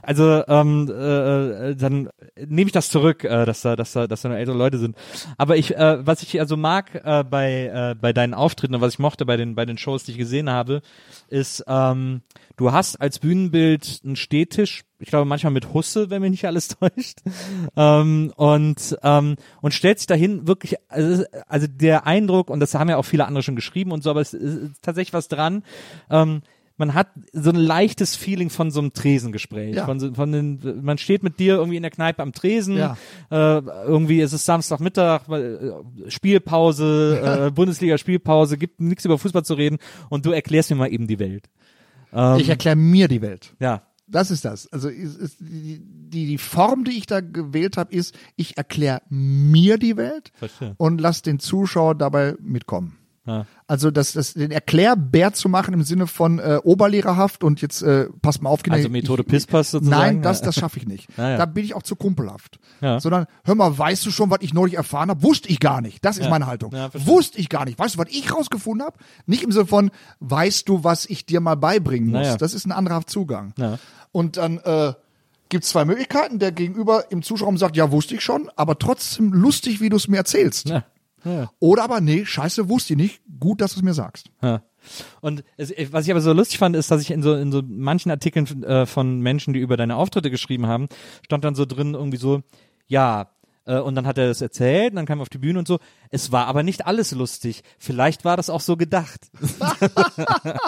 Also 0.05 0.43
ähm, 0.47 0.87
äh, 0.89 1.71
äh, 1.71 1.75
dann 1.75 2.09
nehme 2.37 2.67
ich 2.67 2.71
das 2.71 2.89
zurück, 2.89 3.23
äh, 3.23 3.45
dass 3.45 3.61
da, 3.61 3.75
dass 3.75 3.93
da, 3.93 4.07
dass 4.07 4.21
da 4.21 4.29
nur 4.29 4.37
ältere 4.37 4.55
Leute 4.55 4.77
sind. 4.77 4.95
Aber 5.37 5.57
ich, 5.57 5.75
äh, 5.75 6.05
was 6.05 6.21
ich 6.21 6.39
also 6.39 6.57
mag 6.57 6.93
äh, 7.03 7.23
bei 7.23 7.65
äh, 7.65 7.95
bei 7.99 8.13
deinen 8.13 8.35
Auftritten 8.35 8.75
und 8.75 8.81
was 8.81 8.93
ich 8.93 8.99
mochte 8.99 9.25
bei 9.25 9.35
den 9.35 9.55
bei 9.55 9.65
den 9.65 9.77
Shows, 9.77 10.03
die 10.03 10.11
ich 10.11 10.17
gesehen 10.17 10.49
habe, 10.49 10.81
ist, 11.27 11.63
ähm, 11.67 12.21
du 12.55 12.71
hast 12.71 13.01
als 13.01 13.19
Bühnenbild 13.19 14.01
einen 14.03 14.15
Stehtisch. 14.15 14.83
Ich 14.99 15.09
glaube 15.09 15.25
manchmal 15.25 15.51
mit 15.51 15.73
Husse, 15.73 16.09
wenn 16.09 16.21
mich 16.21 16.31
nicht 16.31 16.45
alles 16.45 16.67
täuscht. 16.79 17.19
Ähm, 17.75 18.31
und 18.35 18.97
ähm, 19.01 19.35
und 19.61 19.73
stellt 19.73 19.99
sich 19.99 20.07
dahin 20.07 20.47
wirklich, 20.47 20.75
also, 20.87 21.23
also 21.47 21.67
der 21.67 22.05
Eindruck 22.05 22.51
und 22.51 22.59
das 22.59 22.75
haben 22.75 22.89
ja 22.89 22.97
auch 22.97 23.05
viele 23.05 23.25
andere 23.25 23.41
schon 23.41 23.55
geschrieben 23.55 23.91
und 23.91 24.03
so, 24.03 24.11
aber 24.11 24.21
es 24.21 24.33
ist 24.33 24.83
tatsächlich 24.83 25.13
was 25.13 25.27
dran. 25.29 25.63
Ähm, 26.11 26.41
man 26.77 26.93
hat 26.93 27.07
so 27.31 27.49
ein 27.51 27.55
leichtes 27.55 28.15
Feeling 28.15 28.49
von 28.49 28.69
so 28.71 28.79
einem 28.81 28.91
Tresengespräch. 28.93 29.75
Ja. 29.75 29.85
Von, 29.85 29.99
so- 29.99 30.13
von 30.13 30.31
den, 30.31 30.81
man 30.83 30.97
steht 30.97 31.23
mit 31.23 31.39
dir 31.39 31.55
irgendwie 31.55 31.77
in 31.77 31.83
der 31.83 31.91
Kneipe 31.91 32.21
am 32.21 32.33
Tresen. 32.33 32.75
Ja. 32.77 32.97
Äh, 33.31 33.59
irgendwie 33.87 34.19
ist 34.21 34.33
es 34.33 34.45
Samstagmittag, 34.45 35.29
äh, 35.29 35.71
Spielpause, 36.09 37.47
äh, 37.47 37.51
Bundesliga-Spielpause, 37.51 38.57
gibt 38.57 38.79
nichts 38.81 39.05
über 39.05 39.17
Fußball 39.17 39.43
zu 39.45 39.53
reden 39.53 39.77
und 40.09 40.25
du 40.25 40.31
erklärst 40.31 40.69
mir 40.69 40.75
mal 40.77 40.91
eben 40.91 41.07
die 41.07 41.19
Welt. 41.19 41.45
Ähm, 42.13 42.37
Ich 42.39 42.49
erkläre 42.49 42.75
mir 42.75 43.07
die 43.07 43.21
Welt. 43.21 43.53
ja. 43.59 43.83
Das 44.07 44.29
ist 44.29 44.45
das. 44.45 44.71
Also 44.71 44.87
ist, 44.87 45.17
ist 45.17 45.37
die, 45.39 45.81
die, 45.81 46.27
die 46.27 46.37
Form, 46.37 46.83
die 46.83 46.91
ich 46.95 47.07
da 47.07 47.21
gewählt 47.21 47.75
habe, 47.75 47.91
ist, 47.91 48.13
ich 48.35 48.55
erkläre 48.55 49.01
mir 49.09 49.79
die 49.79 49.97
Welt 49.97 50.31
Verstehe. 50.35 50.75
und 50.77 51.01
lass 51.01 51.23
den 51.23 51.39
Zuschauer 51.39 51.95
dabei 51.95 52.35
mitkommen. 52.39 52.99
Ja. 53.25 53.45
Also 53.67 53.89
das, 53.89 54.13
das, 54.13 54.33
den 54.33 54.51
Erklärbär 54.51 55.33
zu 55.33 55.49
machen 55.49 55.73
im 55.73 55.83
Sinne 55.83 56.05
von 56.07 56.37
äh, 56.39 56.59
oberlehrerhaft 56.63 57.43
und 57.43 57.61
jetzt 57.61 57.81
äh, 57.81 58.07
passt 58.21 58.41
mal 58.43 58.49
auf, 58.51 58.61
Kinder. 58.63 58.77
Also 58.77 58.89
Methode 58.89 59.23
Pisspass 59.23 59.71
sozusagen? 59.71 59.99
Nein, 60.15 60.21
das, 60.21 60.39
Ja. 60.41 60.45
das 60.45 60.55
schaffe 60.55 60.77
ich 60.77 60.87
nicht. 60.87 61.07
Ja, 61.17 61.31
ja. 61.31 61.37
Da 61.37 61.45
bin 61.45 61.65
ich 61.65 61.73
auch 61.73 61.81
zu 61.83 61.95
kumpelhaft. 61.95 62.59
Ja. 62.81 62.99
Sondern, 62.99 63.25
hör 63.43 63.55
mal, 63.55 63.75
weißt 63.77 64.05
du 64.05 64.11
schon, 64.11 64.29
was 64.29 64.39
ich 64.41 64.53
neulich 64.53 64.75
erfahren 64.75 65.09
habe? 65.09 65.23
Wusste 65.23 65.49
ich 65.49 65.59
gar 65.59 65.81
nicht. 65.81 66.05
Das 66.05 66.17
ist 66.17 66.25
Ja. 66.25 66.29
meine 66.29 66.45
Haltung. 66.45 66.71
Ja. 66.73 66.89
Wusste 66.93 67.39
ich 67.39 67.49
gar 67.49 67.65
nicht. 67.65 67.79
Weißt 67.79 67.95
du, 67.95 67.99
was 67.99 68.07
ich 68.11 68.31
rausgefunden 68.33 68.85
habe? 68.85 68.97
Nicht 69.25 69.43
im 69.43 69.51
Sinne 69.51 69.65
von, 69.65 69.91
weißt 70.19 70.69
du, 70.69 70.83
was 70.83 71.05
ich 71.07 71.25
dir 71.25 71.39
mal 71.39 71.55
beibringen 71.55 72.09
muss. 72.11 72.21
Naja. 72.21 72.37
Das 72.37 72.53
ist 72.53 72.65
ein 72.65 72.71
anderer 72.71 73.05
Zugang. 73.07 73.53
Ja. 73.57 73.79
Und 74.11 74.37
dann 74.37 74.59
äh, 74.59 74.93
gibt 75.49 75.63
es 75.63 75.71
zwei 75.71 75.85
Möglichkeiten. 75.85 76.37
Der 76.39 76.51
Gegenüber 76.51 77.05
im 77.11 77.23
Zuschauerraum 77.23 77.57
sagt, 77.57 77.75
ja, 77.75 77.91
wusste 77.91 78.15
ich 78.15 78.21
schon, 78.21 78.49
aber 78.55 78.77
trotzdem 78.77 79.33
lustig, 79.33 79.81
wie 79.81 79.89
du 79.89 79.97
es 79.97 80.07
mir 80.07 80.17
erzählst. 80.17 80.69
Ja. 80.69 80.83
Ja. 81.25 81.51
Oder 81.59 81.83
aber, 81.83 82.01
nee, 82.01 82.23
scheiße, 82.25 82.69
wusste 82.69 82.93
ich 82.93 82.97
nicht. 82.97 83.21
Gut, 83.39 83.59
dass 83.59 83.73
du 83.73 83.79
es 83.79 83.83
mir 83.83 83.93
sagst. 83.93 84.29
Ja. 84.41 84.61
Und 85.19 85.43
es, 85.57 85.73
was 85.91 86.05
ich 86.05 86.11
aber 86.11 86.21
so 86.21 86.31
lustig 86.31 86.59
fand, 86.59 86.75
ist, 86.75 86.91
dass 86.91 87.01
ich 87.01 87.11
in 87.11 87.23
so 87.23 87.33
in 87.33 87.51
so 87.51 87.63
manchen 87.67 88.11
Artikeln 88.11 88.63
äh, 88.63 88.85
von 88.85 89.19
Menschen, 89.19 89.53
die 89.53 89.59
über 89.59 89.77
deine 89.77 89.95
Auftritte 89.95 90.29
geschrieben 90.29 90.67
haben, 90.67 90.87
stand 91.23 91.43
dann 91.43 91.55
so 91.55 91.65
drin 91.65 91.95
irgendwie 91.95 92.17
so, 92.17 92.43
ja, 92.87 93.31
äh, 93.65 93.79
und 93.79 93.95
dann 93.95 94.07
hat 94.07 94.17
er 94.17 94.27
das 94.27 94.41
erzählt, 94.41 94.91
und 94.91 94.95
dann 94.97 95.05
kam 95.05 95.19
er 95.19 95.23
auf 95.23 95.29
die 95.29 95.37
Bühne 95.37 95.59
und 95.59 95.67
so. 95.67 95.79
Es 96.09 96.31
war 96.31 96.47
aber 96.47 96.63
nicht 96.63 96.85
alles 96.85 97.11
lustig. 97.11 97.63
Vielleicht 97.79 98.25
war 98.25 98.37
das 98.37 98.49
auch 98.49 98.61
so 98.61 98.77
gedacht. 98.77 99.21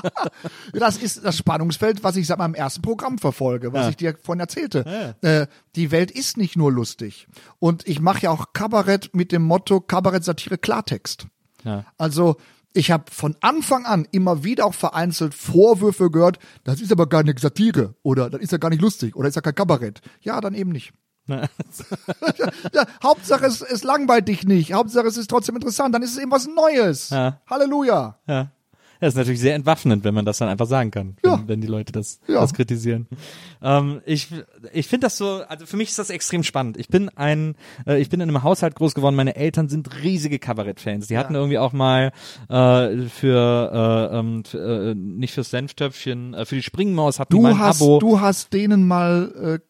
Das 0.73 0.97
ist 0.97 1.23
das 1.23 1.37
Spannungsfeld, 1.37 2.03
was 2.03 2.15
ich 2.15 2.27
seit 2.27 2.37
meinem 2.37 2.53
ersten 2.53 2.81
Programm 2.81 3.17
verfolge, 3.17 3.73
was 3.73 3.83
Ja. 3.83 3.89
ich 3.89 3.95
dir 3.97 4.17
vorhin 4.21 4.39
erzählte. 4.39 5.15
Äh, 5.21 5.47
die 5.75 5.91
Welt 5.91 6.11
ist 6.11 6.37
nicht 6.37 6.55
nur 6.55 6.71
lustig. 6.71 7.27
Und 7.59 7.87
ich 7.87 7.99
mache 7.99 8.23
ja 8.23 8.31
auch 8.31 8.53
Kabarett 8.53 9.13
mit 9.15 9.31
dem 9.31 9.43
Motto 9.43 9.81
Kabarett, 9.81 10.23
Satire, 10.23 10.57
Klartext. 10.57 11.27
Ja. 11.63 11.85
Also 11.97 12.37
ich 12.73 12.91
habe 12.91 13.05
von 13.11 13.35
Anfang 13.41 13.85
an 13.85 14.07
immer 14.11 14.43
wieder 14.43 14.65
auch 14.65 14.73
vereinzelt 14.73 15.33
Vorwürfe 15.33 16.11
gehört, 16.11 16.37
das 16.63 16.79
ist 16.81 16.91
aber 16.91 17.07
gar 17.07 17.23
nicht 17.23 17.39
Satire 17.39 17.95
oder 18.03 18.29
das 18.29 18.41
ist 18.41 18.51
ja 18.51 18.57
gar 18.59 18.69
nicht 18.69 18.81
lustig 18.81 19.15
oder 19.15 19.27
ist 19.27 19.35
ja 19.35 19.41
kein 19.41 19.55
Kabarett. 19.55 20.01
Ja, 20.21 20.39
dann 20.41 20.53
eben 20.53 20.71
nicht. 20.71 20.93
ja, 22.73 22.85
Hauptsache 23.03 23.45
es, 23.45 23.61
es 23.61 23.83
langweilt 23.83 24.27
dich 24.27 24.43
nicht. 24.45 24.73
Hauptsache 24.73 25.07
es 25.07 25.17
ist 25.17 25.29
trotzdem 25.29 25.55
interessant. 25.55 25.93
Dann 25.93 26.01
ist 26.03 26.11
es 26.13 26.17
eben 26.21 26.31
was 26.31 26.47
Neues. 26.47 27.09
Ja. 27.09 27.39
Halleluja. 27.49 28.17
Ja. 28.27 28.47
Das 28.99 29.09
ist 29.09 29.17
natürlich 29.17 29.39
sehr 29.41 29.53
entwaffnend, 29.53 30.03
wenn 30.03 30.15
man 30.15 30.25
das 30.25 30.39
dann 30.39 30.49
einfach 30.49 30.65
sagen 30.65 30.89
kann, 30.89 31.17
Ja. 31.23 31.39
wenn, 31.45 31.61
die 31.61 31.67
Leute 31.67 31.91
das, 31.91 32.19
Ja. 32.27 32.41
das 32.41 32.55
kritisieren. 32.55 33.05
Ähm, 33.61 34.01
ich 34.07 34.29
ich 34.73 34.87
finde 34.87 35.05
das 35.05 35.17
so, 35.17 35.43
also 35.47 35.67
für 35.67 35.77
mich 35.77 35.89
ist 35.89 35.99
das 35.99 36.09
extrem 36.09 36.41
spannend. 36.41 36.77
Ich 36.77 36.87
bin 36.87 37.09
ein, 37.09 37.53
äh, 37.85 38.01
ich 38.01 38.09
bin 38.09 38.21
in 38.21 38.27
einem 38.29 38.41
Haushalt 38.41 38.73
groß 38.73 38.95
geworden. 38.95 39.15
Meine 39.15 39.35
Eltern 39.35 39.69
sind 39.69 40.01
riesige 40.01 40.39
Kabarett-Fans. 40.39 41.05
Die 41.05 41.17
hatten 41.19 41.35
irgendwie 41.35 41.59
auch 41.59 41.73
mal 41.73 42.11
äh, 42.49 42.97
für, 43.07 44.09
äh, 44.11 44.17
ähm, 44.17 44.43
für 44.43 44.89
äh, 44.89 44.95
nicht 44.95 45.35
fürs 45.35 45.51
Senftöpfchen, 45.51 46.33
äh, 46.33 46.45
für 46.47 46.55
die 46.55 46.63
Springmaus 46.63 47.19
hatten 47.19 47.35
die 47.35 47.39
mal 47.39 47.49
Du 47.51 47.55
ein 47.55 47.59
hast, 47.61 47.81
Abo. 47.83 47.99
du 47.99 48.19
hast 48.19 48.51
denen 48.51 48.87
mal, 48.87 49.61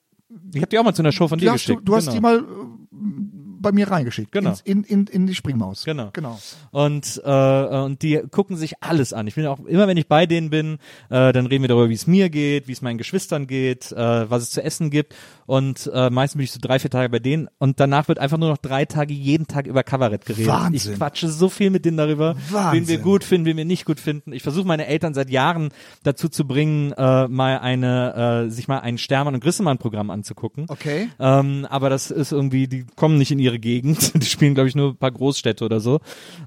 ich 0.54 0.62
habe 0.62 0.68
die 0.68 0.80
auch 0.80 0.84
mal 0.84 0.94
zu 0.94 1.02
einer 1.02 1.12
Show 1.12 1.28
von 1.28 1.40
äh, 1.40 1.42
dir 1.42 1.46
du 1.48 1.54
hast, 1.54 1.68
du, 1.68 1.74
geschickt. 1.74 1.88
du 1.88 1.96
hast 1.96 2.06
genau. 2.06 2.16
die 2.16 2.22
mal 2.22 2.38
äh, 2.40 3.37
bei 3.68 3.74
mir 3.74 3.90
reingeschickt. 3.92 4.32
Genau. 4.32 4.50
Ins- 4.52 4.62
In, 4.62 4.84
in, 4.84 5.08
in 5.08 5.28
die 5.28 5.36
Springmaus. 5.36 5.84
Genau. 5.84 6.10
Genau. 6.14 6.40
Und, 6.72 7.22
äh, 7.26 7.66
und 7.66 8.02
die 8.02 8.22
gucken 8.32 8.56
sich 8.58 8.82
alles 8.82 9.14
an. 9.14 9.28
Ich 9.28 9.36
bin 9.36 9.46
auch 9.46 9.60
immer, 9.66 9.88
wenn 9.88 9.98
ich 9.98 10.08
bei 10.08 10.26
denen 10.26 10.50
bin, 10.50 10.74
äh, 11.10 11.32
dann 11.34 11.46
reden 11.48 11.64
wir 11.64 11.68
darüber, 11.70 11.90
wie 11.90 11.94
es 11.94 12.08
mir 12.08 12.30
geht, 12.30 12.68
wie 12.68 12.72
es 12.72 12.82
meinen 12.82 12.98
Geschwistern 12.98 13.48
geht, 13.48 13.92
äh, 13.92 14.30
was 14.30 14.44
es 14.44 14.50
zu 14.52 14.64
essen 14.64 14.90
gibt. 14.90 15.16
Und 15.46 15.90
äh, 15.94 16.10
meistens 16.10 16.38
bin 16.38 16.44
ich 16.44 16.52
so 16.52 16.60
drei, 16.62 16.80
vier 16.80 16.90
Tage 16.92 17.10
bei 17.10 17.20
denen. 17.20 17.48
Und 17.58 17.80
danach 17.80 18.08
wird 18.08 18.20
einfach 18.20 18.38
nur 18.38 18.50
noch 18.50 18.58
drei 18.58 18.86
Tage 18.86 19.14
jeden 19.14 19.48
Tag 19.48 19.66
über 19.68 19.84
Kabarett 19.84 20.26
geredet. 20.26 20.48
Wahnsinn. 20.48 20.94
Ich 20.94 20.98
quatsche 20.98 21.30
so 21.30 21.50
viel 21.50 21.70
mit 21.70 21.86
denen 21.86 21.98
darüber, 21.98 22.36
Wahnsinn. 22.50 22.82
wen 22.82 22.88
wir 22.88 22.98
gut 23.00 23.24
finden, 23.24 23.46
wen 23.46 23.58
wir 23.58 23.66
nicht 23.66 23.86
gut 23.86 24.00
finden. 24.00 24.34
Ich 24.34 24.44
versuche 24.44 24.68
meine 24.68 24.88
Eltern 24.88 25.14
seit 25.14 25.30
Jahren 25.30 25.70
dazu 26.04 26.28
zu 26.30 26.46
bringen, 26.46 26.92
äh, 26.94 27.28
mal 27.28 27.60
eine, 27.60 28.46
äh, 28.48 28.50
sich 28.52 28.68
mal 28.68 28.80
ein 28.80 28.98
Stermann 28.98 29.36
und 29.36 29.40
Grissemann-Programm 29.42 30.10
anzugucken. 30.10 30.66
Okay. 30.68 31.10
Ähm, 31.20 31.66
aber 31.70 31.90
das 31.90 32.12
ist 32.12 32.32
irgendwie, 32.34 32.68
die 32.68 32.86
kommen 32.96 33.18
nicht 33.18 33.32
in 33.32 33.40
ihre 33.40 33.57
Gegend. 33.60 34.14
Die 34.22 34.26
spielen, 34.26 34.54
glaube 34.54 34.70
ich, 34.70 34.76
nur 34.76 34.92
ein 34.92 34.98
paar 34.98 35.12
Großstädte 35.12 35.64
oder 35.66 35.80
so. 35.80 36.00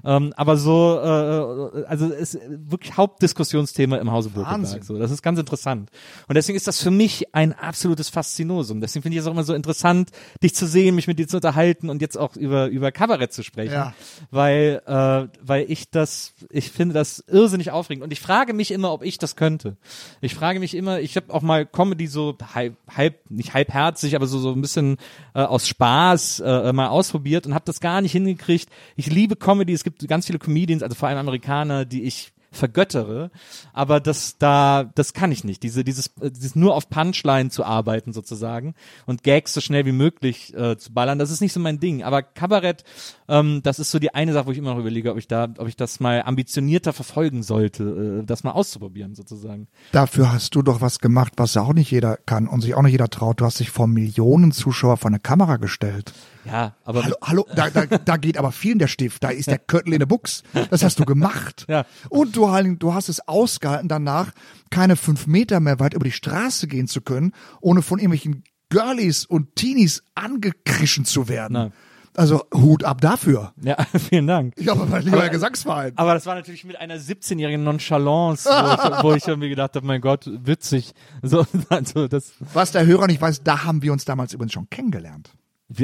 Ähm, 0.03 0.33
aber 0.35 0.57
so, 0.57 0.99
äh, 1.01 1.85
also 1.87 2.07
ist 2.07 2.37
wirklich 2.49 2.95
Hauptdiskussionsthema 2.97 3.97
im 3.97 4.11
Hause 4.11 4.29
Wahnsinn. 4.35 4.43
Burkenberg. 4.61 4.83
So, 4.83 4.97
das 4.97 5.11
ist 5.11 5.21
ganz 5.21 5.39
interessant. 5.39 5.89
Und 6.27 6.35
deswegen 6.35 6.55
ist 6.57 6.67
das 6.67 6.81
für 6.81 6.91
mich 6.91 7.33
ein 7.35 7.53
absolutes 7.53 8.09
Faszinosum. 8.09 8.81
Deswegen 8.81 9.03
finde 9.03 9.17
ich 9.17 9.21
es 9.21 9.27
auch 9.27 9.31
immer 9.31 9.43
so 9.43 9.53
interessant, 9.53 10.09
dich 10.43 10.55
zu 10.55 10.65
sehen, 10.67 10.95
mich 10.95 11.07
mit 11.07 11.19
dir 11.19 11.27
zu 11.27 11.37
unterhalten 11.37 11.89
und 11.89 12.01
jetzt 12.01 12.17
auch 12.17 12.35
über 12.35 12.67
über 12.67 12.91
Kabarett 12.91 13.33
zu 13.33 13.43
sprechen, 13.43 13.73
Ja. 13.73 13.93
weil 14.29 14.81
äh, 14.85 15.27
weil 15.41 15.65
ich 15.69 15.89
das, 15.89 16.33
ich 16.49 16.71
finde 16.71 16.93
das 16.93 17.23
irrsinnig 17.27 17.71
aufregend. 17.71 18.03
Und 18.03 18.11
ich 18.13 18.19
frage 18.21 18.53
mich 18.53 18.71
immer, 18.71 18.91
ob 18.91 19.03
ich 19.03 19.17
das 19.17 19.35
könnte. 19.35 19.77
Ich 20.21 20.35
frage 20.35 20.59
mich 20.59 20.75
immer, 20.75 20.99
ich 20.99 21.15
habe 21.15 21.33
auch 21.33 21.41
mal 21.41 21.65
Comedy 21.65 22.07
so 22.07 22.37
halb, 22.53 22.75
halb 22.89 23.29
nicht 23.29 23.53
halbherzig, 23.53 24.15
aber 24.15 24.27
so 24.27 24.39
so 24.39 24.51
ein 24.51 24.61
bisschen 24.61 24.97
äh, 25.33 25.41
aus 25.41 25.67
Spaß 25.67 26.39
äh, 26.45 26.73
mal 26.73 26.87
ausprobiert 26.91 27.47
und 27.47 27.53
habe 27.53 27.65
das 27.65 27.79
gar 27.79 28.01
nicht 28.01 28.11
hingekriegt. 28.11 28.69
Ich 28.95 29.07
liebe 29.07 29.35
Comedy. 29.35 29.73
Es 29.73 29.83
gibt 29.83 30.07
ganz 30.07 30.27
viele 30.27 30.39
Comedians, 30.39 30.83
also 30.83 30.95
vor 30.95 31.09
allem 31.09 31.17
Amerikaner, 31.17 31.85
die 31.85 32.03
ich 32.03 32.33
vergöttere, 32.51 33.31
aber 33.71 34.01
das 34.01 34.37
da 34.37 34.83
das 34.95 35.13
kann 35.13 35.31
ich 35.31 35.43
nicht. 35.43 35.63
Diese 35.63 35.83
dieses, 35.83 36.13
dieses 36.21 36.55
nur 36.55 36.75
auf 36.75 36.89
Punchline 36.89 37.49
zu 37.49 37.63
arbeiten 37.63 38.11
sozusagen 38.11 38.75
und 39.05 39.23
Gags 39.23 39.53
so 39.53 39.61
schnell 39.61 39.85
wie 39.85 39.93
möglich 39.93 40.53
äh, 40.53 40.77
zu 40.77 40.93
ballern, 40.93 41.17
das 41.17 41.31
ist 41.31 41.39
nicht 41.39 41.53
so 41.53 41.61
mein 41.61 41.79
Ding. 41.79 42.03
Aber 42.03 42.21
Kabarett, 42.21 42.83
ähm, 43.29 43.61
das 43.63 43.79
ist 43.79 43.91
so 43.91 43.99
die 43.99 44.13
eine 44.13 44.33
Sache, 44.33 44.47
wo 44.47 44.51
ich 44.51 44.57
immer 44.57 44.73
noch 44.73 44.79
überlege, 44.79 45.11
ob 45.11 45.17
ich 45.17 45.29
da, 45.29 45.47
ob 45.57 45.67
ich 45.69 45.77
das 45.77 46.01
mal 46.01 46.23
ambitionierter 46.23 46.91
verfolgen 46.91 47.41
sollte, 47.41 48.19
äh, 48.21 48.25
das 48.25 48.43
mal 48.43 48.51
auszuprobieren 48.51 49.15
sozusagen. 49.15 49.67
Dafür 49.93 50.33
hast 50.33 50.53
du 50.53 50.61
doch 50.61 50.81
was 50.81 50.99
gemacht, 50.99 51.33
was 51.37 51.53
ja 51.53 51.61
auch 51.61 51.73
nicht 51.73 51.89
jeder 51.89 52.17
kann 52.17 52.49
und 52.49 52.61
sich 52.61 52.75
auch 52.75 52.81
nicht 52.81 52.91
jeder 52.91 53.09
traut. 53.09 53.39
Du 53.39 53.45
hast 53.45 53.61
dich 53.61 53.71
vor 53.71 53.87
Millionen 53.87 54.51
Zuschauer 54.51 54.97
vor 54.97 55.09
eine 55.09 55.19
Kamera 55.19 55.55
gestellt. 55.55 56.11
Ja, 56.45 56.75
aber 56.83 57.03
Hallo, 57.03 57.15
hallo 57.23 57.45
da, 57.55 57.69
da, 57.69 57.85
da 57.85 58.17
geht 58.17 58.37
aber 58.37 58.51
vielen 58.51 58.79
der 58.79 58.87
Stift. 58.87 59.23
Da 59.23 59.29
ist 59.29 59.47
der 59.47 59.59
Köttel 59.59 59.93
in 59.93 59.99
der 59.99 60.05
Buchs. 60.05 60.43
Das 60.69 60.83
hast 60.83 60.99
du 60.99 61.05
gemacht. 61.05 61.65
Ja. 61.69 61.85
Und 62.09 62.35
du, 62.35 62.47
du 62.75 62.93
hast 62.93 63.09
es 63.09 63.27
ausgehalten, 63.27 63.87
danach 63.87 64.31
keine 64.69 64.95
fünf 64.95 65.27
Meter 65.27 65.59
mehr 65.59 65.79
weit 65.79 65.93
über 65.93 66.05
die 66.05 66.11
Straße 66.11 66.67
gehen 66.67 66.87
zu 66.87 67.01
können, 67.01 67.33
ohne 67.59 67.81
von 67.81 67.99
irgendwelchen 67.99 68.43
Girlies 68.69 69.25
und 69.25 69.55
Teenies 69.55 70.03
angekrischen 70.15 71.05
zu 71.05 71.27
werden. 71.27 71.53
Nein. 71.53 71.73
Also 72.15 72.43
Hut 72.53 72.83
ab 72.83 72.99
dafür. 72.99 73.53
ja, 73.61 73.77
vielen 74.09 74.27
Dank. 74.27 74.53
Ja, 74.59 74.73
aber 74.73 74.85
mein 74.85 75.03
lieber 75.03 75.29
Gesangsverein. 75.29 75.93
Aber 75.95 76.13
das 76.13 76.25
war 76.25 76.35
natürlich 76.35 76.65
mit 76.65 76.75
einer 76.77 76.97
17-jährigen 76.97 77.63
Nonchalance, 77.63 78.49
wo 78.49 78.97
ich, 78.97 79.03
wo 79.03 79.13
ich 79.13 79.27
irgendwie 79.27 79.49
gedacht 79.49 79.75
habe, 79.75 79.85
mein 79.85 80.01
Gott, 80.01 80.25
witzig. 80.27 80.93
So, 81.21 81.45
also 81.69 82.07
das, 82.07 82.33
Was 82.53 82.71
der 82.71 82.85
Hörer 82.85 83.07
nicht 83.07 83.21
weiß, 83.21 83.43
da 83.43 83.63
haben 83.63 83.81
wir 83.81 83.93
uns 83.93 84.03
damals 84.03 84.33
übrigens 84.33 84.53
schon 84.53 84.69
kennengelernt. 84.69 85.31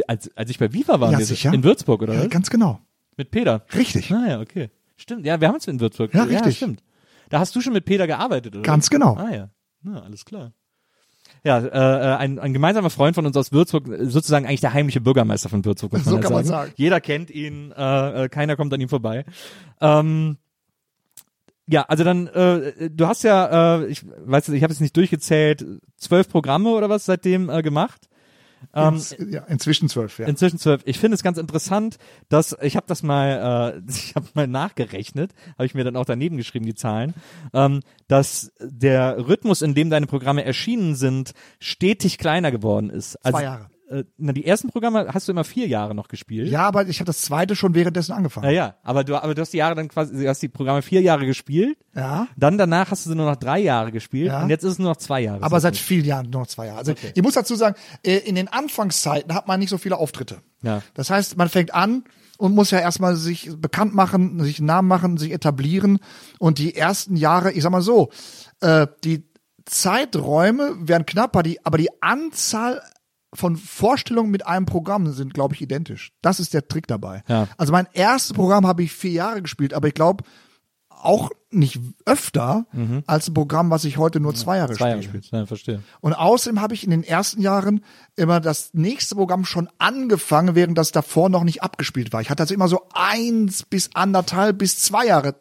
Als, 0.08 0.36
als 0.38 0.50
ich 0.50 0.60
bei 0.60 0.72
Viva 0.74 1.00
war, 1.00 1.12
Ja, 1.12 1.20
sicher. 1.22 1.54
in 1.54 1.64
Würzburg 1.64 2.02
oder 2.02 2.14
Ja, 2.14 2.24
was? 2.24 2.30
ganz 2.30 2.50
genau. 2.50 2.80
Mit 3.16 3.32
Peter. 3.32 3.66
Richtig. 3.76 4.10
Naja, 4.10 4.40
okay. 4.40 4.70
Stimmt, 4.96 5.26
ja, 5.26 5.40
wir 5.42 5.48
haben 5.48 5.56
uns 5.56 5.68
in 5.68 5.80
Würzburg. 5.80 6.14
Ja, 6.14 6.24
richtig. 6.24 6.58
stimmt. 6.58 6.84
Da 7.30 7.40
hast 7.40 7.56
du 7.56 7.62
schon 7.62 7.74
mit 7.74 7.86
Peter 7.86 8.08
gearbeitet, 8.08 8.56
oder? 8.56 8.64
Ganz 8.64 8.90
genau. 8.90 9.16
Ah 9.16 9.30
ja, 9.34 9.50
Na, 9.82 10.02
alles 10.04 10.24
klar. 10.26 10.54
Ja, 11.44 11.60
äh, 11.60 12.18
ein, 12.18 12.40
ein 12.40 12.54
gemeinsamer 12.54 12.90
Freund 12.90 13.14
von 13.16 13.26
uns 13.26 13.36
aus 13.38 13.52
Würzburg, 13.52 13.86
sozusagen 14.04 14.46
eigentlich 14.46 14.62
der 14.62 14.74
heimliche 14.74 15.02
Bürgermeister 15.02 15.50
von 15.50 15.64
Würzburg, 15.66 15.94
muss 15.94 16.06
man 16.06 16.12
So 16.12 16.18
ja 16.18 16.22
kann 16.24 16.34
man 16.34 16.46
sagen. 16.46 16.68
sagen. 16.68 16.74
Jeder 16.78 17.02
kennt 17.02 17.30
ihn, 17.30 17.72
äh, 17.78 18.24
äh, 18.26 18.30
keiner 18.30 18.56
kommt 18.56 18.74
an 18.74 18.82
ihm 18.82 18.90
vorbei. 18.90 19.26
Ähm, 19.82 20.38
ja, 21.68 21.84
also 21.84 22.04
dann, 22.06 22.28
äh, 22.28 22.90
du 22.90 23.08
hast 23.08 23.24
ja, 23.24 23.80
äh, 23.82 23.88
ich 23.88 24.06
weiß 24.26 24.48
nicht, 24.48 24.58
ich 24.58 24.64
habe 24.64 24.72
es 24.74 24.80
nicht 24.80 24.96
durchgezählt, 24.96 25.66
zwölf 25.98 26.30
Programme 26.30 26.70
oder 26.70 26.90
was 26.90 27.06
seitdem 27.06 27.50
äh, 27.50 27.62
gemacht. 27.62 28.08
Ähm, 28.74 28.96
Ins, 28.96 29.16
ja, 29.30 29.44
inzwischen 29.46 29.90
zwölf, 29.90 30.20
ja. 30.20 30.28
Inzwischen 30.28 30.60
zwölf. 30.60 30.82
Ich 30.86 31.00
finde 31.00 31.16
es 31.16 31.24
ganz 31.24 31.38
interessant, 31.38 31.98
dass 32.30 32.56
ich 32.62 32.76
habe 32.76 32.86
das 32.88 33.04
mal, 33.04 33.76
äh, 33.76 33.82
ich 33.90 34.16
habe 34.16 34.28
mal 34.34 34.48
nachgerechnet, 34.48 35.34
habe 35.54 35.66
ich 35.66 35.74
mir 35.74 35.84
dann 35.84 35.96
auch 35.96 36.06
daneben 36.06 36.38
geschrieben 36.38 36.66
die 36.66 36.76
Zahlen, 36.76 37.14
ähm, 37.54 37.82
dass 38.08 38.52
der 38.60 39.28
Rhythmus, 39.28 39.62
in 39.62 39.74
dem 39.74 39.90
deine 39.90 40.08
Programme 40.08 40.44
erschienen 40.44 40.96
sind, 40.96 41.34
stetig 41.60 42.18
kleiner 42.18 42.52
geworden 42.52 42.90
ist. 42.90 43.16
Also, 43.26 43.38
Zwei 43.38 43.44
Jahre. 43.44 43.70
Äh, 43.90 44.04
na, 44.18 44.34
die 44.34 44.46
ersten 44.46 44.70
Programme 44.70 45.08
hast 45.14 45.28
du 45.28 45.32
immer 45.32 45.44
vier 45.46 45.68
Jahre 45.68 45.96
noch 45.96 46.10
gespielt. 46.10 46.50
Ja, 46.50 46.68
aber 46.68 46.88
ich 46.88 47.00
habe 47.00 47.06
das 47.06 47.22
zweite 47.22 47.56
schon 47.56 47.74
währenddessen 47.74 48.12
angefangen. 48.12 48.48
Ja, 48.48 48.52
ja, 48.52 48.76
aber 48.84 49.04
du, 49.06 49.16
aber 49.16 49.34
du 49.34 49.42
hast 49.42 49.54
die 49.54 49.58
Jahre 49.58 49.76
dann 49.76 49.88
quasi, 49.88 50.14
du 50.24 50.28
hast 50.28 50.42
die 50.42 50.50
Programme 50.50 50.82
vier 50.82 51.02
Jahre 51.02 51.26
gespielt. 51.26 51.78
Ja. 51.96 52.28
Dann 52.36 52.58
danach 52.58 52.92
hast 52.92 53.06
du 53.06 53.10
sie 53.12 53.16
nur 53.16 53.26
noch 53.26 53.38
drei 53.38 53.60
Jahre 53.60 53.92
gespielt 53.94 54.28
Ja. 54.28 54.44
und 54.44 54.50
jetzt 54.50 54.64
ist 54.64 54.74
es 54.74 54.80
nur 54.80 54.90
noch 54.90 54.98
zwei 54.98 55.22
Jahre. 55.22 55.42
Aber 55.42 55.60
seit 55.62 55.78
vielen 55.78 56.04
Jahren 56.06 56.30
nur 56.30 56.42
noch 56.42 56.48
zwei 56.48 56.66
Jahre. 56.68 56.80
Also 56.80 56.94
ich 57.16 57.22
muss 57.24 57.34
dazu 57.36 57.56
sagen, 57.56 57.76
äh, 58.04 58.18
in 58.18 58.36
den 58.36 58.50
Anfangszeiten 58.50 59.34
hat 59.34 59.48
man 59.48 59.60
nicht 59.60 59.70
so 59.70 59.78
viele 59.78 59.98
Auftritte. 59.98 60.42
Ja. 60.64 60.82
Das 60.94 61.10
heißt, 61.10 61.38
man 61.38 61.48
fängt 61.48 61.74
an 61.74 62.04
und 62.38 62.54
muss 62.56 62.72
ja 62.72 62.80
erstmal 62.80 63.16
sich 63.16 63.50
bekannt 63.58 63.96
machen, 63.96 64.40
sich 64.42 64.60
einen 64.60 64.68
Namen 64.68 64.88
machen, 64.90 65.18
sich 65.18 65.32
etablieren. 65.32 66.00
Und 66.40 66.58
die 66.60 66.76
ersten 66.76 67.16
Jahre, 67.16 67.52
ich 67.54 67.64
sag 67.64 67.72
mal 67.72 67.82
so, 67.82 68.10
äh, 68.60 68.86
die 69.04 69.24
Zeiträume 69.66 70.76
werden 70.82 71.06
knapper, 71.06 71.44
die, 71.44 71.66
aber 71.66 71.78
die 71.78 71.90
Anzahl 72.02 72.82
von 73.38 73.56
Vorstellungen 73.56 74.32
mit 74.32 74.46
einem 74.46 74.66
Programm 74.66 75.12
sind, 75.14 75.34
glaube 75.34 75.56
ich, 75.56 75.62
identisch. 75.62 76.12
Das 76.22 76.40
ist 76.40 76.54
der 76.54 76.68
Trick 76.68 76.88
dabei. 76.88 77.24
Ja. 77.28 77.48
Also 77.58 77.72
mein 77.72 77.88
erstes 77.94 78.34
Programm 78.34 78.66
habe 78.68 78.84
ich 78.84 78.92
vier 78.92 79.12
Jahre 79.12 79.42
gespielt, 79.42 79.74
aber 79.74 79.88
ich 79.88 79.94
glaube, 79.94 80.24
auch 80.90 81.30
nicht 81.52 81.80
öfter 82.06 82.66
als 83.06 83.28
ein 83.30 83.34
Programm, 83.36 83.70
was 83.70 83.86
ich 83.86 83.98
heute 83.98 84.20
nur 84.20 84.34
zwei 84.34 84.58
Jahre 84.58 84.74
Mhm. 84.74 84.78
Zwei 84.78 84.90
Jahre 84.90 85.04
spiele. 85.04 85.20
gespielt. 85.20 85.40
Ja, 85.40 85.46
verstehe. 85.46 85.84
Und 86.02 86.14
außerdem 86.14 86.60
habe 86.60 86.74
ich 86.74 86.84
in 86.84 86.90
den 86.90 87.04
ersten 87.04 87.40
Jahren 87.40 87.86
immer 88.16 88.40
das 88.40 88.74
nächste 88.74 89.14
Programm 89.16 89.46
schon 89.46 89.70
angefangen, 89.78 90.56
während 90.56 90.78
das 90.78 90.92
davor 90.92 91.30
noch 91.30 91.44
nicht 91.44 91.62
abgespielt 91.62 92.12
war. 92.14 92.22
Ich 92.22 92.30
hatte 92.32 92.42
also 92.44 92.54
immer 92.56 92.68
so 92.68 92.82
eins 92.94 93.64
bis 93.64 93.92
anderthalb 93.94 94.58
bis 94.58 94.80
zwei 94.80 95.06
Jahre 95.06 95.36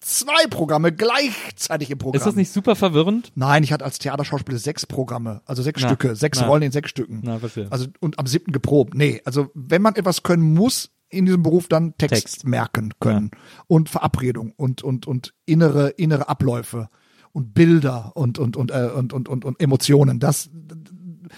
zwei 0.00 0.46
Programme 0.48 0.92
gleichzeitig 0.92 1.90
im 1.90 1.98
Programm. 1.98 2.18
Ist 2.18 2.26
das 2.26 2.36
nicht 2.36 2.52
super 2.52 2.76
verwirrend? 2.76 3.32
Nein, 3.34 3.62
ich 3.62 3.72
hatte 3.72 3.84
als 3.84 3.98
Theaterschauspieler 3.98 4.58
sechs 4.58 4.86
Programme, 4.86 5.42
also 5.44 5.62
sechs 5.62 5.82
Na, 5.82 5.88
Stücke, 5.88 6.16
sechs 6.16 6.40
na. 6.40 6.46
Rollen 6.46 6.62
in 6.62 6.72
sechs 6.72 6.90
Stücken. 6.90 7.20
Na, 7.24 7.38
verstehe. 7.38 7.66
Also 7.70 7.86
und 8.00 8.18
am 8.18 8.26
siebten 8.26 8.52
geprobt. 8.52 8.94
Nee, 8.94 9.20
also 9.24 9.50
wenn 9.54 9.82
man 9.82 9.94
etwas 9.96 10.22
können 10.22 10.54
muss 10.54 10.90
in 11.08 11.24
diesem 11.26 11.42
Beruf, 11.42 11.68
dann 11.68 11.96
Text, 11.96 12.22
Text. 12.22 12.46
merken 12.46 12.92
können 13.00 13.30
und 13.66 13.88
Verabredung 13.88 14.52
und 14.56 14.82
und 14.82 15.06
und 15.06 15.34
innere 15.46 15.88
innere 15.90 16.28
Abläufe 16.28 16.88
und 17.32 17.54
Bilder 17.54 18.12
und 18.14 18.38
und 18.38 18.56
und 18.56 18.70
äh, 18.70 18.90
und, 18.94 19.12
und 19.12 19.28
und 19.28 19.44
und 19.44 19.60
Emotionen. 19.60 20.20
Das 20.20 20.50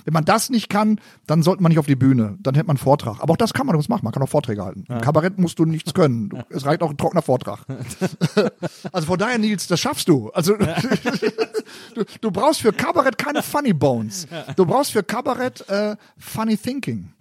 wenn 0.04 0.12
man 0.12 0.24
das 0.24 0.50
nicht 0.50 0.68
kann, 0.68 1.00
dann 1.26 1.42
sollte 1.42 1.62
man 1.62 1.70
nicht 1.70 1.78
auf 1.78 1.86
die 1.86 1.96
Bühne. 1.96 2.36
Dann 2.40 2.54
hätte 2.54 2.66
man 2.66 2.76
einen 2.76 2.82
Vortrag. 2.82 3.20
Aber 3.20 3.32
auch 3.32 3.36
das 3.36 3.52
kann 3.52 3.66
man, 3.66 3.76
das 3.76 3.88
machen. 3.88 4.04
Man 4.04 4.12
kann 4.12 4.22
auch 4.22 4.28
Vorträge 4.28 4.64
halten. 4.64 4.84
Im 4.88 5.00
Kabarett 5.00 5.38
musst 5.38 5.58
du 5.58 5.64
nichts 5.64 5.94
können. 5.94 6.28
Du, 6.30 6.38
es 6.50 6.64
reicht 6.64 6.82
auch 6.82 6.90
ein 6.90 6.96
trockener 6.96 7.22
Vortrag. 7.22 7.60
also 8.92 9.06
von 9.06 9.18
daher, 9.18 9.38
Nils, 9.38 9.66
das 9.66 9.80
schaffst 9.80 10.08
du. 10.08 10.30
Also 10.30 10.56
du, 11.94 12.04
du 12.20 12.30
brauchst 12.30 12.60
für 12.60 12.72
Kabarett 12.72 13.18
keine 13.18 13.42
Funny 13.42 13.72
Bones. 13.72 14.26
Du 14.56 14.66
brauchst 14.66 14.92
für 14.92 15.02
Kabarett 15.02 15.68
äh, 15.68 15.96
Funny 16.18 16.56
Thinking. 16.56 17.12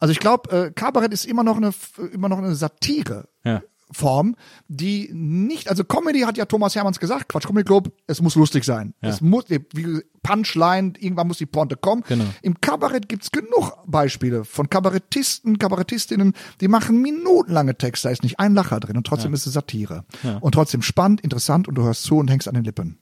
Also 0.00 0.12
ich 0.12 0.20
glaube, 0.20 0.50
äh, 0.50 0.70
Kabarett 0.70 1.12
ist 1.12 1.24
immer 1.24 1.44
noch 1.44 1.56
eine 1.56 1.72
immer 2.12 2.28
noch 2.28 2.38
eine 2.38 2.54
Satire. 2.54 3.28
Ja. 3.44 3.62
Form, 3.92 4.36
die 4.68 5.10
nicht, 5.12 5.68
also 5.68 5.84
Comedy 5.84 6.20
hat 6.20 6.36
ja 6.36 6.46
Thomas 6.46 6.74
Hermanns 6.74 6.98
gesagt, 7.00 7.28
Quatsch 7.28 7.46
Comedy 7.46 7.64
Club, 7.64 7.92
es 8.06 8.20
muss 8.20 8.34
lustig 8.34 8.64
sein. 8.64 8.94
Es 9.00 9.20
muss, 9.20 9.44
wie 9.48 10.02
Punchline, 10.22 10.94
irgendwann 10.98 11.28
muss 11.28 11.38
die 11.38 11.46
Pointe 11.46 11.76
kommen. 11.76 12.02
Genau. 12.08 12.24
Im 12.42 12.60
Kabarett 12.60 13.08
gibt's 13.08 13.30
genug 13.30 13.72
Beispiele 13.86 14.44
von 14.44 14.70
Kabarettisten, 14.70 15.58
Kabarettistinnen, 15.58 16.32
die 16.60 16.68
machen 16.68 17.02
minutenlange 17.02 17.76
Texte, 17.76 18.08
da 18.08 18.12
ist 18.12 18.22
nicht 18.22 18.40
ein 18.40 18.54
Lacher 18.54 18.80
drin 18.80 18.96
und 18.96 19.06
trotzdem 19.06 19.34
ist 19.34 19.46
es 19.46 19.52
Satire. 19.52 20.04
Und 20.40 20.52
trotzdem 20.52 20.82
spannend, 20.82 21.20
interessant 21.20 21.68
und 21.68 21.74
du 21.74 21.82
hörst 21.82 22.04
zu 22.04 22.16
und 22.16 22.30
hängst 22.30 22.48
an 22.48 22.54
den 22.54 22.64
Lippen. 22.64 22.98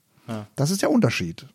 Das 0.55 0.71
ist 0.71 0.81
der 0.81 0.91
Unterschied. 0.91 1.47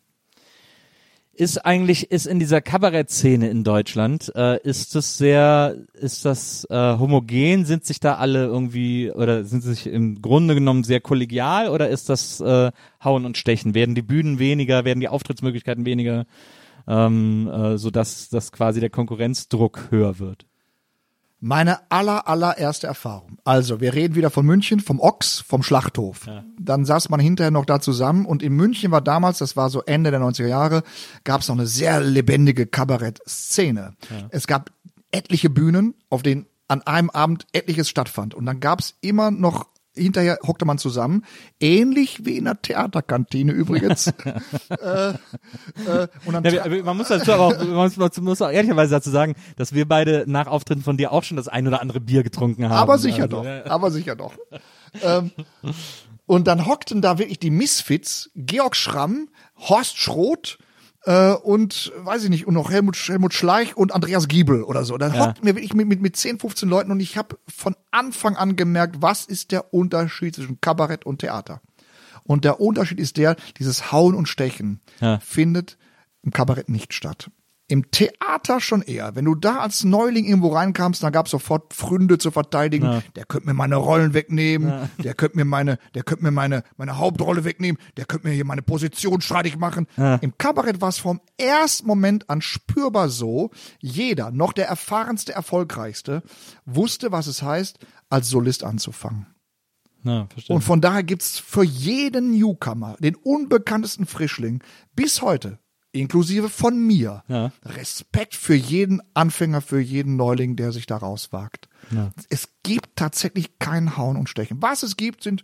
Ist 1.39 1.65
eigentlich, 1.65 2.11
ist 2.11 2.25
in 2.25 2.37
dieser 2.37 2.59
Kabarettszene 2.59 3.49
in 3.49 3.63
Deutschland, 3.63 4.29
äh, 4.35 4.61
ist 4.61 4.93
das 4.93 5.17
sehr, 5.17 5.77
ist 5.93 6.25
das 6.25 6.67
äh, 6.69 6.97
homogen? 6.97 7.63
Sind 7.63 7.85
sich 7.85 8.01
da 8.01 8.15
alle 8.15 8.43
irgendwie, 8.43 9.09
oder 9.09 9.45
sind 9.45 9.61
sich 9.61 9.87
im 9.87 10.21
Grunde 10.21 10.53
genommen 10.53 10.83
sehr 10.83 10.99
kollegial 10.99 11.69
oder 11.69 11.87
ist 11.87 12.09
das 12.09 12.41
äh, 12.41 12.73
Hauen 13.01 13.23
und 13.23 13.37
Stechen? 13.37 13.73
Werden 13.73 13.95
die 13.95 14.01
Bühnen 14.01 14.37
weniger, 14.37 14.83
werden 14.83 14.99
die 14.99 15.07
Auftrittsmöglichkeiten 15.07 15.85
weniger, 15.85 16.25
ähm, 16.89 17.47
äh, 17.47 17.77
sodass 17.77 18.27
dass 18.27 18.51
quasi 18.51 18.81
der 18.81 18.89
Konkurrenzdruck 18.89 19.91
höher 19.91 20.19
wird? 20.19 20.48
Meine 21.41 21.89
aller, 21.89 22.27
allererste 22.27 22.87
Erfahrung. 22.87 23.37
Also, 23.45 23.79
wir 23.79 23.93
reden 23.93 24.15
wieder 24.15 24.29
von 24.29 24.45
München, 24.45 24.81
vom 24.81 24.99
Ochs, 24.99 25.39
vom 25.39 25.63
Schlachthof. 25.63 26.27
Dann 26.59 26.85
saß 26.85 27.09
man 27.09 27.19
hinterher 27.19 27.51
noch 27.51 27.65
da 27.65 27.79
zusammen 27.79 28.25
und 28.25 28.43
in 28.43 28.53
München 28.53 28.91
war 28.91 29.01
damals, 29.01 29.37
das 29.37 29.55
war 29.55 29.69
so 29.69 29.81
Ende 29.83 30.11
der 30.11 30.19
90er 30.19 30.47
Jahre, 30.47 30.83
gab 31.23 31.41
es 31.41 31.47
noch 31.47 31.55
eine 31.55 31.67
sehr 31.67 32.01
lebendige 32.01 32.67
Kabarett-Szene. 32.67 33.93
Es 34.29 34.47
gab 34.47 34.71
etliche 35.11 35.49
Bühnen, 35.49 35.95
auf 36.09 36.23
denen 36.23 36.45
an 36.67 36.81
einem 36.83 37.09
Abend 37.09 37.47
etliches 37.51 37.89
stattfand. 37.89 38.35
Und 38.35 38.45
dann 38.45 38.59
gab 38.59 38.79
es 38.79 38.95
immer 39.01 39.31
noch 39.31 39.67
Hinterher 39.99 40.39
hockte 40.45 40.65
man 40.65 40.77
zusammen, 40.77 41.25
ähnlich 41.59 42.25
wie 42.25 42.37
in 42.37 42.45
der 42.45 42.61
Theaterkantine 42.61 43.51
übrigens. 43.51 44.07
äh, 44.69 45.09
äh, 45.09 46.07
Ja, 46.27 46.83
man 46.83 46.97
muss 46.97 47.09
dazu 47.09 47.33
aber 47.33 47.47
auch, 47.47 47.57
man 47.57 47.91
muss, 48.19 48.41
auch 48.41 48.51
ehrlicherweise 48.51 48.91
dazu 48.91 49.09
sagen, 49.09 49.35
dass 49.57 49.73
wir 49.73 49.87
beide 49.87 50.25
nach 50.27 50.47
Auftritten 50.47 50.83
von 50.83 50.97
dir 50.97 51.11
auch 51.11 51.23
schon 51.23 51.37
das 51.37 51.47
ein 51.47 51.67
oder 51.67 51.81
andere 51.81 51.99
Bier 51.99 52.23
getrunken 52.23 52.69
haben. 52.69 52.77
Aber 52.77 52.97
sicher 52.97 53.23
Also, 53.23 53.37
doch, 53.37 53.45
ja. 53.45 53.65
aber 53.65 53.91
sicher 53.91 54.15
doch. 54.15 54.33
ähm, 55.03 55.31
und 56.25 56.47
dann 56.47 56.65
hockten 56.67 57.01
da 57.01 57.17
wirklich 57.17 57.39
die 57.39 57.49
Misfits, 57.49 58.29
Georg 58.35 58.75
Schramm, 58.75 59.29
Horst 59.57 59.97
Schroth 59.97 60.59
äh, 61.05 61.31
und 61.33 61.91
weiß 61.97 62.23
ich 62.25 62.29
nicht, 62.29 62.47
und 62.47 62.53
noch 62.53 62.71
Helmut, 62.71 62.95
Helmut 62.97 63.33
Schleich 63.33 63.75
und 63.77 63.93
Andreas 63.93 64.27
Giebel 64.27 64.63
oder 64.63 64.83
so. 64.83 64.97
Dann 64.97 65.17
hockten 65.17 65.45
wir 65.45 65.55
wirklich 65.55 65.73
mit, 65.73 65.87
mit, 65.87 66.01
mit 66.01 66.15
10, 66.15 66.39
15 66.39 66.67
Leuten 66.69 66.91
und 66.91 66.99
ich 66.99 67.17
habe 67.17 67.37
von 67.47 67.75
Anfang 67.91 68.35
an 68.35 68.55
gemerkt, 68.55 69.01
was 69.01 69.25
ist 69.25 69.51
der 69.51 69.73
Unterschied 69.73 70.35
zwischen 70.35 70.59
Kabarett 70.61 71.05
und 71.05 71.19
Theater. 71.19 71.61
Und 72.23 72.45
der 72.45 72.59
Unterschied 72.59 72.99
ist 72.99 73.17
der, 73.17 73.35
dieses 73.57 73.91
Hauen 73.91 74.13
und 74.15 74.27
Stechen 74.27 74.81
Ja. 74.99 75.19
findet 75.19 75.77
im 76.21 76.31
Kabarett 76.31 76.69
nicht 76.69 76.93
statt. 76.93 77.31
Im 77.69 77.91
Theater 77.91 78.59
schon 78.59 78.81
eher. 78.81 79.15
Wenn 79.15 79.25
du 79.25 79.35
da 79.35 79.59
als 79.59 79.83
Neuling 79.83 80.25
irgendwo 80.25 80.49
reinkamst, 80.49 81.03
dann 81.03 81.13
gab 81.13 81.27
es 81.27 81.31
sofort 81.31 81.71
Pfründe 81.71 82.17
zu 82.17 82.31
verteidigen. 82.31 83.03
Der 83.15 83.25
könnte 83.25 83.47
mir 83.47 83.53
meine 83.53 83.75
Rollen 83.75 84.15
wegnehmen. 84.15 84.89
Der 84.97 85.13
könnte 85.13 85.37
mir 85.37 85.45
meine, 85.45 85.77
der 85.93 86.01
könnte 86.01 86.23
mir 86.23 86.31
meine, 86.31 86.63
meine 86.77 86.97
Hauptrolle 86.97 87.43
wegnehmen. 87.43 87.79
Der 87.95 88.05
könnte 88.05 88.27
mir 88.27 88.33
hier 88.33 88.43
meine 88.43 88.63
Position 88.63 89.21
streitig 89.21 89.55
machen. 89.57 89.85
Im 89.95 90.35
Kabarett 90.37 90.81
war 90.81 90.89
es 90.89 90.97
vom 90.97 91.21
ersten 91.37 91.85
Moment 91.85 92.27
an 92.29 92.41
spürbar 92.41 93.07
so. 93.07 93.51
Jeder, 93.79 94.31
noch 94.31 94.51
der 94.51 94.67
erfahrenste, 94.67 95.33
erfolgreichste, 95.33 96.23
wusste, 96.65 97.11
was 97.11 97.27
es 97.27 97.43
heißt, 97.43 97.77
als 98.09 98.29
Solist 98.29 98.63
anzufangen. 98.63 99.27
Ja. 100.03 100.27
Und 100.47 100.61
von 100.61 100.81
daher 100.81 101.03
gibt's 101.03 101.37
für 101.37 101.63
jeden 101.63 102.31
Newcomer, 102.31 102.95
den 102.99 103.15
unbekanntesten 103.15 104.05
Frischling, 104.05 104.63
bis 104.95 105.21
heute, 105.21 105.59
inklusive 105.91 106.49
von 106.49 106.79
mir, 106.79 107.23
Ja. 107.27 107.51
Respekt 107.63 108.35
für 108.35 108.55
jeden 108.55 109.01
Anfänger, 109.13 109.61
für 109.61 109.79
jeden 109.79 110.15
Neuling, 110.15 110.55
der 110.55 110.71
sich 110.71 110.85
da 110.85 110.97
rauswagt. 110.97 111.67
Es 112.29 112.49
gibt 112.63 112.95
tatsächlich 112.95 113.57
kein 113.59 113.97
Hauen 113.97 114.15
und 114.17 114.29
Stechen. 114.29 114.61
Was 114.61 114.83
es 114.83 114.97
gibt, 114.97 115.23
sind 115.23 115.43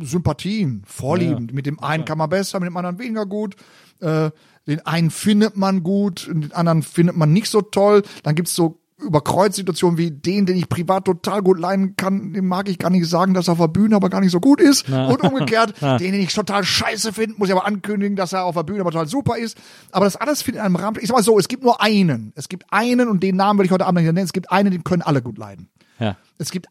Sympathien, 0.00 0.82
Vorlieben. 0.86 1.50
Mit 1.52 1.66
dem 1.66 1.80
einen 1.80 2.04
kann 2.04 2.18
man 2.18 2.30
besser, 2.30 2.60
mit 2.60 2.68
dem 2.68 2.76
anderen 2.76 2.98
weniger 2.98 3.26
gut. 3.26 3.56
Äh, 4.00 4.30
den 4.66 4.80
einen 4.86 5.10
findet 5.10 5.56
man 5.56 5.82
gut, 5.82 6.26
den 6.28 6.52
anderen 6.52 6.82
findet 6.82 7.16
man 7.16 7.32
nicht 7.32 7.48
so 7.48 7.60
toll. 7.60 8.02
Dann 8.22 8.34
gibt's 8.34 8.54
so 8.54 8.80
Überkreuzsituationen 9.00 9.98
wie 9.98 10.10
den, 10.10 10.46
den 10.46 10.56
ich 10.56 10.68
privat 10.68 11.04
total 11.04 11.42
gut 11.42 11.58
leiden 11.58 11.96
kann, 11.96 12.32
dem 12.32 12.46
mag 12.46 12.68
ich 12.68 12.78
gar 12.78 12.90
nicht 12.90 13.08
sagen, 13.08 13.34
dass 13.34 13.48
er 13.48 13.52
auf 13.52 13.58
der 13.58 13.68
Bühne 13.68 13.96
aber 13.96 14.08
gar 14.08 14.20
nicht 14.20 14.30
so 14.30 14.40
gut 14.40 14.60
ist. 14.60 14.88
Und 14.88 15.20
umgekehrt, 15.22 15.74
den, 15.80 15.98
den 15.98 16.14
ich 16.14 16.32
total 16.32 16.64
scheiße 16.64 17.12
finde, 17.12 17.36
muss 17.36 17.48
ich 17.48 17.54
aber 17.54 17.66
ankündigen, 17.66 18.14
dass 18.14 18.32
er 18.32 18.44
auf 18.44 18.54
der 18.54 18.62
Bühne 18.62 18.80
aber 18.80 18.92
total 18.92 19.08
super 19.08 19.36
ist. 19.36 19.58
Aber 19.90 20.04
das 20.04 20.16
alles 20.16 20.42
findet 20.42 20.60
in 20.60 20.66
einem 20.66 20.76
Rahmen. 20.76 20.98
Ich 21.00 21.08
sag 21.08 21.16
mal 21.16 21.22
so, 21.22 21.38
es 21.38 21.48
gibt 21.48 21.64
nur 21.64 21.80
einen. 21.82 22.32
Es 22.36 22.48
gibt 22.48 22.66
einen 22.72 23.08
und 23.08 23.22
den 23.22 23.36
Namen 23.36 23.58
will 23.58 23.66
ich 23.66 23.72
heute 23.72 23.86
Abend 23.86 24.00
nicht 24.00 24.12
nennen. 24.12 24.24
Es 24.24 24.32
gibt 24.32 24.52
einen, 24.52 24.70
den 24.70 24.84
können 24.84 25.02
alle 25.02 25.22
gut 25.22 25.38
leiden. 25.38 25.70
ja. 25.98 26.16
Es 26.38 26.50
gibt, 26.50 26.66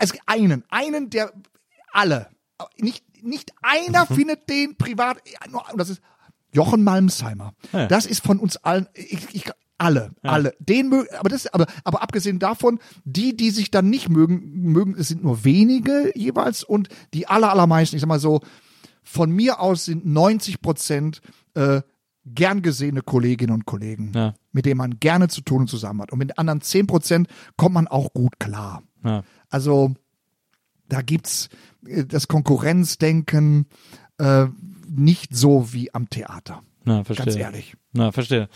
es 0.00 0.12
gibt 0.12 0.24
einen, 0.26 0.64
einen, 0.70 1.10
der 1.10 1.32
alle, 1.92 2.28
nicht, 2.78 3.04
nicht 3.22 3.52
einer 3.62 4.06
findet 4.14 4.48
den 4.48 4.76
privat, 4.76 5.18
nur, 5.50 5.64
und 5.70 5.78
das 5.78 5.90
ist 5.90 6.02
Jochen 6.52 6.84
Malmsheimer. 6.84 7.54
Ja. 7.72 7.86
Das 7.86 8.04
ist 8.04 8.22
von 8.22 8.38
uns 8.38 8.58
allen, 8.58 8.86
ich, 8.94 9.34
ich, 9.34 9.50
alle, 9.82 10.12
alle. 10.22 10.54
Den 10.58 10.88
mögen, 10.88 11.08
aber 11.18 11.28
das, 11.28 11.46
aber, 11.48 11.66
aber 11.84 12.02
abgesehen 12.02 12.38
davon, 12.38 12.78
die, 13.04 13.36
die 13.36 13.50
sich 13.50 13.70
dann 13.70 13.90
nicht 13.90 14.08
mögen, 14.08 14.62
mögen, 14.72 14.94
es 14.98 15.08
sind 15.08 15.22
nur 15.22 15.44
wenige 15.44 16.12
jeweils 16.16 16.62
und 16.64 16.88
die 17.14 17.26
aller, 17.26 17.50
allermeisten, 17.50 17.96
ich 17.96 18.00
sag 18.00 18.08
mal 18.08 18.18
so, 18.20 18.40
von 19.02 19.30
mir 19.32 19.60
aus 19.60 19.84
sind 19.86 20.06
90 20.06 20.60
Prozent, 20.62 21.20
äh, 21.54 21.82
gern 22.24 22.62
gesehene 22.62 23.02
Kolleginnen 23.02 23.52
und 23.52 23.66
Kollegen, 23.66 24.12
Ja. 24.14 24.34
mit 24.52 24.64
denen 24.64 24.78
man 24.78 25.00
gerne 25.00 25.26
zu 25.28 25.40
tun 25.40 25.62
und 25.62 25.68
zusammen 25.68 26.02
hat. 26.02 26.12
Und 26.12 26.18
mit 26.20 26.30
den 26.30 26.38
anderen 26.38 26.60
10 26.60 26.86
Prozent 26.86 27.26
kommt 27.56 27.74
man 27.74 27.88
auch 27.88 28.12
gut 28.12 28.38
klar. 28.38 28.84
Ja. 29.04 29.24
Also 29.50 29.94
da 30.88 31.02
gibt's 31.02 31.48
äh, 31.86 32.04
das 32.04 32.28
Konkurrenzdenken 32.28 33.66
äh, 34.18 34.46
nicht 34.88 35.34
so 35.34 35.72
wie 35.72 35.92
am 35.92 36.08
Theater. 36.10 36.62
Na, 36.84 37.02
verstehe. 37.02 37.26
Ganz 37.26 37.36
ehrlich. 37.36 37.74
Na, 37.92 38.12
verstehe. 38.12 38.48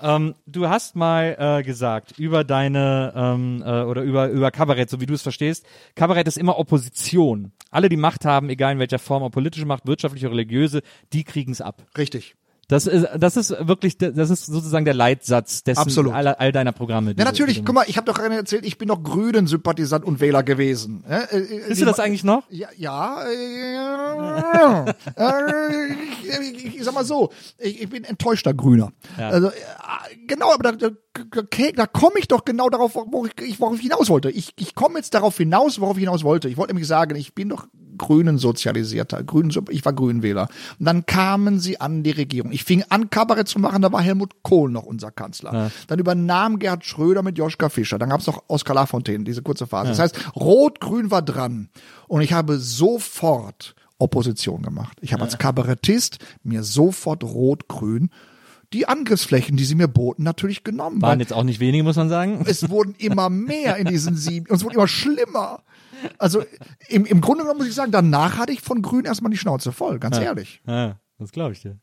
Ähm, 0.00 0.34
du 0.46 0.68
hast 0.68 0.96
mal 0.96 1.36
äh, 1.38 1.62
gesagt 1.62 2.18
über 2.18 2.44
deine 2.44 3.12
ähm, 3.16 3.62
äh, 3.64 3.82
oder 3.82 4.02
über 4.02 4.28
über 4.28 4.50
Kabarett, 4.50 4.90
so 4.90 5.00
wie 5.00 5.06
du 5.06 5.14
es 5.14 5.22
verstehst. 5.22 5.66
Kabarett 5.94 6.28
ist 6.28 6.38
immer 6.38 6.58
Opposition. 6.58 7.52
Alle, 7.70 7.88
die 7.88 7.96
Macht 7.96 8.24
haben, 8.24 8.48
egal 8.48 8.72
in 8.72 8.78
welcher 8.78 8.98
Form, 8.98 9.22
ob 9.22 9.32
politische 9.32 9.66
Macht, 9.66 9.86
wirtschaftliche, 9.86 10.30
religiöse, 10.30 10.82
die 11.12 11.24
kriegen's 11.24 11.60
ab. 11.60 11.82
Richtig. 11.96 12.36
Das 12.68 12.86
ist 12.86 13.06
das 13.16 13.38
ist 13.38 13.50
wirklich 13.66 13.96
das 13.96 14.28
ist 14.28 14.44
sozusagen 14.44 14.84
der 14.84 14.92
Leitsatz 14.92 15.64
dessen 15.64 15.80
Absolut. 15.80 16.12
all, 16.12 16.26
all 16.28 16.52
deiner 16.52 16.72
Programme. 16.72 17.14
Ja, 17.16 17.24
natürlich, 17.24 17.54
diese- 17.56 17.64
guck 17.64 17.74
mal, 17.74 17.84
ich 17.88 17.96
habe 17.96 18.04
doch 18.04 18.18
gerade 18.18 18.34
erzählt, 18.34 18.66
ich 18.66 18.76
bin 18.76 18.88
doch 18.88 19.02
Grünen-Sympathisant 19.02 20.04
und 20.04 20.20
Wähler 20.20 20.42
gewesen. 20.42 21.02
Äh, 21.08 21.22
äh, 21.38 21.68
Bist 21.68 21.80
du 21.80 21.86
das 21.86 21.98
eigentlich 21.98 22.24
noch? 22.24 22.44
Ja, 22.50 22.68
ja, 22.76 23.24
äh, 23.24 24.90
äh, 25.16 26.42
ich, 26.42 26.76
ich, 26.76 26.84
sag 26.84 26.92
mal 26.92 27.04
so, 27.06 27.30
ich, 27.58 27.80
ich 27.82 27.88
bin 27.88 28.04
enttäuschter 28.04 28.52
Grüner. 28.52 28.92
Ja. 29.18 29.30
Also, 29.30 29.48
äh, 29.48 29.52
genau, 30.26 30.52
aber 30.52 30.72
da 30.72 30.88
okay, 31.36 31.72
da 31.72 31.86
komme 31.86 32.18
ich 32.18 32.28
doch 32.28 32.44
genau 32.44 32.68
darauf, 32.68 32.94
worauf 32.94 33.28
ich, 33.40 33.60
worauf 33.60 33.76
ich 33.76 33.82
hinaus 33.82 34.08
wollte. 34.08 34.30
Ich, 34.30 34.52
ich 34.56 34.74
komme 34.74 34.98
jetzt 34.98 35.14
darauf 35.14 35.36
hinaus, 35.36 35.80
worauf 35.80 35.96
ich 35.96 36.02
hinaus 36.02 36.24
wollte. 36.24 36.48
Ich 36.48 36.56
wollte 36.56 36.72
nämlich 36.72 36.88
sagen, 36.88 37.16
ich 37.16 37.34
bin 37.34 37.48
doch 37.48 37.66
Grünen 37.98 38.38
sozialisierter, 38.38 39.22
Grünen, 39.24 39.52
ich 39.70 39.84
war 39.84 39.92
Grünwähler. 39.92 40.48
Und 40.78 40.86
dann 40.86 41.04
kamen 41.04 41.58
sie 41.58 41.80
an 41.80 42.02
die 42.02 42.12
Regierung. 42.12 42.52
Ich 42.52 42.64
fing 42.64 42.84
an, 42.88 43.10
Kabarett 43.10 43.48
zu 43.48 43.58
machen, 43.58 43.82
da 43.82 43.92
war 43.92 44.00
Helmut 44.00 44.42
Kohl 44.42 44.70
noch 44.70 44.84
unser 44.84 45.10
Kanzler. 45.10 45.52
Ja. 45.52 45.70
Dann 45.88 45.98
übernahm 45.98 46.58
Gerhard 46.58 46.84
Schröder 46.84 47.22
mit 47.22 47.36
Joschka 47.36 47.68
Fischer. 47.68 47.98
Dann 47.98 48.08
gab 48.08 48.20
es 48.20 48.26
noch 48.26 48.44
Oskar 48.46 48.74
Lafontaine, 48.74 49.24
diese 49.24 49.42
kurze 49.42 49.66
Phase. 49.66 49.86
Ja. 49.86 49.90
Das 49.90 49.98
heißt, 49.98 50.36
Rot-Grün 50.36 51.10
war 51.10 51.22
dran. 51.22 51.68
Und 52.06 52.22
ich 52.22 52.32
habe 52.32 52.58
sofort 52.58 53.74
Opposition 53.98 54.62
gemacht. 54.62 54.96
Ich 55.00 55.12
habe 55.12 55.20
ja. 55.20 55.26
als 55.26 55.38
Kabarettist 55.38 56.18
mir 56.44 56.62
sofort 56.62 57.24
Rot-Grün 57.24 58.10
die 58.72 58.86
Angriffsflächen, 58.86 59.56
die 59.56 59.64
sie 59.64 59.74
mir 59.74 59.88
boten, 59.88 60.24
natürlich 60.24 60.64
genommen. 60.64 61.00
Waren 61.00 61.20
jetzt 61.20 61.32
auch 61.32 61.44
nicht 61.44 61.60
wenige, 61.60 61.84
muss 61.84 61.96
man 61.96 62.08
sagen. 62.08 62.44
Es 62.46 62.68
wurden 62.68 62.94
immer 62.98 63.30
mehr 63.30 63.76
in 63.76 63.86
diesen 63.86 64.16
sieben, 64.16 64.46
und 64.46 64.56
es 64.56 64.64
wurde 64.64 64.74
immer 64.74 64.88
schlimmer. 64.88 65.62
Also 66.18 66.44
im, 66.88 67.06
im 67.06 67.20
Grunde 67.20 67.42
genommen 67.42 67.58
muss 67.58 67.68
ich 67.68 67.74
sagen, 67.74 67.92
danach 67.92 68.36
hatte 68.36 68.52
ich 68.52 68.60
von 68.60 68.82
Grün 68.82 69.04
erstmal 69.04 69.30
die 69.30 69.38
Schnauze 69.38 69.72
voll, 69.72 69.98
ganz 69.98 70.16
ja. 70.18 70.24
ehrlich. 70.24 70.60
Ja, 70.66 70.96
das 71.18 71.32
glaube 71.32 71.52
ich 71.52 71.62
dir. 71.62 71.78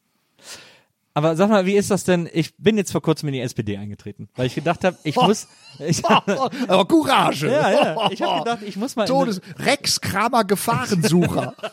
Aber 1.17 1.37
sag 1.37 1.49
mal, 1.49 1.65
wie 1.65 1.75
ist 1.75 1.91
das 1.91 2.03
denn? 2.03 2.29
Ich 2.33 2.57
bin 2.57 2.75
jetzt 2.75 2.91
vor 2.91 3.01
kurzem 3.01 3.29
in 3.29 3.33
die 3.33 3.39
SPD 3.39 3.77
eingetreten, 3.77 4.27
weil 4.35 4.47
ich 4.47 4.55
gedacht 4.55 4.83
habe, 4.83 4.97
ich 5.03 5.15
muss. 5.15 5.47
Ich, 5.79 6.03
Aber 6.67 6.85
Courage. 6.85 7.47
Ja, 7.47 7.71
ja. 7.71 8.11
Ich 8.11 8.21
habe 8.21 8.43
gedacht, 8.43 8.59
ich 8.63 8.75
muss 8.75 8.97
mal. 8.97 9.05
Todes 9.05 9.39
Rex 9.57 10.01
Kramer 10.01 10.43
Gefahrensucher. 10.43 11.55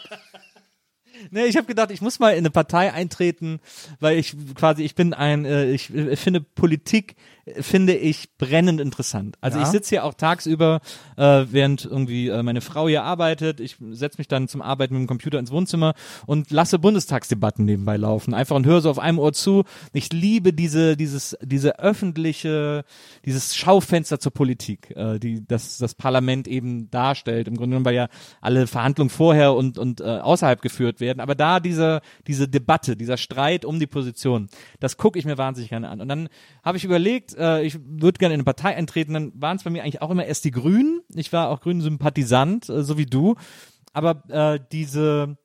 Nee, 1.30 1.44
ich 1.44 1.56
habe 1.56 1.66
gedacht, 1.66 1.90
ich 1.90 2.00
muss 2.00 2.18
mal 2.18 2.30
in 2.30 2.38
eine 2.38 2.50
Partei 2.50 2.92
eintreten, 2.92 3.60
weil 4.00 4.18
ich 4.18 4.34
quasi, 4.54 4.82
ich 4.82 4.94
bin 4.94 5.14
ein, 5.14 5.44
äh, 5.44 5.70
ich, 5.70 5.94
ich 5.94 6.20
finde 6.20 6.40
Politik 6.40 7.16
finde 7.60 7.94
ich 7.94 8.36
brennend 8.38 8.80
interessant. 8.80 9.36
Also 9.40 9.58
ja. 9.58 9.64
ich 9.64 9.70
sitze 9.70 9.90
hier 9.90 10.04
auch 10.04 10.14
tagsüber, 10.14 10.80
äh, 11.16 11.44
während 11.50 11.84
irgendwie 11.84 12.28
äh, 12.28 12.42
meine 12.42 12.60
Frau 12.60 12.86
hier 12.88 13.02
arbeitet. 13.02 13.58
Ich 13.58 13.76
setze 13.90 14.18
mich 14.18 14.28
dann 14.28 14.46
zum 14.46 14.62
Arbeiten 14.62 14.94
mit 14.94 15.02
dem 15.02 15.06
Computer 15.08 15.38
ins 15.38 15.50
Wohnzimmer 15.50 15.94
und 16.26 16.50
lasse 16.50 16.78
Bundestagsdebatten 16.78 17.64
nebenbei 17.64 17.96
laufen. 17.96 18.32
Einfach 18.32 18.54
und 18.54 18.66
höre 18.66 18.80
so 18.80 18.90
auf 18.90 19.00
einem 19.00 19.18
Ohr 19.18 19.32
zu. 19.32 19.64
Ich 19.92 20.12
liebe 20.12 20.52
diese, 20.52 20.96
dieses, 20.96 21.36
diese 21.42 21.80
öffentliche, 21.80 22.84
dieses 23.24 23.56
Schaufenster 23.56 24.20
zur 24.20 24.32
Politik, 24.32 24.90
äh, 24.96 25.18
die 25.18 25.44
das, 25.44 25.78
das 25.78 25.94
Parlament 25.94 26.46
eben 26.46 26.90
darstellt. 26.90 27.48
Im 27.48 27.56
Grunde 27.56 27.70
genommen, 27.70 27.86
weil 27.86 27.94
ja 27.96 28.08
alle 28.40 28.68
Verhandlungen 28.68 29.10
vorher 29.10 29.54
und, 29.54 29.78
und 29.78 30.00
äh, 30.00 30.04
außerhalb 30.04 30.62
geführt 30.62 31.00
werden. 31.00 31.18
Aber 31.18 31.34
da 31.34 31.58
diese, 31.58 32.02
diese 32.28 32.46
Debatte, 32.46 32.96
dieser 32.96 33.16
Streit 33.16 33.64
um 33.64 33.80
die 33.80 33.88
Position, 33.88 34.48
das 34.78 34.96
gucke 34.96 35.18
ich 35.18 35.24
mir 35.24 35.38
wahnsinnig 35.38 35.70
gerne 35.70 35.88
an. 35.88 36.00
Und 36.00 36.08
dann 36.08 36.28
habe 36.62 36.76
ich 36.76 36.84
überlegt, 36.84 37.31
äh, 37.38 37.62
ich 37.62 37.78
würde 37.84 38.18
gerne 38.18 38.34
in 38.34 38.40
eine 38.40 38.44
Partei 38.44 38.76
eintreten, 38.76 39.14
dann 39.14 39.32
waren 39.34 39.56
es 39.56 39.62
bei 39.62 39.70
mir 39.70 39.82
eigentlich 39.82 40.02
auch 40.02 40.10
immer 40.10 40.24
erst 40.24 40.44
die 40.44 40.50
Grünen. 40.50 41.00
Ich 41.14 41.32
war 41.32 41.48
auch 41.48 41.60
Grünen-Sympathisant, 41.60 42.68
äh, 42.68 42.82
so 42.82 42.98
wie 42.98 43.06
du. 43.06 43.36
Aber 43.92 44.22
äh, 44.28 44.60
diese 44.72 45.36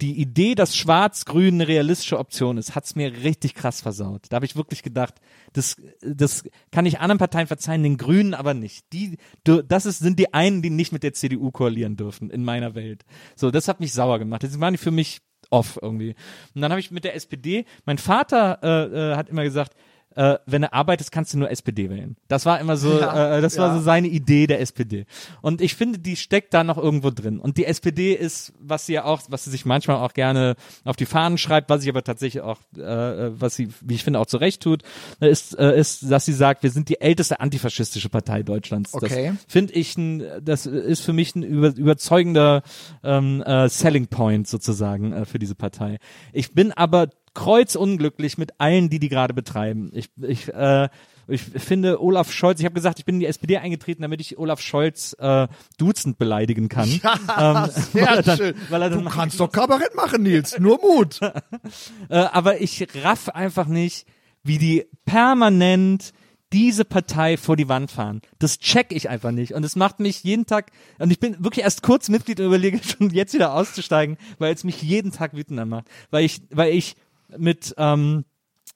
die 0.00 0.20
Idee, 0.20 0.54
dass 0.54 0.76
Schwarz-Grün 0.76 1.54
eine 1.54 1.68
realistische 1.68 2.18
Option 2.18 2.58
ist, 2.58 2.74
hat's 2.74 2.96
mir 2.96 3.22
richtig 3.22 3.54
krass 3.54 3.80
versaut. 3.80 4.26
Da 4.28 4.36
habe 4.36 4.46
ich 4.46 4.56
wirklich 4.56 4.82
gedacht, 4.82 5.14
das, 5.52 5.76
das 6.00 6.44
kann 6.72 6.86
ich 6.86 6.98
anderen 6.98 7.18
Parteien 7.18 7.46
verzeihen, 7.46 7.82
den 7.82 7.96
Grünen 7.96 8.34
aber 8.34 8.54
nicht. 8.54 8.92
Die, 8.92 9.18
das 9.44 9.86
ist, 9.86 10.00
sind 10.00 10.18
die 10.18 10.34
einen, 10.34 10.62
die 10.62 10.70
nicht 10.70 10.92
mit 10.92 11.04
der 11.04 11.14
CDU 11.14 11.50
koalieren 11.52 11.96
dürfen 11.96 12.30
in 12.30 12.44
meiner 12.44 12.74
Welt. 12.74 13.04
So, 13.36 13.50
das 13.50 13.68
hat 13.68 13.80
mich 13.80 13.92
sauer 13.92 14.18
gemacht. 14.18 14.42
Deswegen 14.42 14.60
waren 14.60 14.74
die 14.74 14.78
für 14.78 14.90
mich 14.90 15.20
off 15.50 15.78
irgendwie. 15.80 16.16
Und 16.54 16.60
dann 16.60 16.72
habe 16.72 16.80
ich 16.80 16.90
mit 16.90 17.04
der 17.04 17.14
SPD, 17.14 17.64
mein 17.84 17.98
Vater 17.98 18.58
äh, 18.62 19.12
äh, 19.12 19.16
hat 19.16 19.28
immer 19.28 19.44
gesagt, 19.44 19.74
äh, 20.16 20.38
wenn 20.46 20.62
du 20.62 20.72
arbeitest, 20.72 21.12
kannst 21.12 21.34
du 21.34 21.38
nur 21.38 21.50
SPD 21.50 21.90
wählen. 21.90 22.16
Das 22.28 22.46
war 22.46 22.60
immer 22.60 22.76
so, 22.76 22.98
ja, 23.00 23.38
äh, 23.38 23.40
das 23.40 23.56
ja. 23.56 23.62
war 23.62 23.76
so 23.76 23.82
seine 23.82 24.08
Idee 24.08 24.46
der 24.46 24.60
SPD. 24.60 25.06
Und 25.42 25.60
ich 25.60 25.74
finde, 25.74 25.98
die 25.98 26.16
steckt 26.16 26.54
da 26.54 26.64
noch 26.64 26.78
irgendwo 26.78 27.10
drin. 27.10 27.38
Und 27.38 27.56
die 27.56 27.66
SPD 27.66 28.12
ist, 28.14 28.52
was 28.58 28.86
sie 28.86 28.94
ja 28.94 29.04
auch, 29.04 29.22
was 29.28 29.44
sie 29.44 29.50
sich 29.50 29.64
manchmal 29.64 29.96
auch 29.96 30.14
gerne 30.14 30.56
auf 30.84 30.96
die 30.96 31.06
Fahnen 31.06 31.38
schreibt, 31.38 31.70
was 31.70 31.82
sie 31.82 31.90
aber 31.90 32.04
tatsächlich 32.04 32.42
auch, 32.42 32.58
äh, 32.76 33.40
was 33.40 33.56
sie, 33.56 33.68
wie 33.80 33.94
ich 33.94 34.04
finde, 34.04 34.20
auch 34.20 34.26
zurecht 34.26 34.62
tut, 34.62 34.82
ist, 35.20 35.58
äh, 35.58 35.78
ist, 35.78 36.10
dass 36.10 36.24
sie 36.24 36.32
sagt, 36.32 36.62
wir 36.62 36.70
sind 36.70 36.88
die 36.88 37.00
älteste 37.00 37.40
antifaschistische 37.40 38.08
Partei 38.08 38.42
Deutschlands. 38.42 38.94
Okay. 38.94 39.32
Das 39.34 39.52
finde 39.52 39.72
ich 39.74 39.96
ein, 39.96 40.22
das 40.42 40.66
ist 40.66 41.00
für 41.00 41.12
mich 41.12 41.34
ein 41.34 41.42
über, 41.42 41.68
überzeugender 41.68 42.62
ähm, 43.02 43.42
äh, 43.42 43.68
Selling 43.68 44.06
Point 44.06 44.48
sozusagen 44.48 45.12
äh, 45.12 45.24
für 45.24 45.38
diese 45.38 45.54
Partei. 45.54 45.98
Ich 46.32 46.52
bin 46.52 46.72
aber 46.72 47.08
kreuzunglücklich 47.34 48.38
mit 48.38 48.60
allen, 48.60 48.90
die 48.90 48.98
die 48.98 49.08
gerade 49.08 49.34
betreiben. 49.34 49.90
Ich, 49.92 50.10
ich, 50.22 50.52
äh, 50.52 50.88
ich 51.26 51.42
finde 51.42 52.02
Olaf 52.02 52.32
Scholz, 52.32 52.60
ich 52.60 52.64
habe 52.64 52.74
gesagt, 52.74 52.98
ich 52.98 53.04
bin 53.04 53.16
in 53.16 53.20
die 53.20 53.26
SPD 53.26 53.58
eingetreten, 53.58 54.02
damit 54.02 54.20
ich 54.20 54.38
Olaf 54.38 54.60
Scholz 54.60 55.14
äh, 55.18 55.48
duzend 55.78 56.18
beleidigen 56.18 56.68
kann. 56.68 56.88
Ja, 57.02 57.66
ähm, 57.66 57.70
sehr 57.92 58.22
dann, 58.22 58.36
schön. 58.36 58.54
Du 58.70 59.04
kannst 59.10 59.40
doch 59.40 59.50
Kabarett 59.50 59.94
machen, 59.94 60.22
Nils, 60.22 60.58
nur 60.58 60.80
Mut. 60.80 61.20
äh, 62.08 62.16
aber 62.16 62.60
ich 62.60 62.86
raff 63.02 63.28
einfach 63.28 63.66
nicht, 63.66 64.06
wie 64.42 64.58
die 64.58 64.86
permanent 65.04 66.12
diese 66.54 66.84
Partei 66.84 67.36
vor 67.36 67.56
die 67.56 67.68
Wand 67.68 67.90
fahren. 67.90 68.22
Das 68.38 68.60
check 68.60 68.92
ich 68.92 69.08
einfach 69.08 69.32
nicht. 69.32 69.54
Und 69.54 69.64
es 69.64 69.74
macht 69.74 69.98
mich 69.98 70.22
jeden 70.22 70.46
Tag, 70.46 70.70
und 71.00 71.10
ich 71.10 71.18
bin 71.18 71.42
wirklich 71.42 71.64
erst 71.64 71.82
kurz 71.82 72.08
Mitglied 72.08 72.38
und 72.38 72.46
überlege 72.46 72.80
schon 72.84 73.10
jetzt 73.10 73.34
wieder 73.34 73.54
auszusteigen, 73.54 74.18
weil 74.38 74.54
es 74.54 74.62
mich 74.62 74.80
jeden 74.80 75.10
Tag 75.10 75.34
wütender 75.34 75.64
macht. 75.64 75.86
Weil 76.10 76.24
ich, 76.24 76.42
weil 76.50 76.72
ich 76.72 76.94
mit 77.36 77.74
ähm, 77.78 78.24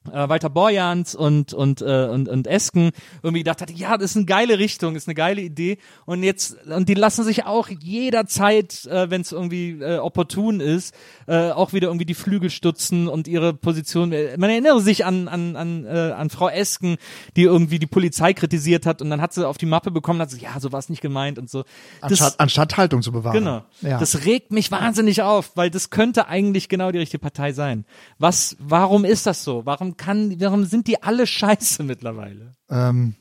äh, 0.07 0.29
Walter 0.29 0.49
Borjans 0.49 1.13
und 1.13 1.53
und 1.53 1.81
äh, 1.81 2.07
und 2.07 2.29
und 2.29 2.47
Esken 2.47 2.91
irgendwie 3.21 3.41
gedacht 3.41 3.61
hatte, 3.61 3.73
ja, 3.73 3.97
das 3.97 4.11
ist 4.11 4.17
eine 4.17 4.25
geile 4.25 4.57
Richtung, 4.57 4.95
ist 4.95 5.07
eine 5.07 5.15
geile 5.15 5.41
Idee 5.41 5.77
und 6.05 6.23
jetzt 6.23 6.57
und 6.67 6.87
die 6.87 6.93
lassen 6.93 7.23
sich 7.25 7.45
auch 7.45 7.67
jederzeit, 7.67 8.85
äh, 8.85 9.09
wenn 9.09 9.21
es 9.21 9.31
irgendwie 9.31 9.71
äh, 9.81 9.97
opportun 9.97 10.61
ist, 10.61 10.95
äh, 11.27 11.51
auch 11.51 11.73
wieder 11.73 11.89
irgendwie 11.89 12.05
die 12.05 12.13
Flügel 12.13 12.49
stutzen 12.49 13.07
und 13.07 13.27
ihre 13.27 13.53
Position. 13.53 14.11
Äh, 14.13 14.37
man 14.37 14.49
erinnere 14.49 14.81
sich 14.81 15.05
an 15.05 15.27
an 15.27 15.55
an 15.55 15.85
äh, 15.85 16.11
an 16.11 16.29
Frau 16.29 16.49
Esken, 16.49 16.97
die 17.35 17.43
irgendwie 17.43 17.79
die 17.79 17.87
Polizei 17.87 18.33
kritisiert 18.33 18.85
hat 18.85 19.01
und 19.01 19.09
dann 19.09 19.21
hat 19.21 19.33
sie 19.33 19.47
auf 19.47 19.57
die 19.57 19.65
Mappe 19.65 19.91
bekommen, 19.91 20.21
hat 20.21 20.31
sie 20.31 20.39
ja, 20.39 20.59
so 20.59 20.71
war 20.71 20.79
es 20.79 20.89
nicht 20.89 21.01
gemeint 21.01 21.37
und 21.37 21.49
so. 21.49 21.63
Das, 22.01 22.11
anstatt, 22.11 22.39
anstatt 22.39 22.77
Haltung 22.77 23.01
zu 23.01 23.11
bewahren. 23.11 23.33
Genau. 23.33 23.63
Ja. 23.81 23.99
Das 23.99 24.25
regt 24.25 24.51
mich 24.51 24.71
wahnsinnig 24.71 25.21
auf, 25.23 25.51
weil 25.55 25.69
das 25.69 25.89
könnte 25.89 26.27
eigentlich 26.27 26.69
genau 26.69 26.91
die 26.91 26.99
richtige 26.99 27.19
Partei 27.19 27.51
sein. 27.51 27.85
Was 28.17 28.55
warum 28.59 29.03
ist 29.03 29.25
das 29.25 29.43
so? 29.43 29.65
Warum 29.65 29.88
warum 29.89 29.97
kann, 29.97 30.39
warum 30.39 30.65
sind 30.65 30.87
die 30.87 31.01
alle 31.01 31.25
scheiße 31.39 31.83
mittlerweile? 31.83 32.55
Ähm, 32.69 33.15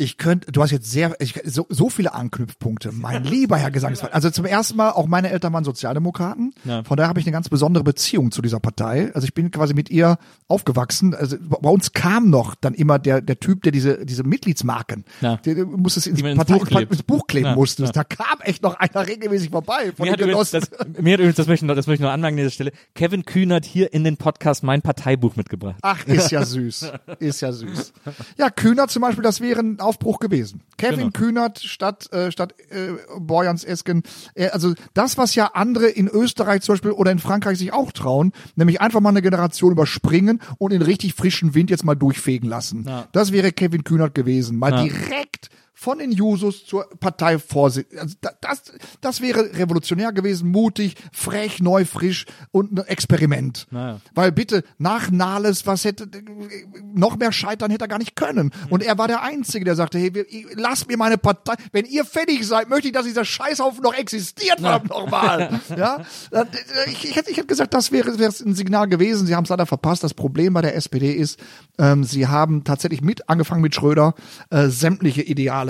ich 0.00 0.16
könnte, 0.16 0.52
du 0.52 0.62
hast 0.62 0.70
jetzt 0.70 0.90
sehr, 0.90 1.16
ich, 1.18 1.40
so, 1.44 1.66
so 1.68 1.90
viele 1.90 2.14
Anknüpfpunkte. 2.14 2.92
Mein 2.92 3.24
lieber 3.24 3.56
Herr 3.56 3.72
Gesangsverein. 3.72 4.14
Also 4.14 4.30
zum 4.30 4.44
ersten 4.44 4.76
Mal, 4.76 4.92
auch 4.92 5.08
meine 5.08 5.30
Eltern 5.30 5.52
waren 5.52 5.64
Sozialdemokraten. 5.64 6.54
Ja. 6.64 6.84
Von 6.84 6.96
daher 6.96 7.08
habe 7.08 7.18
ich 7.18 7.26
eine 7.26 7.32
ganz 7.32 7.48
besondere 7.48 7.82
Beziehung 7.82 8.30
zu 8.30 8.40
dieser 8.40 8.60
Partei. 8.60 9.10
Also 9.14 9.26
ich 9.26 9.34
bin 9.34 9.50
quasi 9.50 9.74
mit 9.74 9.90
ihr 9.90 10.18
aufgewachsen. 10.46 11.14
Also 11.14 11.36
bei 11.40 11.68
uns 11.68 11.92
kam 11.92 12.30
noch 12.30 12.54
dann 12.54 12.74
immer 12.74 13.00
der, 13.00 13.20
der 13.20 13.40
Typ, 13.40 13.64
der 13.64 13.72
diese, 13.72 14.06
diese 14.06 14.22
Mitgliedsmarken, 14.22 15.04
ja. 15.20 15.36
der, 15.38 15.56
der 15.56 15.66
muss 15.66 15.96
es 15.96 16.06
ins, 16.06 16.22
Partei, 16.22 16.54
ins, 16.54 16.68
Buch, 16.68 16.80
ins 16.80 17.02
Buch 17.02 17.26
kleben 17.26 17.46
ja. 17.46 17.54
musste. 17.56 17.82
Ja. 17.82 17.90
Da 17.90 18.04
kam 18.04 18.40
echt 18.42 18.62
noch 18.62 18.76
einer 18.76 19.04
regelmäßig 19.04 19.50
vorbei. 19.50 19.92
Von 19.96 20.06
mir, 20.06 20.12
hat 20.12 20.20
übrigens, 20.20 20.52
das, 20.52 20.70
mir 21.00 21.14
hat 21.14 21.20
übrigens, 21.20 21.36
das 21.36 21.48
möchte 21.48 21.64
ich 21.64 21.68
noch, 21.68 21.74
das 21.74 21.88
möchte 21.88 22.04
ich 22.04 22.06
noch 22.06 22.12
anmerken 22.12 22.34
an 22.34 22.44
dieser 22.44 22.50
Stelle, 22.50 22.70
Kevin 22.94 23.24
Kühnert 23.24 23.64
hier 23.64 23.92
in 23.92 24.04
den 24.04 24.16
Podcast 24.16 24.62
mein 24.62 24.80
Parteibuch 24.80 25.34
mitgebracht. 25.34 25.78
Ach, 25.82 26.06
ist 26.06 26.30
ja 26.30 26.44
süß. 26.44 26.92
ist 27.18 27.40
ja 27.40 27.50
süß. 27.50 27.92
Ja, 28.36 28.48
Kühnert 28.50 28.92
zum 28.92 29.02
Beispiel, 29.02 29.24
das 29.24 29.40
wäre 29.40 29.58
ein 29.58 29.80
Aufbruch 29.88 30.18
gewesen. 30.18 30.60
Kevin 30.76 30.98
genau. 30.98 31.10
Kühnert 31.10 31.58
statt 31.60 32.12
äh, 32.12 32.30
statt 32.30 32.54
äh, 32.70 32.92
Borjans 33.18 33.64
Esken. 33.64 34.02
Äh, 34.34 34.48
also 34.48 34.74
das, 34.94 35.16
was 35.16 35.34
ja 35.34 35.52
andere 35.54 35.88
in 35.88 36.08
Österreich 36.08 36.62
zum 36.62 36.74
Beispiel 36.74 36.90
oder 36.90 37.10
in 37.10 37.18
Frankreich 37.18 37.58
sich 37.58 37.72
auch 37.72 37.92
trauen, 37.92 38.32
nämlich 38.54 38.80
einfach 38.80 39.00
mal 39.00 39.08
eine 39.08 39.22
Generation 39.22 39.72
überspringen 39.72 40.40
und 40.58 40.72
in 40.72 40.82
richtig 40.82 41.14
frischen 41.14 41.54
Wind 41.54 41.70
jetzt 41.70 41.84
mal 41.84 41.94
durchfegen 41.94 42.48
lassen. 42.48 42.84
Ja. 42.86 43.08
Das 43.12 43.32
wäre 43.32 43.52
Kevin 43.52 43.84
Kühnert 43.84 44.14
gewesen. 44.14 44.58
Mal 44.58 44.72
ja. 44.72 44.82
direkt 44.84 45.48
von 45.80 46.00
den 46.00 46.10
Jusos 46.10 46.66
zur 46.66 46.90
Parteivorsitzenden. 46.98 48.00
Also 48.00 48.16
das, 48.40 48.62
das 49.00 49.20
wäre 49.20 49.54
revolutionär 49.54 50.12
gewesen, 50.12 50.50
mutig, 50.50 50.96
frech, 51.12 51.60
neu, 51.60 51.84
frisch 51.84 52.26
und 52.50 52.72
ein 52.72 52.84
Experiment. 52.88 53.68
Naja. 53.70 54.00
Weil 54.12 54.32
bitte, 54.32 54.64
nach 54.78 55.12
Nahles, 55.12 55.68
was 55.68 55.84
hätte, 55.84 56.08
noch 56.82 57.16
mehr 57.16 57.30
scheitern 57.30 57.70
hätte 57.70 57.84
er 57.84 57.88
gar 57.88 57.98
nicht 57.98 58.16
können. 58.16 58.46
Mhm. 58.46 58.72
Und 58.72 58.82
er 58.82 58.98
war 58.98 59.06
der 59.06 59.22
Einzige, 59.22 59.64
der 59.64 59.76
sagte, 59.76 59.98
hey, 59.98 60.26
lasst 60.54 60.88
mir 60.88 60.96
meine 60.96 61.16
Partei, 61.16 61.54
wenn 61.70 61.84
ihr 61.84 62.04
fertig 62.04 62.44
seid, 62.44 62.68
möchte 62.68 62.88
ich, 62.88 62.92
dass 62.92 63.06
dieser 63.06 63.24
Scheißhaufen 63.24 63.80
noch 63.80 63.94
existiert, 63.94 64.58
verdammt 64.58 64.90
nochmal. 64.90 65.60
ja? 65.76 66.02
Ich, 66.86 67.04
ich, 67.04 67.14
hätte, 67.14 67.30
ich 67.30 67.36
hätte 67.36 67.46
gesagt, 67.46 67.72
das 67.72 67.92
wäre, 67.92 68.18
wäre 68.18 68.32
ein 68.44 68.54
Signal 68.56 68.88
gewesen. 68.88 69.28
Sie 69.28 69.36
haben 69.36 69.44
es 69.44 69.50
leider 69.50 69.66
verpasst. 69.66 70.02
Das 70.02 70.12
Problem 70.12 70.54
bei 70.54 70.62
der 70.62 70.74
SPD 70.74 71.12
ist, 71.12 71.38
ähm, 71.78 72.02
sie 72.02 72.26
haben 72.26 72.64
tatsächlich 72.64 73.00
mit, 73.00 73.28
angefangen 73.28 73.62
mit 73.62 73.76
Schröder, 73.76 74.14
äh, 74.50 74.66
sämtliche 74.66 75.22
Ideale 75.22 75.67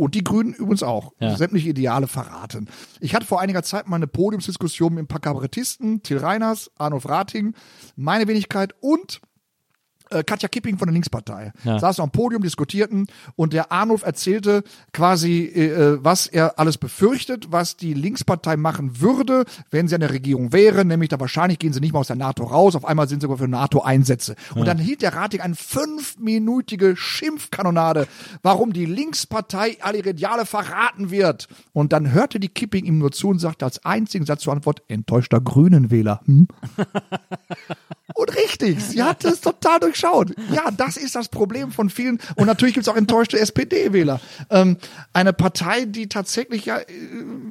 und 0.00 0.14
die 0.14 0.24
Grünen 0.24 0.54
übrigens 0.54 0.82
auch. 0.82 1.12
Ja. 1.20 1.36
Sämtliche 1.36 1.68
Ideale 1.68 2.06
verraten. 2.06 2.68
Ich 3.00 3.14
hatte 3.14 3.26
vor 3.26 3.38
einiger 3.38 3.62
Zeit 3.62 3.86
mal 3.86 3.96
eine 3.96 4.06
Podiumsdiskussion 4.06 4.94
mit 4.94 5.04
ein 5.04 5.08
paar 5.08 5.20
Kabarettisten, 5.20 6.02
Till 6.02 6.16
Reiners, 6.16 6.70
Arnulf 6.78 7.06
Rating, 7.06 7.54
meine 7.96 8.26
Wenigkeit 8.26 8.74
und 8.80 9.20
äh, 10.10 10.22
Katja 10.24 10.48
Kipping 10.48 10.78
von 10.78 10.86
der 10.86 10.92
Linkspartei. 10.92 11.52
Saßen 11.64 12.02
am 12.02 12.10
Podium, 12.10 12.42
diskutierten 12.42 13.06
und 13.36 13.52
der 13.52 13.72
Arnulf 13.72 14.02
erzählte 14.02 14.62
quasi, 14.92 15.44
äh, 15.44 15.98
was 16.02 16.26
er 16.26 16.58
alles 16.58 16.78
befürchtet, 16.78 17.50
was 17.50 17.76
die 17.76 17.94
Linkspartei 17.94 18.56
machen 18.56 19.00
würde, 19.00 19.44
wenn 19.70 19.88
sie 19.88 19.94
an 19.94 20.00
der 20.00 20.10
Regierung 20.10 20.52
wäre, 20.52 20.84
nämlich 20.84 21.08
da 21.08 21.20
wahrscheinlich 21.20 21.58
gehen 21.58 21.72
sie 21.72 21.80
nicht 21.80 21.92
mal 21.92 22.00
aus 22.00 22.08
der 22.08 22.16
NATO 22.16 22.44
raus, 22.44 22.74
auf 22.76 22.84
einmal 22.84 23.08
sind 23.08 23.20
sie 23.20 23.24
sogar 23.24 23.38
für 23.38 23.48
NATO-Einsätze. 23.48 24.34
Und 24.54 24.66
dann 24.66 24.78
hielt 24.78 25.02
der 25.02 25.14
Rating 25.14 25.40
eine 25.40 25.54
fünfminütige 25.54 26.96
Schimpfkanonade, 26.96 28.06
warum 28.42 28.72
die 28.72 28.86
Linkspartei 28.86 29.76
all 29.80 29.96
ihre 29.96 30.10
Ideale 30.10 30.46
verraten 30.46 31.10
wird. 31.10 31.48
Und 31.72 31.92
dann 31.92 32.12
hörte 32.12 32.40
die 32.40 32.48
Kipping 32.48 32.84
ihm 32.84 32.98
nur 32.98 33.12
zu 33.12 33.28
und 33.28 33.38
sagte 33.38 33.64
als 33.64 33.84
einzigen 33.84 34.26
Satz 34.26 34.42
zur 34.42 34.52
Antwort, 34.52 34.82
enttäuschter 34.88 35.40
Grünenwähler. 35.40 36.20
Hm? 36.24 36.48
Und 38.14 38.36
richtig, 38.36 38.82
sie 38.82 39.02
hat 39.02 39.24
es 39.24 39.40
total 39.40 39.80
durchschaut. 39.80 40.32
Ja, 40.52 40.70
das 40.70 40.96
ist 40.96 41.14
das 41.14 41.28
Problem 41.28 41.70
von 41.70 41.90
vielen. 41.90 42.18
Und 42.36 42.46
natürlich 42.46 42.74
gibt 42.74 42.86
es 42.86 42.92
auch 42.92 42.96
enttäuschte 42.96 43.38
SPD-Wähler. 43.38 44.20
Ähm, 44.50 44.76
eine 45.12 45.32
Partei, 45.32 45.84
die 45.84 46.08
tatsächlich 46.08 46.66
ja 46.66 46.78
äh, 46.78 46.84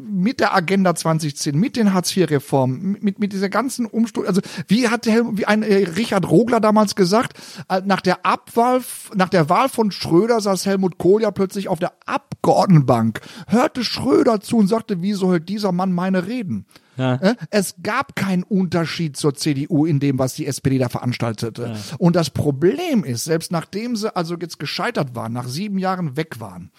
mit 0.10 0.40
der 0.40 0.54
Agenda 0.54 0.96
2010, 0.96 1.56
mit 1.56 1.76
den 1.76 1.94
Hartz-IV-Reformen, 1.94 2.98
mit, 3.02 3.20
mit 3.20 3.34
dieser 3.34 3.50
ganzen 3.50 3.86
Umsturz, 3.86 4.28
also 4.28 4.42
wie 4.68 4.90
hat 4.90 5.06
der, 5.06 5.38
wie 5.38 5.46
ein 5.46 5.64
äh, 5.64 5.88
Richard 5.96 6.30
Rogler 6.30 6.60
damals 6.60 6.96
gesagt, 6.96 7.38
äh, 7.70 7.82
nach 7.86 8.02
der 8.02 8.26
Abwahl, 8.26 8.82
nach 9.16 9.30
der 9.30 9.50
Wahl 9.50 9.70
von 9.70 9.92
Schröder 9.92 10.42
saß 10.42 10.66
Helmut 10.66 10.98
Kohl 10.98 11.22
ja 11.22 11.32
plötzlich 11.32 11.68
auf 11.68 11.80
der 11.80 11.94
Abgeordnetenbank, 12.06 13.22
hörte 13.48 13.84
Schröder 13.84 14.42
zu 14.42 14.58
und 14.58 14.68
sagte, 14.68 15.02
wieso 15.02 15.32
hört 15.32 15.50
dieser 15.50 15.72
Mann 15.72 15.94
meine 15.94 16.28
Reden? 16.28 16.66
Äh, 17.00 17.36
Es 17.50 17.76
gab 17.82 18.16
keinen 18.16 18.44
Unterschied 18.44 19.18
zur 19.18 19.34
CDU 19.34 19.86
in 19.86 20.00
dem, 20.00 20.20
was 20.20 20.34
die 20.36 20.46
SPD 20.46 20.78
da 20.78 20.90
veranstaltete. 20.90 21.76
Und 21.98 22.16
das 22.16 22.30
Problem 22.30 23.04
ist, 23.04 23.24
selbst 23.24 23.52
nachdem 23.52 23.96
sie 23.96 24.16
also 24.16 24.36
jetzt 24.36 24.60
gescheitert 24.60 25.16
waren, 25.16 25.34
nach 25.34 25.48
sieben 25.48 25.78
Jahren 25.80 26.18
weg 26.18 26.40
waren 26.40 26.72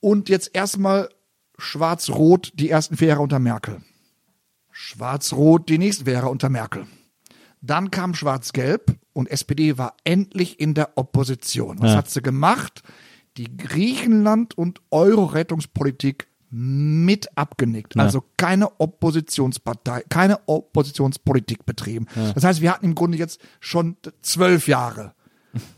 und 0.00 0.28
jetzt 0.28 0.50
erstmal 0.54 1.08
schwarz-rot 1.58 2.52
die 2.54 2.70
ersten 2.70 2.96
vier 2.96 3.08
Jahre 3.08 3.22
unter 3.22 3.38
Merkel, 3.38 3.82
schwarz-rot 4.70 5.68
die 5.68 5.78
nächsten 5.78 6.04
vier 6.04 6.14
Jahre 6.14 6.28
unter 6.30 6.48
Merkel. 6.48 6.86
Dann 7.60 7.90
kam 7.90 8.14
schwarz-gelb 8.14 8.96
und 9.12 9.30
SPD 9.30 9.76
war 9.76 9.94
endlich 10.04 10.58
in 10.60 10.72
der 10.72 10.96
Opposition. 10.96 11.76
Was 11.80 11.90
hat 11.96 12.10
sie 12.10 12.22
gemacht? 12.22 12.82
Die 13.36 13.54
Griechenland- 13.54 14.56
und 14.56 14.80
Euro-Rettungspolitik 14.90 16.28
mit 16.50 17.36
abgenickt. 17.36 17.96
Also 17.96 18.24
keine 18.36 18.80
Oppositionspartei, 18.80 20.02
keine 20.08 20.40
Oppositionspolitik 20.46 21.64
betrieben. 21.64 22.06
Das 22.34 22.44
heißt, 22.44 22.60
wir 22.60 22.72
hatten 22.72 22.84
im 22.86 22.94
Grunde 22.94 23.18
jetzt 23.18 23.40
schon 23.60 23.96
zwölf 24.22 24.68
Jahre 24.68 25.14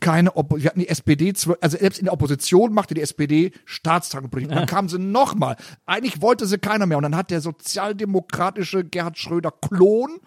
keine 0.01 0.36
Oppo 0.36 0.59
wir 0.59 0.66
hatten 0.69 0.81
die 0.81 0.89
SPD, 0.89 1.32
zwölf- 1.32 1.59
also 1.62 1.78
selbst 1.78 1.99
in 1.99 2.05
der 2.05 2.12
Opposition 2.12 2.74
machte 2.74 2.93
die 2.94 3.01
SPD 3.01 3.53
Staatstragenpolitik. 3.65 4.53
Dann 4.55 4.66
kam 4.66 4.89
sie 4.89 4.99
nochmal. 4.99 5.57
Eigentlich 5.86 6.20
wollte 6.20 6.47
sie 6.47 6.59
keiner 6.59 6.85
mehr. 6.86 6.99
Und 6.99 7.05
dann 7.05 7.16
hat 7.16 7.31
der 7.31 7.40
sozialdemokratische 7.40 8.85
Gerhard 8.85 9.19
Schröder 9.19 9.51
Klon 9.51 10.19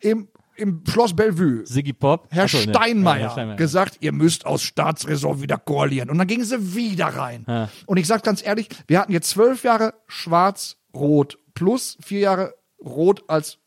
im, 0.00 0.28
im 0.60 0.82
Schloss 0.86 1.14
Bellevue 1.14 1.66
Siggy 1.66 1.92
Pop. 1.92 2.28
Herr 2.30 2.44
Ach 2.44 2.48
so, 2.48 2.58
ne. 2.58 2.64
Steinmeier, 2.64 3.16
Ja, 3.16 3.22
Herr 3.26 3.30
Steinmeier. 3.32 3.56
gesagt, 3.56 3.98
ihr 4.00 4.12
müsst 4.12 4.46
aus 4.46 4.62
Staatsräson 4.62 5.42
wieder 5.42 5.58
koalieren. 5.58 6.10
Und 6.10 6.18
dann 6.18 6.26
gingen 6.26 6.44
sie 6.44 6.74
wieder 6.74 7.06
rein. 7.06 7.44
Und 7.86 7.96
ich 7.96 8.06
sage 8.06 8.22
ganz 8.22 8.44
ehrlich, 8.44 8.68
wir 8.86 9.00
hatten 9.00 9.12
jetzt 9.12 9.30
zwölf 9.30 9.64
Jahre 9.64 9.94
schwarz-rot 10.06 11.38
plus 11.54 11.96
vier 12.00 12.20
Jahre 12.20 12.54
rot 12.84 13.24
als 13.28 13.58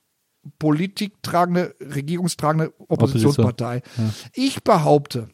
politiktragende, 0.59 1.75
regierungstragende 1.79 2.73
Oppositionspartei. 2.87 3.81
Ich 4.33 4.63
behaupte, 4.63 5.29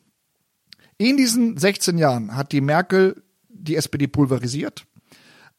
in 0.98 1.18
diesen 1.18 1.58
16 1.58 1.98
Jahren 1.98 2.36
hat 2.36 2.52
die 2.52 2.62
Merkel 2.62 3.24
die 3.48 3.76
SPD 3.76 4.08
pulverisiert, 4.08 4.86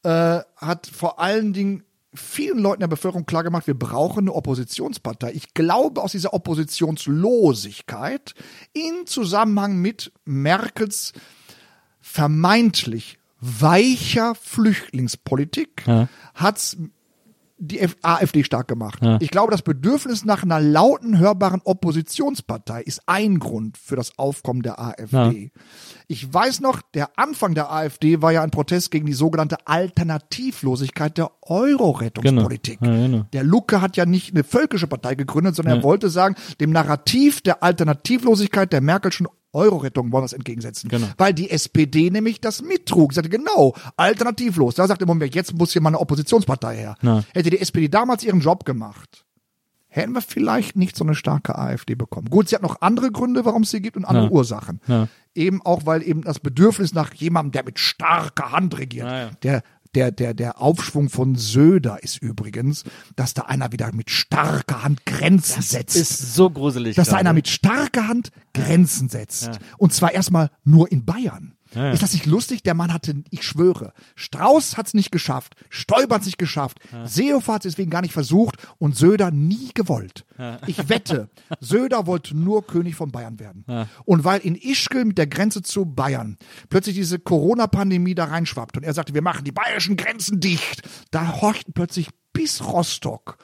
äh, 0.03 0.41
hat 0.57 0.87
vor 0.87 1.19
allen 1.21 1.53
Dingen 1.53 1.83
vielen 2.12 2.59
Leuten 2.59 2.81
der 2.81 2.89
Bevölkerung 2.89 3.27
klargemacht, 3.27 3.66
wir 3.66 3.78
brauchen 3.78 4.20
eine 4.20 4.35
Oppositionspartei. 4.35 5.32
Ich 5.32 5.55
glaube, 5.55 6.03
aus 6.03 6.12
dieser 6.12 6.35
Oppositionslosigkeit 6.35 8.35
in 8.73 9.07
Zusammenhang 9.07 9.77
mit 9.77 10.12
Merkels 10.24 11.12
vermeintlich 12.01 13.19
weicher 13.41 14.35
Flüchtlingspolitik 14.35 15.85
hat's 16.35 16.77
die 17.61 17.87
AfD 18.03 18.43
stark 18.43 18.69
gemacht. 18.69 19.01
Ich 19.20 19.31
glaube, 19.31 19.53
das 19.53 19.62
Bedürfnis 19.62 20.24
nach 20.24 20.43
einer 20.43 20.61
lauten, 20.61 21.19
hörbaren 21.19 21.61
Oppositionspartei 21.62 22.82
ist 22.82 23.03
ein 23.07 23.39
Grund 23.39 23.77
für 23.77 23.97
das 23.97 24.19
Aufkommen 24.19 24.62
der 24.62 24.81
AfD. 24.81 25.53
Ich 26.09 26.32
weiß 26.32 26.61
noch, 26.61 26.81
der 26.95 27.11
Anfang 27.16 27.55
der 27.55 27.70
AfD 27.70 28.23
war 28.23 28.32
ja 28.32 28.43
ein 28.43 28.51
Protest 28.51 28.91
gegen 28.91 29.07
die 29.07 29.12
sogenannte 29.12 29.59
Alternativlosigkeit 29.66 31.19
der 31.19 31.31
Euro-Rettungspolitik. 31.43 32.81
Genau. 32.81 32.93
Ja, 32.93 33.07
genau. 33.07 33.27
Der 33.32 33.45
Lucke 33.45 33.81
hat 33.81 33.97
ja 33.97 34.07
nicht 34.07 34.32
eine 34.32 34.43
völkische 34.43 34.87
Partei 34.87 35.15
gegründet, 35.15 35.55
sondern 35.55 35.78
er 35.78 35.82
wollte 35.85 36.09
sagen, 36.09 36.35
dem 36.61 36.70
Narrativ 36.70 37.43
der 37.43 37.62
Alternativlosigkeit 37.62 38.73
der 38.73 38.81
Merkelschen 38.81 39.28
Euro-Rettung 39.53 40.13
wollen 40.13 40.23
wir 40.23 40.27
es 40.27 40.33
entgegensetzen. 40.33 40.89
Genau. 40.89 41.07
Weil 41.19 41.35
die 41.35 41.51
SPD 41.51 42.11
nämlich 42.11 42.41
das 42.41 42.63
mittrug. 42.63 43.13
Sie 43.13 43.17
sagte, 43.17 43.31
genau, 43.31 43.75
alternativlos. 43.97 44.75
Da 44.77 44.87
sagte 44.87 45.07
man, 45.07 45.21
jetzt 45.21 45.55
muss 45.55 45.73
hier 45.73 45.83
mal 45.83 45.91
eine 45.91 46.01
Oppositionspartei 46.01 46.77
her. 46.77 46.97
Na. 47.03 47.25
Hätte 47.33 47.51
die 47.51 47.61
SPD 47.61 47.89
damals 47.89 48.23
ihren 48.25 48.41
Job 48.41 48.65
gemacht, 48.65 49.25
hätten 49.89 50.13
wir 50.13 50.23
vielleicht 50.23 50.77
nicht 50.77 50.97
so 50.97 51.05
eine 51.05 51.15
starke 51.15 51.59
AfD 51.59 51.95
bekommen. 51.97 52.29
Gut, 52.31 52.49
sie 52.49 52.55
hat 52.55 52.63
noch 52.63 52.81
andere 52.81 53.11
Gründe, 53.11 53.45
warum 53.45 53.63
es 53.63 53.71
sie 53.71 53.83
gibt 53.83 53.97
und 53.97 54.05
andere 54.05 54.27
Ja. 54.27 54.31
Ursachen. 54.31 54.81
Ja. 54.87 55.09
Eben 55.35 55.63
auch, 55.63 55.85
weil 55.85 56.03
eben 56.07 56.23
das 56.23 56.39
Bedürfnis 56.39 56.95
nach 56.95 57.13
jemandem, 57.15 57.53
der 57.53 57.65
mit 57.65 57.79
starker 57.79 58.53
Hand 58.53 58.79
regiert, 58.79 59.07
ja. 59.09 59.31
der 59.43 59.63
der, 59.95 60.11
der, 60.12 60.35
der 60.35 60.61
Aufschwung 60.61 61.09
von 61.09 61.35
Söder 61.37 62.03
ist 62.03 62.23
übrigens, 62.23 62.85
dass 63.17 63.35
da 63.35 63.43
einer 63.43 63.73
wieder 63.73 63.93
mit 63.93 64.11
starker 64.11 64.83
Hand 64.83 65.05
Grenzen 65.07 65.62
setzt 65.62 65.97
Ist 65.97 66.35
so 66.35 66.51
gruselig. 66.51 66.97
dass 66.97 67.09
da 67.09 67.17
einer 67.17 67.33
mit 67.33 67.49
starker 67.49 68.09
Hand 68.09 68.31
Grenzen 68.55 69.09
setzt. 69.09 69.59
Und 69.79 69.93
zwar 69.93 70.12
erstmal 70.12 70.51
nur 70.65 70.91
in 70.91 71.05
Bayern. 71.05 71.55
Ja. 71.75 71.93
Ist 71.93 72.03
das 72.03 72.13
nicht 72.13 72.27
lustig? 72.27 72.63
Der 72.63 72.75
Mann 72.75 72.93
hatte, 72.93 73.23
ich 73.31 73.43
schwöre, 73.43 73.93
Strauß 74.17 74.77
hat 74.77 74.89
es 74.89 74.95
nicht 74.95 75.13
geschafft, 75.13 75.55
Stoiber 75.69 76.17
hat 76.17 76.23
es 76.23 76.27
nicht 76.27 76.39
geschafft, 76.39 76.79
Seehofer 77.05 77.55
hat 77.55 77.65
es 77.65 77.73
deswegen 77.73 77.91
gar 77.91 78.03
nicht 78.03 78.13
versucht 78.13 78.57
und 78.79 78.97
Söder 78.97 79.31
nie 79.31 79.71
gewollt. 79.75 80.25
Ich 80.67 80.89
wette, 80.89 81.31
Söder 81.61 82.07
wollte 82.07 82.37
nur 82.37 82.67
König 82.67 82.95
von 82.97 83.13
Bayern 83.13 83.39
werden. 83.39 83.65
Und 84.05 84.25
weil 84.25 84.41
in 84.41 84.55
Ischgl 84.55 85.05
mit 85.05 85.19
der 85.19 85.27
Grenze 85.27 85.63
zu 85.63 85.85
Bayern 85.85 86.37
plötzlich 86.69 86.97
diese 86.97 87.19
Corona-Pandemie 87.19 88.15
da 88.15 88.25
reinschwappt 88.25 88.77
und 88.77 88.83
er 88.83 88.95
sagte, 88.95 89.15
wir 89.15 89.23
machen 89.23 89.45
die 89.45 89.53
bayerischen 89.53 89.97
Grenzen 89.97 90.41
dicht, 90.41 90.83
da 91.11 91.41
horchten 91.41 91.73
plötzlich 91.73 92.09
bis 92.33 92.65
Rostock 92.65 93.39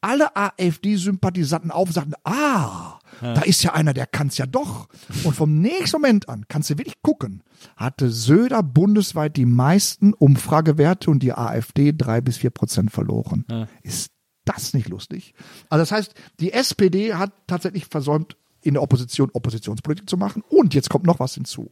alle 0.00 0.36
AfD-Sympathisanten 0.36 1.70
auf 1.70 1.88
und 1.88 1.94
sagten, 1.94 2.14
ah, 2.24 2.98
da 3.20 3.42
ist 3.42 3.62
ja 3.62 3.74
einer, 3.74 3.94
der 3.94 4.06
kann's 4.06 4.38
ja 4.38 4.46
doch. 4.46 4.88
Und 5.24 5.34
vom 5.34 5.60
nächsten 5.60 6.00
Moment 6.00 6.28
an, 6.28 6.46
kannst 6.48 6.70
du 6.70 6.78
wirklich 6.78 7.02
gucken, 7.02 7.42
hatte 7.76 8.10
Söder 8.10 8.62
bundesweit 8.62 9.36
die 9.36 9.46
meisten 9.46 10.14
Umfragewerte 10.14 11.10
und 11.10 11.22
die 11.22 11.32
AfD 11.32 11.92
drei 11.96 12.20
bis 12.20 12.36
vier 12.36 12.50
Prozent 12.50 12.92
verloren. 12.92 13.44
Ist 13.82 14.12
das 14.44 14.72
nicht 14.72 14.88
lustig? 14.88 15.34
Also 15.68 15.82
das 15.82 15.92
heißt, 15.92 16.14
die 16.40 16.52
SPD 16.52 17.14
hat 17.14 17.32
tatsächlich 17.46 17.86
versäumt, 17.86 18.36
in 18.60 18.74
der 18.74 18.82
Opposition 18.82 19.30
Oppositionspolitik 19.32 20.08
zu 20.08 20.16
machen. 20.16 20.42
Und 20.48 20.74
jetzt 20.74 20.90
kommt 20.90 21.06
noch 21.06 21.20
was 21.20 21.34
hinzu. 21.34 21.70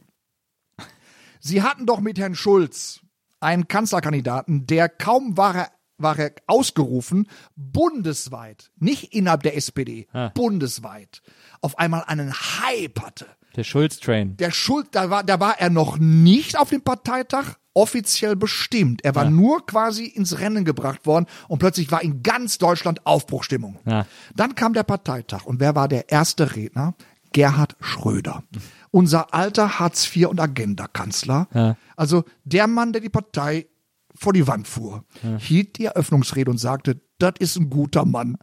Sie 1.39 1.61
hatten 1.61 1.85
doch 1.85 1.99
mit 1.99 2.17
Herrn 2.17 2.35
Schulz 2.35 3.01
einen 3.39 3.67
Kanzlerkandidaten, 3.67 4.65
der 4.65 4.89
kaum 4.89 5.37
war 5.37 5.55
er, 5.55 5.71
war 5.97 6.17
er 6.19 6.31
ausgerufen, 6.47 7.27
bundesweit, 7.55 8.71
nicht 8.77 9.13
innerhalb 9.13 9.43
der 9.43 9.55
SPD, 9.57 10.07
bundesweit, 10.33 11.21
auf 11.61 11.77
einmal 11.79 12.03
einen 12.07 12.33
Hype 12.33 13.01
hatte. 13.01 13.27
Der 13.55 13.63
Schulz-Train. 13.63 14.37
Der 14.37 14.51
Schulz, 14.51 14.89
da 14.91 15.09
war, 15.09 15.23
da 15.23 15.39
war 15.39 15.59
er 15.59 15.71
noch 15.71 15.97
nicht 15.97 16.59
auf 16.59 16.69
dem 16.69 16.81
Parteitag 16.81 17.55
offiziell 17.73 18.35
bestimmt. 18.35 19.03
Er 19.03 19.13
war 19.13 19.29
nur 19.29 19.65
quasi 19.65 20.05
ins 20.05 20.39
Rennen 20.39 20.65
gebracht 20.65 21.05
worden 21.05 21.27
und 21.47 21.59
plötzlich 21.59 21.91
war 21.91 22.01
in 22.01 22.23
ganz 22.23 22.57
Deutschland 22.57 23.05
Aufbruchstimmung. 23.05 23.77
Ja. 23.85 24.07
Dann 24.35 24.55
kam 24.55 24.73
der 24.73 24.83
Parteitag 24.83 25.45
und 25.45 25.59
wer 25.59 25.75
war 25.75 25.87
der 25.87 26.09
erste 26.09 26.55
Redner? 26.55 26.95
Gerhard 27.33 27.75
Schröder. 27.79 28.43
Unser 28.89 29.33
alter 29.33 29.79
Hartz 29.79 30.15
IV 30.15 30.27
und 30.27 30.39
Agenda-Kanzler. 30.39 31.47
Ja. 31.53 31.77
Also 31.95 32.23
der 32.45 32.65
Mann, 32.67 32.93
der 32.93 33.01
die 33.01 33.09
Partei 33.09 33.67
vor 34.17 34.33
die 34.33 34.47
Wand 34.47 34.67
fuhr, 34.67 35.05
hielt 35.39 35.77
die 35.77 35.85
Eröffnungsrede 35.85 36.49
und 36.49 36.57
sagte, 36.57 37.01
das 37.19 37.33
ist 37.39 37.55
ein 37.57 37.69
guter 37.69 38.05
Mann. 38.05 38.37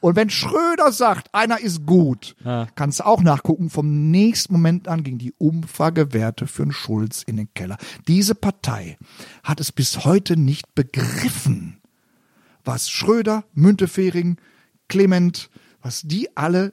Und 0.00 0.16
wenn 0.16 0.30
Schröder 0.30 0.92
sagt, 0.92 1.28
einer 1.34 1.60
ist 1.60 1.84
gut, 1.86 2.36
kannst 2.74 3.00
du 3.00 3.06
auch 3.06 3.22
nachgucken, 3.22 3.70
vom 3.70 4.10
nächsten 4.10 4.52
Moment 4.52 4.88
an 4.88 5.02
ging 5.02 5.18
die 5.18 5.32
Umfragewerte 5.38 6.46
für 6.46 6.62
einen 6.62 6.72
Schulz 6.72 7.22
in 7.22 7.36
den 7.36 7.52
Keller. 7.54 7.76
Diese 8.08 8.34
Partei 8.34 8.96
hat 9.42 9.60
es 9.60 9.72
bis 9.72 10.04
heute 10.04 10.36
nicht 10.36 10.74
begriffen, 10.74 11.80
was 12.64 12.90
Schröder, 12.90 13.44
Müntefering, 13.52 14.38
Clement, 14.88 15.50
was 15.80 16.02
die 16.02 16.34
alle 16.36 16.72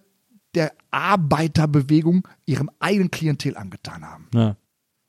der 0.55 0.73
Arbeiterbewegung 0.91 2.27
ihrem 2.45 2.69
eigenen 2.79 3.11
Klientel 3.11 3.55
angetan 3.57 4.05
haben. 4.05 4.27
Ja. 4.33 4.55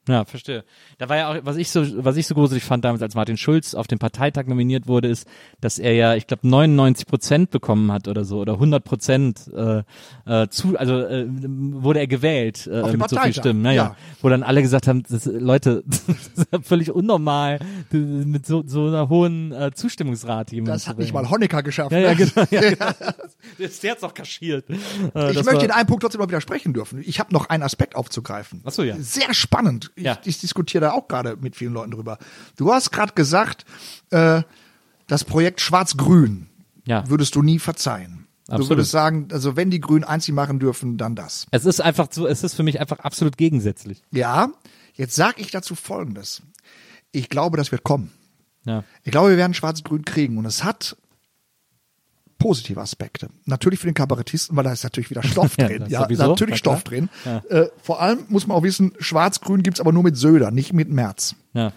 Ja, 0.09 0.25
verstehe. 0.25 0.65
Da 0.99 1.09
war 1.09 1.17
ja 1.17 1.31
auch, 1.31 1.37
was 1.45 1.57
ich 1.57 1.71
so, 1.71 1.85
was 2.05 2.17
ich 2.17 2.27
so 2.27 2.35
gruselig 2.35 2.65
fand 2.65 2.85
damals, 2.85 3.03
als 3.03 3.15
Martin 3.15 3.37
Schulz 3.37 3.75
auf 3.75 3.87
den 3.87 4.01
Parteitag 4.01 4.47
nominiert 4.47 4.89
wurde, 4.89 5.07
ist, 5.07 5.29
dass 5.61 5.79
er 5.79 5.93
ja, 5.95 6.15
ich 6.17 6.27
glaube, 6.27 6.49
99 6.49 7.07
Prozent 7.07 7.51
bekommen 7.51 7.93
hat 7.93 8.09
oder 8.09 8.25
so 8.25 8.41
oder 8.41 8.55
100 8.55 8.83
Prozent 8.83 9.49
äh, 9.55 9.83
äh, 10.27 10.49
zu, 10.49 10.77
also 10.77 10.99
äh, 10.99 11.27
wurde 11.29 12.01
er 12.01 12.09
gewählt 12.09 12.67
äh, 12.67 12.71
dem 12.71 12.83
mit 12.83 12.85
so 12.85 12.91
vielen 12.91 12.99
Parteitag, 12.99 13.41
Stimmen, 13.41 13.63
naja, 13.63 13.85
ja. 13.85 13.97
wo 14.21 14.29
dann 14.29 14.43
alle 14.43 14.63
gesagt 14.63 14.89
haben, 14.89 15.05
das, 15.09 15.25
Leute, 15.27 15.85
das 15.87 16.01
ist 16.09 16.49
ja 16.53 16.61
völlig 16.61 16.91
unnormal, 16.91 17.61
mit 17.93 18.45
so, 18.45 18.65
so 18.67 18.89
einer 18.89 19.09
hohen 19.09 19.53
äh, 19.53 19.71
Zustimmungsrate 19.73 20.61
Das 20.63 20.89
hat 20.89 20.99
nicht 20.99 21.15
mal 21.15 21.31
Honecker 21.31 21.63
geschafft. 21.63 21.93
Ja, 21.93 21.99
ja, 21.99 22.15
ne? 22.15 22.17
genau. 22.17 22.47
Ja, 22.51 22.61
genau. 22.71 23.71
Der 23.83 23.91
hat's 23.93 24.03
auch 24.03 24.15
kaschiert. 24.15 24.69
Äh, 24.69 24.75
Ich 25.31 25.37
möchte 25.37 25.47
war- 25.47 25.63
in 25.65 25.71
einem 25.71 25.87
Punkt 25.87 26.03
trotzdem 26.03 26.21
mal 26.21 26.29
widersprechen 26.29 26.73
dürfen. 26.73 27.03
Ich 27.07 27.21
habe 27.21 27.33
noch 27.33 27.49
einen 27.49 27.63
Aspekt 27.63 27.95
aufzugreifen. 27.95 28.63
Ach 28.65 28.73
so, 28.73 28.83
ja. 28.83 28.97
Sehr 28.99 29.33
spannend. 29.35 29.92
Ich, 29.95 30.05
Ja. 30.05 30.19
ich 30.25 30.41
diskutiere 30.41 30.83
da 30.83 30.93
auch 30.93 31.09
gerade 31.09 31.37
mit 31.37 31.57
vielen 31.57 31.73
Leuten 31.75 31.91
drüber. 31.93 32.19
Du 32.57 32.73
hast 32.73 32.91
gerade 32.91 33.13
gesagt, 33.15 33.65
äh, 34.11 34.43
das 35.07 35.25
Projekt 35.25 35.61
Schwarz-Grün 35.61 36.49
Ja. 36.87 37.09
würdest 37.09 37.35
du 37.35 37.43
nie 37.43 37.59
verzeihen. 37.59 38.27
Du 38.47 38.55
Absolut. 38.55 38.71
würdest 38.71 38.91
sagen, 38.91 39.29
also 39.33 39.57
wenn 39.57 39.71
die 39.71 39.81
Grünen 39.81 40.05
einzig 40.05 40.35
machen 40.35 40.59
dürfen, 40.59 40.99
dann 40.99 41.15
das. 41.15 41.47
Es 41.53 41.65
ist 41.65 41.81
einfach 41.81 42.09
so, 42.11 42.27
es 42.27 42.43
ist 42.43 42.55
für 42.55 42.63
mich 42.65 42.81
einfach 42.81 42.99
absolut 43.01 43.37
gegensätzlich. 43.37 44.03
Ja, 44.11 44.51
jetzt 44.95 45.15
sage 45.15 45.41
ich 45.41 45.51
dazu 45.51 45.75
Folgendes. 45.75 46.43
Ich 47.13 47.29
glaube, 47.29 47.57
das 47.57 47.71
wird 47.73 47.83
kommen. 47.85 48.11
Ja. 48.65 48.85
Ich 49.05 49.13
glaube, 49.13 49.31
wir 49.31 49.37
werden 49.37 49.55
Schwarz-Grün 49.55 50.05
kriegen 50.05 50.39
und 50.39 50.45
es 50.47 50.65
hat 50.65 50.97
positive 52.43 52.81
Aspekte. 52.81 53.29
Natürlich 53.47 53.79
für 53.81 53.87
den 53.87 53.95
Kabarettisten, 53.95 54.57
weil 54.57 54.65
da 54.65 54.73
ist 54.73 54.85
natürlich 54.85 55.11
wieder 55.11 55.23
Stoff 55.23 55.57
Ja, 55.59 55.69
drin. 55.69 55.85
ja, 55.89 56.03
sowieso, 56.05 56.27
natürlich 56.27 56.53
na. 56.55 56.57
Stoff 56.59 56.85
drin. 56.85 57.09
Ja. 57.25 57.39
Äh, 57.49 57.69
vor 57.83 58.01
allem 58.03 58.21
muss 58.29 58.47
man 58.47 58.57
auch 58.57 58.63
wissen, 58.63 58.93
Schwarz-Grün 58.99 59.63
gibt's 59.63 59.81
aber 59.81 59.93
nur 59.93 60.03
mit 60.03 60.17
Söder, 60.17 60.51
nicht 60.51 60.73
mit 60.73 60.91
Merz. 60.91 61.35
Ja. 61.55 61.73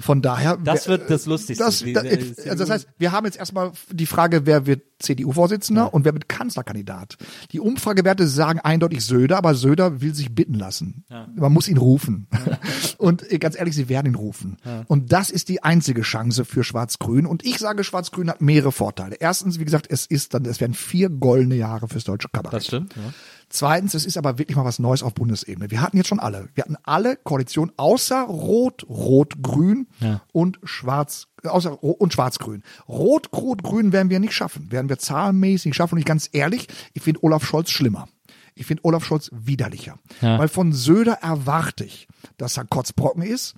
Von 0.00 0.22
daher. 0.22 0.56
Das 0.56 0.86
wird 0.86 1.10
das 1.10 1.26
Lustigste. 1.26 1.64
Das, 1.64 1.80
Die- 1.80 1.92
da, 1.92 2.02
die- 2.02 2.34
also 2.48 2.56
das 2.64 2.70
heißt, 2.70 2.88
wir 2.98 3.10
haben 3.12 3.24
jetzt 3.26 3.36
erstmal 3.38 3.72
die 3.90 4.06
Frage, 4.06 4.46
wer 4.46 4.64
wird 4.66 4.82
CDU-Vorsitzender 5.00 5.92
und 5.94 6.04
wer 6.04 6.12
wird 6.12 6.28
Kanzlerkandidat. 6.28 7.16
Die 7.52 7.60
Umfragewerte 7.60 8.26
sagen 8.28 8.58
eindeutig 8.60 9.04
Söder, 9.04 9.36
aber 9.38 9.54
Söder 9.54 10.00
will 10.00 10.14
sich 10.14 10.34
bitten 10.34 10.54
lassen. 10.54 11.04
Man 11.36 11.52
muss 11.52 11.68
ihn 11.68 11.78
rufen. 11.78 12.26
und 12.98 13.30
äh, 13.30 13.38
ganz 13.38 13.56
ehrlich, 13.58 13.74
sie 13.74 13.88
werden 13.88 14.06
ihn 14.12 14.14
rufen. 14.16 14.56
Und 14.86 15.12
das 15.12 15.30
ist 15.30 15.48
die 15.48 15.62
einzige 15.62 16.02
Chance 16.02 16.44
für 16.44 16.64
Schwarz-Grün. 16.64 17.26
Und 17.26 17.44
ich 17.44 17.58
sage, 17.58 17.84
Schwarz-Grün 17.84 18.30
hat 18.30 18.40
mehrere 18.40 18.72
Vorteile. 18.72 19.16
Erstens, 19.18 19.58
wie 19.58 19.64
gesagt, 19.64 19.86
es 19.90 20.06
ist 20.06 20.34
dann, 20.34 20.44
es 20.44 20.60
werden 20.60 20.74
vier 20.74 21.08
goldene 21.10 21.54
Jahre 21.56 21.88
fürs 21.88 22.04
deutsche 22.04 22.28
Kabarett. 22.32 22.56
Das 22.58 22.66
stimmt. 22.66 22.94
Ja. 22.96 23.02
Zweitens, 23.50 23.94
es 23.94 24.04
ist 24.04 24.18
aber 24.18 24.38
wirklich 24.38 24.56
mal 24.56 24.64
was 24.64 24.78
Neues 24.78 25.02
auf 25.02 25.14
Bundesebene. 25.14 25.70
Wir 25.70 25.80
hatten 25.80 25.96
jetzt 25.96 26.08
schon 26.08 26.20
alle. 26.20 26.48
Wir 26.54 26.64
hatten 26.64 26.76
alle 26.82 27.16
Koalitionen 27.16 27.72
außer 27.76 28.22
Rot, 28.22 28.84
Rot, 28.88 29.42
Grün 29.42 29.86
Ja. 30.00 30.20
und 30.32 30.58
Schwarz, 30.64 31.28
äh, 31.42 31.48
außer 31.48 31.82
und 31.82 32.12
Schwarz-Grün. 32.12 32.62
Rot, 32.88 33.30
Rot, 33.32 33.62
Grün 33.62 33.92
werden 33.92 34.10
wir 34.10 34.20
nicht 34.20 34.34
schaffen. 34.34 34.70
Werden 34.70 34.88
wir 34.88 34.98
zahlenmäßig 34.98 35.66
nicht 35.66 35.76
schaffen. 35.76 35.94
Und 35.94 36.00
ich 36.00 36.04
ganz 36.04 36.28
ehrlich, 36.32 36.68
ich 36.92 37.02
finde 37.02 37.22
Olaf 37.24 37.44
Scholz 37.44 37.70
schlimmer. 37.70 38.06
Ich 38.54 38.66
finde 38.66 38.84
Olaf 38.84 39.04
Scholz 39.04 39.30
widerlicher. 39.32 39.98
Ja. 40.20 40.38
Weil 40.38 40.48
von 40.48 40.72
Söder 40.72 41.14
erwarte 41.22 41.84
ich, 41.84 42.08
dass 42.38 42.56
er 42.56 42.64
Kotzbrocken 42.64 43.22
ist. 43.22 43.54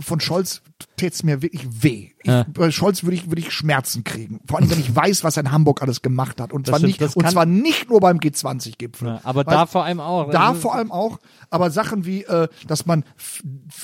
Von 0.00 0.20
Scholz 0.20 0.62
tät's 0.96 1.22
mir 1.22 1.42
wirklich 1.42 1.66
weh. 1.82 2.10
Ich, 2.22 2.26
Ja. 2.26 2.44
Bei 2.52 2.70
Scholz 2.70 3.02
würde 3.02 3.16
ich, 3.16 3.28
würde 3.28 3.40
ich 3.40 3.50
Schmerzen 3.52 4.04
kriegen. 4.04 4.40
Vor 4.46 4.58
allem, 4.58 4.70
wenn 4.70 4.80
ich 4.80 4.94
weiß, 4.94 5.24
was 5.24 5.36
er 5.36 5.44
in 5.44 5.52
Hamburg 5.52 5.80
alles 5.82 6.02
gemacht 6.02 6.40
hat. 6.40 6.52
Und, 6.52 6.68
Das 6.68 6.72
zwar, 6.72 6.78
stimmt, 6.80 7.00
nicht, 7.00 7.16
und 7.16 7.30
zwar 7.30 7.46
nicht 7.46 7.88
nur 7.88 8.00
beim 8.00 8.18
G20-Gipfel. 8.18 9.08
Ja, 9.08 9.20
aber 9.24 9.46
Weil- 9.46 9.54
da 9.54 9.66
vor 9.66 9.84
allem 9.84 10.00
auch. 10.00 10.30
da 10.30 10.54
vor 10.54 10.74
allem 10.74 10.90
auch, 10.92 11.18
aber 11.50 11.70
Sachen 11.70 12.04
wie, 12.04 12.24
äh, 12.24 12.48
dass 12.66 12.84
man 12.86 13.04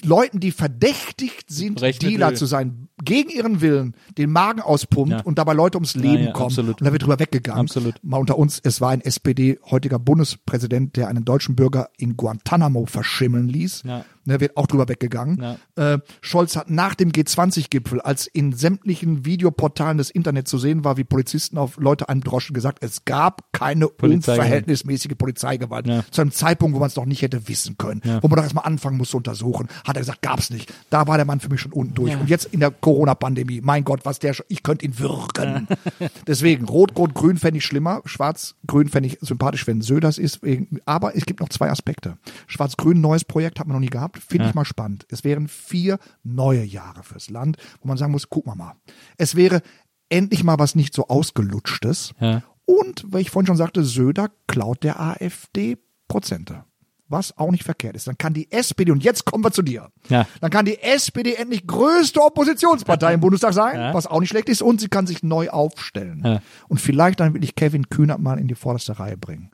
Leuten, 0.03 0.41
die 0.41 0.53
verdächtigt 0.53 1.51
sind, 1.51 1.81
Dealer 2.03 2.35
zu 2.35 2.47
sein, 2.47 2.89
gegen 3.05 3.31
ihren 3.31 3.61
Willen 3.61 3.95
den 4.19 4.31
Magen 4.31 4.61
auspumpt 4.61 5.11
Ja. 5.13 5.21
und 5.23 5.39
dabei 5.39 5.53
Leute 5.53 5.77
ums 5.79 5.95
Leben 5.95 6.33
kommen. 6.33 6.47
absolut. 6.47 6.81
Und 6.81 6.87
da 6.87 6.93
wird 6.93 7.03
drüber 7.03 7.19
weggegangen. 7.19 7.61
Absolut. 7.61 7.95
Mal 8.03 8.19
unter 8.19 8.39
uns, 8.39 8.61
es 8.63 8.81
war 8.81 8.91
ein 8.91 9.01
SPD, 9.01 9.59
heutiger 9.71 9.99
Bundespräsident, 9.99 10.97
der 10.97 11.09
einen 11.09 11.25
deutschen 11.25 11.57
Bürger 11.57 11.89
in 11.99 12.17
Guantanamo 12.17 12.87
verschimmeln 12.87 13.49
ließ. 13.49 13.83
Ja. 13.87 14.05
Ne, 14.27 14.41
wird 14.41 14.57
auch 14.57 14.67
drüber 14.67 14.89
weggegangen. 14.89 15.41
Ja. 15.77 15.95
Äh, 15.95 15.99
Scholz 16.21 16.57
hat 16.57 16.69
nach 16.69 16.95
dem 16.97 17.13
G20-Gipfel, 17.13 18.01
als 18.01 18.27
in 18.27 18.53
sämtlichen 18.53 19.25
Videoportalen 19.25 19.99
des 19.99 20.11
Internets 20.11 20.51
zu 20.51 20.59
sehen 20.59 20.85
war, 20.85 20.97
wie 20.97 21.05
Polizisten 21.05 21.59
auf 21.59 21.77
Leute 21.79 22.09
androschen, 22.09 22.53
gesagt, 22.55 22.83
es 22.83 23.05
gab 23.05 23.53
keine 23.53 23.87
Polizeigewalt. 23.89 24.39
unverhältnismäßige 24.39 25.13
Polizeigewalt. 25.17 25.87
Ja. 25.87 26.05
Zu 26.11 26.23
einem 26.23 26.33
Zeitpunkt, 26.33 26.75
wo 26.75 26.81
man 26.81 26.89
es 26.89 26.97
noch 26.97 27.07
nicht 27.07 27.23
hätte 27.23 27.47
wissen 27.49 27.79
können. 27.79 28.01
Wo 28.21 28.27
man 28.29 28.37
doch 28.37 28.43
erstmal 28.43 28.65
anfangen 28.65 28.97
muss 28.97 29.11
zu 29.11 29.17
untersuchen. 29.17 29.69
Hat 29.87 29.97
er 29.97 30.01
gesagt, 30.01 30.23
gab's 30.23 30.51
nicht. 30.51 30.73
Da 30.91 31.07
war 31.07 31.17
der 31.19 31.25
Mann 31.27 31.39
für 31.41 31.49
mich 31.49 31.61
schon 31.61 31.73
unten 31.73 31.95
durch. 31.95 32.17
Und 32.17 32.29
jetzt 32.29 32.47
in 32.47 32.61
der 32.61 32.71
Corona-Pandemie, 32.73 33.61
mein 33.63 33.85
Gott, 33.85 34.01
was 34.05 34.19
der, 34.19 34.35
schon- 34.35 34.47
ich 34.49 34.63
könnte 34.65 34.85
ihn 34.85 34.99
würgen. 34.99 35.69
Deswegen, 36.27 36.65
Rot, 36.67 36.97
Rot, 36.99 37.15
Grün 37.15 37.37
fände 37.39 37.59
ich 37.59 37.65
schlimmer. 37.65 38.03
Schwarz, 38.07 38.55
Grün 38.67 38.89
fände 38.89 39.09
ich 39.09 39.19
sympathisch, 39.21 39.67
wenn 39.67 39.83
Söders 39.83 40.19
ist. 40.19 40.41
Aber 40.85 41.15
es 41.17 41.25
gibt 41.27 41.41
noch 41.41 41.49
zwei 41.49 41.71
Aspekte. 41.71 42.17
Schwarz-Grün, 42.47 43.01
neues 43.01 43.25
Projekt, 43.25 43.61
hat 43.61 43.67
man 43.67 43.75
noch 43.77 43.81
nie 43.81 43.87
gehabt. 43.91 44.16
Finde 44.19 44.49
ich 44.49 44.55
mal 44.55 44.65
spannend. 44.65 45.07
Es 45.11 45.25
wären 45.25 45.49
vier 45.49 45.99
neue 46.23 46.63
Jahre 46.65 47.03
fürs 47.03 47.31
Land, 47.31 47.57
wo 47.81 47.89
man 47.89 47.97
sagen 47.97 48.13
muss, 48.13 48.29
guck 48.29 48.47
mal 48.47 48.55
mal. 48.55 48.75
Es 49.17 49.35
wäre 49.37 49.63
endlich 50.09 50.45
mal 50.45 50.59
was 50.59 50.75
nicht 50.75 50.95
so 50.95 51.09
ausgelutschtes. 51.09 52.13
Ja. 52.21 52.43
Und, 52.65 53.05
weil 53.09 53.21
ich 53.21 53.31
vorhin 53.31 53.47
schon 53.47 53.57
sagte, 53.57 53.85
Söder 53.85 54.31
klaut 54.47 54.83
der 54.83 55.01
AfD 55.01 55.79
Prozente. 56.09 56.65
Was 57.09 57.39
auch 57.39 57.53
nicht 57.53 57.63
verkehrt 57.63 57.95
ist. 57.95 58.09
Dann 58.09 58.19
kann 58.19 58.35
die 58.35 58.51
SPD, 58.51 58.91
und 58.91 59.05
jetzt 59.05 59.25
kommen 59.25 59.45
wir 59.45 59.53
zu 59.53 59.63
dir. 59.63 59.91
Ja. 60.09 60.27
Dann 60.41 60.51
kann 60.51 60.65
die 60.65 60.81
SPD 60.83 61.35
endlich 61.35 61.65
größte 61.65 62.21
Oppositionspartei 62.21 63.15
im 63.15 63.21
Bundestag 63.21 63.55
sein, 63.55 63.79
Ja. 63.79 63.95
was 63.95 64.09
auch 64.09 64.19
nicht 64.19 64.31
schlecht 64.31 64.49
ist, 64.49 64.61
und 64.63 64.81
sie 64.81 64.89
kann 64.89 65.07
sich 65.07 65.23
neu 65.23 65.49
aufstellen. 65.49 66.41
Und 66.67 66.81
vielleicht 66.81 67.21
dann 67.21 67.33
wirklich 67.35 67.55
Kevin 67.55 67.89
Kühnert 67.89 68.19
mal 68.19 68.41
in 68.41 68.49
die 68.49 68.57
vorderste 68.57 68.99
Reihe 68.99 69.17
bringen. 69.17 69.53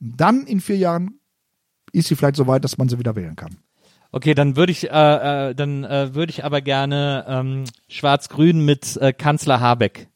Dann 0.00 0.42
in 0.46 0.60
vier 0.60 0.78
Jahren 0.78 1.20
ist 1.92 2.08
sie 2.08 2.16
vielleicht 2.16 2.36
so 2.36 2.48
weit, 2.48 2.64
dass 2.64 2.78
man 2.78 2.88
sie 2.88 2.98
wieder 2.98 3.14
wählen 3.14 3.36
kann. 3.36 3.58
Okay, 4.12 4.34
dann 4.34 4.56
würde 4.56 4.72
ich, 4.72 4.90
äh, 4.90 5.50
äh, 5.50 5.54
dann 5.54 5.84
äh, 5.84 6.14
würde 6.14 6.30
ich 6.30 6.44
aber 6.44 6.60
gerne 6.60 7.24
ähm, 7.28 7.64
Schwarz-Grün 7.88 8.64
mit 8.64 8.96
äh, 8.96 9.12
Kanzler 9.12 9.60
Habeck 9.60 10.08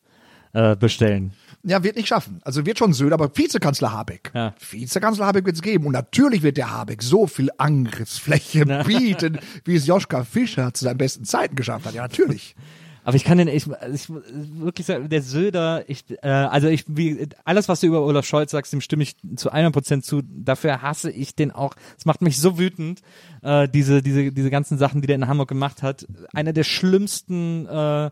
äh, 0.53 0.75
bestellen. 0.77 1.33
Ja, 1.67 1.83
wird 1.83 1.97
nicht 1.97 2.09
schaffen. 2.09 2.41
Also 2.45 2.67
wird 2.67 2.79
schon 2.79 2.93
Söder, 2.93 3.15
aber 3.15 3.35
Vizekanzler 3.37 3.93
Habeck. 3.93 4.31
Ja. 4.35 4.55
Vizekanzler 4.71 5.27
Habeck 5.27 5.47
wird 5.47 5.57
es 5.57 5.63
geben. 5.63 5.87
Und 5.87 5.93
natürlich 5.93 6.43
wird 6.43 6.59
der 6.59 6.71
Habeck 6.71 7.03
so 7.03 7.27
viel 7.27 7.49
Angriffsfläche 7.57 8.67
bieten, 8.87 9.39
wie 9.65 9.77
es 9.77 9.87
Joschka 9.87 10.25
Fischer 10.25 10.75
zu 10.75 10.85
seinen 10.85 10.99
besten 10.99 11.25
Zeiten 11.25 11.57
geschafft 11.57 11.87
hat. 11.87 11.95
Ja, 11.95 12.03
natürlich. 12.03 12.55
Aber 13.05 13.17
ich 13.17 13.25
kann 13.25 13.37
den, 13.37 13.49
ich, 13.49 13.67
ich 13.93 14.09
wirklich 14.09 14.87
sagen, 14.87 15.11
der 15.11 15.23
Söder, 15.23 15.85
ich, 15.89 16.05
äh, 16.23 16.29
also 16.29 16.69
ich, 16.69 16.85
wie, 16.89 17.29
alles, 17.45 17.69
was 17.69 17.81
du 17.81 17.87
über 17.87 18.03
Olaf 18.03 18.25
Scholz 18.25 18.51
sagst, 18.51 18.73
dem 18.73 18.81
stimme 18.81 19.03
ich 19.03 19.17
zu 19.37 19.53
100% 19.53 20.01
zu. 20.03 20.23
Dafür 20.23 20.81
hasse 20.81 21.11
ich 21.11 21.35
den 21.35 21.53
auch. 21.53 21.75
Es 21.99 22.07
macht 22.07 22.23
mich 22.23 22.41
so 22.41 22.59
wütend, 22.59 23.03
äh, 23.43 23.69
diese, 23.69 24.03
diese, 24.03 24.33
diese 24.33 24.51
ganzen 24.51 24.79
Sachen, 24.79 25.03
die 25.03 25.07
der 25.07 25.17
in 25.17 25.29
Hamburg 25.29 25.49
gemacht 25.49 25.83
hat. 25.83 26.07
Einer 26.33 26.55
der 26.55 26.65
schlimmsten, 26.65 27.67
äh, 27.67 28.11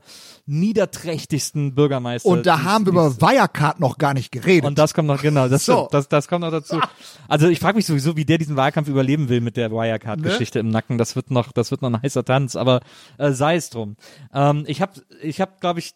niederträchtigsten 0.52 1.74
Bürgermeister. 1.74 2.28
Und 2.28 2.46
da 2.46 2.62
haben 2.62 2.86
wir 2.86 2.90
über 2.90 3.20
Wirecard 3.20 3.80
noch 3.80 3.98
gar 3.98 4.14
nicht 4.14 4.30
geredet. 4.30 4.64
Und 4.64 4.78
das 4.78 4.94
kommt 4.94 5.08
noch, 5.08 5.22
genau, 5.22 5.48
das, 5.48 5.64
So. 5.64 5.88
das, 5.90 6.08
das 6.08 6.28
kommt 6.28 6.42
noch 6.42 6.50
dazu. 6.50 6.80
Also 7.28 7.48
ich 7.48 7.58
frage 7.58 7.76
mich 7.76 7.86
sowieso, 7.86 8.16
wie 8.16 8.24
der 8.24 8.38
diesen 8.38 8.56
Wahlkampf 8.56 8.88
überleben 8.88 9.28
will 9.28 9.40
mit 9.40 9.56
der 9.56 9.70
Wirecard-Geschichte 9.70 10.58
im 10.58 10.68
Nacken. 10.68 10.98
Das 10.98 11.16
wird 11.16 11.30
noch, 11.30 11.52
das 11.52 11.70
wird 11.70 11.82
noch 11.82 11.90
ein 11.90 12.02
heißer 12.02 12.24
Tanz, 12.24 12.54
aber 12.54 12.80
äh, 13.18 13.32
sei 13.32 13.56
es 13.56 13.70
drum. 13.70 13.96
Ähm, 14.32 14.64
ich 14.66 14.82
habe, 14.82 14.92
ich 15.22 15.40
hab, 15.40 15.60
glaube 15.60 15.80
ich, 15.80 15.94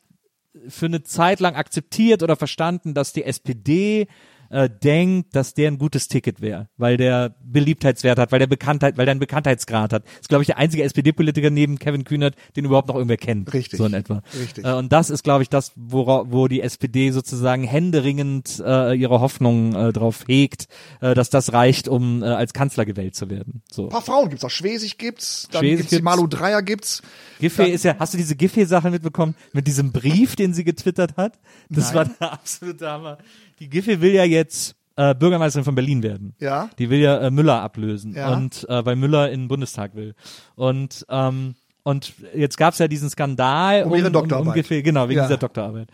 für 0.69 0.87
eine 0.87 1.03
Zeit 1.03 1.41
lang 1.41 1.55
akzeptiert 1.55 2.23
oder 2.23 2.37
verstanden, 2.37 2.95
dass 2.95 3.13
die 3.13 3.25
SPD 3.25 4.09
äh, 4.51 4.69
denkt, 4.69 5.35
dass 5.35 5.55
der 5.55 5.71
ein 5.71 5.79
gutes 5.79 6.09
Ticket 6.09 6.41
wäre, 6.41 6.69
weil 6.77 6.97
der 6.97 7.35
Beliebtheitswert 7.45 8.19
hat, 8.19 8.33
weil 8.33 8.39
der 8.39 8.47
Bekanntheit, 8.47 8.97
weil 8.97 9.07
der 9.07 9.13
einen 9.13 9.21
Bekanntheitsgrad 9.21 9.93
hat. 9.93 10.05
ist, 10.21 10.29
glaube 10.29 10.43
ich, 10.43 10.47
der 10.47 10.59
einzige 10.59 10.83
SPD-Politiker 10.85 11.51
neben 11.51 11.79
Kevin 11.79 12.05
Kühnert, 12.05 12.35
den 12.57 12.65
überhaupt 12.65 12.89
noch 12.89 12.97
irgendwer 12.97 13.17
kennt. 13.17 13.53
Richtig. 13.53 13.79
So 13.79 13.87
in 13.87 13.95
etwa. 13.95 14.23
Richtig. 14.39 14.65
Äh, 14.65 14.73
und 14.73 14.93
das 14.93 15.11
ist, 15.11 15.23
glaube 15.23 15.43
ich, 15.43 15.49
das, 15.49 15.73
wora, 15.77 16.25
wo 16.29 16.49
die 16.49 16.61
SPD 16.61 17.11
sozusagen 17.11 17.65
händeringend 17.65 18.63
äh, 18.65 18.95
ihre 18.95 19.21
Hoffnung 19.21 19.75
äh, 19.75 19.93
drauf 19.93 20.25
hegt, 20.27 20.69
äh, 21.01 21.15
dass 21.15 21.31
das 21.31 21.53
reicht, 21.53 21.89
um 21.89 22.23
äh, 22.23 22.27
als 22.27 22.53
Kanzler 22.53 22.85
gewählt 22.85 23.15
zu 23.15 23.31
werden. 23.31 23.63
So. 23.71 23.85
Ein 23.85 23.91
paar 23.91 24.03
Frauen 24.03 24.29
gibt's 24.29 24.45
auch. 24.45 24.51
Schwesig 24.51 24.99
gibt's, 24.99 25.49
dann 25.51 25.61
Schwesig 25.61 25.77
gibt's 25.77 25.91
die 25.91 25.97
gibt's. 25.97 26.05
Malu 26.05 26.27
Dreier 26.27 26.63
gibt's. 26.63 27.03
Giffey 27.39 27.71
ist 27.71 27.85
ja, 27.85 27.97
hast 27.99 28.15
du 28.15 28.19
diese 28.19 28.37
Giffey-Sache 28.37 28.91
mitbekommen? 28.91 29.35
Mit 29.53 29.67
diesem 29.67 29.93
Brief, 29.93 30.37
den 30.37 30.55
sie 30.55 30.65
getwittert 30.65 31.17
hat? 31.17 31.39
Das 31.69 31.95
war 31.95 32.05
der 32.05 32.33
absolute 32.33 32.89
Hammer. 32.89 33.19
Die 33.61 33.69
Giffey 33.69 34.01
will 34.01 34.13
ja 34.13 34.25
jetzt 34.25 34.75
äh, 34.97 35.15
Bürgermeisterin 35.15 35.65
von 35.65 35.75
Berlin 35.75 36.03
werden. 36.03 36.35
Ja. 36.41 36.71
Die 36.79 36.89
will 36.91 37.01
ja 37.01 37.19
äh, 37.19 37.31
Müller 37.31 37.61
ablösen. 37.63 38.15
Ja. 38.15 38.33
Und 38.35 38.67
äh, 38.69 38.85
weil 38.85 38.97
Müller 38.97 39.31
in 39.31 39.43
den 39.43 39.49
Bundestag 39.49 39.95
will. 39.95 40.15
Und 40.55 41.05
ähm, 41.09 41.55
und 41.83 42.15
jetzt 42.35 42.57
gab's 42.59 42.79
ja 42.79 42.89
diesen 42.89 43.09
Skandal 43.09 43.85
Um 43.85 43.95
ihre 43.95 44.09
um, 44.09 44.13
Doktorarbeit. 44.13 44.49
um 44.49 44.55
Giffey, 44.55 44.83
genau, 44.83 45.09
wegen 45.09 45.19
Ja. 45.19 45.27
dieser 45.27 45.37
Doktorarbeit. 45.37 45.89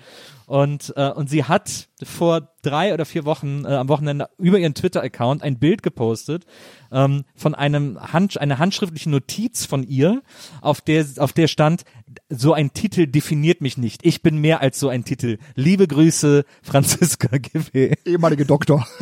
Und, 0.47 0.93
äh, 0.97 1.11
und 1.11 1.31
sie 1.31 1.45
hat 1.45 1.89
vor 2.03 2.53
drei 2.63 2.95
oder 2.95 3.05
vier 3.05 3.25
Wochen 3.25 3.65
äh, 3.65 3.69
am 3.75 3.89
Wochenende 3.89 4.29
über 4.39 4.59
ihren 4.59 4.75
Twitter-Account 4.75 5.43
ein 5.43 5.59
Bild 5.59 5.83
gepostet 5.83 6.45
ähm, 6.93 7.25
von 7.35 7.55
einem 7.55 7.99
Hand, 8.13 8.41
einer 8.41 8.59
handschriftlichen 8.59 9.11
Notiz 9.13 9.67
von 9.67 9.83
ihr, 9.83 10.23
auf 10.61 10.81
der 10.81 11.05
auf 11.19 11.33
der 11.33 11.49
stand: 11.49 11.83
So 12.29 12.53
ein 12.53 12.73
Titel 12.73 13.07
definiert 13.07 13.61
mich 13.61 13.79
nicht. 13.79 14.05
Ich 14.05 14.23
bin 14.23 14.39
mehr 14.39 14.61
als 14.61 14.79
so 14.79 14.89
ein 14.89 15.05
Titel. 15.05 15.39
Liebe 15.55 15.89
Grüße, 15.89 16.45
Franziska 16.63 17.39
Giffey. 17.39 17.95
Ehemalige 18.05 18.47
Doktor. 18.47 18.87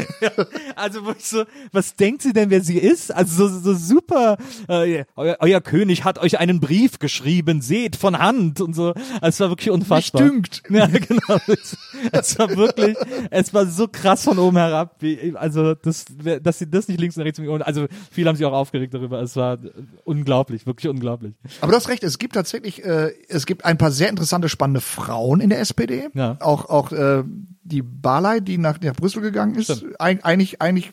Also 0.76 1.04
wo 1.04 1.10
ich 1.10 1.26
so, 1.26 1.44
was 1.72 1.94
denkt 1.94 2.22
sie 2.22 2.32
denn, 2.32 2.48
wer 2.48 2.62
sie 2.62 2.78
ist? 2.78 3.12
Also 3.14 3.48
so, 3.48 3.60
so 3.60 3.74
super. 3.74 4.38
Äh, 4.66 5.04
euer, 5.14 5.36
euer 5.40 5.60
König 5.60 6.04
hat 6.04 6.18
euch 6.18 6.38
einen 6.38 6.58
Brief 6.58 6.98
geschrieben, 6.98 7.60
seht 7.60 7.96
von 7.96 8.18
Hand 8.18 8.62
und 8.62 8.74
so. 8.74 8.94
Also 9.20 9.28
es 9.28 9.40
war 9.40 9.50
wirklich 9.50 9.70
unfassbar. 9.70 10.22
dünkt. 10.22 10.62
Ja, 10.70 10.86
genau. 10.86 11.29
Es, 12.12 12.38
war 12.38 12.56
wirklich, 12.56 12.96
es 13.30 13.52
war 13.52 13.66
so 13.66 13.86
krass 13.88 14.24
von 14.24 14.38
oben 14.38 14.56
herab. 14.56 14.96
Wie, 15.00 15.34
also 15.36 15.74
das, 15.74 16.06
dass 16.42 16.58
sie 16.58 16.70
das 16.70 16.88
nicht 16.88 17.00
links 17.00 17.16
und 17.16 17.22
rechts 17.22 17.40
also 17.40 17.86
viele 18.10 18.28
haben 18.28 18.36
sich 18.36 18.46
auch 18.46 18.52
aufgeregt 18.52 18.94
darüber. 18.94 19.20
Es 19.20 19.36
war 19.36 19.58
unglaublich, 20.04 20.66
wirklich 20.66 20.88
unglaublich. 20.88 21.34
Aber 21.60 21.72
du 21.72 21.76
hast 21.76 21.88
recht, 21.88 22.02
es 22.04 22.18
gibt 22.18 22.34
tatsächlich, 22.34 22.84
äh, 22.84 23.12
es 23.28 23.46
gibt 23.46 23.64
ein 23.64 23.78
paar 23.78 23.90
sehr 23.90 24.08
interessante, 24.08 24.48
spannende 24.48 24.80
Frauen 24.80 25.40
in 25.40 25.50
der 25.50 25.60
SPD. 25.60 26.08
Ja. 26.14 26.36
Auch, 26.40 26.66
auch 26.66 26.92
äh, 26.92 27.22
die 27.62 27.82
Barley, 27.82 28.40
die 28.40 28.58
nach, 28.58 28.80
nach 28.80 28.94
Brüssel 28.94 29.22
gegangen 29.22 29.54
ist. 29.54 29.84
Eig 29.98 30.24
eigentlich, 30.24 30.60
eigentlich 30.60 30.92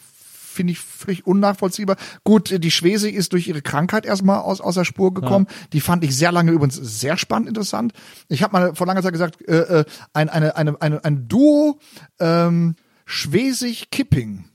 finde 0.58 0.74
ich 0.74 0.80
völlig 0.80 1.26
unnachvollziehbar. 1.26 1.96
Gut, 2.26 2.62
die 2.62 2.72
Schwesig 2.72 3.16
ist 3.16 3.32
durch 3.32 3.48
ihre 3.48 3.62
Krankheit 3.62 4.06
erstmal 4.06 4.40
aus, 4.42 4.60
aus 4.60 4.76
der 4.76 4.84
Spur 4.84 5.14
gekommen. 5.14 5.48
Die 5.72 5.80
fand 5.80 6.04
ich 6.04 6.14
sehr 6.18 6.34
lange 6.34 6.52
übrigens 6.52 6.76
sehr 6.76 7.16
spannend 7.18 7.48
interessant. 7.48 7.94
Ich 8.28 8.44
habe 8.44 8.52
mal 8.52 8.76
vor 8.76 8.86
langer 8.88 9.02
Zeit 9.04 9.14
gesagt, 9.14 9.42
äh, 9.48 9.56
äh, 9.82 9.86
ein, 10.12 10.28
eine, 10.28 10.58
eine, 10.58 10.82
eine, 10.82 11.06
ein 11.06 11.28
Duo 11.30 11.80
ähm, 12.20 12.76
Schwesig-Kipping. 13.06 14.46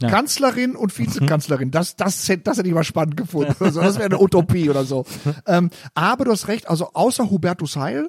Ja. 0.00 0.08
Kanzlerin 0.10 0.76
und 0.76 0.96
Vizekanzlerin, 0.96 1.72
das, 1.72 1.96
das, 1.96 2.28
hätte- 2.28 2.44
das 2.44 2.56
hätte 2.58 2.68
ich 2.68 2.74
mal 2.74 2.84
spannend 2.84 3.16
gefunden. 3.16 3.52
Also 3.60 3.80
das 3.80 3.96
wäre 3.96 4.04
eine 4.06 4.20
Utopie 4.20 4.70
oder 4.70 4.84
so. 4.84 5.04
Ähm, 5.44 5.70
aber 5.94 6.24
du 6.24 6.30
hast 6.30 6.46
recht, 6.46 6.68
also 6.70 6.90
außer 6.94 7.30
Hubertus 7.30 7.74
Heil 7.74 8.08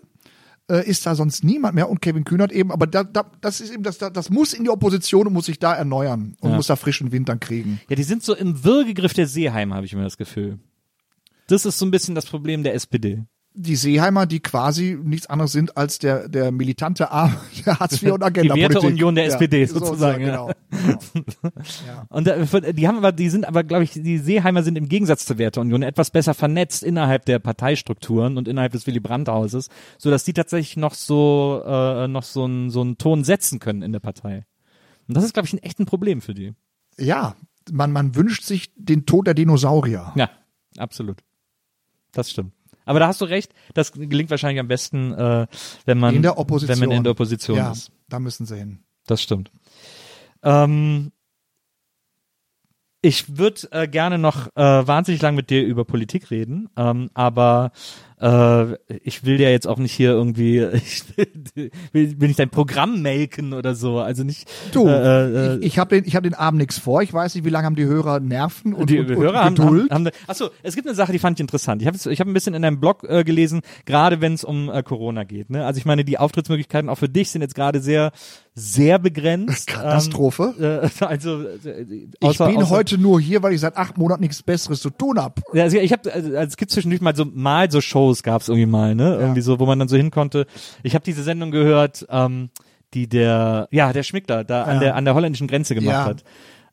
äh, 0.69 0.87
ist 0.87 1.05
da 1.05 1.15
sonst 1.15 1.43
niemand 1.43 1.75
mehr 1.75 1.89
und 1.89 2.01
Kevin 2.01 2.23
Kühnert 2.23 2.51
eben, 2.51 2.71
aber 2.71 2.87
da, 2.87 3.03
da, 3.03 3.29
das 3.41 3.61
ist 3.61 3.73
eben, 3.73 3.83
das, 3.83 3.97
das 3.97 4.29
muss 4.29 4.53
in 4.53 4.63
die 4.63 4.69
Opposition 4.69 5.27
und 5.27 5.33
muss 5.33 5.45
sich 5.47 5.59
da 5.59 5.73
erneuern 5.75 6.35
und 6.39 6.51
Ja. 6.51 6.55
muss 6.55 6.67
da 6.67 6.75
frischen 6.75 7.11
Wind 7.11 7.29
dann 7.29 7.39
kriegen. 7.39 7.81
Ja, 7.89 7.95
die 7.95 8.03
sind 8.03 8.23
so 8.23 8.35
im 8.35 8.63
Würgegriff 8.63 9.13
der 9.13 9.27
Seeheim, 9.27 9.73
habe 9.73 9.85
ich 9.85 9.93
immer 9.93 10.03
das 10.03 10.17
Gefühl. 10.17 10.59
Das 11.47 11.65
ist 11.65 11.77
so 11.79 11.85
ein 11.85 11.91
bisschen 11.91 12.13
das 12.15 12.25
Problem 12.27 12.63
der 12.63 12.75
SPD. 12.75 13.23
Die 13.61 13.75
Seeheimer, 13.75 14.25
die 14.25 14.39
quasi 14.39 14.97
nichts 15.03 15.27
anderes 15.27 15.51
sind 15.51 15.75
als 15.75 15.99
der, 15.99 16.29
der 16.29 16.51
militante 16.51 17.11
Arm 17.11 17.35
der 17.65 17.77
Hartz 17.79 18.01
IV 18.01 18.13
und 18.13 18.23
Agenda. 18.23 18.55
Werteunion 18.55 19.15
der 19.15 19.25
SPD 19.25 19.65
sozusagen, 19.65 20.21
ja. 20.25 20.27
Genau. 20.27 20.51
genau. 21.13 22.05
Und 22.07 22.27
äh, 22.27 22.73
die 22.73 22.87
haben 22.87 22.97
aber, 22.97 23.11
die 23.11 23.29
sind 23.29 23.45
aber, 23.45 23.65
glaube 23.65 23.83
ich, 23.83 23.91
die 23.91 24.17
Seeheimer 24.17 24.63
sind 24.63 24.77
im 24.77 24.87
Gegensatz 24.87 25.25
zur 25.25 25.37
Werteunion 25.37 25.83
etwas 25.83 26.09
besser 26.09 26.33
vernetzt 26.33 26.83
innerhalb 26.83 27.25
der 27.25 27.39
Parteistrukturen 27.39 28.37
und 28.37 28.47
innerhalb 28.47 28.71
des 28.71 28.87
Willy 28.87 29.01
Brandt-Hauses, 29.01 29.67
so 29.97 30.09
dass 30.09 30.23
die 30.23 30.33
tatsächlich 30.33 30.77
noch 30.77 30.93
so 30.93 31.61
äh, 31.65 32.07
noch 32.07 32.23
so 32.23 32.45
einen 32.45 32.69
so 32.69 32.79
einen 32.79 32.97
Ton 32.97 33.25
setzen 33.25 33.59
können 33.59 33.81
in 33.81 33.91
der 33.91 33.99
Partei. 33.99 34.45
Und 35.09 35.17
das 35.17 35.25
ist, 35.25 35.33
glaube 35.33 35.47
ich, 35.47 35.53
ein 35.53 35.59
echt 35.59 35.79
ein 35.79 35.85
Problem 35.85 36.21
für 36.21 36.33
die. 36.33 36.53
Ja, 36.97 37.35
man, 37.71 37.91
man 37.91 38.15
wünscht 38.15 38.43
sich 38.43 38.71
den 38.75 39.05
Tod 39.05 39.27
der 39.27 39.33
Dinosaurier. 39.33 40.13
Ja, 40.15 40.29
absolut. 40.77 41.17
Das 42.11 42.29
stimmt. 42.31 42.53
Aber 42.89 42.99
da 42.99 43.07
hast 43.07 43.21
du 43.21 43.25
recht, 43.25 43.53
das 43.75 43.91
gelingt 43.91 44.31
wahrscheinlich 44.31 44.59
am 44.59 44.67
besten, 44.67 45.13
äh, 45.13 45.45
wenn 45.85 45.99
man 45.99 46.15
In 46.15 46.23
der 46.23 46.39
Opposition. 46.39 46.81
wenn 46.81 46.89
man 46.89 46.97
in 46.97 47.03
der 47.03 47.11
Opposition 47.11 47.55
ja, 47.55 47.71
ist. 47.71 47.91
da 48.07 48.17
müssen 48.19 48.47
sie 48.47 48.57
hin. 48.57 48.79
Das 49.05 49.21
stimmt. 49.21 49.51
Ähm, 50.41 51.11
ich 53.03 53.37
würde 53.37 53.67
äh, 53.69 53.87
gerne 53.87 54.17
noch 54.17 54.47
äh, 54.55 54.87
wahnsinnig 54.87 55.21
lang 55.21 55.35
mit 55.35 55.51
dir 55.51 55.63
über 55.63 55.85
Politik 55.85 56.31
reden, 56.31 56.67
ähm, 56.77 57.11
aber 57.13 57.73
äh, 58.19 58.75
ich 59.03 59.23
will 59.23 59.39
ja 59.39 59.49
jetzt 59.49 59.67
auch 59.67 59.77
nicht 59.77 59.93
hier 59.93 60.11
irgendwie, 60.11 60.59
ich 60.73 61.03
will, 61.55 61.71
will 61.93 62.27
nicht 62.27 62.39
dein 62.39 62.49
Programm 62.49 63.01
melken 63.01 63.53
oder 63.53 63.75
so, 63.75 63.99
also 63.99 64.23
nicht. 64.23 64.49
Du, 64.73 64.87
äh, 64.87 65.53
äh, 65.53 65.57
ich, 65.59 65.67
ich 65.67 65.79
habe 65.79 65.95
den, 65.95 66.05
ich 66.05 66.15
hab 66.15 66.23
den 66.23 66.33
Abend 66.33 66.59
nichts 66.59 66.77
vor. 66.77 67.01
Ich 67.01 67.13
weiß 67.13 67.35
nicht, 67.35 67.45
wie 67.45 67.49
lange 67.49 67.65
haben 67.65 67.75
die 67.75 67.85
Hörer 67.85 68.19
Nerven 68.19 68.73
und, 68.73 68.89
die 68.89 68.99
und, 68.99 69.09
und 69.09 69.17
Hörer 69.17 69.43
haben, 69.43 69.55
Geduld. 69.55 69.91
haben, 69.91 70.05
haben 70.07 70.15
achso, 70.27 70.49
es 70.63 70.75
gibt 70.75 70.87
eine 70.87 70.95
Sache, 70.95 71.11
die 71.13 71.19
fand 71.19 71.39
ich 71.39 71.41
interessant. 71.41 71.81
Ich 71.81 71.87
habe 71.87 71.97
ich 71.97 72.19
hab 72.19 72.27
ein 72.27 72.33
bisschen 72.33 72.53
in 72.53 72.61
deinem 72.61 72.79
Blog 72.79 73.05
äh, 73.07 73.23
gelesen, 73.23 73.61
gerade 73.85 74.19
wenn 74.21 74.33
es 74.33 74.43
um 74.43 74.69
äh, 74.69 74.83
Corona 74.83 75.23
geht. 75.23 75.49
Ne? 75.49 75.65
Also 75.65 75.77
ich 75.77 75.85
meine, 75.85 76.03
die 76.03 76.17
Auftrittsmöglichkeiten 76.17 76.89
auch 76.89 76.97
für 76.97 77.09
dich 77.09 77.31
sind 77.31 77.41
jetzt 77.41 77.55
gerade 77.55 77.79
sehr, 77.79 78.11
sehr 78.53 78.99
begrenzt. 78.99 79.67
Katastrophe. 79.67 80.53
Ähm, 80.59 80.89
äh, 80.99 81.05
also 81.05 81.43
äh, 81.43 81.83
ich 82.19 82.27
außer, 82.27 82.47
bin 82.47 82.57
außer, 82.57 82.69
heute 82.69 82.97
nur 82.97 83.21
hier, 83.21 83.41
weil 83.43 83.53
ich 83.53 83.61
seit 83.61 83.77
acht 83.77 83.97
Monaten 83.97 84.21
nichts 84.21 84.43
Besseres 84.43 84.81
zu 84.81 84.89
tun 84.89 85.19
habe. 85.19 85.41
Ja, 85.53 85.63
also 85.63 85.77
ich 85.77 85.91
habe, 85.91 86.11
also 86.11 86.33
es 86.33 86.57
gibt 86.57 86.71
zwischendurch 86.71 87.01
mal 87.01 87.15
so 87.15 87.25
mal 87.25 87.71
so 87.71 87.79
Shows 87.79 88.08
gab's 88.23 88.47
irgendwie 88.49 88.65
mal, 88.65 88.95
ne, 88.95 89.15
irgendwie 89.15 89.41
so, 89.41 89.59
wo 89.59 89.65
man 89.65 89.79
dann 89.79 89.87
so 89.87 89.95
hin 89.97 90.11
konnte. 90.11 90.45
Ich 90.83 90.93
habe 90.95 91.03
diese 91.05 91.23
Sendung 91.23 91.51
gehört, 91.51 92.05
ähm, 92.09 92.49
die 92.93 93.07
der, 93.07 93.67
ja, 93.71 93.93
der 93.93 94.03
Schmickler 94.03 94.43
da 94.43 94.63
an 94.63 94.75
Ja. 94.75 94.79
der 94.79 94.95
an 94.95 95.05
der 95.05 95.13
holländischen 95.15 95.47
Grenze 95.47 95.75
gemacht 95.75 95.93
Ja. 95.93 96.05
hat. 96.05 96.23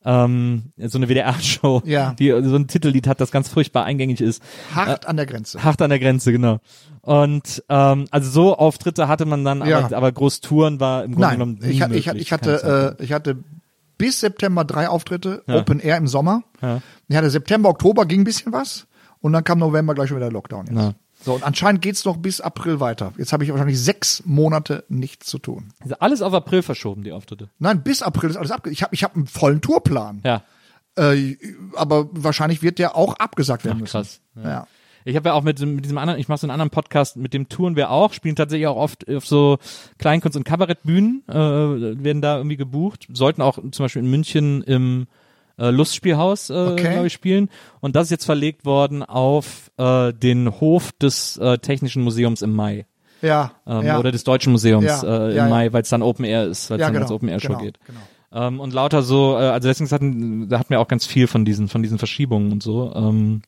Ähm, 0.09 0.73
so 0.79 0.99
eine 0.99 1.09
WDR-Show, 1.09 1.83
Ja. 1.85 2.15
die 2.19 2.29
so 2.31 2.55
ein 2.57 2.69
Titellied 2.69 3.07
hat, 3.09 3.21
das 3.21 3.33
ganz 3.33 3.49
furchtbar 3.49 3.85
eingängig 3.85 4.21
ist. 4.21 4.41
Hart 4.73 5.07
an 5.07 5.17
der 5.17 5.27
Grenze. 5.27 5.65
Hart 5.65 5.83
an 5.83 5.91
der 5.91 5.99
Grenze, 5.99 6.31
genau. 6.31 6.59
Und 7.03 7.65
ähm, 7.69 8.07
also 8.13 8.31
so 8.31 8.57
Auftritte 8.57 9.09
hatte 9.09 9.27
man 9.27 9.45
dann, 9.45 9.67
Ja. 9.67 9.81
aber, 9.81 9.97
aber 9.97 10.13
Großtouren 10.13 10.79
war 10.81 11.05
im 11.05 11.13
Grunde 11.17 11.31
genommen 11.33 11.59
Nein, 11.61 11.69
nie 11.71 11.75
ich, 11.75 11.83
hatte- 11.83 11.95
ich, 11.97 12.07
möglich, 12.07 12.23
ich 12.23 12.29
Zeit. 12.29 12.47
hatte, 12.47 12.97
äh, 12.99 13.05
ich 13.05 13.13
hatte 13.13 13.37
bis 13.99 14.21
September 14.21 14.65
drei 14.65 14.89
Auftritte, 14.89 15.43
Ja. 15.49 15.57
Open 15.57 15.81
Air 15.81 15.97
im 15.97 16.07
Sommer. 16.07 16.43
Ja. 16.63 16.81
Ich 17.09 17.17
hatte 17.17 17.31
September, 17.31 17.69
Oktober 17.69 18.07
ging 18.07 18.21
ein 18.21 18.25
bisschen 18.25 18.53
was 18.53 18.87
und 19.21 19.33
dann 19.33 19.43
kam 19.43 19.59
November 19.59 19.95
gleich 19.95 20.09
schon 20.09 20.19
wieder 20.19 20.31
Lockdown. 20.31 20.67
Jetzt. 20.67 20.77
Ja. 20.77 20.93
So, 21.27 21.35
und 21.35 21.43
anscheinend 21.43 21.83
geht's 21.83 22.05
noch 22.05 22.19
bis 22.19 22.41
April 22.41 22.79
weiter. 22.79 23.13
Jetzt 23.19 23.33
habe 23.33 23.43
ich 23.43 23.51
wahrscheinlich 23.51 23.81
sechs 23.81 24.23
Monate 24.25 24.85
nichts 24.89 25.27
zu 25.27 25.41
tun. 25.41 25.73
Also 25.81 25.97
alles 25.99 26.23
auf 26.23 26.33
April 26.33 26.63
verschoben, 26.63 27.03
die 27.03 27.11
Auftritte. 27.11 27.51
Nein, 27.59 27.83
bis 27.83 28.01
April 28.01 28.31
ist 28.31 28.37
alles 28.37 28.53
abge. 28.53 28.71
Ich 28.71 28.85
habe 28.85 28.95
ich 28.95 29.03
hab 29.03 29.17
einen 29.17 29.27
vollen 29.27 29.61
Tourplan. 29.61 30.23
Ja. 30.25 30.45
Äh, 30.97 31.37
aber 31.75 32.09
wahrscheinlich 32.13 32.63
wird 32.63 32.79
der 32.79 32.95
auch 32.95 33.15
abgesagt 33.15 33.65
werden 33.65 33.79
Ach, 33.79 33.81
müssen. 33.81 33.91
krass. 33.91 34.21
Ja. 34.37 34.69
Ich 35.05 35.17
habe 35.17 35.31
ja 35.31 35.35
auch 35.35 35.43
mit, 35.43 35.59
mit 35.59 35.85
diesem 35.85 35.99
anderen, 35.99 36.21
ich 36.21 36.29
mache 36.29 36.39
so 36.39 36.47
einen 36.47 36.53
anderen 36.53 36.71
Podcast, 36.71 37.17
mit 37.17 37.35
dem 37.35 37.49
touren 37.49 37.75
wir 37.75 37.91
auch, 37.91 38.13
spielen 38.13 38.37
tatsächlich 38.37 38.69
auch 38.69 38.77
oft 38.77 39.09
auf 39.11 39.27
so 39.27 39.59
Kleinkunst- 39.99 40.37
und 40.37 40.45
Kabarettbühnen, 40.45 41.25
äh, 41.29 41.35
werden 41.35 42.23
da 42.23 42.37
irgendwie 42.37 42.57
gebucht, 42.57 43.09
sollten 43.13 43.43
auch 43.43 43.59
zum 43.59 43.85
Beispiel 43.85 44.03
in 44.03 44.11
München 44.11 44.63
im 44.63 45.09
äh, 45.59 45.71
Lustspielhaus, 45.71 46.51
äh, 46.51 46.55
Okay. 46.55 46.93
glaube 46.93 47.07
ich, 47.07 47.13
spielen. 47.13 47.49
Und 47.81 47.97
das 47.97 48.05
ist 48.05 48.11
jetzt 48.11 48.25
verlegt 48.25 48.65
worden 48.65 49.03
auf 49.03 49.71
äh, 49.79 50.13
den 50.13 50.61
Hof 50.61 50.93
des 50.93 51.37
äh, 51.39 51.59
Technischen 51.59 52.03
Museums 52.03 52.43
im 52.43 52.55
Mai. 52.55 52.87
Ja, 53.23 53.53
Ähm, 53.67 53.87
ja. 53.87 53.99
Oder 53.99 54.13
des 54.13 54.25
Deutschen 54.25 54.53
Museums 54.53 54.85
Ja, 55.03 55.27
äh, 55.27 55.31
im 55.31 55.37
ja. 55.37 55.49
Mai, 55.49 55.73
weil 55.73 55.83
es 55.83 55.89
dann 55.89 56.03
Open 56.03 56.25
Air 56.25 56.45
ist, 56.47 56.71
weil 56.71 56.79
es 56.79 56.85
dann 56.85 56.93
genau, 56.93 57.05
als 57.05 57.13
Open 57.13 57.29
Air 57.29 57.41
Show 57.41 57.49
genau, 57.49 57.61
geht. 57.61 57.79
Genau. 57.87 58.01
Ähm, 58.47 58.61
und 58.61 58.75
lauter 58.75 59.03
so, 59.03 59.35
äh, 59.35 59.45
also 59.49 59.69
deswegen 59.69 59.91
hatten, 59.91 60.49
da 60.49 60.59
hatten 60.59 60.71
wir 60.71 60.81
auch 60.81 60.89
ganz 60.89 61.07
viel 61.07 61.27
von 61.27 61.45
diesen, 61.47 61.69
von 61.69 61.83
diesen 61.83 61.97
Verschiebungen 61.99 62.53
und 62.53 62.63
so. 62.63 62.93
Ähm, 62.95 63.41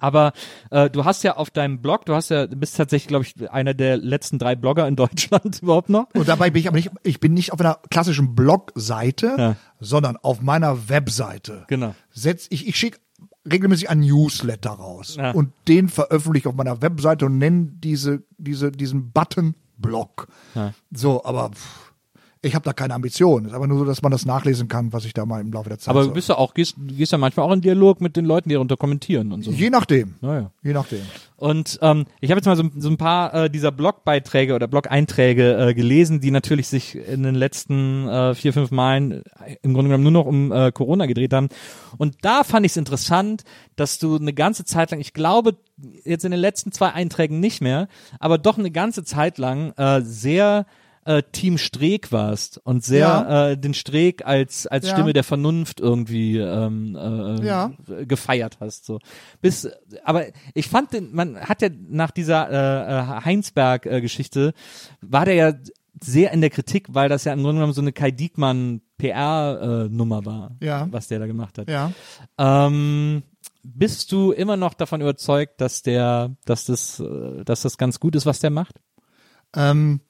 aber 0.00 0.32
äh, 0.70 0.90
du 0.90 1.04
hast 1.04 1.22
ja 1.22 1.36
auf 1.36 1.50
deinem 1.50 1.80
Blog, 1.80 2.06
du 2.06 2.14
hast 2.14 2.30
ja, 2.30 2.46
bist 2.46 2.76
tatsächlich, 2.76 3.08
glaube 3.08 3.24
ich, 3.24 3.50
einer 3.50 3.74
der 3.74 3.96
letzten 3.96 4.38
drei 4.38 4.56
Blogger 4.56 4.88
in 4.88 4.96
Deutschland 4.96 5.60
überhaupt 5.62 5.88
noch. 5.90 6.08
Und 6.14 6.28
dabei 6.28 6.50
bin 6.50 6.60
ich 6.60 6.68
aber 6.68 6.76
nicht, 6.76 6.90
ich 7.02 7.20
bin 7.20 7.34
nicht 7.34 7.52
auf 7.52 7.60
einer 7.60 7.78
klassischen 7.90 8.34
Blogseite, 8.34 9.34
Ja. 9.38 9.56
sondern 9.78 10.16
auf 10.16 10.40
meiner 10.42 10.88
Webseite. 10.88 11.64
Genau. 11.68 11.94
Setz, 12.10 12.46
ich 12.50 12.66
ich 12.66 12.76
schicke 12.76 12.98
regelmäßig 13.50 13.88
einen 13.90 14.02
Newsletter 14.02 14.70
raus 14.70 15.16
Ja. 15.16 15.30
und 15.32 15.52
den 15.68 15.88
veröffentliche 15.88 16.44
ich 16.44 16.46
auf 16.48 16.54
meiner 16.56 16.82
Webseite 16.82 17.26
und 17.26 17.38
nenne 17.38 17.68
diese, 17.72 18.22
diese, 18.38 18.70
diesen 18.72 19.12
Button 19.12 19.54
Blog. 19.78 20.28
Ja. 20.54 20.74
So, 20.90 21.24
aber 21.24 21.50
pff, 21.50 21.89
ich 22.42 22.54
habe 22.54 22.64
da 22.64 22.72
keine 22.72 22.94
Ambition. 22.94 23.44
Ist 23.44 23.52
aber 23.52 23.66
nur 23.66 23.78
so, 23.78 23.84
dass 23.84 24.00
man 24.00 24.10
das 24.10 24.24
nachlesen 24.24 24.66
kann, 24.66 24.92
was 24.94 25.04
ich 25.04 25.12
da 25.12 25.26
mal 25.26 25.40
im 25.40 25.52
Laufe 25.52 25.68
der 25.68 25.78
Zeit. 25.78 25.90
Aber 25.90 26.04
du 26.04 26.12
bist 26.12 26.30
ja 26.30 26.38
auch, 26.38 26.54
gehst, 26.54 26.74
gehst 26.78 27.12
ja 27.12 27.18
manchmal 27.18 27.46
auch 27.46 27.52
in 27.52 27.60
Dialog 27.60 28.00
mit 28.00 28.16
den 28.16 28.24
Leuten, 28.24 28.48
die 28.48 28.54
darunter 28.54 28.78
kommentieren 28.78 29.32
und 29.32 29.42
so. 29.42 29.50
Je 29.50 29.68
nachdem. 29.68 30.14
Naja. 30.22 30.50
Je 30.62 30.72
nachdem. 30.72 31.02
Und 31.36 31.78
ähm, 31.82 32.06
ich 32.20 32.30
habe 32.30 32.38
jetzt 32.38 32.46
mal 32.46 32.56
so, 32.56 32.64
so 32.78 32.88
ein 32.88 32.96
paar 32.96 33.34
äh, 33.34 33.50
dieser 33.50 33.72
Blogbeiträge 33.72 34.54
oder 34.54 34.68
Blog-Einträge 34.68 35.68
äh, 35.68 35.74
gelesen, 35.74 36.20
die 36.20 36.30
natürlich 36.30 36.68
sich 36.68 36.96
in 36.96 37.22
den 37.22 37.34
letzten 37.34 38.08
äh, 38.08 38.34
vier, 38.34 38.54
fünf 38.54 38.70
Malen 38.70 39.22
äh, 39.44 39.56
im 39.62 39.74
Grunde 39.74 39.90
genommen 39.90 40.04
nur 40.04 40.12
noch 40.12 40.26
um 40.26 40.50
äh, 40.50 40.72
Corona 40.72 41.04
gedreht 41.06 41.34
haben. 41.34 41.48
Und 41.98 42.16
da 42.22 42.42
fand 42.42 42.64
ich 42.64 42.72
es 42.72 42.76
interessant, 42.78 43.44
dass 43.76 43.98
du 43.98 44.16
eine 44.16 44.32
ganze 44.32 44.64
Zeit 44.64 44.90
lang, 44.90 45.00
ich 45.00 45.12
glaube 45.12 45.56
jetzt 46.04 46.24
in 46.24 46.30
den 46.30 46.40
letzten 46.40 46.72
zwei 46.72 46.92
Einträgen 46.92 47.40
nicht 47.40 47.60
mehr, 47.60 47.88
aber 48.18 48.38
doch 48.38 48.58
eine 48.58 48.70
ganze 48.70 49.04
Zeit 49.04 49.36
lang 49.36 49.72
äh, 49.76 50.00
sehr 50.02 50.66
äh, 51.04 51.22
Team 51.32 51.56
Streeck 51.58 52.12
warst 52.12 52.58
und 52.64 52.84
sehr 52.84 53.00
Ja. 53.00 53.48
äh, 53.50 53.56
den 53.58 53.72
Streeck 53.74 54.24
als 54.26 54.66
als 54.66 54.86
Ja. 54.86 54.92
Stimme 54.94 55.12
der 55.12 55.24
Vernunft 55.24 55.80
irgendwie 55.80 56.36
ähm, 56.38 56.94
äh, 56.96 57.44
Ja. 57.46 57.72
gefeiert 58.06 58.58
hast 58.60 58.84
so 58.84 58.98
bis 59.40 59.68
aber 60.04 60.24
ich 60.54 60.68
fand 60.68 60.92
den 60.92 61.14
man 61.14 61.38
hat 61.40 61.62
ja 61.62 61.68
nach 61.88 62.10
dieser 62.10 62.50
äh, 62.50 62.98
äh, 63.20 63.24
Heinsberg 63.24 63.86
äh, 63.86 64.00
Geschichte 64.00 64.52
war 65.00 65.24
der 65.24 65.34
ja 65.34 65.52
sehr 66.02 66.32
in 66.32 66.40
der 66.40 66.48
Kritik, 66.50 66.86
weil 66.90 67.10
das 67.10 67.24
ja 67.24 67.32
im 67.34 67.40
Grunde 67.42 67.56
genommen 67.56 67.74
so 67.74 67.82
eine 67.82 67.92
Kai 67.92 68.10
Diekmann 68.10 68.80
PR-Nummer 68.96 70.24
war, 70.24 70.56
Ja. 70.60 70.88
was 70.90 71.08
der 71.08 71.18
da 71.18 71.26
gemacht 71.26 71.58
hat. 71.58 71.68
Ja. 71.68 71.92
Ähm, 72.38 73.22
bist 73.62 74.10
du 74.12 74.32
immer 74.32 74.56
noch 74.56 74.72
davon 74.74 75.00
überzeugt, 75.02 75.60
dass 75.60 75.82
der, 75.82 76.34
dass 76.46 76.64
das, 76.64 77.00
äh, 77.00 77.44
dass 77.44 77.62
das 77.62 77.76
ganz 77.76 78.00
gut 78.00 78.16
ist, 78.16 78.24
was 78.24 78.40
der 78.40 78.50
macht? 78.50 78.76
Ähm, 79.54 80.00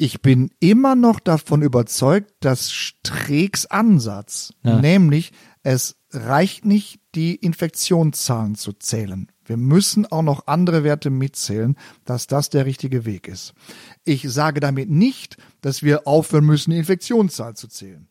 ich 0.00 0.22
bin 0.22 0.50
immer 0.60 0.94
noch 0.94 1.18
davon 1.18 1.60
überzeugt, 1.62 2.32
dass 2.40 2.70
Streeks 2.72 3.66
Ansatz, 3.66 4.52
Ja. 4.62 4.80
nämlich 4.80 5.32
es 5.64 5.96
reicht 6.12 6.64
nicht, 6.64 7.00
die 7.16 7.34
Infektionszahlen 7.34 8.54
zu 8.54 8.72
zählen. 8.72 9.30
Wir 9.44 9.56
müssen 9.56 10.06
auch 10.06 10.22
noch 10.22 10.46
andere 10.46 10.84
Werte 10.84 11.10
mitzählen, 11.10 11.76
dass 12.04 12.28
das 12.28 12.48
der 12.48 12.64
richtige 12.64 13.04
Weg 13.06 13.26
ist. 13.26 13.54
Ich 14.04 14.22
sage 14.30 14.60
damit 14.60 14.88
nicht, 14.88 15.36
dass 15.62 15.82
wir 15.82 16.06
aufhören 16.06 16.44
müssen, 16.46 16.70
die 16.70 16.78
Infektionszahl 16.78 17.54
zu 17.56 17.66
zählen. 17.66 18.08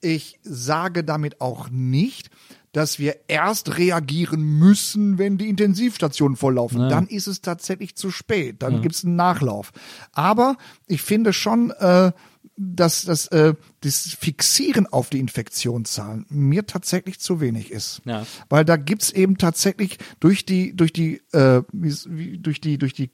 Ich 0.00 0.40
sage 0.42 1.04
damit 1.04 1.40
auch 1.40 1.70
nicht, 1.70 2.30
dass 2.72 2.98
wir 2.98 3.16
erst 3.28 3.78
reagieren 3.78 4.58
müssen, 4.58 5.18
wenn 5.18 5.38
die 5.38 5.48
Intensivstationen 5.48 6.36
volllaufen. 6.36 6.88
Dann 6.88 7.06
ist 7.06 7.26
es 7.26 7.40
tatsächlich 7.40 7.96
zu 7.96 8.10
spät. 8.10 8.62
Dann 8.62 8.80
gibt's 8.82 9.04
einen 9.04 9.16
Nachlauf. 9.16 9.72
Aber 10.12 10.56
ich 10.86 11.02
finde 11.02 11.32
schon, 11.32 11.70
äh, 11.72 12.12
dass, 12.56 13.04
dass 13.04 13.26
äh, 13.28 13.54
das 13.80 14.16
Fixieren 14.20 14.86
auf 14.86 15.08
die 15.08 15.18
Infektionszahlen 15.18 16.26
mir 16.28 16.66
tatsächlich 16.66 17.18
zu 17.18 17.40
wenig 17.40 17.70
ist. 17.70 18.02
Ja. 18.04 18.26
Weil 18.48 18.64
da 18.64 18.76
gibt's 18.76 19.10
eben 19.10 19.38
tatsächlich 19.38 19.98
durch 20.20 20.44
die, 20.44 20.76
durch 20.76 20.92
die, 20.92 21.22
äh, 21.32 21.62
wie, 21.72 22.38
durch 22.38 22.60
die, 22.60 22.76
durch 22.76 22.92
die 22.92 23.10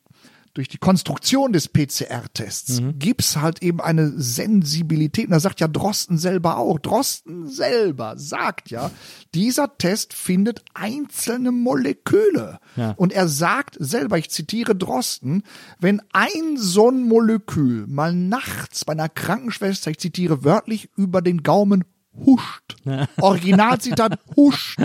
durch 0.56 0.68
die 0.68 0.78
Konstruktion 0.78 1.52
des 1.52 1.68
PCR-Tests 1.68 2.80
gibt's 2.98 3.36
halt 3.36 3.62
eben 3.62 3.80
eine 3.80 4.12
Sensibilität. 4.16 5.26
Und 5.26 5.32
da 5.32 5.40
sagt 5.40 5.60
ja 5.60 5.68
Drosten 5.68 6.16
selber 6.16 6.56
auch. 6.56 6.78
Drosten 6.78 7.46
selber 7.46 8.14
sagt 8.16 8.70
ja, 8.70 8.90
dieser 9.34 9.76
Test 9.76 10.14
findet 10.14 10.64
einzelne 10.72 11.52
Moleküle. 11.52 12.58
Ja. 12.76 12.94
Und 12.96 13.12
er 13.12 13.28
sagt 13.28 13.76
selber, 13.78 14.16
ich 14.16 14.30
zitiere 14.30 14.74
Drosten, 14.74 15.42
wenn 15.78 16.00
ein 16.12 16.56
so 16.56 16.90
ein 16.90 17.02
Molekül 17.02 17.86
mal 17.86 18.14
nachts 18.14 18.86
bei 18.86 18.94
einer 18.94 19.10
Krankenschwester, 19.10 19.90
ich 19.90 19.98
zitiere 19.98 20.42
wörtlich, 20.42 20.88
über 20.96 21.20
den 21.20 21.42
Gaumen 21.42 21.84
huscht. 22.24 22.76
Originalzitat 23.20 24.18
huscht. 24.36 24.78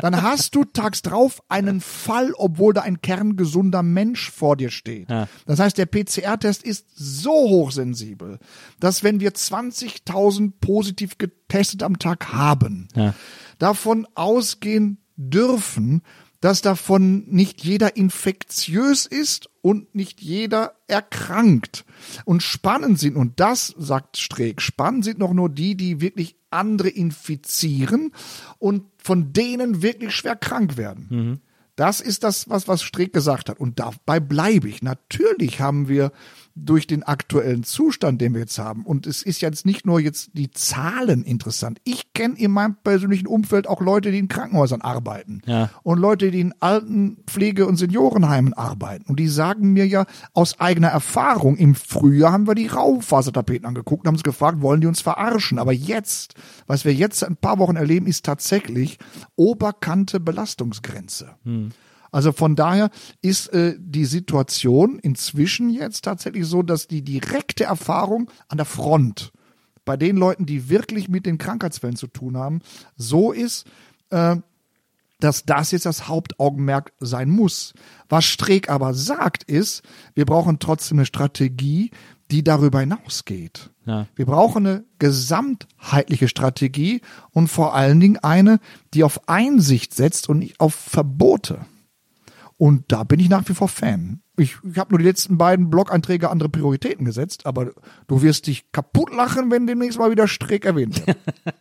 Dann 0.00 0.22
hast 0.22 0.54
du 0.54 0.64
tags 0.64 1.02
drauf 1.02 1.42
einen 1.48 1.80
Fall, 1.80 2.32
obwohl 2.36 2.74
da 2.74 2.82
ein 2.82 3.00
kerngesunder 3.00 3.82
Mensch 3.82 4.30
vor 4.30 4.56
dir 4.56 4.70
steht. 4.70 5.08
Ja. 5.10 5.28
Das 5.46 5.60
heißt, 5.60 5.78
der 5.78 5.86
PCR-Test 5.86 6.62
ist 6.62 6.86
so 6.94 7.30
hochsensibel, 7.32 8.38
dass 8.80 9.02
wenn 9.02 9.20
wir 9.20 9.32
20.000 9.32 10.52
positiv 10.60 11.18
getestet 11.18 11.82
am 11.82 11.98
Tag 11.98 12.32
haben, 12.32 12.88
Ja. 12.94 13.14
davon 13.58 14.06
ausgehen 14.14 14.98
dürfen, 15.16 16.02
dass 16.40 16.60
davon 16.60 17.24
nicht 17.28 17.64
jeder 17.64 17.96
infektiös 17.96 19.06
ist 19.06 19.48
und 19.62 19.94
nicht 19.94 20.20
jeder 20.20 20.74
erkrankt. 20.88 21.86
Und 22.26 22.42
spannend 22.42 22.98
sind, 22.98 23.16
und 23.16 23.40
das 23.40 23.74
sagt 23.78 24.18
Streeck, 24.18 24.60
spannend 24.60 25.04
sind 25.06 25.18
noch 25.18 25.32
nur 25.32 25.48
die, 25.48 25.74
die 25.74 26.02
wirklich 26.02 26.36
andere 26.54 26.88
infizieren 26.88 28.12
und 28.58 28.84
von 28.98 29.32
denen 29.32 29.82
wirklich 29.82 30.14
schwer 30.14 30.36
krank 30.36 30.76
werden. 30.76 31.40
Das 31.76 32.00
ist 32.00 32.22
das, 32.22 32.48
was, 32.48 32.68
was 32.68 32.82
Streeck 32.82 33.12
gesagt 33.12 33.48
hat. 33.48 33.58
Und 33.58 33.80
dabei 33.80 34.20
bleibe 34.20 34.68
ich. 34.68 34.82
Natürlich 34.82 35.60
haben 35.60 35.88
wir 35.88 36.12
durch 36.56 36.86
den 36.86 37.02
aktuellen 37.02 37.64
Zustand, 37.64 38.20
den 38.20 38.32
wir 38.32 38.40
jetzt 38.40 38.58
haben, 38.58 38.86
und 38.86 39.06
es 39.06 39.22
ist 39.22 39.40
jetzt 39.40 39.66
nicht 39.66 39.86
nur 39.86 39.98
jetzt 39.98 40.30
die 40.34 40.50
Zahlen 40.50 41.24
interessant. 41.24 41.80
Ich 41.84 42.12
kenne 42.12 42.38
in 42.38 42.52
meinem 42.52 42.76
persönlichen 42.76 43.26
Umfeld 43.26 43.66
auch 43.66 43.80
Leute, 43.80 44.12
die 44.12 44.18
in 44.18 44.28
Krankenhäusern 44.28 44.80
arbeiten. 44.80 45.42
Ja. 45.46 45.70
Und 45.82 45.98
Leute, 45.98 46.30
die 46.30 46.40
in 46.40 46.54
Altenpflege- 46.60 47.64
und 47.64 47.76
Seniorenheimen 47.76 48.52
arbeiten. 48.52 49.04
Und 49.08 49.18
die 49.18 49.26
sagen 49.26 49.72
mir 49.72 49.86
ja 49.86 50.06
aus 50.32 50.60
eigener 50.60 50.88
Erfahrung, 50.88 51.56
im 51.56 51.74
Frühjahr 51.74 52.32
haben 52.32 52.46
wir 52.46 52.54
die 52.54 52.68
Raufasertapeten 52.68 53.66
angeguckt 53.66 54.02
und 54.02 54.08
haben 54.08 54.14
uns 54.14 54.22
gefragt, 54.22 54.60
wollen 54.60 54.80
die 54.80 54.86
uns 54.86 55.00
verarschen? 55.00 55.58
Aber 55.58 55.72
jetzt, 55.72 56.34
was 56.66 56.84
wir 56.84 56.94
jetzt 56.94 57.18
seit 57.18 57.30
ein 57.30 57.36
paar 57.36 57.58
Wochen 57.58 57.76
erleben, 57.76 58.06
ist 58.06 58.24
tatsächlich 58.24 58.98
Oberkante 59.34 60.20
Belastungsgrenze. 60.20 61.34
Also 62.14 62.30
von 62.30 62.54
daher 62.54 62.90
ist 63.22 63.48
äh, 63.48 63.74
die 63.76 64.04
Situation 64.04 65.00
inzwischen 65.00 65.68
jetzt 65.68 66.02
tatsächlich 66.04 66.46
so, 66.46 66.62
dass 66.62 66.86
die 66.86 67.02
direkte 67.02 67.64
Erfahrung 67.64 68.30
an 68.46 68.56
der 68.56 68.66
Front 68.66 69.32
bei 69.84 69.96
den 69.96 70.16
Leuten, 70.16 70.46
die 70.46 70.68
wirklich 70.68 71.08
mit 71.08 71.26
den 71.26 71.38
Krankheitsfällen 71.38 71.96
zu 71.96 72.06
tun 72.06 72.36
haben, 72.36 72.60
so 72.96 73.32
ist, 73.32 73.66
äh, 74.10 74.36
dass 75.18 75.44
das 75.44 75.72
jetzt 75.72 75.86
das 75.86 76.06
Hauptaugenmerk 76.06 76.92
sein 77.00 77.30
muss. 77.30 77.74
Was 78.08 78.26
Streeck 78.26 78.68
aber 78.70 78.94
sagt, 78.94 79.42
ist, 79.42 79.82
wir 80.14 80.24
brauchen 80.24 80.60
trotzdem 80.60 80.98
eine 80.98 81.06
Strategie, 81.06 81.90
die 82.30 82.44
darüber 82.44 82.78
hinausgeht. 82.78 83.70
Ja. 83.86 84.06
Wir 84.14 84.26
brauchen 84.26 84.64
eine 84.64 84.84
gesamtheitliche 85.00 86.28
Strategie 86.28 87.00
und 87.32 87.48
vor 87.48 87.74
allen 87.74 87.98
Dingen 87.98 88.18
eine, 88.18 88.60
die 88.94 89.02
auf 89.02 89.28
Einsicht 89.28 89.94
setzt 89.94 90.28
und 90.28 90.38
nicht 90.38 90.60
auf 90.60 90.76
Verbote. 90.76 91.66
Und 92.64 92.90
da 92.92 93.04
bin 93.04 93.20
ich 93.20 93.28
nach 93.28 93.46
wie 93.46 93.52
vor 93.52 93.68
Fan. 93.68 94.22
Ich, 94.36 94.56
ich 94.68 94.78
habe 94.78 94.90
nur 94.90 94.98
die 94.98 95.04
letzten 95.04 95.38
beiden 95.38 95.70
Blog-Einträge 95.70 96.30
andere 96.30 96.48
Prioritäten 96.48 97.04
gesetzt, 97.04 97.46
aber 97.46 97.70
du 98.08 98.22
wirst 98.22 98.48
dich 98.48 98.70
kaputt 98.72 99.14
lachen, 99.14 99.50
wenn 99.50 99.66
demnächst 99.66 99.98
mal 99.98 100.10
wieder 100.10 100.26
Streeck 100.26 100.64
erwähnt 100.64 101.06
wird. 101.06 101.16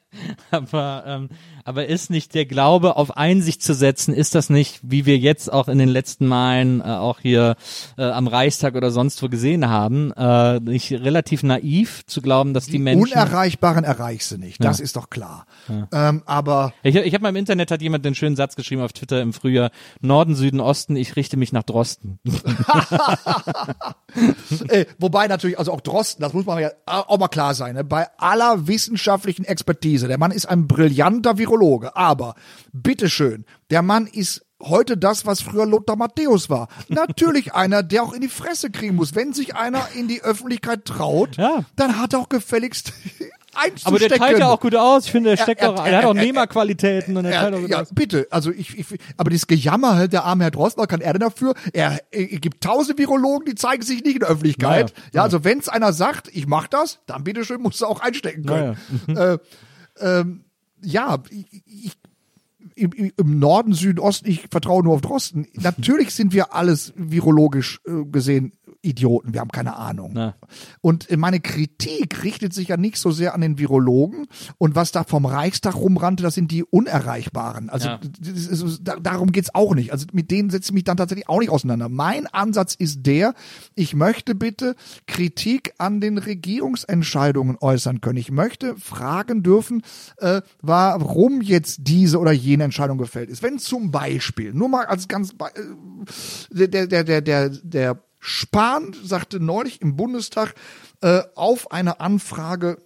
Aber, 0.52 1.04
ähm, 1.08 1.30
aber 1.66 1.88
ist 1.88 2.12
nicht 2.12 2.36
der 2.36 2.46
Glaube 2.46 2.98
auf 2.98 3.18
Einsicht 3.18 3.64
zu 3.64 3.74
setzen, 3.74 4.14
ist 4.14 4.36
das 4.36 4.52
nicht, 4.52 4.80
wie 4.84 5.08
wir 5.08 5.18
jetzt 5.18 5.52
auch 5.52 5.68
in 5.68 5.80
den 5.80 5.90
letzten 5.90 6.28
Malen 6.28 6.82
äh, 6.82 6.84
auch 6.84 7.20
hier 7.20 7.56
äh, 7.98 8.04
am 8.04 8.28
Reichstag 8.28 8.76
oder 8.76 8.92
sonst 8.92 9.24
wo 9.24 9.28
gesehen 9.28 9.70
haben, 9.70 10.12
äh, 10.12 10.60
nicht 10.60 10.92
relativ 10.92 11.42
naiv 11.42 12.06
zu 12.06 12.22
glauben, 12.22 12.54
dass 12.54 12.68
die, 12.68 12.78
Menschen. 12.78 13.12
Unerreichbaren 13.12 13.84
erreichst 13.84 14.32
du 14.32 14.38
nicht, 14.38 14.64
das 14.64 14.80
ist 14.80 14.96
doch 14.96 15.10
klar. 15.10 15.48
Ähm, 15.92 16.22
aber 16.28 16.74
Ich, 16.84 16.96
ich 16.96 17.14
habe 17.14 17.24
mal 17.24 17.30
im 17.30 17.36
Internet 17.36 17.72
hat 17.72 17.82
jemand 17.82 18.06
den 18.06 18.14
schönen 18.14 18.36
Satz 18.36 18.56
geschrieben 18.56 18.82
auf 18.84 18.94
Twitter 18.94 19.22
im 19.22 19.34
Frühjahr: 19.34 19.72
Norden, 20.02 20.36
Süden, 20.36 20.60
Osten. 20.60 20.96
Ich 20.96 21.16
richte 21.16 21.38
mich 21.38 21.54
nach 21.54 21.64
Drosten. 21.64 22.20
äh, 24.70 24.86
wobei 25.00 25.28
natürlich, 25.28 25.60
also 25.60 25.72
auch 25.72 25.82
Drosten, 25.82 26.22
das 26.22 26.34
muss 26.34 26.46
man 26.46 26.60
ja 26.60 26.72
auch 26.86 27.18
mal 27.18 27.28
klar 27.28 27.54
sein, 27.54 27.76
ne? 27.76 27.84
bei 27.84 28.08
aller 28.18 28.68
wissenschaftlichen 28.68 29.46
Expertise, 29.46 30.08
der 30.08 30.18
Mann 30.18 30.32
ist 30.32 30.48
ein 30.48 30.68
brillanter 30.68 31.38
Virologe, 31.38 31.96
aber 31.96 32.36
bitteschön, 32.72 33.46
der 33.70 33.82
Mann 33.82 34.08
ist 34.08 34.46
heute 34.62 34.98
das, 34.98 35.26
was 35.26 35.42
früher 35.42 35.66
Lothar 35.66 35.98
Matthäus 35.98 36.50
war. 36.50 36.70
Natürlich 36.88 37.54
einer, 37.54 37.84
der 37.84 38.04
auch 38.04 38.14
in 38.14 38.22
die 38.22 38.30
Fresse 38.30 38.72
kriegen 38.72 38.96
muss. 38.96 39.14
Wenn 39.14 39.34
sich 39.34 39.56
einer 39.56 39.90
in 39.94 40.08
die 40.08 40.22
Öffentlichkeit 40.22 40.86
traut, 40.86 41.36
Ja. 41.36 41.66
dann 41.76 42.00
hat 42.00 42.14
er 42.14 42.20
auch 42.20 42.30
gefälligst 42.30 42.94
einzustecken. 43.56 43.88
Aber 43.88 44.00
der 44.00 44.10
teilt 44.18 44.40
ja 44.40 44.48
auch 44.50 44.60
gut 44.60 44.76
aus. 44.76 45.06
Ich 45.06 45.12
finde, 45.12 45.30
der 45.32 45.40
Er- 45.40 45.44
steckt 45.44 45.62
er- 45.62 45.70
auch, 45.72 45.86
er 45.86 45.98
hat 45.98 46.06
auch 46.06 46.14
er- 46.16 46.20
er- 46.22 46.26
Nehmerqualitäten 46.26 47.16
und 47.18 47.26
er 47.26 47.32
teilt 47.32 47.54
auch 47.54 47.58
Ja, 47.58 47.62
gut 47.62 47.70
ja, 47.70 47.82
aus. 47.82 47.90
bitte. 47.94 48.28
Also 48.30 48.52
ich, 48.52 48.78
ich 48.78 48.86
aber 49.18 49.30
dieses 49.30 49.48
Gejammer 49.48 49.96
halt 49.96 50.14
der 50.14 50.24
arme 50.24 50.44
Herr 50.44 50.52
Drosten, 50.52 50.82
was 50.82 50.88
kann 50.88 51.02
er 51.02 51.14
denn 51.14 51.22
dafür? 51.22 51.54
Er, 51.74 52.00
er 52.12 52.26
gibt 52.40 52.62
tausend 52.64 52.98
Virologen, 53.00 53.46
die 53.46 53.56
zeigen 53.56 53.84
sich 53.84 54.04
nicht 54.04 54.14
in 54.16 54.20
der 54.22 54.30
Öffentlichkeit. 54.30 54.94
Naja, 54.96 55.06
ja, 55.14 55.24
also 55.24 55.44
wenn's 55.44 55.70
einer 55.70 55.94
sagt, 55.94 56.30
ich 56.34 56.48
mach 56.48 56.68
das, 56.68 57.00
dann 57.06 57.24
bitteschön 57.24 57.62
musst 57.62 57.82
du 57.82 57.86
auch 57.86 58.00
einstecken 58.00 58.46
können. 58.46 58.78
äh, 59.08 59.38
ähm, 60.00 60.46
ja, 60.82 61.18
ich, 61.30 61.64
ich, 61.66 61.92
im, 62.76 62.92
im 62.94 63.12
im 63.18 63.40
Norden, 63.40 63.74
Süden, 63.74 64.00
Osten, 64.00 64.28
ich 64.28 64.46
vertraue 64.50 64.84
nur 64.84 64.96
auf 64.96 65.02
Drosten. 65.02 65.48
Natürlich 65.54 66.16
sind 66.16 66.34
wir 66.34 66.56
alles 66.56 66.92
virologisch 66.96 67.80
äh, 67.86 68.04
gesehen 68.06 68.54
Idioten, 68.84 69.34
wir 69.34 69.40
haben 69.40 69.52
keine 69.52 69.76
Ahnung. 69.78 70.12
Na. 70.14 70.36
Und 70.82 71.10
meine 71.18 71.40
Kritik 71.40 72.24
richtet 72.24 72.54
sich 72.54 72.68
ja 72.68 72.78
nicht 72.78 72.98
so 72.98 73.12
sehr 73.12 73.34
an 73.34 73.42
den 73.42 73.58
Virologen 73.58 74.28
und 74.58 74.76
was 74.76 74.92
da 74.92 75.04
vom 75.04 75.26
Reichstag 75.26 75.76
rumrannte, 75.76 76.22
das 76.22 76.36
sind 76.36 76.52
die 76.52 76.64
Unerreichbaren. 76.64 77.70
Also 77.70 77.88
Ja. 77.88 78.00
ist, 78.22 78.80
da, 78.84 78.98
darum 78.98 79.32
geht's 79.32 79.56
auch 79.56 79.74
nicht. 79.74 79.92
Also 79.92 80.06
mit 80.12 80.32
denen 80.32 80.50
setze 80.50 80.70
ich 80.70 80.74
mich 80.74 80.84
dann 80.84 80.98
tatsächlich 80.98 81.30
auch 81.30 81.40
nicht 81.40 81.50
auseinander. 81.50 81.88
Mein 81.90 82.28
Ansatz 82.28 82.76
ist 82.76 83.06
der, 83.06 83.34
ich 83.74 83.96
möchte 83.96 84.36
bitte 84.36 84.76
Kritik 85.08 85.74
an 85.78 86.02
den 86.02 86.18
Regierungsentscheidungen 86.18 87.58
äußern 87.60 88.02
können. 88.02 88.18
Ich 88.18 88.32
möchte 88.32 88.76
fragen 88.76 89.44
dürfen, 89.44 89.82
äh, 90.18 90.42
warum 90.62 91.42
jetzt 91.42 91.80
diese 91.88 92.20
oder 92.20 92.32
jene 92.32 92.66
Entscheidung 92.66 92.98
gefällt 92.98 93.30
ist. 93.30 93.42
Wenn 93.44 93.60
zum 93.60 93.92
Beispiel, 93.92 94.54
nur 94.54 94.68
mal 94.70 94.86
als 94.86 95.08
ganz, 95.08 95.32
äh, 95.32 96.68
der, 96.68 96.88
der, 96.88 97.04
der, 97.04 97.22
der, 97.22 97.50
der 97.50 98.04
Spahn 98.26 98.96
sagte 99.04 99.42
neulich 99.42 99.82
im 99.82 99.98
Bundestag 99.98 100.56
äh, 101.02 101.24
auf 101.36 101.72
eine 101.74 102.00
Anfrage, 102.00 102.78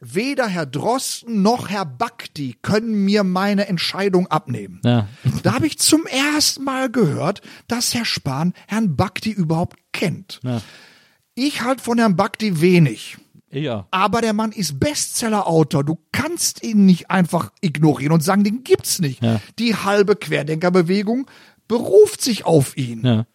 weder 0.00 0.46
Herr 0.46 0.64
Drosten 0.64 1.42
noch 1.42 1.68
Herr 1.68 1.84
Bakti 1.84 2.56
können 2.62 3.04
mir 3.04 3.22
meine 3.22 3.68
Entscheidung 3.68 4.28
abnehmen. 4.28 4.80
Ja. 4.82 5.08
Da 5.42 5.52
habe 5.52 5.66
ich 5.66 5.78
zum 5.78 6.06
ersten 6.06 6.64
Mal 6.64 6.90
gehört, 6.90 7.42
dass 7.68 7.92
Herr 7.92 8.06
Spahn 8.06 8.54
Herrn 8.66 8.96
Bakti 8.96 9.30
überhaupt 9.30 9.76
kennt. 9.92 10.40
Ja. 10.42 10.62
Ich 11.34 11.60
halt 11.60 11.82
von 11.82 11.98
Herrn 11.98 12.16
Bakti 12.16 12.62
wenig. 12.62 13.18
Ja. 13.50 13.86
Aber 13.90 14.22
der 14.22 14.32
Mann 14.32 14.52
ist 14.52 14.80
Bestseller-Autor. 14.80 15.84
Du 15.84 15.98
kannst 16.12 16.62
ihn 16.62 16.86
nicht 16.86 17.10
einfach 17.10 17.52
ignorieren 17.60 18.12
und 18.12 18.24
sagen, 18.24 18.42
den 18.42 18.64
gibt's 18.64 19.00
nicht. 19.00 19.22
Ja. 19.22 19.42
Die 19.58 19.76
halbe 19.76 20.16
Querdenkerbewegung 20.16 21.30
beruft 21.68 22.22
sich 22.22 22.46
auf 22.46 22.74
ihn. 22.78 23.04
Ja. 23.04 23.26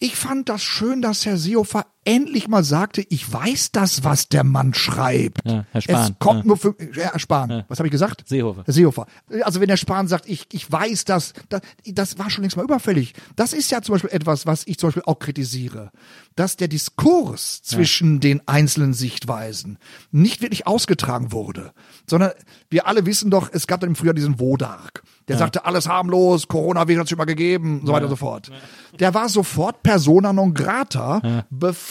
Ich 0.00 0.14
fand 0.14 0.48
das 0.48 0.62
schön, 0.62 1.02
dass 1.02 1.26
Herr 1.26 1.36
Seehofer 1.36 1.86
endlich 2.04 2.48
mal 2.48 2.64
sagte, 2.64 3.04
ich 3.08 3.30
weiß 3.30 3.72
das, 3.72 4.04
was 4.04 4.28
der 4.28 4.44
Mann 4.44 4.72
schreibt. 4.74 5.40
Ja, 5.44 5.66
Herr 5.72 5.80
Spahn, 5.80 6.12
Es 6.12 6.18
kommt 6.18 6.40
ja. 6.40 6.46
nur 6.46 6.56
für 6.56 6.74
ja, 6.94 7.12
Herr 7.12 7.18
Spahn. 7.18 7.64
Was 7.68 7.78
habe 7.78 7.88
ich 7.88 7.92
gesagt? 7.92 8.24
Seehofer. 8.26 8.62
Herr 8.64 8.72
Seehofer. 8.72 9.06
Also 9.42 9.60
wenn 9.60 9.68
der 9.68 9.76
Spahn 9.76 10.08
sagt, 10.08 10.28
ich, 10.28 10.46
ich 10.52 10.70
weiß 10.70 11.04
das, 11.04 11.34
das, 11.48 11.60
das 11.84 12.18
war 12.18 12.30
schon 12.30 12.42
längst 12.42 12.56
mal 12.56 12.62
überfällig. 12.62 13.14
Das 13.36 13.52
ist 13.52 13.70
ja 13.70 13.82
zum 13.82 13.94
Beispiel 13.94 14.10
etwas, 14.10 14.46
was 14.46 14.66
ich 14.66 14.78
zum 14.78 14.88
Beispiel 14.88 15.02
auch 15.06 15.18
kritisiere. 15.18 15.90
Dass 16.34 16.56
der 16.56 16.68
Diskurs 16.68 17.62
zwischen 17.62 18.20
den 18.20 18.46
einzelnen 18.46 18.94
Sichtweisen 18.94 19.78
nicht 20.10 20.40
wirklich 20.40 20.66
ausgetragen 20.66 21.32
wurde. 21.32 21.72
Sondern 22.08 22.30
wir 22.70 22.86
alle 22.86 23.06
wissen 23.06 23.30
doch, 23.30 23.50
es 23.52 23.66
gab 23.66 23.80
dann 23.80 23.90
im 23.90 23.96
Frühjahr 23.96 24.14
diesen 24.14 24.40
Wodark. 24.40 25.02
Der 25.26 25.36
sagte, 25.36 25.66
alles 25.66 25.86
harmlos, 25.86 26.48
Coronavirus 26.48 27.00
hat 27.00 27.08
schon 27.10 27.18
mal 27.18 27.26
gegeben, 27.26 27.82
so 27.84 27.92
weiter 27.92 28.06
und 28.06 28.10
so 28.10 28.16
fort. 28.16 28.50
Der 28.98 29.12
war 29.12 29.28
sofort 29.28 29.82
persona 29.82 30.32
non 30.32 30.54
grata, 30.54 31.44
bevor 31.50 31.87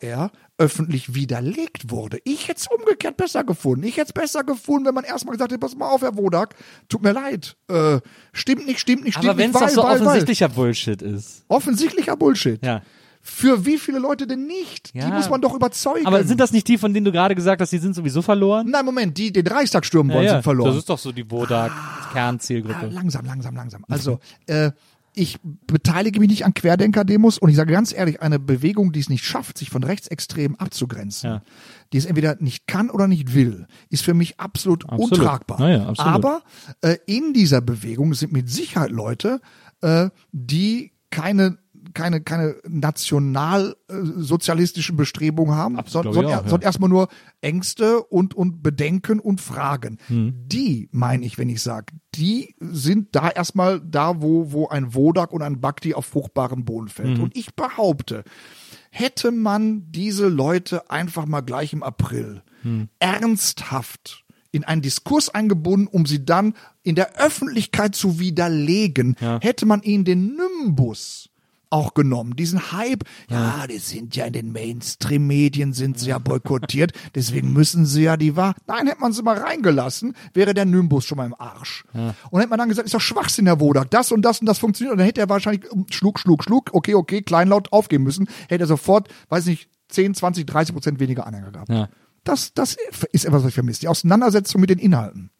er 0.00 0.30
öffentlich 0.58 1.14
widerlegt 1.14 1.90
wurde. 1.90 2.18
Ich 2.24 2.48
hätte 2.48 2.60
es 2.60 2.66
umgekehrt 2.66 3.16
besser 3.16 3.44
gefunden. 3.44 3.84
Ich 3.84 3.96
hätte 3.96 4.08
es 4.08 4.12
besser 4.12 4.42
gefunden, 4.42 4.86
wenn 4.86 4.94
man 4.94 5.04
erstmal 5.04 5.32
gesagt 5.34 5.52
hätte, 5.52 5.60
pass 5.60 5.76
mal 5.76 5.88
auf, 5.88 6.02
Herr 6.02 6.16
Wodak, 6.16 6.54
tut 6.88 7.02
mir 7.02 7.12
leid. 7.12 7.56
Äh, 7.68 8.00
stimmt 8.32 8.66
nicht, 8.66 8.80
stimmt 8.80 9.04
nicht, 9.04 9.14
stimmt 9.14 9.28
Aber 9.30 9.38
wenn 9.38 9.50
nicht, 9.50 9.60
es 9.60 9.60
doch 9.60 9.68
weil, 9.68 9.74
so 9.74 9.82
weil, 9.82 10.00
weil. 10.00 10.06
offensichtlicher 10.08 10.48
Bullshit 10.48 11.00
ist. 11.02 11.44
Offensichtlicher 11.48 12.16
Bullshit. 12.16 12.64
Ja. 12.64 12.82
Für 13.20 13.66
wie 13.66 13.78
viele 13.78 13.98
Leute 13.98 14.26
denn 14.26 14.46
nicht? 14.46 14.94
Die 14.94 14.98
Ja. 14.98 15.08
muss 15.10 15.28
man 15.28 15.40
doch 15.40 15.54
überzeugen. 15.54 16.06
Aber 16.06 16.24
sind 16.24 16.40
das 16.40 16.50
nicht 16.52 16.66
die, 16.66 16.78
von 16.78 16.92
denen 16.94 17.04
du 17.04 17.12
gerade 17.12 17.34
gesagt 17.34 17.60
hast, 17.60 17.70
die 17.72 17.78
sind 17.78 17.94
sowieso 17.94 18.22
verloren? 18.22 18.68
Nein, 18.70 18.84
Moment, 18.84 19.16
die 19.18 19.32
den 19.32 19.46
Reichstag 19.46 19.84
stürmen 19.84 20.12
wollen, 20.14 20.28
sind 20.28 20.42
verloren. 20.42 20.70
Das 20.70 20.78
ist 20.78 20.88
doch 20.88 20.98
so 20.98 21.12
die 21.12 21.22
Ah, 21.24 21.30
Wodak-Kernzielgruppe. 21.30 22.86
langsam, 22.86 23.26
langsam, 23.26 23.54
langsam. 23.54 23.84
Also, 23.88 24.18
äh, 24.46 24.70
ich 25.18 25.38
beteilige 25.66 26.20
mich 26.20 26.28
nicht 26.28 26.44
an 26.44 26.54
Querdenker-Demos 26.54 27.38
und 27.38 27.48
ich 27.50 27.56
sage 27.56 27.72
ganz 27.72 27.92
ehrlich, 27.92 28.22
eine 28.22 28.38
Bewegung, 28.38 28.92
die 28.92 29.00
es 29.00 29.08
nicht 29.08 29.24
schafft, 29.24 29.58
sich 29.58 29.68
von 29.70 29.82
Rechtsextremen 29.82 30.58
abzugrenzen, 30.58 31.30
Ja. 31.30 31.42
die 31.92 31.98
es 31.98 32.04
entweder 32.06 32.36
nicht 32.40 32.66
kann 32.66 32.88
oder 32.90 33.08
nicht 33.08 33.34
will, 33.34 33.66
ist 33.90 34.04
für 34.04 34.14
mich 34.14 34.38
absolut, 34.38 34.84
Absolut. 34.88 35.12
untragbar. 35.12 35.58
Naja, 35.60 35.86
absolut. 35.88 36.14
Aber 36.14 36.42
äh, 36.82 36.96
in 37.06 37.32
dieser 37.32 37.60
Bewegung 37.60 38.14
sind 38.14 38.32
mit 38.32 38.48
Sicherheit 38.48 38.90
Leute, 38.90 39.40
äh, 39.80 40.10
die 40.32 40.92
keine 41.10 41.58
keine 41.94 42.20
keine 42.20 42.56
nationalsozialistischen 42.66 44.96
Bestrebungen 44.96 45.54
haben, 45.54 45.78
sondern, 45.86 46.12
sondern, 46.12 46.32
ja. 46.32 46.38
sondern 46.38 46.62
erstmal 46.62 46.90
nur 46.90 47.06
Ängste 47.40 48.02
und 48.02 48.34
und 48.34 48.62
Bedenken 48.62 49.20
und 49.20 49.40
Fragen. 49.40 49.98
Hm. 50.08 50.34
Die 50.46 50.88
meine 50.92 51.24
ich, 51.24 51.38
wenn 51.38 51.48
ich 51.48 51.62
sage, 51.62 51.94
die 52.14 52.54
sind 52.60 53.16
da 53.16 53.28
erstmal 53.28 53.80
da, 53.80 54.22
wo 54.22 54.52
wo 54.52 54.68
ein 54.68 54.94
Wodak 54.94 55.32
und 55.32 55.42
ein 55.42 55.60
Bhakti 55.60 55.94
auf 55.94 56.06
fruchtbarem 56.06 56.64
Boden 56.64 56.88
fällt. 56.88 57.16
Hm. 57.16 57.24
Und 57.24 57.36
ich 57.36 57.54
behaupte, 57.54 58.24
hätte 58.90 59.30
man 59.30 59.90
diese 59.90 60.28
Leute 60.28 60.90
einfach 60.90 61.26
mal 61.26 61.42
gleich 61.42 61.72
im 61.72 61.82
April 61.82 62.42
Hm. 62.62 62.88
ernsthaft 62.98 64.24
in 64.50 64.64
einen 64.64 64.82
Diskurs 64.82 65.28
eingebunden, 65.28 65.86
um 65.86 66.06
sie 66.06 66.24
dann 66.24 66.54
in 66.82 66.94
der 66.94 67.16
Öffentlichkeit 67.16 67.94
zu 67.94 68.18
widerlegen, 68.18 69.16
hätte 69.40 69.66
man 69.66 69.82
ihnen 69.82 70.04
den 70.04 70.36
Nimbus 70.36 71.27
auch 71.70 71.94
genommen, 71.94 72.36
diesen 72.36 72.72
Hype, 72.72 73.04
ja, 73.28 73.66
die 73.66 73.78
sind 73.78 74.16
ja 74.16 74.26
in 74.26 74.32
den 74.32 74.52
Mainstream-Medien, 74.52 75.72
sind 75.72 75.98
sie 75.98 76.10
ja 76.10 76.18
boykottiert, 76.18 76.92
deswegen 77.14 77.52
müssen 77.52 77.86
sie 77.86 78.04
ja 78.04 78.16
die 78.16 78.36
Wahrheit. 78.36 78.56
Nein, 78.66 78.86
hätte 78.86 79.00
man 79.00 79.12
sie 79.12 79.22
mal 79.22 79.38
reingelassen, 79.38 80.14
wäre 80.34 80.54
der 80.54 80.64
Nimbus 80.64 81.04
schon 81.04 81.18
mal 81.18 81.26
im 81.26 81.34
Arsch. 81.38 81.84
Und 82.30 82.40
hätte 82.40 82.50
man 82.50 82.58
dann 82.58 82.68
gesagt, 82.68 82.86
ist 82.86 82.94
doch 82.94 83.00
Schwachsinn, 83.00 83.46
Herr 83.46 83.60
Wodak, 83.60 83.90
das 83.90 84.12
und 84.12 84.22
das 84.22 84.40
und 84.40 84.46
das 84.46 84.58
funktioniert. 84.58 84.92
Und 84.92 84.98
dann 84.98 85.06
hätte 85.06 85.20
er 85.20 85.28
wahrscheinlich 85.28 85.64
Schluck, 85.90 86.18
Schluck, 86.18 86.44
Schluck, 86.44 86.70
okay, 86.72 86.94
okay, 86.94 87.22
kleinlaut 87.22 87.72
aufgeben 87.72 88.04
müssen, 88.04 88.28
hätte 88.48 88.64
er 88.64 88.68
sofort, 88.68 89.08
weiß 89.28 89.46
nicht, 89.46 89.68
10, 89.88 90.14
20, 90.14 90.46
30 90.46 90.74
Prozent 90.74 91.00
weniger 91.00 91.26
Anhänger 91.26 91.50
gehabt. 91.50 91.70
Ja. 91.70 91.88
Das, 92.24 92.52
das 92.52 92.76
ist 93.12 93.24
etwas, 93.24 93.42
was 93.42 93.48
ich 93.48 93.54
vermisse. 93.54 93.80
Die 93.80 93.88
Auseinandersetzung 93.88 94.60
mit 94.60 94.70
den 94.70 94.78
Inhalten. 94.78 95.30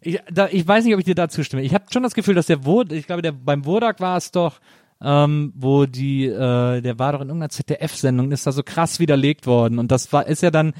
Ich, 0.00 0.20
da, 0.30 0.48
ich 0.48 0.66
weiß 0.66 0.84
nicht, 0.84 0.94
ob 0.94 1.00
ich 1.00 1.06
dir 1.06 1.14
da 1.14 1.28
zustimme. 1.28 1.62
Ich 1.62 1.74
habe 1.74 1.84
schon 1.90 2.02
das 2.02 2.14
Gefühl, 2.14 2.34
dass 2.34 2.46
der 2.46 2.64
Wod, 2.64 2.92
ich 2.92 3.06
glaube, 3.06 3.22
der 3.22 3.32
beim 3.32 3.64
Wodak 3.64 4.00
war 4.00 4.16
es 4.16 4.30
doch, 4.30 4.60
ähm, 5.02 5.52
wo 5.56 5.86
die, 5.86 6.26
äh, 6.26 6.80
der 6.80 6.98
war 6.98 7.12
doch 7.12 7.20
in 7.20 7.28
irgendeiner 7.28 7.50
ZDF-Sendung, 7.50 8.32
ist 8.32 8.46
da 8.46 8.52
so 8.52 8.62
krass 8.62 9.00
widerlegt 9.00 9.46
worden. 9.46 9.78
Und 9.78 9.92
das 9.92 10.12
war, 10.12 10.26
ist 10.26 10.42
ja 10.42 10.50
dann 10.50 10.74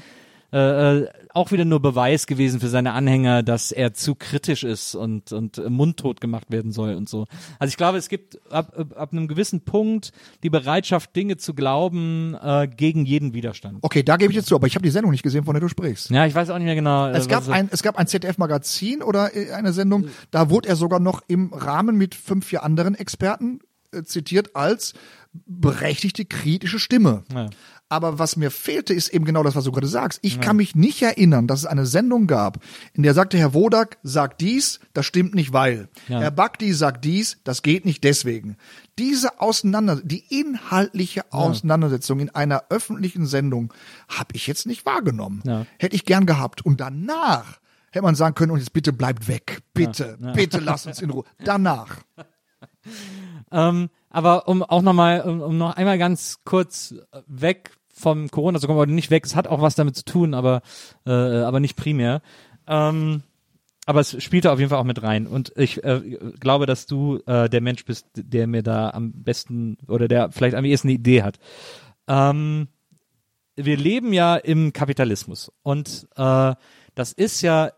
äh, 0.51 1.01
äh, 1.01 1.07
auch 1.31 1.51
wieder 1.51 1.63
nur 1.63 1.79
Beweis 1.79 2.25
gewesen 2.25 2.59
für 2.59 2.69
seine 2.69 2.93
Anhänger, 2.93 3.43
dass 3.43 3.71
er 3.71 3.93
zu 3.93 4.15
kritisch 4.15 4.63
ist 4.63 4.95
und, 4.95 5.31
und 5.31 5.59
äh, 5.59 5.69
mundtot 5.69 6.21
gemacht 6.21 6.49
werden 6.49 6.71
soll 6.71 6.95
und 6.95 7.07
so. 7.07 7.27
Also 7.59 7.69
ich 7.69 7.77
glaube, 7.77 7.99
es 7.99 8.09
gibt 8.09 8.39
ab, 8.51 8.73
ab, 8.95 9.11
einem 9.11 9.27
gewissen 9.27 9.61
Punkt 9.61 10.11
die 10.41 10.49
Bereitschaft, 10.49 11.15
Dinge 11.15 11.37
zu 11.37 11.53
glauben 11.53 12.35
äh, 12.41 12.67
gegen 12.67 13.05
jeden 13.05 13.35
Widerstand. 13.35 13.77
Okay, 13.83 14.01
da 14.01 14.17
gebe 14.17 14.31
ich 14.31 14.37
jetzt 14.37 14.47
zu, 14.47 14.55
aber 14.55 14.65
ich 14.65 14.73
habe 14.73 14.81
die 14.81 14.89
Sendung 14.89 15.11
nicht 15.11 15.21
gesehen, 15.21 15.45
von 15.45 15.53
der 15.53 15.61
du 15.61 15.67
sprichst. 15.67 16.09
Ja, 16.09 16.25
ich 16.25 16.33
weiß 16.33 16.49
auch 16.49 16.57
nicht 16.57 16.65
mehr 16.65 16.73
genau. 16.73 17.09
äh, 17.09 17.11
Es 17.11 17.27
gab, 17.27 17.47
ein, 17.47 17.69
es 17.71 17.83
gab 17.83 17.99
ein 17.99 18.07
ZDF-Magazin 18.07 19.03
oder 19.03 19.29
eine 19.53 19.71
Sendung, 19.71 20.07
da 20.31 20.49
wurde 20.49 20.67
er 20.67 20.75
sogar 20.75 20.99
noch 20.99 21.21
im 21.27 21.53
Rahmen 21.53 21.95
mit 21.95 22.15
fünf, 22.15 22.47
vier 22.47 22.63
anderen 22.63 22.95
Experten 22.95 23.59
zitiert 24.03 24.55
als 24.55 24.93
berechtigte 25.45 26.25
kritische 26.25 26.79
Stimme. 26.79 27.23
Ja. 27.33 27.49
Aber 27.91 28.19
was 28.19 28.35
mir 28.35 28.51
fehlte, 28.51 28.93
ist 28.93 29.09
eben 29.09 29.25
genau 29.25 29.41
das, 29.41 29.55
was 29.55 29.63
du 29.63 29.71
gerade 29.71 29.87
sagst. 29.87 30.19
Ich 30.21 30.39
kann 30.39 30.57
mich 30.57 30.75
nicht 30.75 31.01
erinnern, 31.01 31.47
dass 31.47 31.61
es 31.61 31.65
eine 31.65 31.87
Sendung 31.87 32.27
gab, 32.27 32.59
in 32.93 33.01
der 33.01 33.15
sagte 33.15 33.37
Herr 33.39 33.55
Wodak, 33.55 33.97
sagt 34.03 34.41
dies, 34.41 34.79
das 34.93 35.07
stimmt 35.07 35.33
nicht, 35.33 35.53
weil. 35.53 35.89
Ja. 36.07 36.19
Herr 36.19 36.31
Bakti 36.31 36.71
sagt 36.71 37.03
dies, 37.03 37.37
das 37.43 37.63
geht 37.63 37.85
nicht 37.85 38.03
deswegen. 38.03 38.57
Diese 38.99 39.41
Auseinander, 39.41 39.99
die 40.03 40.23
inhaltliche 40.29 41.33
Auseinandersetzung 41.33 42.19
in 42.19 42.29
einer 42.29 42.65
öffentlichen 42.69 43.25
Sendung 43.25 43.73
habe 44.07 44.35
ich 44.35 44.45
jetzt 44.45 44.67
nicht 44.67 44.85
wahrgenommen. 44.85 45.41
Ja. 45.45 45.65
Hätte 45.79 45.95
ich 45.95 46.05
gern 46.05 46.27
gehabt. 46.27 46.63
Und 46.63 46.79
danach 46.79 47.59
hätte 47.91 48.03
man 48.03 48.13
sagen 48.13 48.35
können, 48.35 48.51
und 48.51 48.59
jetzt 48.59 48.73
bitte 48.73 48.93
bleibt 48.93 49.27
weg. 49.27 49.63
Bitte, 49.73 50.19
bitte 50.35 50.59
lasst 50.59 50.85
uns 50.85 51.01
in 51.01 51.09
Ruhe. 51.09 51.23
Danach. 51.43 51.97
Ähm, 53.51 53.89
aber 54.09 54.47
um 54.47 54.63
auch 54.63 54.81
nochmal, 54.81 55.21
um, 55.21 55.41
um 55.41 55.57
noch 55.57 55.75
einmal 55.75 55.97
ganz 55.97 56.39
kurz 56.43 56.95
weg 57.27 57.71
vom 57.89 58.29
Corona 58.31 58.59
zu 58.59 58.67
kommen, 58.67 58.79
oder 58.79 58.91
nicht 58.91 59.11
weg, 59.11 59.25
es 59.25 59.35
hat 59.35 59.47
auch 59.47 59.61
was 59.61 59.75
damit 59.75 59.95
zu 59.95 60.05
tun, 60.05 60.33
aber, 60.33 60.61
äh, 61.05 61.11
aber 61.11 61.59
nicht 61.59 61.75
primär. 61.75 62.21
Ähm, 62.67 63.23
aber 63.85 64.01
es 64.01 64.21
spielte 64.23 64.51
auf 64.51 64.59
jeden 64.59 64.69
Fall 64.69 64.79
auch 64.79 64.83
mit 64.83 65.01
rein. 65.01 65.25
Und 65.25 65.51
ich 65.55 65.83
äh, 65.83 66.17
glaube, 66.39 66.65
dass 66.65 66.85
du 66.85 67.21
äh, 67.25 67.49
der 67.49 67.61
Mensch 67.61 67.85
bist, 67.85 68.05
der 68.13 68.45
mir 68.45 68.61
da 68.61 68.91
am 68.91 69.11
besten 69.23 69.77
oder 69.87 70.07
der 70.07 70.31
vielleicht 70.31 70.55
am 70.55 70.65
ehesten 70.65 70.89
eine 70.89 70.95
Idee 70.95 71.23
hat. 71.23 71.39
Ähm, 72.07 72.67
wir 73.55 73.77
leben 73.77 74.13
ja 74.13 74.35
im 74.35 74.73
Kapitalismus 74.73 75.51
und 75.63 76.07
äh, 76.15 76.53
das 76.95 77.11
ist 77.13 77.41
ja 77.41 77.71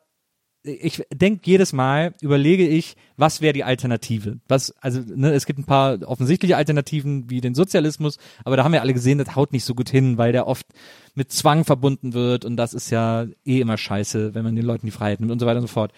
ich 0.63 1.03
denke 1.11 1.41
jedes 1.45 1.73
Mal, 1.73 2.13
überlege 2.21 2.67
ich, 2.67 2.95
was 3.17 3.41
wäre 3.41 3.53
die 3.53 3.63
Alternative? 3.63 4.39
Was, 4.47 4.71
also, 4.79 5.01
ne, 5.01 5.33
es 5.33 5.45
gibt 5.45 5.59
ein 5.59 5.65
paar 5.65 5.99
offensichtliche 6.03 6.55
Alternativen 6.55 7.29
wie 7.29 7.41
den 7.41 7.55
Sozialismus, 7.55 8.17
aber 8.43 8.57
da 8.57 8.63
haben 8.63 8.73
wir 8.73 8.81
alle 8.81 8.93
gesehen, 8.93 9.17
das 9.17 9.35
haut 9.35 9.53
nicht 9.53 9.65
so 9.65 9.73
gut 9.73 9.89
hin, 9.89 10.17
weil 10.17 10.31
der 10.31 10.47
oft 10.47 10.67
mit 11.15 11.31
Zwang 11.31 11.65
verbunden 11.65 12.13
wird 12.13 12.45
und 12.45 12.57
das 12.57 12.73
ist 12.73 12.91
ja 12.91 13.25
eh 13.43 13.59
immer 13.59 13.77
scheiße, 13.77 14.35
wenn 14.35 14.43
man 14.43 14.55
den 14.55 14.65
Leuten 14.65 14.85
die 14.85 14.91
Freiheit 14.91 15.19
nimmt 15.19 15.31
und 15.31 15.39
so 15.39 15.45
weiter 15.45 15.59
und 15.59 15.67
so 15.67 15.73
fort. 15.73 15.91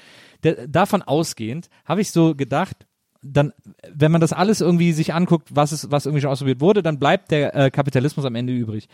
Der, 0.44 0.68
davon 0.68 1.02
ausgehend 1.02 1.70
habe 1.86 2.02
ich 2.02 2.12
so 2.12 2.34
gedacht, 2.34 2.88
dann, 3.22 3.54
wenn 3.94 4.12
man 4.12 4.22
das 4.22 4.34
alles 4.34 4.62
irgendwie 4.62 4.92
sich 4.92 5.14
anguckt, 5.14 5.50
was 5.52 5.72
es, 5.72 5.92
was 5.92 6.06
irgendwie 6.06 6.22
schon 6.22 6.32
ausprobiert 6.32 6.62
wurde, 6.62 6.84
dann 6.84 7.00
bleibt 7.00 7.32
der 7.32 7.56
äh, 7.56 7.72
Kapitalismus 7.72 8.26
am 8.26 8.36
Ende 8.36 8.54
übrig 8.54 8.88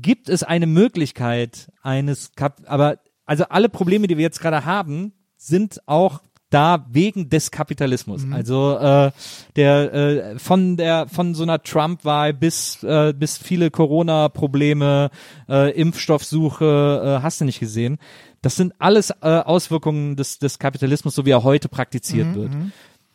gibt 0.00 0.28
es 0.28 0.42
eine 0.42 0.66
Möglichkeit 0.66 1.70
eines 1.82 2.32
Kap 2.32 2.62
aber 2.66 2.98
also 3.26 3.44
alle 3.44 3.68
Probleme, 3.68 4.06
die 4.06 4.16
wir 4.16 4.22
jetzt 4.22 4.40
gerade 4.40 4.64
haben, 4.64 5.12
sind 5.36 5.80
auch 5.86 6.20
da 6.52 6.86
wegen 6.90 7.30
des 7.30 7.50
Kapitalismus. 7.50 8.24
Also 8.30 8.76
äh, 8.76 9.10
der 9.56 9.94
äh, 9.94 10.38
von 10.38 10.76
der 10.76 11.08
von 11.08 11.34
so 11.34 11.42
einer 11.42 11.62
Trump-Wahl 11.62 12.34
bis 12.34 12.82
äh, 12.82 13.14
bis 13.16 13.38
viele 13.38 13.70
Corona-Probleme, 13.70 15.10
äh, 15.48 15.70
Impfstoffsuche, 15.72 17.18
äh, 17.18 17.22
hast 17.22 17.40
du 17.40 17.46
nicht 17.46 17.60
gesehen. 17.60 17.98
Das 18.42 18.56
sind 18.56 18.74
alles 18.78 19.10
äh, 19.10 19.14
Auswirkungen 19.22 20.16
des 20.16 20.38
des 20.38 20.58
Kapitalismus, 20.58 21.14
so 21.14 21.24
wie 21.24 21.30
er 21.30 21.42
heute 21.42 21.68
praktiziert 21.68 22.34
wird. 22.34 22.52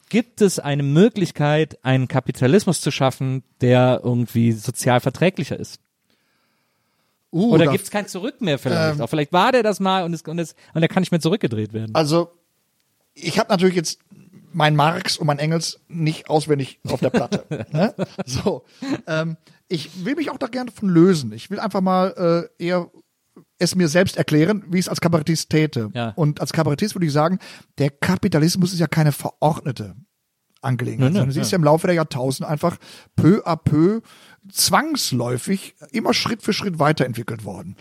Gibt 0.09 0.41
es 0.41 0.57
eine 0.57 0.83
Möglichkeit, 0.83 1.83
einen 1.83 2.07
Kapitalismus 2.07 2.79
zu 2.81 2.91
schaffen, 2.91 3.43
der 3.59 4.01
irgendwie 4.03 4.53
sozial 4.53 5.01
verträglicher 5.01 5.59
ist? 5.59 5.81
Uh, 7.31 7.53
Oder 7.53 7.67
gibt 7.67 7.83
es 7.83 7.91
kein 7.91 8.07
Zurück 8.07 8.41
mehr 8.41 8.57
vielleicht? 8.57 8.95
Ähm. 8.95 9.01
Auch 9.01 9.07
vielleicht 9.07 9.33
war 9.33 9.51
der 9.51 9.63
das 9.63 9.79
mal 9.79 10.03
und 10.03 10.13
es 10.13 10.21
und 10.21 10.39
es 10.39 10.55
und 10.73 10.81
er 10.81 10.87
kann 10.87 11.01
nicht 11.01 11.11
mehr 11.11 11.19
zurückgedreht 11.19 11.73
werden. 11.73 11.93
Also, 11.93 12.31
ich 13.13 13.37
habe 13.37 13.49
natürlich 13.49 13.75
jetzt 13.75 13.99
mein 14.53 14.75
Marx 14.75 15.17
und 15.17 15.27
mein 15.27 15.39
Engels 15.39 15.79
nicht 15.87 16.29
auswendig 16.29 16.79
auf 16.87 16.99
der 16.99 17.09
Platte. 17.09 17.45
ne? 17.71 17.93
So, 18.25 18.63
ähm, 19.05 19.37
ich 19.67 20.05
will 20.05 20.15
mich 20.15 20.31
auch 20.31 20.37
da 20.37 20.47
gerne 20.47 20.71
von 20.71 20.89
lösen. 20.89 21.31
Ich 21.33 21.49
will 21.49 21.59
einfach 21.59 21.81
mal 21.81 22.49
äh, 22.59 22.63
eher 22.63 22.89
es 23.59 23.75
mir 23.75 23.87
selbst 23.87 24.17
erklären, 24.17 24.63
wie 24.67 24.79
ich 24.79 24.85
es 24.85 24.89
als 24.89 25.01
Kabarettist 25.01 25.49
täte. 25.49 25.89
Ja. 25.93 26.09
Und 26.15 26.41
als 26.41 26.53
Kabarettist 26.53 26.95
würde 26.95 27.07
ich 27.07 27.13
sagen, 27.13 27.39
der 27.77 27.89
Kapitalismus 27.89 28.73
ist 28.73 28.79
ja 28.79 28.87
keine 28.87 29.11
verordnete 29.11 29.95
Angelegenheit, 30.61 31.13
sondern 31.13 31.31
sie 31.31 31.39
ja. 31.39 31.43
ist 31.43 31.51
ja 31.51 31.57
im 31.57 31.63
Laufe 31.63 31.87
der 31.87 31.95
Jahrtausende 31.95 32.49
einfach 32.49 32.77
peu 33.15 33.41
à 33.45 33.55
peu 33.55 34.01
zwangsläufig 34.51 35.75
immer 35.91 36.13
Schritt 36.13 36.41
für 36.43 36.53
Schritt 36.53 36.79
weiterentwickelt 36.79 37.43
worden. 37.45 37.75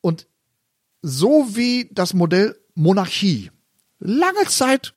Und 0.00 0.26
so 1.02 1.48
wie 1.56 1.88
das 1.92 2.14
Modell 2.14 2.56
Monarchie 2.74 3.50
lange 3.98 4.44
Zeit 4.46 4.94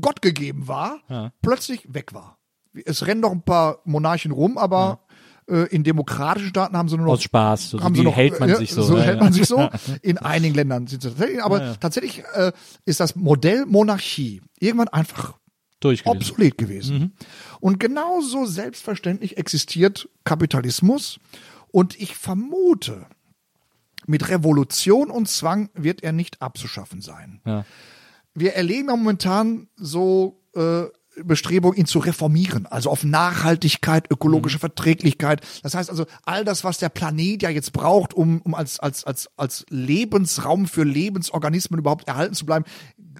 Gott 0.00 0.22
gegeben 0.22 0.66
war, 0.68 1.00
Ja. 1.08 1.32
plötzlich 1.42 1.92
weg 1.94 2.14
war. 2.14 2.38
Es 2.84 3.06
rennen 3.06 3.20
noch 3.20 3.30
ein 3.30 3.42
paar 3.42 3.78
Monarchen 3.84 4.32
rum, 4.32 4.58
aber 4.58 5.00
äh, 5.48 5.68
in 5.68 5.84
demokratischen 5.84 6.48
Staaten 6.48 6.76
haben 6.76 6.88
sie 6.88 6.96
nur 6.96 7.06
noch 7.06 7.12
Aus 7.12 7.22
Spaß. 7.22 7.70
So, 7.70 7.80
haben 7.80 7.94
sie 7.94 8.02
noch, 8.02 8.16
hält 8.16 8.40
man 8.40 8.48
ja, 8.48 8.56
sich 8.56 8.72
so. 8.72 8.82
So 8.82 8.96
ja, 8.96 9.04
hält 9.04 9.18
ja. 9.18 9.24
man 9.24 9.32
sich 9.32 9.46
so. 9.46 9.68
In 10.02 10.18
einigen 10.18 10.54
Ländern 10.54 10.86
sind 10.88 11.02
sie 11.02 11.08
tatsächlich, 11.10 11.42
aber 11.44 11.58
Ja, 11.60 11.66
ja. 11.66 11.74
tatsächlich 11.76 12.24
äh, 12.34 12.50
ist 12.86 12.98
das 13.00 13.14
Modell 13.14 13.66
Monarchie 13.66 14.42
irgendwann 14.58 14.88
einfach 14.88 15.34
durchgelesen. 15.84 16.16
obsolet 16.16 16.58
gewesen. 16.58 16.98
Mhm. 16.98 17.12
Und 17.60 17.80
genauso 17.80 18.46
selbstverständlich 18.46 19.36
existiert 19.36 20.08
Kapitalismus. 20.24 21.20
Und 21.70 22.00
ich 22.00 22.16
vermute, 22.16 23.06
mit 24.06 24.28
Revolution 24.28 25.10
und 25.10 25.28
Zwang 25.28 25.70
wird 25.74 26.02
er 26.02 26.12
nicht 26.12 26.42
abzuschaffen 26.42 27.00
sein. 27.00 27.40
Ja. 27.46 27.64
Wir 28.34 28.54
erleben 28.54 28.88
ja 28.88 28.96
momentan 28.96 29.68
so 29.76 30.40
äh, 30.54 30.84
Bestrebungen, 31.22 31.78
ihn 31.78 31.86
zu 31.86 31.98
reformieren, 31.98 32.66
also 32.66 32.90
auf 32.90 33.04
Nachhaltigkeit, 33.04 34.10
ökologische 34.10 34.58
Verträglichkeit. 34.58 35.40
Das 35.62 35.74
heißt 35.74 35.90
also, 35.90 36.06
all 36.24 36.44
das, 36.44 36.64
was 36.64 36.78
der 36.78 36.88
Planet 36.88 37.42
ja 37.42 37.50
jetzt 37.50 37.72
braucht, 37.72 38.14
um, 38.14 38.40
um 38.42 38.54
als, 38.54 38.80
als, 38.80 39.04
als, 39.04 39.28
als 39.36 39.64
Lebensraum 39.70 40.66
für 40.66 40.84
Lebensorganismen 40.84 41.78
überhaupt 41.78 42.08
erhalten 42.08 42.34
zu 42.34 42.46
bleiben, 42.46 42.64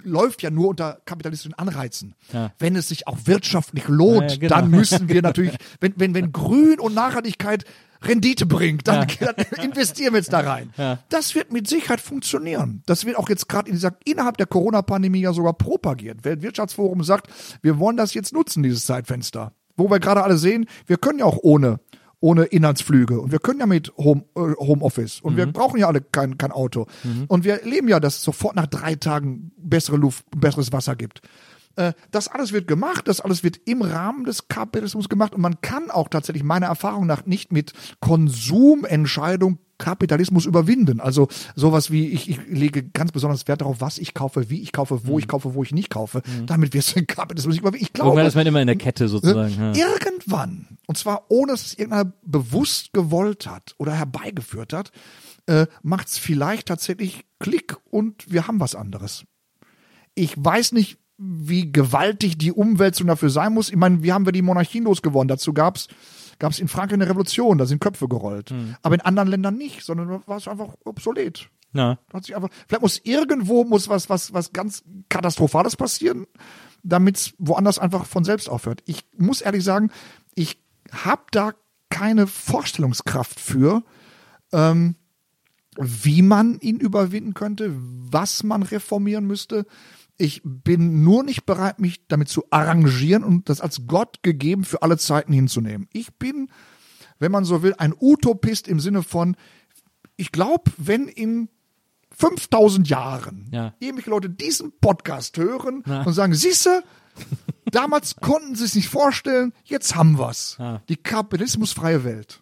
läuft 0.03 0.43
ja 0.43 0.51
nur 0.51 0.69
unter 0.69 1.01
kapitalistischen 1.05 1.55
Anreizen. 1.55 2.15
Ja. 2.33 2.53
Wenn 2.59 2.77
es 2.77 2.89
sich 2.89 3.07
auch 3.07 3.19
wirtschaftlich 3.25 3.89
lohnt, 3.89 4.23
Ja, 4.23 4.29
ja, 4.29 4.37
genau. 4.37 4.57
dann 4.57 4.71
müssen 4.71 5.09
wir 5.09 5.23
natürlich, 5.23 5.57
wenn, 5.81 5.95
wenn, 5.97 6.15
wenn 6.15 6.33
Grün 6.33 6.81
und 6.81 6.95
Nachhaltigkeit 6.95 7.65
Rendite 8.07 8.47
bringt, 8.47 8.87
dann, 8.89 9.07
dann 9.21 9.65
investieren 9.65 10.13
wir 10.15 10.21
jetzt 10.21 10.33
da 10.33 10.41
rein. 10.41 10.73
Ja. 10.77 10.99
Das 11.09 11.35
wird 11.35 11.53
mit 11.53 11.69
Sicherheit 11.69 12.01
funktionieren. 12.01 12.83
Das 12.87 13.05
wird 13.05 13.17
auch 13.17 13.29
jetzt 13.29 13.49
gerade 13.49 13.71
in 13.71 13.81
innerhalb 14.05 14.37
der 14.37 14.47
Corona-Pandemie 14.47 15.21
ja 15.21 15.33
sogar 15.33 15.53
propagiert. 15.55 16.25
Weltwirtschaftsforum 16.25 17.03
sagt, 17.05 17.29
wir 17.63 17.79
wollen 17.79 17.97
das 17.97 18.15
jetzt 18.15 18.33
nutzen, 18.33 18.63
dieses 18.63 18.87
Zeitfenster. 18.87 19.53
Wo 19.77 19.91
wir 19.91 19.99
gerade 19.99 20.23
alle 20.23 20.39
sehen, 20.39 20.67
wir 20.87 20.99
können 20.99 21.19
ja 21.19 21.25
auch 21.25 21.39
ohne, 21.43 21.81
ohne 22.21 22.45
Inlandsflüge 22.45 23.21
und 23.21 23.33
wir 23.33 23.41
können 23.41 23.61
ja 23.61 23.67
mit 23.67 23.93
Home, 23.99 24.25
äh, 24.37 24.55
Homeoffice 24.59 25.21
und 25.21 25.37
wir 25.37 25.47
brauchen 25.47 25.81
ja 25.81 25.89
alle 25.89 26.01
kein, 26.01 26.39
kein 26.39 26.53
Auto. 26.53 26.87
Und 27.29 27.45
wir 27.45 27.61
erleben 27.61 27.89
ja, 27.89 28.01
dass 28.01 28.17
es 28.17 28.23
sofort 28.23 28.55
nach 28.55 28.67
drei 28.67 28.95
Tagen 28.95 29.53
bessere 29.57 29.97
Luft, 29.97 30.25
besseres 30.37 30.73
Wasser 30.73 30.97
gibt. 30.97 31.23
Äh, 31.77 31.93
Das 32.11 32.29
alles 32.29 32.53
wird 32.53 32.69
gemacht, 32.69 33.09
das 33.09 33.21
alles 33.21 33.43
wird 33.43 33.61
im 33.65 33.83
Rahmen 33.83 34.25
des 34.25 34.49
Kapitalismus 34.49 35.09
gemacht 35.09 35.35
und 35.35 35.41
man 35.41 35.61
kann 35.61 35.91
auch 35.91 36.09
tatsächlich 36.09 36.45
meiner 36.45 36.67
Erfahrung 36.67 37.07
nach 37.07 37.27
nicht 37.27 37.53
mit 37.53 37.73
Konsumentscheidung 38.01 39.59
Kapitalismus 39.79 40.47
überwinden. 40.47 41.01
Also 41.01 41.29
sowas 41.57 41.91
wie, 41.91 42.09
ich, 42.09 42.31
ich 42.31 42.39
lege 42.49 42.85
ganz 42.85 43.11
besonders 43.13 43.49
Wert 43.49 43.61
darauf, 43.61 43.81
was 43.81 43.99
ich 43.99 44.15
kaufe, 44.15 44.49
wie 44.49 44.61
ich 44.61 44.73
kaufe, 44.73 45.07
wo 45.07 45.19
ich 45.19 45.27
kaufe, 45.27 45.55
wo 45.55 45.63
ich 45.63 45.73
nicht 45.73 45.91
kaufe. 45.91 46.23
Damit 46.47 46.75
wirst 46.75 46.91
du 46.91 47.01
den 47.01 47.07
Kapitalismus 47.07 47.55
nicht 47.55 47.61
überwinden. 47.61 47.85
Ich 47.85 47.93
glaube, 47.93 48.11
Irgendwann 48.11 48.27
ist 48.27 48.35
man 48.37 48.47
immer 48.47 48.61
in 48.61 48.69
der 48.69 48.77
Kette 48.77 49.09
sozusagen. 49.09 49.53
Ja. 49.59 49.73
Irgendwann, 49.75 50.79
und 50.87 50.97
zwar 50.97 51.25
ohne 51.29 51.53
dass 51.53 51.67
es 51.67 51.75
irgendeiner 51.75 52.13
bewusst 52.23 52.93
gewollt 52.93 53.49
hat 53.49 53.75
oder 53.79 53.93
herbeigeführt 53.93 54.73
hat, 54.73 54.93
äh, 55.47 55.67
macht 55.83 56.09
es 56.09 56.19
vielleicht 56.19 56.69
tatsächlich 56.69 57.25
Klick 57.41 57.77
und 57.91 58.31
wir 58.31 58.47
haben 58.47 58.61
was 58.61 58.75
anderes. 58.75 59.25
Ich 60.15 60.33
weiß 60.37 60.73
nicht, 60.73 60.99
wie 61.17 61.71
gewaltig 61.71 62.39
die 62.39 62.53
Umwälzung 62.53 63.07
dafür 63.07 63.31
sein 63.31 63.53
muss. 63.53 63.71
Ich 63.71 63.77
meine, 63.77 64.03
wie 64.03 64.13
haben 64.13 64.27
wir 64.27 64.33
die 64.33 64.43
Monarchien 64.43 64.85
losgewonnen? 64.85 65.29
Dazu 65.29 65.53
gab's 65.53 65.89
gab's 66.39 66.59
in 66.59 66.69
Frankreich 66.69 66.95
eine 66.95 67.09
Revolution, 67.09 67.59
da 67.59 67.67
sind 67.67 67.81
Köpfe 67.81 68.09
gerollt. 68.09 68.51
Aber 68.83 68.95
in 68.95 69.01
anderen 69.01 69.29
Ländern 69.29 69.57
nicht, 69.57 69.83
sondern 69.83 70.23
war 70.27 70.37
es 70.37 70.49
einfach 70.49 70.75
obsolet. 70.85 71.49
Ja. 71.73 71.99
Hat 72.13 72.25
sich 72.25 72.37
einfach, 72.37 72.51
vielleicht 72.69 72.83
muss 72.83 73.01
irgendwo 73.03 73.65
muss 73.65 73.89
was, 73.89 74.09
was, 74.09 74.33
was 74.33 74.53
ganz 74.53 74.85
Katastrophales 75.09 75.77
passieren, 75.77 76.27
damit 76.83 77.17
es 77.17 77.35
woanders 77.39 77.79
einfach 77.79 78.07
von 78.07 78.25
selbst 78.25 78.49
aufhört. 78.49 78.83
Ich 78.87 79.05
muss 79.17 79.41
ehrlich 79.41 79.65
sagen, 79.65 79.91
ich 80.35 80.61
habe 80.93 81.23
da 81.33 81.53
keine 81.91 82.27
Vorstellungskraft 82.27 83.41
für, 83.41 83.83
ähm, 84.53 84.95
wie 85.77 86.23
man 86.23 86.61
ihn 86.61 86.79
überwinden 86.79 87.35
könnte, 87.35 87.73
was 87.75 88.45
man 88.45 88.63
reformieren 88.63 89.27
müsste. 89.27 89.67
Ich 90.17 90.41
bin 90.45 91.03
nur 91.03 91.25
nicht 91.25 91.45
bereit, 91.45 91.81
mich 91.81 92.07
damit 92.07 92.29
zu 92.29 92.45
arrangieren 92.51 93.25
und 93.25 93.49
das 93.49 93.61
als 93.61 93.87
Gott 93.87 94.23
gegeben 94.23 94.65
für 94.65 94.83
alle 94.83 94.97
Zeiten 94.97 95.33
hinzunehmen. 95.33 95.89
Ich 95.93 96.15
bin, 96.15 96.49
wenn 97.19 97.33
man 97.33 97.45
so 97.45 97.63
will, 97.63 97.75
ein 97.79 97.95
Utopist 97.99 98.69
im 98.69 98.79
Sinne 98.79 99.03
von, 99.03 99.37
ich 100.17 100.31
glaube, 100.31 100.71
wenn 100.77 101.09
in 101.09 101.49
5000 102.17 102.89
Jahren 102.89 103.49
Ja. 103.51 103.75
irgendwelche 103.81 104.11
Leute 104.11 104.31
diesen 104.31 104.73
Podcast 104.81 105.37
hören 105.37 105.81
und 105.83 106.13
sagen, 106.13 106.33
siehste, 106.35 106.85
damals 107.73 108.15
konnten 108.17 108.55
sie 108.55 108.65
es 108.67 108.77
nicht 108.77 108.89
vorstellen, 108.89 109.53
jetzt 109.65 109.97
haben 109.97 110.17
wir's. 110.19 110.57
Ja. 110.61 110.81
Die 110.89 110.97
kapitalismusfreie 110.97 112.05
Welt. 112.05 112.41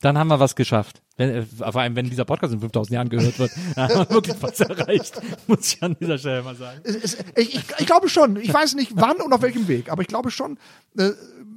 Dann 0.00 0.16
haben 0.16 0.28
wir 0.28 0.40
was 0.40 0.56
geschafft. 0.56 1.02
Wenn, 1.16 1.30
äh, 1.30 1.42
vor 1.42 1.76
allem, 1.76 1.94
wenn 1.94 2.08
dieser 2.08 2.24
Podcast 2.24 2.54
in 2.54 2.60
5000 2.60 2.94
Jahren 2.94 3.08
gehört 3.10 3.38
wird, 3.38 3.50
dann 3.76 3.88
haben 3.88 4.08
wir 4.08 4.10
wirklich 4.10 4.36
was 4.40 4.60
erreicht. 4.60 5.20
Muss 5.46 5.74
ich 5.74 5.82
an 5.82 5.96
dieser 6.00 6.18
Stelle 6.18 6.42
mal 6.42 6.56
sagen. 6.56 6.80
Ich, 6.84 7.16
ich, 7.36 7.64
ich 7.78 7.86
glaube 7.86 8.08
schon. 8.08 8.36
Ich 8.36 8.52
weiß 8.52 8.74
nicht 8.74 8.92
wann 8.94 9.20
und 9.20 9.32
auf 9.32 9.42
welchem 9.42 9.68
Weg, 9.68 9.90
aber 9.90 10.02
ich 10.02 10.08
glaube 10.08 10.30
schon, 10.30 10.58
äh, 10.96 11.10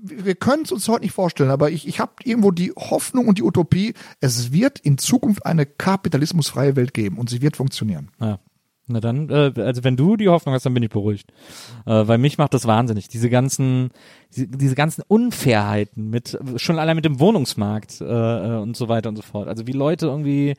wir 0.03 0.35
können 0.35 0.63
es 0.63 0.71
uns 0.71 0.87
heute 0.89 1.03
nicht 1.03 1.13
vorstellen, 1.13 1.49
aber 1.49 1.71
ich, 1.71 1.87
ich 1.87 2.01
habe 2.01 2.11
irgendwo 2.23 2.51
die 2.51 2.73
Hoffnung 2.75 3.27
und 3.27 3.37
die 3.37 3.43
Utopie, 3.43 3.93
es 4.19 4.51
wird 4.51 4.79
in 4.79 4.97
Zukunft 4.97 5.45
eine 5.45 5.65
kapitalismusfreie 5.65 6.75
Welt 6.75 6.93
geben 6.93 7.17
und 7.17 7.29
sie 7.29 7.41
wird 7.41 7.55
funktionieren. 7.55 8.11
Ja. 8.19 8.39
Na 8.87 8.99
dann, 8.99 9.29
äh, 9.29 9.53
also 9.55 9.83
wenn 9.83 9.95
du 9.95 10.17
die 10.17 10.27
Hoffnung 10.27 10.53
hast, 10.53 10.65
dann 10.65 10.73
bin 10.73 10.83
ich 10.83 10.89
beruhigt. 10.89 11.31
Äh, 11.85 12.07
weil 12.07 12.17
mich 12.17 12.37
macht 12.37 12.53
das 12.53 12.67
wahnsinnig. 12.67 13.07
Diese 13.07 13.29
ganzen, 13.29 13.91
diese, 14.35 14.47
diese 14.47 14.75
ganzen 14.75 15.03
Unfairheiten 15.07 16.09
mit, 16.09 16.37
schon 16.57 16.79
allein 16.79 16.97
mit 16.97 17.05
dem 17.05 17.19
Wohnungsmarkt 17.19 18.01
äh, 18.01 18.05
äh, 18.05 18.61
und 18.61 18.75
so 18.75 18.89
weiter 18.89 19.09
und 19.09 19.15
so 19.15 19.21
fort. 19.21 19.47
Also 19.47 19.67
wie 19.67 19.71
Leute 19.71 20.07
irgendwie 20.07 20.55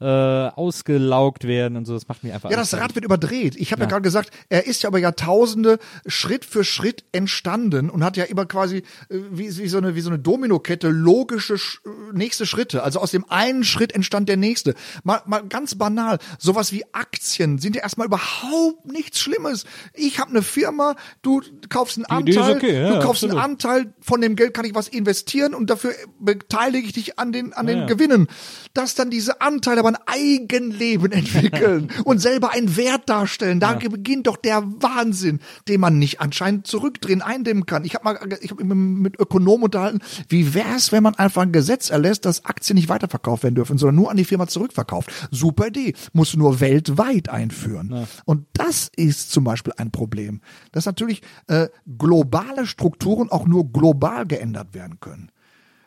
äh, 0.00 0.04
ausgelaugt 0.06 1.46
werden 1.46 1.76
und 1.76 1.84
so, 1.84 1.92
das 1.92 2.08
macht 2.08 2.24
mich 2.24 2.32
einfach 2.32 2.50
Ja, 2.50 2.56
das 2.56 2.72
Rad 2.74 2.94
wird 2.94 3.04
überdreht. 3.04 3.54
Ich 3.56 3.72
habe 3.72 3.82
ja, 3.82 3.86
Ja. 3.86 3.90
gerade 3.90 4.02
gesagt, 4.02 4.30
er 4.48 4.66
ist 4.66 4.82
ja 4.82 4.88
über 4.88 4.98
Jahrtausende 4.98 5.78
Schritt 6.06 6.46
für 6.46 6.64
Schritt 6.64 7.04
entstanden 7.12 7.90
und 7.90 8.02
hat 8.02 8.16
ja 8.16 8.24
immer 8.24 8.46
quasi 8.46 8.78
äh, 8.78 8.82
wie, 9.30 9.54
wie 9.58 9.68
so 9.68 9.76
eine 9.76 9.94
wie 9.94 10.00
so 10.00 10.08
eine 10.08 10.18
Dominokette 10.18 10.88
logische 10.88 11.58
Sch 11.58 11.80
äh, 11.84 12.16
nächste 12.16 12.46
Schritte. 12.46 12.82
Also 12.82 12.98
aus 13.00 13.10
dem 13.10 13.28
einen 13.28 13.62
Schritt 13.62 13.92
entstand 13.92 14.28
der 14.30 14.38
nächste. 14.38 14.74
Mal, 15.04 15.20
mal 15.26 15.42
ganz 15.46 15.74
banal, 15.74 16.18
sowas 16.38 16.72
wie 16.72 16.84
Aktien 16.92 17.58
sind 17.58 17.76
ja 17.76 17.82
erstmal 17.82 18.06
überhaupt 18.06 18.86
nichts 18.86 19.20
Schlimmes. 19.20 19.64
Ich 19.92 20.18
habe 20.18 20.30
eine 20.30 20.42
Firma, 20.42 20.96
du 21.20 21.42
kaufst 21.68 21.98
einen 21.98 22.06
Anteil, 22.06 22.56
okay, 22.56 22.74
ja, 22.82 22.88
du 22.88 22.94
kaufst 23.00 23.24
absolut. 23.24 23.36
einen 23.36 23.44
Anteil, 23.52 23.92
von 24.00 24.22
dem 24.22 24.34
Geld 24.34 24.54
kann 24.54 24.64
ich 24.64 24.74
was 24.74 24.88
investieren 24.88 25.52
und 25.54 25.68
dafür 25.68 25.92
beteilige 26.18 26.86
ich 26.86 26.94
dich 26.94 27.18
an 27.18 27.32
den 27.32 27.52
an 27.52 27.66
den 27.66 27.80
ja. 27.80 27.86
Gewinnen. 27.86 28.28
Dass 28.72 28.94
dann 28.94 29.10
diese 29.10 29.42
Anteile 29.42 29.80
aber 29.80 29.89
ein 29.90 29.98
Eigenleben 30.06 31.12
entwickeln 31.12 31.90
und 32.04 32.18
selber 32.18 32.52
einen 32.52 32.76
Wert 32.76 33.08
darstellen. 33.08 33.60
Da 33.60 33.74
beginnt 33.74 34.26
doch 34.26 34.36
der 34.36 34.62
Wahnsinn, 34.64 35.40
den 35.68 35.80
man 35.80 35.98
nicht 35.98 36.20
anscheinend 36.20 36.66
zurückdrehen, 36.66 37.22
eindämmen 37.22 37.66
kann. 37.66 37.84
Ich 37.84 37.94
habe 37.94 38.04
mal, 38.04 38.18
ich 38.40 38.50
habe 38.50 38.64
mit 38.64 39.18
Ökonomen 39.18 39.64
unterhalten, 39.64 40.00
wie 40.28 40.54
wär's, 40.54 40.92
wenn 40.92 41.02
man 41.02 41.14
einfach 41.16 41.42
ein 41.42 41.52
Gesetz 41.52 41.90
erlässt, 41.90 42.24
dass 42.24 42.44
Aktien 42.44 42.76
nicht 42.76 42.88
weiterverkauft 42.88 43.42
werden 43.42 43.54
dürfen, 43.54 43.78
sondern 43.78 43.96
nur 43.96 44.10
an 44.10 44.16
die 44.16 44.24
Firma 44.24 44.46
zurückverkauft. 44.46 45.10
Super 45.30 45.68
Idee. 45.68 45.94
Muss 46.12 46.36
nur 46.36 46.60
weltweit 46.60 47.28
einführen. 47.28 48.06
Und 48.24 48.46
das 48.52 48.90
ist 48.94 49.32
zum 49.32 49.44
Beispiel 49.44 49.72
ein 49.76 49.90
Problem, 49.90 50.40
dass 50.72 50.86
natürlich 50.86 51.22
äh, 51.46 51.68
globale 51.98 52.66
Strukturen 52.66 53.30
auch 53.30 53.46
nur 53.46 53.72
global 53.72 54.26
geändert 54.26 54.74
werden 54.74 55.00
können. 55.00 55.30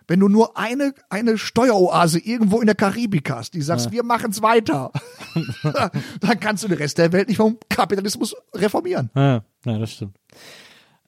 Wenn 0.07 0.19
du 0.19 0.27
nur 0.29 0.57
eine, 0.57 0.93
eine 1.09 1.37
Steueroase 1.37 2.19
irgendwo 2.19 2.59
in 2.59 2.65
der 2.67 2.75
Karibik 2.75 3.29
hast, 3.31 3.53
die 3.53 3.61
sagst, 3.61 3.91
wir 3.91 4.03
machen's 4.03 4.41
weiter, 4.41 4.91
dann 6.21 6.39
kannst 6.39 6.63
du 6.63 6.67
den 6.67 6.77
Rest 6.77 6.97
der 6.97 7.11
Welt 7.11 7.27
nicht 7.27 7.37
vom 7.37 7.57
Kapitalismus 7.69 8.35
reformieren. 8.55 9.09
Ja, 9.15 9.43
ja, 9.65 9.77
das 9.79 9.91
stimmt. 9.93 10.17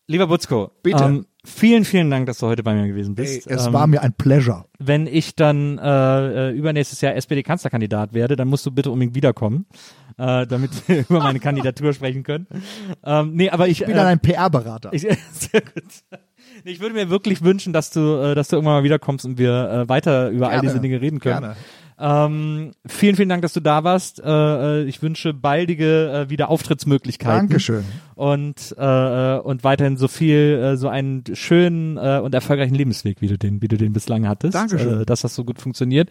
Lieber 0.08 0.28
Butzko, 0.28 0.72
Bitte. 0.84 1.04
Ähm, 1.04 1.26
Vielen, 1.48 1.86
vielen 1.86 2.10
Dank, 2.10 2.26
dass 2.26 2.40
du 2.40 2.48
heute 2.48 2.64
bei 2.64 2.74
mir 2.74 2.88
gewesen 2.88 3.16
Ey, 3.18 3.24
bist. 3.24 3.46
es 3.48 3.68
Ähm, 3.68 3.74
war 3.74 3.86
mir 3.86 4.02
ein 4.02 4.14
Pleasure. 4.14 4.66
wenn 4.80 5.06
ich 5.06 5.36
dann 5.36 5.78
äh, 5.78 6.50
äh, 6.50 6.52
übernächstes 6.52 7.02
Jahr 7.02 7.14
SPD-Kanzlerkandidat 7.16 8.16
werde, 8.16 8.36
dann 8.36 8.48
musst 8.48 8.66
du 8.66 8.72
bitte 8.72 8.90
unbedingt 8.90 9.16
wiederkommen, 9.16 9.68
äh, 10.18 10.48
damit 10.48 10.72
wir 10.88 11.02
über 11.10 11.20
meine 11.20 11.40
Kandidatur 11.40 11.94
sprechen 11.94 12.24
können. 12.24 12.48
Ähm, 13.04 13.34
nee, 13.36 13.52
aber 13.52 13.68
ich, 13.68 13.82
Ich 13.82 13.86
bin 13.86 13.94
äh, 13.96 14.00
dann 14.00 14.08
ein 14.08 14.20
PR-Berater. 14.20 14.90
sehr 14.98 15.62
gut. 15.62 15.84
Ich 16.68 16.80
würde 16.80 16.96
mir 16.96 17.12
wirklich 17.12 17.44
wünschen, 17.44 17.74
dass 17.74 17.92
du, 17.92 18.00
äh, 18.18 18.34
dass 18.36 18.48
du 18.48 18.56
irgendwann 18.56 18.78
mal 18.78 18.84
wiederkommst 18.84 19.24
und 19.24 19.38
wir 19.38 19.70
äh, 19.70 19.90
weiter 19.90 20.30
über 20.30 20.48
all 20.48 20.62
Gerne. 20.62 20.68
diese 20.68 20.80
Dinge 20.80 21.00
reden 21.00 21.20
können. 21.20 21.42
Gerne. 21.42 21.56
Ähm, 21.98 22.72
vielen, 22.86 23.16
vielen 23.16 23.30
Dank, 23.30 23.44
dass 23.44 23.54
du 23.54 23.62
da 23.62 23.84
warst. 23.84 24.20
Äh, 24.20 24.82
äh, 24.82 24.84
ich 24.84 25.02
wünsche 25.02 25.34
baldige 25.34 26.12
äh, 26.12 26.30
wieder 26.30 26.50
Auftrittsmöglichkeiten. 26.50 27.48
Dankeschön. 27.48 27.86
Und 28.16 28.76
äh, 28.78 29.36
äh, 29.36 29.40
und 29.40 29.64
weiterhin 29.64 29.96
so 29.96 30.08
viel, 30.08 30.60
äh, 30.62 30.78
so 30.78 30.90
einen 30.90 31.24
schönen 31.34 31.98
äh, 31.98 32.20
und 32.22 32.34
erfolgreichen 32.34 32.76
Lebensweg, 32.76 33.22
wie 33.22 33.28
du 33.28 33.38
den, 33.38 33.62
wie 33.62 33.68
du 33.68 33.78
den 33.78 33.94
bislang 33.94 34.28
hattest. 34.28 34.56
Dankeschön. 34.56 35.02
Äh, 35.02 35.06
dass 35.06 35.22
das 35.22 35.36
so 35.36 35.46
gut 35.46 35.62
funktioniert. 35.62 36.10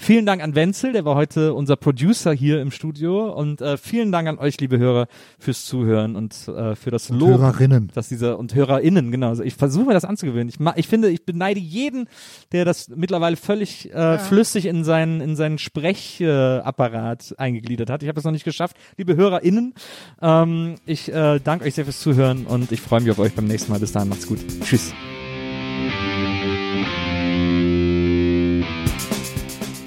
Vielen 0.00 0.26
Dank 0.26 0.40
an 0.44 0.54
Wenzel, 0.54 0.92
der 0.92 1.04
war 1.04 1.16
heute 1.16 1.54
unser 1.54 1.74
Producer 1.74 2.32
hier 2.32 2.62
im 2.62 2.70
Studio. 2.70 3.32
Und 3.32 3.60
äh, 3.60 3.76
vielen 3.76 4.12
Dank 4.12 4.28
an 4.28 4.38
euch, 4.38 4.60
liebe 4.60 4.78
Hörer, 4.78 5.08
fürs 5.40 5.64
Zuhören 5.64 6.14
und 6.14 6.46
äh, 6.46 6.76
für 6.76 6.92
das 6.92 7.08
Lob 7.08 7.40
Hörerinnen. 7.40 7.90
dass 7.94 8.08
dieser 8.08 8.38
und 8.38 8.54
HörerInnen, 8.54 9.10
genau. 9.10 9.30
Also 9.30 9.42
ich 9.42 9.54
versuche 9.54 9.86
mir 9.86 9.94
das 9.94 10.04
anzugewöhnen. 10.04 10.48
Ich, 10.48 10.60
ma, 10.60 10.72
ich 10.76 10.86
finde, 10.86 11.10
ich 11.10 11.24
beneide 11.24 11.58
jeden, 11.58 12.08
der 12.52 12.64
das 12.64 12.88
mittlerweile 12.88 13.36
völlig 13.36 13.92
äh, 13.92 14.18
flüssig 14.18 14.66
in 14.66 14.84
seinen 14.84 15.20
in 15.20 15.34
seinen 15.34 15.58
Sprechapparat 15.58 16.62
äh, 16.64 16.68
Apparat 16.68 17.34
eingegliedert 17.36 17.90
hat. 17.90 18.04
Ich 18.04 18.08
habe 18.08 18.14
das 18.14 18.24
noch 18.24 18.32
nicht 18.32 18.44
geschafft. 18.44 18.76
Liebe 18.96 19.16
HörerInnen, 19.16 19.74
ähm, 20.22 20.76
ich 20.86 21.12
äh, 21.12 21.40
danke 21.42 21.64
euch 21.64 21.74
sehr 21.74 21.84
fürs 21.84 21.98
Zuhören 21.98 22.46
und 22.46 22.70
ich 22.70 22.80
freue 22.80 23.00
mich 23.00 23.10
auf 23.10 23.18
euch 23.18 23.34
beim 23.34 23.46
nächsten 23.46 23.72
Mal. 23.72 23.80
Bis 23.80 23.90
dahin, 23.90 24.10
macht's 24.10 24.28
gut. 24.28 24.38
Tschüss. 24.62 24.94